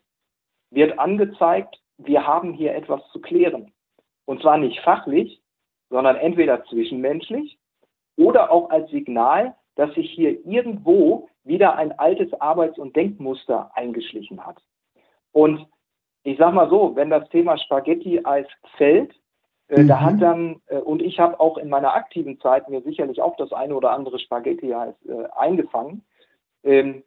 wird 0.70 0.98
angezeigt, 0.98 1.80
wir 1.98 2.26
haben 2.26 2.52
hier 2.52 2.74
etwas 2.74 3.00
zu 3.12 3.20
klären. 3.20 3.72
Und 4.24 4.42
zwar 4.42 4.58
nicht 4.58 4.80
fachlich, 4.80 5.40
sondern 5.90 6.16
entweder 6.16 6.64
zwischenmenschlich 6.64 7.58
oder 8.16 8.50
auch 8.50 8.70
als 8.70 8.90
Signal, 8.90 9.54
dass 9.74 9.94
sich 9.94 10.10
hier 10.10 10.44
irgendwo 10.44 11.28
wieder 11.44 11.76
ein 11.76 11.98
altes 11.98 12.32
Arbeits- 12.40 12.78
und 12.78 12.94
Denkmuster 12.94 13.70
eingeschlichen 13.74 14.44
hat. 14.44 14.60
Und 15.32 15.66
ich 16.24 16.36
sage 16.36 16.54
mal 16.54 16.68
so, 16.68 16.94
wenn 16.96 17.10
das 17.10 17.28
Thema 17.30 17.56
Spaghetti-Eis 17.56 18.46
fällt, 18.76 19.14
äh, 19.68 19.82
mhm. 19.82 19.88
da 19.88 20.00
hat 20.00 20.20
dann, 20.20 20.60
äh, 20.66 20.78
und 20.78 21.00
ich 21.00 21.18
habe 21.18 21.38
auch 21.40 21.58
in 21.58 21.68
meiner 21.68 21.94
aktiven 21.94 22.40
Zeit 22.40 22.68
mir 22.68 22.82
sicherlich 22.82 23.22
auch 23.22 23.36
das 23.36 23.52
eine 23.52 23.74
oder 23.74 23.92
andere 23.92 24.18
Spaghetti-Eis 24.18 24.94
äh, 25.06 25.28
eingefangen, 25.36 26.04
ähm, 26.64 27.04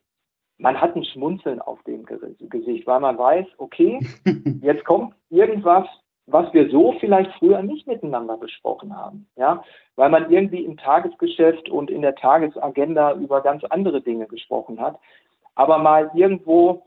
man 0.61 0.79
hat 0.79 0.95
ein 0.95 1.03
Schmunzeln 1.03 1.59
auf 1.59 1.81
dem 1.83 2.05
Gesicht, 2.05 2.85
weil 2.85 2.99
man 2.99 3.17
weiß, 3.17 3.47
okay, 3.57 3.99
jetzt 4.61 4.85
kommt 4.85 5.15
irgendwas, 5.29 5.87
was 6.27 6.53
wir 6.53 6.69
so 6.69 6.93
vielleicht 6.99 7.31
früher 7.39 7.63
nicht 7.63 7.87
miteinander 7.87 8.37
besprochen 8.37 8.95
haben. 8.95 9.27
Ja, 9.35 9.63
weil 9.95 10.09
man 10.09 10.31
irgendwie 10.31 10.63
im 10.63 10.77
Tagesgeschäft 10.77 11.67
und 11.69 11.89
in 11.89 12.03
der 12.03 12.15
Tagesagenda 12.15 13.13
über 13.15 13.41
ganz 13.41 13.63
andere 13.65 14.01
Dinge 14.01 14.27
gesprochen 14.27 14.79
hat. 14.79 14.99
Aber 15.55 15.79
mal 15.79 16.11
irgendwo 16.13 16.83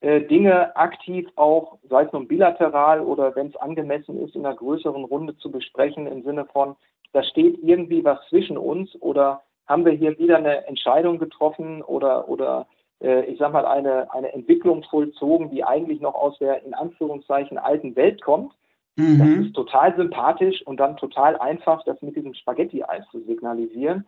äh, 0.00 0.22
Dinge 0.22 0.74
aktiv 0.74 1.28
auch, 1.36 1.78
sei 1.88 2.04
es 2.04 2.12
nun 2.12 2.28
bilateral 2.28 3.00
oder 3.00 3.36
wenn 3.36 3.48
es 3.48 3.56
angemessen 3.56 4.18
ist, 4.24 4.34
in 4.36 4.46
einer 4.46 4.56
größeren 4.56 5.04
Runde 5.04 5.36
zu 5.36 5.50
besprechen, 5.50 6.06
im 6.06 6.22
Sinne 6.22 6.46
von, 6.46 6.76
da 7.12 7.22
steht 7.22 7.58
irgendwie 7.62 8.04
was 8.04 8.18
zwischen 8.28 8.56
uns 8.56 8.90
oder 9.00 9.42
haben 9.66 9.84
wir 9.84 9.92
hier 9.92 10.18
wieder 10.18 10.38
eine 10.38 10.66
Entscheidung 10.66 11.18
getroffen 11.18 11.82
oder, 11.82 12.28
oder 12.28 12.66
ich 13.00 13.38
sag 13.38 13.52
mal, 13.52 13.64
eine, 13.64 14.12
eine 14.12 14.32
Entwicklung 14.32 14.82
vollzogen, 14.84 15.50
die 15.50 15.62
eigentlich 15.62 16.00
noch 16.00 16.14
aus 16.14 16.38
der 16.38 16.64
in 16.64 16.74
Anführungszeichen 16.74 17.56
alten 17.56 17.94
Welt 17.94 18.20
kommt. 18.22 18.52
Mhm. 18.96 19.18
Das 19.18 19.46
ist 19.46 19.54
total 19.54 19.94
sympathisch 19.96 20.66
und 20.66 20.78
dann 20.78 20.96
total 20.96 21.36
einfach, 21.38 21.84
das 21.84 22.02
mit 22.02 22.16
diesem 22.16 22.34
Spaghetti-Eis 22.34 23.04
zu 23.12 23.20
signalisieren. 23.20 24.06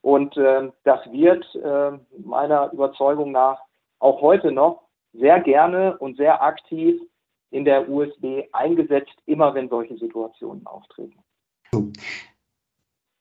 Und 0.00 0.36
äh, 0.36 0.70
das 0.84 1.00
wird 1.10 1.44
äh, 1.56 1.98
meiner 2.24 2.72
Überzeugung 2.72 3.32
nach 3.32 3.60
auch 3.98 4.20
heute 4.20 4.52
noch 4.52 4.82
sehr 5.12 5.40
gerne 5.40 5.98
und 5.98 6.16
sehr 6.16 6.42
aktiv 6.42 7.00
in 7.50 7.64
der 7.64 7.88
USB 7.88 8.44
eingesetzt, 8.52 9.14
immer 9.26 9.54
wenn 9.54 9.68
solche 9.68 9.96
Situationen 9.96 10.66
auftreten. 10.66 11.18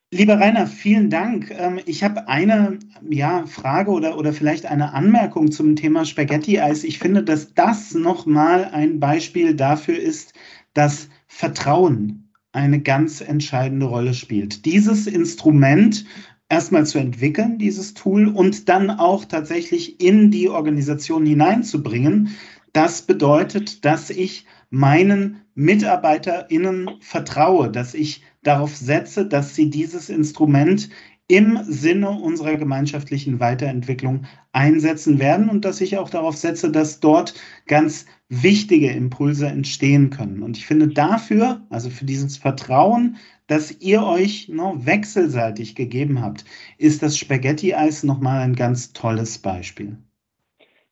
Lieber 0.09 0.39
Rainer, 0.39 0.67
vielen 0.67 1.09
Dank. 1.09 1.51
Ähm, 1.51 1.81
ich 1.85 2.01
habe 2.01 2.29
eine 2.29 2.79
ja, 3.09 3.45
Frage 3.45 3.91
oder, 3.91 4.17
oder 4.17 4.31
vielleicht 4.31 4.65
eine 4.65 4.93
Anmerkung 4.93 5.51
zum 5.51 5.75
Thema 5.75 6.05
Spaghetti-Eis. 6.05 6.85
Ich 6.85 6.97
finde, 6.97 7.23
dass 7.23 7.53
das 7.53 7.93
nochmal 7.93 8.63
ein 8.71 9.01
Beispiel 9.01 9.53
dafür 9.53 9.99
ist, 9.99 10.33
dass 10.73 11.09
Vertrauen 11.27 12.29
eine 12.53 12.81
ganz 12.81 13.19
entscheidende 13.19 13.87
Rolle 13.87 14.13
spielt. 14.13 14.63
Dieses 14.63 15.07
Instrument 15.07 16.05
erstmal 16.47 16.85
zu 16.85 16.99
entwickeln, 16.99 17.57
dieses 17.57 17.93
Tool, 17.93 18.29
und 18.29 18.69
dann 18.69 18.89
auch 18.89 19.25
tatsächlich 19.25 19.99
in 19.99 20.31
die 20.31 20.47
Organisation 20.47 21.25
hineinzubringen. 21.25 22.29
Das 22.71 23.01
bedeutet, 23.01 23.83
dass 23.83 24.09
ich 24.09 24.45
meinen 24.69 25.41
MitarbeiterInnen 25.55 26.91
vertraue, 27.01 27.69
dass 27.69 27.93
ich 27.93 28.21
darauf 28.47 28.75
setze, 28.75 29.27
dass 29.27 29.55
sie 29.55 29.69
dieses 29.69 30.09
Instrument 30.09 30.89
im 31.27 31.59
Sinne 31.63 32.09
unserer 32.09 32.55
gemeinschaftlichen 32.55 33.39
Weiterentwicklung 33.39 34.25
einsetzen 34.53 35.19
werden 35.19 35.49
und 35.49 35.65
dass 35.65 35.81
ich 35.81 35.97
auch 35.97 36.09
darauf 36.09 36.37
setze, 36.37 36.71
dass 36.71 37.01
dort 37.01 37.33
ganz 37.67 38.05
wichtige 38.29 38.89
Impulse 38.91 39.47
entstehen 39.47 40.09
können. 40.09 40.41
Und 40.41 40.57
ich 40.57 40.65
finde 40.65 40.87
dafür, 40.87 41.61
also 41.69 41.89
für 41.89 42.05
dieses 42.05 42.37
Vertrauen, 42.37 43.17
das 43.47 43.81
ihr 43.81 44.03
euch 44.03 44.47
noch 44.49 44.85
wechselseitig 44.85 45.75
gegeben 45.75 46.21
habt, 46.21 46.45
ist 46.77 47.03
das 47.03 47.17
Spaghetti-Eis 47.17 48.03
nochmal 48.03 48.41
ein 48.41 48.55
ganz 48.55 48.93
tolles 48.93 49.41
Beispiel. 49.41 49.97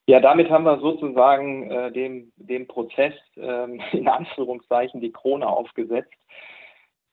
Ja, 0.08 0.20
damit 0.20 0.50
haben 0.50 0.66
wir 0.66 0.80
sozusagen 0.80 1.72
äh, 1.72 1.92
dem, 1.92 2.32
dem 2.36 2.68
Prozess 2.68 3.14
äh, 3.38 3.68
in 3.98 4.08
Anführungszeichen 4.08 5.02
die 5.02 5.12
Krone 5.12 5.48
aufgesetzt 5.48 6.14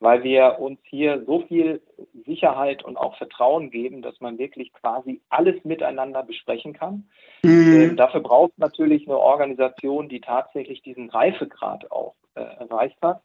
weil 0.02 0.24
wir 0.24 0.58
uns 0.58 0.80
hier 0.82 1.22
so 1.26 1.42
viel 1.42 1.80
Sicherheit 2.26 2.84
und 2.84 2.96
auch 2.96 3.16
Vertrauen 3.16 3.70
geben, 3.70 4.02
dass 4.02 4.20
man 4.20 4.36
wirklich 4.36 4.72
quasi 4.72 5.20
alles 5.28 5.64
miteinander 5.64 6.24
besprechen 6.24 6.72
kann. 6.72 7.08
Mhm. 7.44 7.72
Ähm, 7.72 7.96
dafür 7.96 8.20
braucht 8.20 8.52
es 8.52 8.58
natürlich 8.58 9.06
eine 9.06 9.18
Organisation, 9.18 10.08
die 10.08 10.20
tatsächlich 10.20 10.82
diesen 10.82 11.08
Reifegrad 11.08 11.90
auch 11.92 12.14
äh, 12.34 12.40
erreicht 12.40 12.96
hat. 13.00 13.22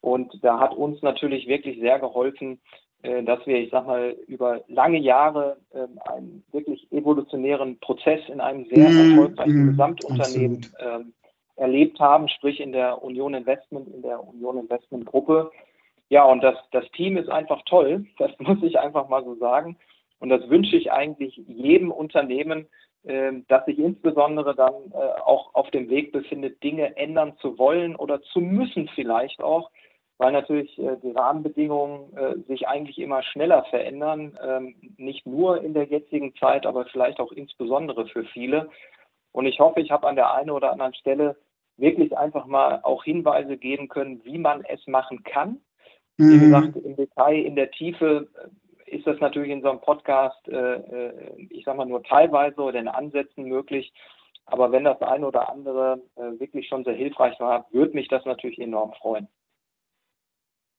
Und 0.00 0.38
da 0.44 0.60
hat 0.60 0.74
uns 0.74 1.02
natürlich 1.02 1.48
wirklich 1.48 1.80
sehr 1.80 1.98
geholfen, 1.98 2.60
äh, 3.02 3.24
dass 3.24 3.44
wir, 3.44 3.56
ich 3.56 3.70
sag 3.70 3.86
mal, 3.86 4.16
über 4.28 4.62
lange 4.68 4.98
Jahre 4.98 5.56
äh, 5.72 5.86
einen 6.12 6.44
wirklich 6.52 6.86
evolutionären 6.92 7.80
Prozess 7.80 8.20
in 8.28 8.40
einem 8.40 8.66
sehr 8.66 8.88
mhm. 8.88 9.10
erfolgreichen 9.10 9.64
mhm. 9.64 9.70
Gesamtunternehmen 9.70 10.66
ähm, 10.78 11.12
erlebt 11.56 11.98
haben, 11.98 12.28
sprich 12.28 12.60
in 12.60 12.70
der 12.70 13.02
Union 13.02 13.34
Investment, 13.34 13.88
in 13.88 14.02
der 14.02 14.22
Union 14.22 14.58
Investment 14.58 15.06
Gruppe 15.06 15.50
ja, 16.08 16.24
und 16.24 16.42
das, 16.42 16.56
das 16.70 16.88
Team 16.92 17.16
ist 17.16 17.28
einfach 17.28 17.62
toll, 17.66 18.06
das 18.18 18.30
muss 18.38 18.62
ich 18.62 18.78
einfach 18.78 19.08
mal 19.08 19.24
so 19.24 19.34
sagen. 19.36 19.76
Und 20.20 20.28
das 20.30 20.48
wünsche 20.48 20.76
ich 20.76 20.90
eigentlich 20.90 21.36
jedem 21.46 21.90
Unternehmen, 21.90 22.66
äh, 23.04 23.32
das 23.48 23.64
sich 23.66 23.78
insbesondere 23.78 24.54
dann 24.54 24.74
äh, 24.92 25.20
auch 25.24 25.54
auf 25.54 25.70
dem 25.70 25.88
Weg 25.90 26.12
befindet, 26.12 26.62
Dinge 26.62 26.96
ändern 26.96 27.36
zu 27.38 27.58
wollen 27.58 27.96
oder 27.96 28.22
zu 28.22 28.40
müssen 28.40 28.88
vielleicht 28.94 29.42
auch, 29.42 29.70
weil 30.18 30.32
natürlich 30.32 30.78
äh, 30.78 30.96
die 31.02 31.10
Rahmenbedingungen 31.10 32.16
äh, 32.16 32.38
sich 32.46 32.68
eigentlich 32.68 32.98
immer 32.98 33.22
schneller 33.22 33.64
verändern, 33.64 34.38
ähm, 34.42 34.74
nicht 34.96 35.26
nur 35.26 35.62
in 35.62 35.74
der 35.74 35.84
jetzigen 35.84 36.34
Zeit, 36.36 36.66
aber 36.66 36.86
vielleicht 36.86 37.20
auch 37.20 37.32
insbesondere 37.32 38.06
für 38.06 38.24
viele. 38.24 38.70
Und 39.32 39.46
ich 39.46 39.58
hoffe, 39.58 39.80
ich 39.80 39.90
habe 39.90 40.06
an 40.06 40.16
der 40.16 40.32
einen 40.32 40.50
oder 40.50 40.70
anderen 40.72 40.94
Stelle 40.94 41.36
wirklich 41.76 42.16
einfach 42.16 42.46
mal 42.46 42.80
auch 42.84 43.02
Hinweise 43.02 43.56
geben 43.56 43.88
können, 43.88 44.24
wie 44.24 44.38
man 44.38 44.64
es 44.64 44.86
machen 44.86 45.24
kann, 45.24 45.60
wie 46.16 46.24
mhm. 46.24 46.40
gesagt, 46.40 46.76
im 46.76 46.96
Detail, 46.96 47.42
in 47.42 47.56
der 47.56 47.70
Tiefe 47.70 48.28
ist 48.86 49.06
das 49.06 49.18
natürlich 49.20 49.50
in 49.50 49.62
so 49.62 49.70
einem 49.70 49.80
Podcast, 49.80 50.48
äh, 50.48 50.74
äh, 50.74 51.46
ich 51.50 51.64
sage 51.64 51.78
mal 51.78 51.86
nur 51.86 52.02
teilweise 52.02 52.60
oder 52.60 52.78
in 52.78 52.88
Ansätzen 52.88 53.44
möglich. 53.44 53.92
Aber 54.46 54.72
wenn 54.72 54.84
das 54.84 55.00
eine 55.00 55.26
oder 55.26 55.48
andere 55.50 56.02
äh, 56.16 56.38
wirklich 56.38 56.68
schon 56.68 56.84
sehr 56.84 56.94
hilfreich 56.94 57.38
war, 57.40 57.66
würde 57.72 57.94
mich 57.94 58.08
das 58.08 58.24
natürlich 58.24 58.58
enorm 58.58 58.92
freuen. 58.92 59.26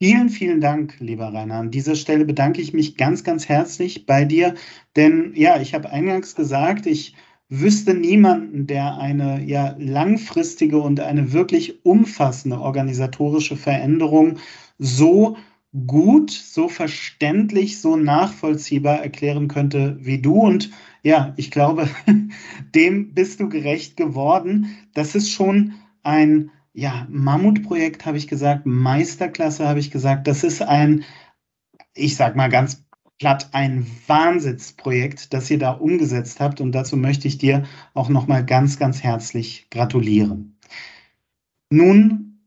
Vielen, 0.01 0.29
vielen 0.29 0.61
Dank, 0.61 0.99
lieber 0.99 1.33
Rainer. 1.33 1.55
An 1.55 1.71
dieser 1.71 1.95
Stelle 1.95 2.25
bedanke 2.25 2.61
ich 2.61 2.73
mich 2.73 2.97
ganz, 2.97 3.23
ganz 3.23 3.47
herzlich 3.47 4.05
bei 4.05 4.25
dir, 4.25 4.55
denn 4.95 5.33
ja, 5.35 5.59
ich 5.59 5.73
habe 5.73 5.89
eingangs 5.89 6.35
gesagt, 6.35 6.85
ich 6.85 7.15
wüsste 7.49 7.93
niemanden, 7.93 8.67
der 8.67 8.97
eine 8.97 9.43
ja 9.43 9.75
langfristige 9.77 10.79
und 10.79 10.99
eine 10.99 11.31
wirklich 11.31 11.85
umfassende 11.85 12.59
organisatorische 12.59 13.55
Veränderung 13.55 14.39
so 14.77 15.37
gut, 15.85 16.31
so 16.31 16.69
verständlich, 16.69 17.81
so 17.81 17.97
nachvollziehbar 17.97 19.01
erklären 19.01 19.47
könnte 19.47 19.97
wie 19.99 20.21
du. 20.21 20.35
Und 20.35 20.71
ja, 21.03 21.33
ich 21.37 21.51
glaube, 21.51 21.89
dem 22.75 23.13
bist 23.13 23.39
du 23.39 23.49
gerecht 23.49 23.97
geworden. 23.97 24.67
Das 24.93 25.15
ist 25.15 25.31
schon 25.31 25.73
ein 26.03 26.51
ja, 26.73 27.07
Mammutprojekt, 27.09 28.05
habe 28.05 28.17
ich 28.17 28.27
gesagt, 28.27 28.65
Meisterklasse, 28.65 29.67
habe 29.67 29.79
ich 29.79 29.91
gesagt. 29.91 30.27
Das 30.27 30.43
ist 30.43 30.61
ein, 30.61 31.03
ich 31.93 32.15
sag 32.15 32.35
mal 32.35 32.49
ganz 32.49 32.84
platt, 33.19 33.49
ein 33.53 33.85
Wahnsinnsprojekt, 34.07 35.33
das 35.33 35.49
ihr 35.49 35.59
da 35.59 35.71
umgesetzt 35.71 36.39
habt. 36.39 36.61
Und 36.61 36.73
dazu 36.73 36.97
möchte 36.97 37.27
ich 37.27 37.37
dir 37.37 37.63
auch 37.93 38.09
nochmal 38.09 38.45
ganz, 38.45 38.77
ganz 38.77 39.03
herzlich 39.03 39.67
gratulieren. 39.69 40.57
Nun 41.69 42.39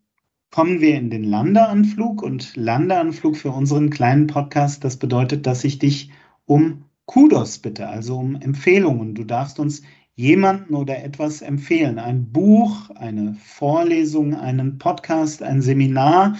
kommen 0.51 0.81
wir 0.81 0.97
in 0.97 1.11
den 1.11 1.25
Landeanflug 1.25 2.23
und 2.23 2.57
Landeanflug 2.57 3.37
für 3.37 3.51
unseren 3.51 3.91
kleinen 3.91 4.27
Podcast, 4.27 4.85
das 4.85 4.97
bedeutet, 4.97 5.47
dass 5.47 5.65
ich 5.65 5.79
dich 5.79 6.11
um 6.47 6.85
Kudos 7.07 7.59
bitte, 7.59 7.89
also 7.89 8.19
um 8.19 8.37
Empfehlungen. 8.37 9.15
Du 9.15 9.25
darfst 9.25 9.59
uns 9.59 9.83
jemanden 10.15 10.75
oder 10.75 11.03
etwas 11.03 11.43
empfehlen. 11.43 11.99
Ein 11.99 12.33
Buch, 12.33 12.91
eine 12.91 13.35
Vorlesung, 13.35 14.35
einen 14.35 14.79
Podcast, 14.79 15.43
ein 15.43 15.63
Seminar. 15.63 16.37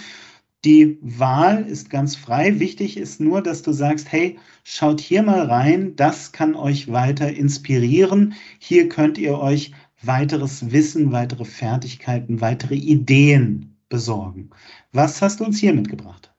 Die 0.65 0.97
Wahl 1.01 1.65
ist 1.65 1.89
ganz 1.89 2.17
frei. 2.17 2.59
Wichtig 2.59 2.97
ist 2.97 3.21
nur, 3.21 3.41
dass 3.41 3.61
du 3.61 3.71
sagst, 3.71 4.11
hey, 4.11 4.37
schaut 4.65 4.99
hier 4.99 5.23
mal 5.23 5.45
rein, 5.45 5.95
das 5.95 6.33
kann 6.33 6.53
euch 6.55 6.91
weiter 6.91 7.29
inspirieren. 7.29 8.33
Hier 8.59 8.89
könnt 8.89 9.17
ihr 9.17 9.39
euch 9.39 9.71
weiteres 10.03 10.73
Wissen, 10.73 11.13
weitere 11.13 11.45
Fertigkeiten, 11.45 12.41
weitere 12.41 12.75
Ideen 12.75 13.77
besorgen. 13.87 14.49
Was 14.91 15.21
hast 15.21 15.39
du 15.39 15.45
uns 15.45 15.59
hier 15.59 15.73
mitgebracht? 15.73 16.29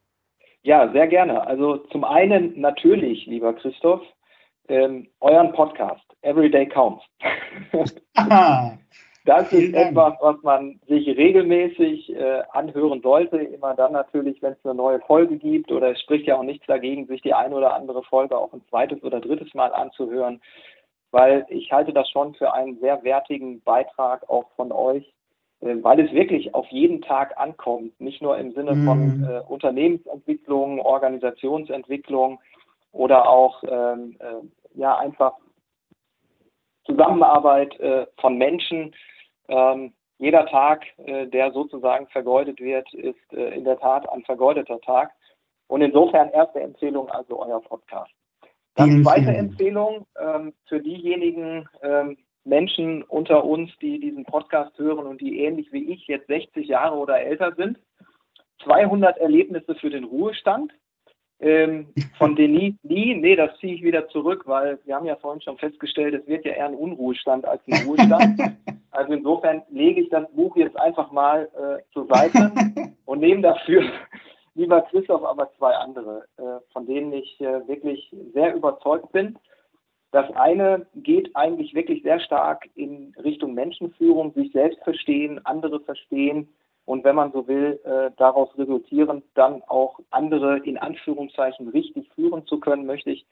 Ja, 0.62 0.92
sehr 0.92 1.06
gerne. 1.06 1.46
Also 1.46 1.78
zum 1.90 2.04
einen 2.04 2.60
natürlich, 2.60 3.24
lieber 3.24 3.54
Christoph, 3.54 4.02
ähm, 4.68 5.08
euren 5.20 5.52
Podcast, 5.52 6.04
Everyday 6.20 6.66
Counts. 6.66 7.02
das 9.24 9.52
ist 9.52 9.74
etwas, 9.74 10.14
was 10.20 10.42
man 10.42 10.80
sich 10.88 11.06
regelmäßig 11.06 12.14
äh, 12.14 12.42
anhören 12.52 13.02
sollte. 13.02 13.36
Immer 13.36 13.74
dann 13.74 13.92
natürlich, 13.92 14.40
wenn 14.40 14.52
es 14.54 14.64
eine 14.64 14.74
neue 14.74 15.00
Folge 15.00 15.36
gibt 15.36 15.70
oder 15.70 15.92
es 15.92 16.00
spricht 16.00 16.26
ja 16.26 16.36
auch 16.36 16.42
nichts 16.42 16.66
dagegen, 16.66 17.06
sich 17.06 17.20
die 17.20 17.34
eine 17.34 17.54
oder 17.54 17.74
andere 17.74 18.02
Folge 18.02 18.36
auch 18.38 18.52
ein 18.52 18.62
zweites 18.70 19.02
oder 19.02 19.20
drittes 19.20 19.52
Mal 19.54 19.72
anzuhören, 19.74 20.40
weil 21.10 21.44
ich 21.50 21.70
halte 21.70 21.92
das 21.92 22.08
schon 22.08 22.34
für 22.34 22.54
einen 22.54 22.78
sehr 22.80 23.02
wertigen 23.04 23.60
Beitrag 23.60 24.28
auch 24.30 24.50
von 24.56 24.72
euch, 24.72 25.12
äh, 25.60 25.76
weil 25.82 26.00
es 26.00 26.12
wirklich 26.12 26.54
auf 26.54 26.68
jeden 26.68 27.02
Tag 27.02 27.38
ankommt, 27.38 28.00
nicht 28.00 28.22
nur 28.22 28.38
im 28.38 28.52
Sinne 28.52 28.74
von 28.86 29.18
mhm. 29.18 29.24
äh, 29.24 29.40
Unternehmensentwicklung, 29.40 30.80
Organisationsentwicklung 30.80 32.40
oder 32.92 33.28
auch 33.28 33.62
ähm, 33.64 34.16
äh, 34.18 34.78
ja 34.78 34.96
einfach 34.96 35.34
Zusammenarbeit 36.84 37.78
äh, 37.80 38.06
von 38.20 38.36
Menschen. 38.36 38.94
Ähm, 39.48 39.92
jeder 40.18 40.46
Tag, 40.46 40.84
äh, 40.98 41.26
der 41.26 41.52
sozusagen 41.52 42.06
vergeudet 42.08 42.60
wird, 42.60 42.92
ist 42.94 43.32
äh, 43.32 43.54
in 43.54 43.64
der 43.64 43.78
Tat 43.78 44.08
ein 44.10 44.22
vergeudeter 44.24 44.80
Tag. 44.80 45.12
Und 45.66 45.82
insofern 45.82 46.30
erste 46.30 46.60
Empfehlung 46.60 47.08
also 47.10 47.40
euer 47.40 47.60
Podcast. 47.62 48.10
Dann 48.74 49.02
zweite 49.02 49.32
Empfehlung 49.32 50.06
ähm, 50.18 50.52
für 50.66 50.80
diejenigen, 50.80 51.68
ähm, 51.82 52.16
Menschen 52.44 53.02
unter 53.02 53.44
uns, 53.44 53.70
die 53.80 54.00
diesen 54.00 54.24
Podcast 54.24 54.76
hören 54.78 55.06
und 55.06 55.20
die 55.20 55.40
ähnlich 55.40 55.72
wie 55.72 55.92
ich 55.92 56.06
jetzt 56.06 56.26
60 56.28 56.66
Jahre 56.66 56.96
oder 56.96 57.20
älter 57.20 57.54
sind. 57.54 57.78
200 58.64 59.18
Erlebnisse 59.18 59.74
für 59.74 59.90
den 59.90 60.04
Ruhestand. 60.04 60.72
Ähm, 61.42 61.86
von 62.18 62.36
Denis 62.36 62.74
Lee, 62.82 63.14
nee, 63.14 63.34
das 63.34 63.56
ziehe 63.58 63.74
ich 63.74 63.82
wieder 63.82 64.06
zurück, 64.08 64.42
weil 64.44 64.78
wir 64.84 64.94
haben 64.94 65.06
ja 65.06 65.16
vorhin 65.16 65.40
schon 65.40 65.56
festgestellt, 65.56 66.14
es 66.14 66.26
wird 66.26 66.44
ja 66.44 66.52
eher 66.52 66.66
ein 66.66 66.74
Unruhestand 66.74 67.46
als 67.46 67.62
ein 67.66 67.86
Ruhestand. 67.86 68.40
Also 68.92 69.12
insofern 69.12 69.62
lege 69.70 70.00
ich 70.00 70.08
das 70.08 70.28
Buch 70.32 70.56
jetzt 70.56 70.76
einfach 70.76 71.12
mal 71.12 71.48
äh, 71.54 71.80
zur 71.92 72.08
Seite 72.08 72.50
und 73.04 73.20
nehme 73.20 73.40
dafür, 73.40 73.84
lieber 74.56 74.82
Christoph, 74.82 75.22
aber 75.22 75.48
zwei 75.58 75.72
andere, 75.76 76.24
äh, 76.38 76.42
von 76.72 76.86
denen 76.86 77.12
ich 77.12 77.40
äh, 77.40 77.66
wirklich 77.68 78.12
sehr 78.34 78.52
überzeugt 78.52 79.12
bin. 79.12 79.38
Das 80.10 80.28
eine 80.32 80.86
geht 80.96 81.30
eigentlich 81.36 81.72
wirklich 81.72 82.02
sehr 82.02 82.18
stark 82.18 82.68
in 82.74 83.14
Richtung 83.22 83.54
Menschenführung, 83.54 84.34
sich 84.34 84.50
selbst 84.50 84.82
verstehen, 84.82 85.40
andere 85.46 85.78
verstehen 85.78 86.48
und 86.90 87.04
wenn 87.04 87.14
man 87.14 87.30
so 87.30 87.46
will, 87.46 87.78
äh, 87.84 88.10
daraus 88.16 88.48
resultierend 88.58 89.22
dann 89.34 89.62
auch 89.68 90.00
andere 90.10 90.58
in 90.58 90.76
Anführungszeichen 90.76 91.68
richtig 91.68 92.10
führen 92.16 92.44
zu 92.48 92.58
können, 92.58 92.84
möchte 92.84 93.12
ich 93.12 93.24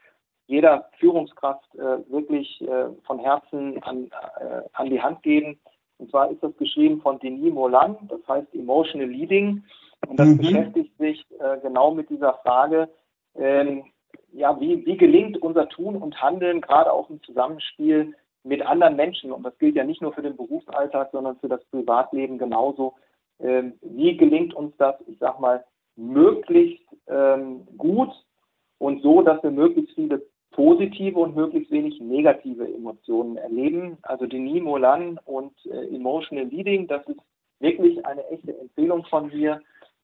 jeder 0.47 0.89
Führungskraft 1.01 1.75
äh, 1.75 2.09
wirklich 2.09 2.61
äh, 2.61 2.91
von 3.05 3.19
Herzen 3.19 3.83
an, 3.83 4.13
äh, 4.39 4.61
an 4.75 4.91
die 4.91 5.03
Hand 5.03 5.25
geben. 5.25 5.59
Und 5.99 6.09
zwar 6.09 6.31
ist 6.31 6.41
das 6.41 6.57
geschrieben 6.57 7.01
von 7.01 7.19
Denis 7.19 7.53
Molan, 7.53 7.97
das 8.07 8.21
heißt 8.29 8.55
Emotional 8.55 9.09
Leading. 9.09 9.65
Und 10.07 10.21
das 10.21 10.29
mhm. 10.29 10.39
beschäftigt 10.39 10.97
sich 10.97 11.27
äh, 11.41 11.59
genau 11.61 11.91
mit 11.91 12.11
dieser 12.11 12.35
Frage, 12.35 12.89
ähm, 13.35 13.87
ja, 14.31 14.61
wie, 14.61 14.87
wie 14.87 14.97
gelingt 14.97 15.37
unser 15.43 15.69
Tun 15.69 15.97
und 15.97 16.23
Handeln 16.23 16.61
gerade 16.61 16.93
auch 16.93 17.11
im 17.11 17.21
Zusammenspiel 17.25 18.15
mit 18.45 18.65
anderen 18.65 18.95
Menschen? 18.95 19.33
Und 19.33 19.43
das 19.43 19.59
gilt 19.59 19.75
ja 19.75 19.83
nicht 19.83 20.01
nur 20.01 20.13
für 20.13 20.23
den 20.23 20.37
Berufsalltag, 20.37 21.09
sondern 21.11 21.37
für 21.39 21.49
das 21.49 21.65
Privatleben 21.73 22.39
genauso. 22.39 22.95
Ähm, 23.41 23.75
wie 23.83 24.17
gelingt 24.17 24.55
uns 24.55 24.77
das, 24.79 24.97
ich 25.07 25.19
sag 25.19 25.39
mal, 25.41 25.65
möglichst 25.97 26.85
ähm, 27.09 27.67
gut 27.77 28.11
und 28.79 29.03
so, 29.03 29.23
dass 29.23 29.43
wir 29.43 29.51
möglichst 29.51 29.95
viele 29.95 30.23
positive 30.53 31.19
und 31.19 31.37
möglichst 31.37 31.71
wenig 31.71 32.01
negative 32.01 32.67
Emotionen 32.67 33.37
erleben. 33.37 33.99
Also 34.03 34.27
Denis 34.27 34.63
Molan 34.63 35.19
und 35.25 35.53
äh, 35.67 35.95
Emotional 35.95 36.47
Leading, 36.47 36.87
das 36.89 37.07
ist 37.07 37.21
wirklich 37.61 38.05
eine 38.07 38.27
echte 38.29 38.59
Empfehlung 38.59 39.05
von 39.07 39.29
mir. 39.29 39.61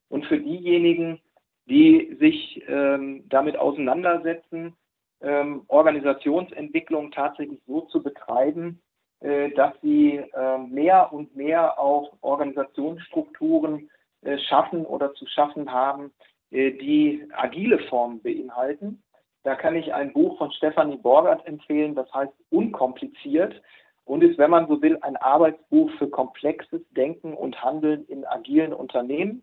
Und 0.08 0.26
für 0.26 0.38
diejenigen, 0.38 1.20
die 1.66 2.16
sich 2.20 2.62
ähm, 2.68 3.24
damit 3.28 3.56
auseinandersetzen, 3.56 4.74
ähm, 5.22 5.62
Organisationsentwicklung 5.68 7.10
tatsächlich 7.10 7.60
so 7.66 7.82
zu 7.82 8.02
betreiben, 8.02 8.80
dass 9.20 9.72
sie 9.80 10.16
äh, 10.16 10.58
mehr 10.58 11.12
und 11.12 11.34
mehr 11.34 11.78
auch 11.78 12.12
Organisationsstrukturen 12.20 13.88
äh, 14.24 14.38
schaffen 14.38 14.86
oder 14.86 15.12
zu 15.14 15.26
schaffen 15.26 15.70
haben, 15.70 16.12
äh, 16.50 16.72
die 16.72 17.26
agile 17.32 17.78
Formen 17.90 18.22
beinhalten. 18.22 19.02
Da 19.42 19.54
kann 19.54 19.76
ich 19.76 19.92
ein 19.92 20.14
Buch 20.14 20.38
von 20.38 20.50
Stefanie 20.52 20.96
Borgert 20.96 21.46
empfehlen, 21.46 21.94
das 21.94 22.10
heißt 22.14 22.32
Unkompliziert 22.50 23.60
und 24.06 24.24
ist, 24.24 24.38
wenn 24.38 24.50
man 24.50 24.66
so 24.66 24.80
will, 24.80 24.96
ein 25.02 25.16
Arbeitsbuch 25.16 25.90
für 25.98 26.08
komplexes 26.08 26.80
Denken 26.92 27.34
und 27.34 27.62
Handeln 27.62 28.06
in 28.06 28.24
agilen 28.24 28.72
Unternehmen. 28.72 29.42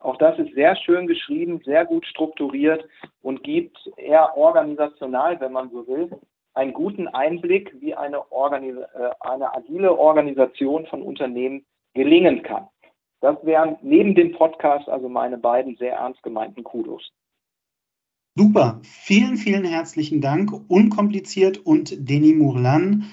Auch 0.00 0.16
das 0.16 0.38
ist 0.38 0.54
sehr 0.54 0.76
schön 0.76 1.06
geschrieben, 1.06 1.62
sehr 1.64 1.86
gut 1.86 2.06
strukturiert 2.06 2.86
und 3.22 3.42
gibt 3.42 3.78
eher 3.96 4.36
organisational, 4.36 5.40
wenn 5.40 5.52
man 5.52 5.70
so 5.70 5.86
will, 5.86 6.10
einen 6.58 6.72
guten 6.72 7.06
Einblick, 7.06 7.72
wie 7.80 7.94
eine, 7.94 8.32
Organis 8.32 8.76
äh, 8.76 9.10
eine 9.20 9.54
agile 9.54 9.96
Organisation 9.96 10.86
von 10.86 11.02
Unternehmen 11.02 11.64
gelingen 11.94 12.42
kann. 12.42 12.66
Das 13.20 13.36
wären 13.44 13.76
neben 13.82 14.16
dem 14.16 14.32
Podcast 14.32 14.88
also 14.88 15.08
meine 15.08 15.38
beiden 15.38 15.76
sehr 15.76 15.94
ernst 15.94 16.22
gemeinten 16.22 16.64
Kudos. 16.64 17.12
Super, 18.36 18.80
vielen, 18.82 19.36
vielen 19.36 19.64
herzlichen 19.64 20.20
Dank. 20.20 20.52
Unkompliziert 20.68 21.58
und 21.58 22.08
Denis 22.08 22.36
Mourlan. 22.36 23.04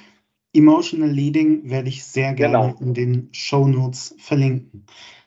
Emotional 0.53 1.09
Leading 1.09 1.69
werde 1.69 1.89
ich 1.89 2.03
sehr 2.03 2.33
gerne 2.33 2.73
genau. 2.73 2.79
in 2.79 2.93
den 2.93 3.29
Show 3.31 3.67
Notes 3.67 4.15
verlinken. 4.17 4.85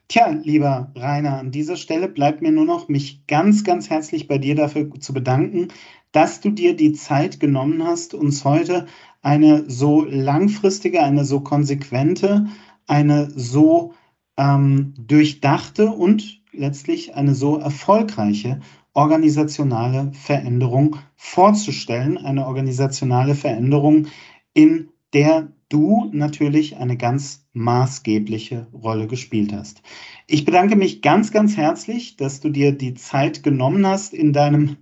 Tja, 0.09 0.29
lieber 0.29 0.91
Rainer, 0.97 1.39
an 1.39 1.51
dieser 1.51 1.77
Stelle 1.77 2.09
bleibt 2.09 2.41
mir 2.41 2.51
nur 2.51 2.65
noch, 2.65 2.89
mich 2.89 3.27
ganz, 3.27 3.63
ganz 3.63 3.91
herzlich 3.91 4.27
bei 4.27 4.39
dir 4.39 4.55
dafür 4.55 4.91
zu 4.99 5.13
bedanken, 5.13 5.69
dass 6.13 6.41
du 6.41 6.51
dir 6.51 6.77
die 6.77 6.93
Zeit 6.93 7.41
genommen 7.41 7.85
hast, 7.85 8.15
uns 8.15 8.45
heute 8.45 8.87
eine 9.23 9.69
so 9.69 10.05
langfristige, 10.05 11.03
eine 11.03 11.25
so 11.25 11.41
konsequente, 11.41 12.47
eine 12.87 13.31
so 13.35 13.95
ähm, 14.37 14.95
durchdachte 14.99 15.91
und 15.91 16.41
letztlich 16.53 17.15
eine 17.15 17.35
so 17.35 17.59
erfolgreiche 17.59 18.61
organisationale 18.95 20.13
Veränderung 20.13 20.97
vorzustellen. 21.17 22.19
Eine 22.19 22.47
organisationale 22.47 23.35
Veränderung, 23.35 24.07
in 24.55 24.89
der 25.13 25.53
du 25.69 26.09
natürlich 26.13 26.77
eine 26.77 26.97
ganz 26.97 27.47
maßgebliche 27.53 28.69
Rolle 28.73 29.07
gespielt 29.07 29.53
hast. 29.53 29.83
Ich 30.27 30.45
bedanke 30.45 30.77
mich 30.77 31.03
ganz, 31.03 31.31
ganz 31.31 31.57
herzlich, 31.57 32.17
dass 32.17 32.41
du 32.41 32.49
dir 32.49 32.73
die 32.73 32.95
Zeit 32.95 33.43
genommen 33.43 33.87
hast 33.87 34.15
in 34.15 34.33
deinem 34.33 34.77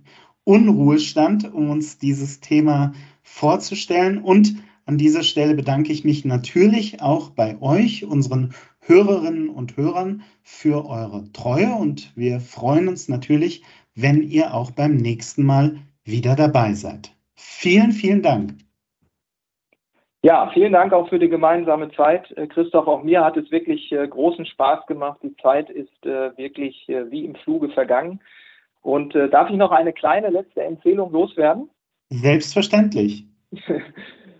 Unruhestand, 0.47 1.53
um 1.53 1.69
uns 1.69 1.97
dieses 1.97 2.39
Thema 2.39 2.93
vorzustellen. 3.21 4.19
Und 4.19 4.55
an 4.85 4.97
dieser 4.97 5.23
Stelle 5.23 5.55
bedanke 5.55 5.91
ich 5.91 6.05
mich 6.05 6.23
natürlich 6.23 7.01
auch 7.01 7.31
bei 7.31 7.61
euch, 7.61 8.05
unseren 8.05 8.53
Hörerinnen 8.79 9.49
und 9.49 9.75
Hörern, 9.75 10.23
für 10.43 10.87
eure 10.87 11.29
Treue. 11.33 11.75
Und 11.75 12.15
wir 12.15 12.39
freuen 12.39 12.87
uns 12.87 13.09
natürlich, 13.09 13.63
wenn 13.93 14.23
ihr 14.23 14.53
auch 14.53 14.71
beim 14.71 14.95
nächsten 14.95 15.45
Mal 15.45 15.79
wieder 16.05 16.37
dabei 16.37 16.73
seid. 16.73 17.11
Vielen, 17.35 17.91
vielen 17.91 18.21
Dank. 18.21 18.53
Ja, 20.23 20.49
vielen 20.53 20.71
Dank 20.71 20.93
auch 20.93 21.09
für 21.09 21.19
die 21.19 21.29
gemeinsame 21.29 21.91
Zeit. 21.91 22.31
Äh, 22.37 22.47
Christoph, 22.47 22.87
auch 22.87 23.03
mir 23.03 23.23
hat 23.23 23.35
es 23.35 23.51
wirklich 23.51 23.91
äh, 23.91 24.07
großen 24.07 24.45
Spaß 24.45 24.85
gemacht. 24.87 25.19
Die 25.23 25.35
Zeit 25.37 25.69
ist 25.69 26.05
äh, 26.05 26.35
wirklich 26.37 26.87
wie 26.87 27.25
im 27.25 27.35
Fluge 27.35 27.69
vergangen. 27.69 28.21
Und 28.81 29.15
darf 29.15 29.49
ich 29.49 29.57
noch 29.57 29.71
eine 29.71 29.93
kleine 29.93 30.29
letzte 30.29 30.63
Empfehlung 30.63 31.11
loswerden? 31.11 31.69
Selbstverständlich. 32.09 33.25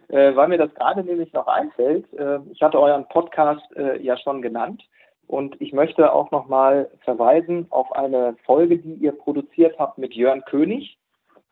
Weil 0.07 0.47
mir 0.47 0.57
das 0.57 0.73
gerade 0.73 1.03
nämlich 1.03 1.34
noch 1.34 1.47
einfällt. 1.47 2.05
Ich 2.53 2.61
hatte 2.61 2.80
euren 2.80 3.05
Podcast 3.09 3.65
ja 3.99 4.18
schon 4.18 4.41
genannt. 4.41 4.88
Und 5.26 5.59
ich 5.59 5.73
möchte 5.73 6.14
auch 6.14 6.31
nochmal 6.31 6.89
verweisen 7.03 7.65
auf 7.72 7.91
eine 7.91 8.38
Folge, 8.45 8.77
die 8.77 8.93
ihr 8.93 9.11
produziert 9.11 9.77
habt 9.77 9.97
mit 9.97 10.14
Jörn 10.14 10.43
König 10.45 10.97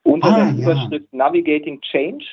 unter 0.04 0.30
ah, 0.30 0.46
der 0.46 0.64
Überschrift 0.64 1.08
ja. 1.12 1.18
Navigating 1.18 1.82
Change 1.82 2.24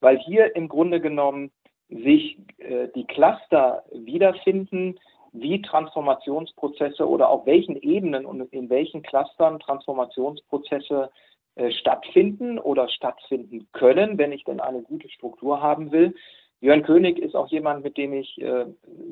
weil 0.00 0.18
hier 0.18 0.54
im 0.56 0.68
Grunde 0.68 1.00
genommen 1.00 1.50
sich 1.88 2.38
äh, 2.58 2.88
die 2.94 3.04
Cluster 3.04 3.84
wiederfinden, 3.92 4.98
wie 5.32 5.62
Transformationsprozesse 5.62 7.08
oder 7.08 7.28
auf 7.28 7.46
welchen 7.46 7.76
Ebenen 7.76 8.26
und 8.26 8.40
in 8.52 8.70
welchen 8.70 9.02
Clustern 9.02 9.60
Transformationsprozesse 9.60 11.10
äh, 11.56 11.70
stattfinden 11.72 12.58
oder 12.58 12.88
stattfinden 12.88 13.68
können, 13.72 14.18
wenn 14.18 14.32
ich 14.32 14.44
denn 14.44 14.60
eine 14.60 14.82
gute 14.82 15.08
Struktur 15.08 15.60
haben 15.60 15.92
will. 15.92 16.14
Jörn 16.60 16.82
König 16.82 17.18
ist 17.18 17.34
auch 17.34 17.48
jemand, 17.48 17.82
mit 17.82 17.96
dem 17.96 18.12
ich 18.12 18.40
äh, 18.40 18.66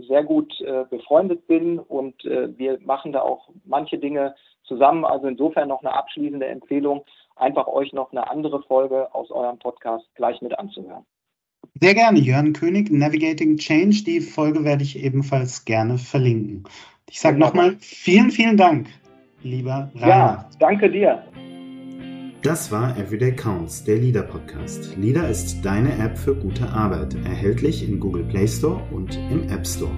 sehr 0.07 0.23
gut 0.23 0.61
äh, 0.61 0.85
befreundet 0.91 1.47
bin 1.47 1.79
und 1.79 2.25
äh, 2.27 2.57
wir 2.59 2.79
machen 2.81 3.13
da 3.13 3.23
auch 3.23 3.49
manche 3.65 3.99
Dinge 3.99 4.35
zusammen. 4.65 5.05
Also 5.05 5.29
insofern 5.29 5.69
noch 5.69 5.81
eine 5.83 5.95
abschließende 5.95 6.47
Empfehlung 6.47 7.05
einfach 7.37 7.67
euch 7.67 7.93
noch 7.93 8.13
eine 8.13 8.31
andere 8.31 8.63
Folge 8.63 9.15
aus 9.15 9.31
eurem 9.31 9.59
Podcast 9.59 10.07
gleich 10.15 10.43
mit 10.43 10.59
anzuhören. 10.59 11.07
Sehr 11.81 11.95
gerne, 11.95 12.19
Jörn 12.19 12.53
König, 12.53 12.91
Navigating 12.91 13.57
Change. 13.57 14.03
Die 14.05 14.21
Folge 14.21 14.65
werde 14.65 14.83
ich 14.83 15.03
ebenfalls 15.03 15.65
gerne 15.65 15.97
verlinken. 15.97 16.65
Ich 17.09 17.21
sage 17.21 17.39
nochmal 17.39 17.77
vielen, 17.81 18.31
vielen 18.31 18.57
Dank, 18.57 18.89
lieber 19.43 19.91
Rainer. 19.95 20.09
Ja, 20.09 20.51
danke 20.59 20.91
dir. 20.91 21.23
Das 22.43 22.71
war 22.71 22.97
Everyday 22.97 23.33
Counts, 23.33 23.85
der 23.85 23.97
Leader 23.97 24.23
Podcast. 24.23 24.97
Leader 24.97 25.29
ist 25.29 25.61
deine 25.63 25.93
App 25.99 26.17
für 26.19 26.35
gute 26.35 26.69
Arbeit, 26.69 27.15
erhältlich 27.25 27.89
in 27.89 27.99
Google 27.99 28.25
Play 28.25 28.47
Store 28.47 28.81
und 28.93 29.17
im 29.31 29.49
App 29.49 29.67
Store. 29.67 29.97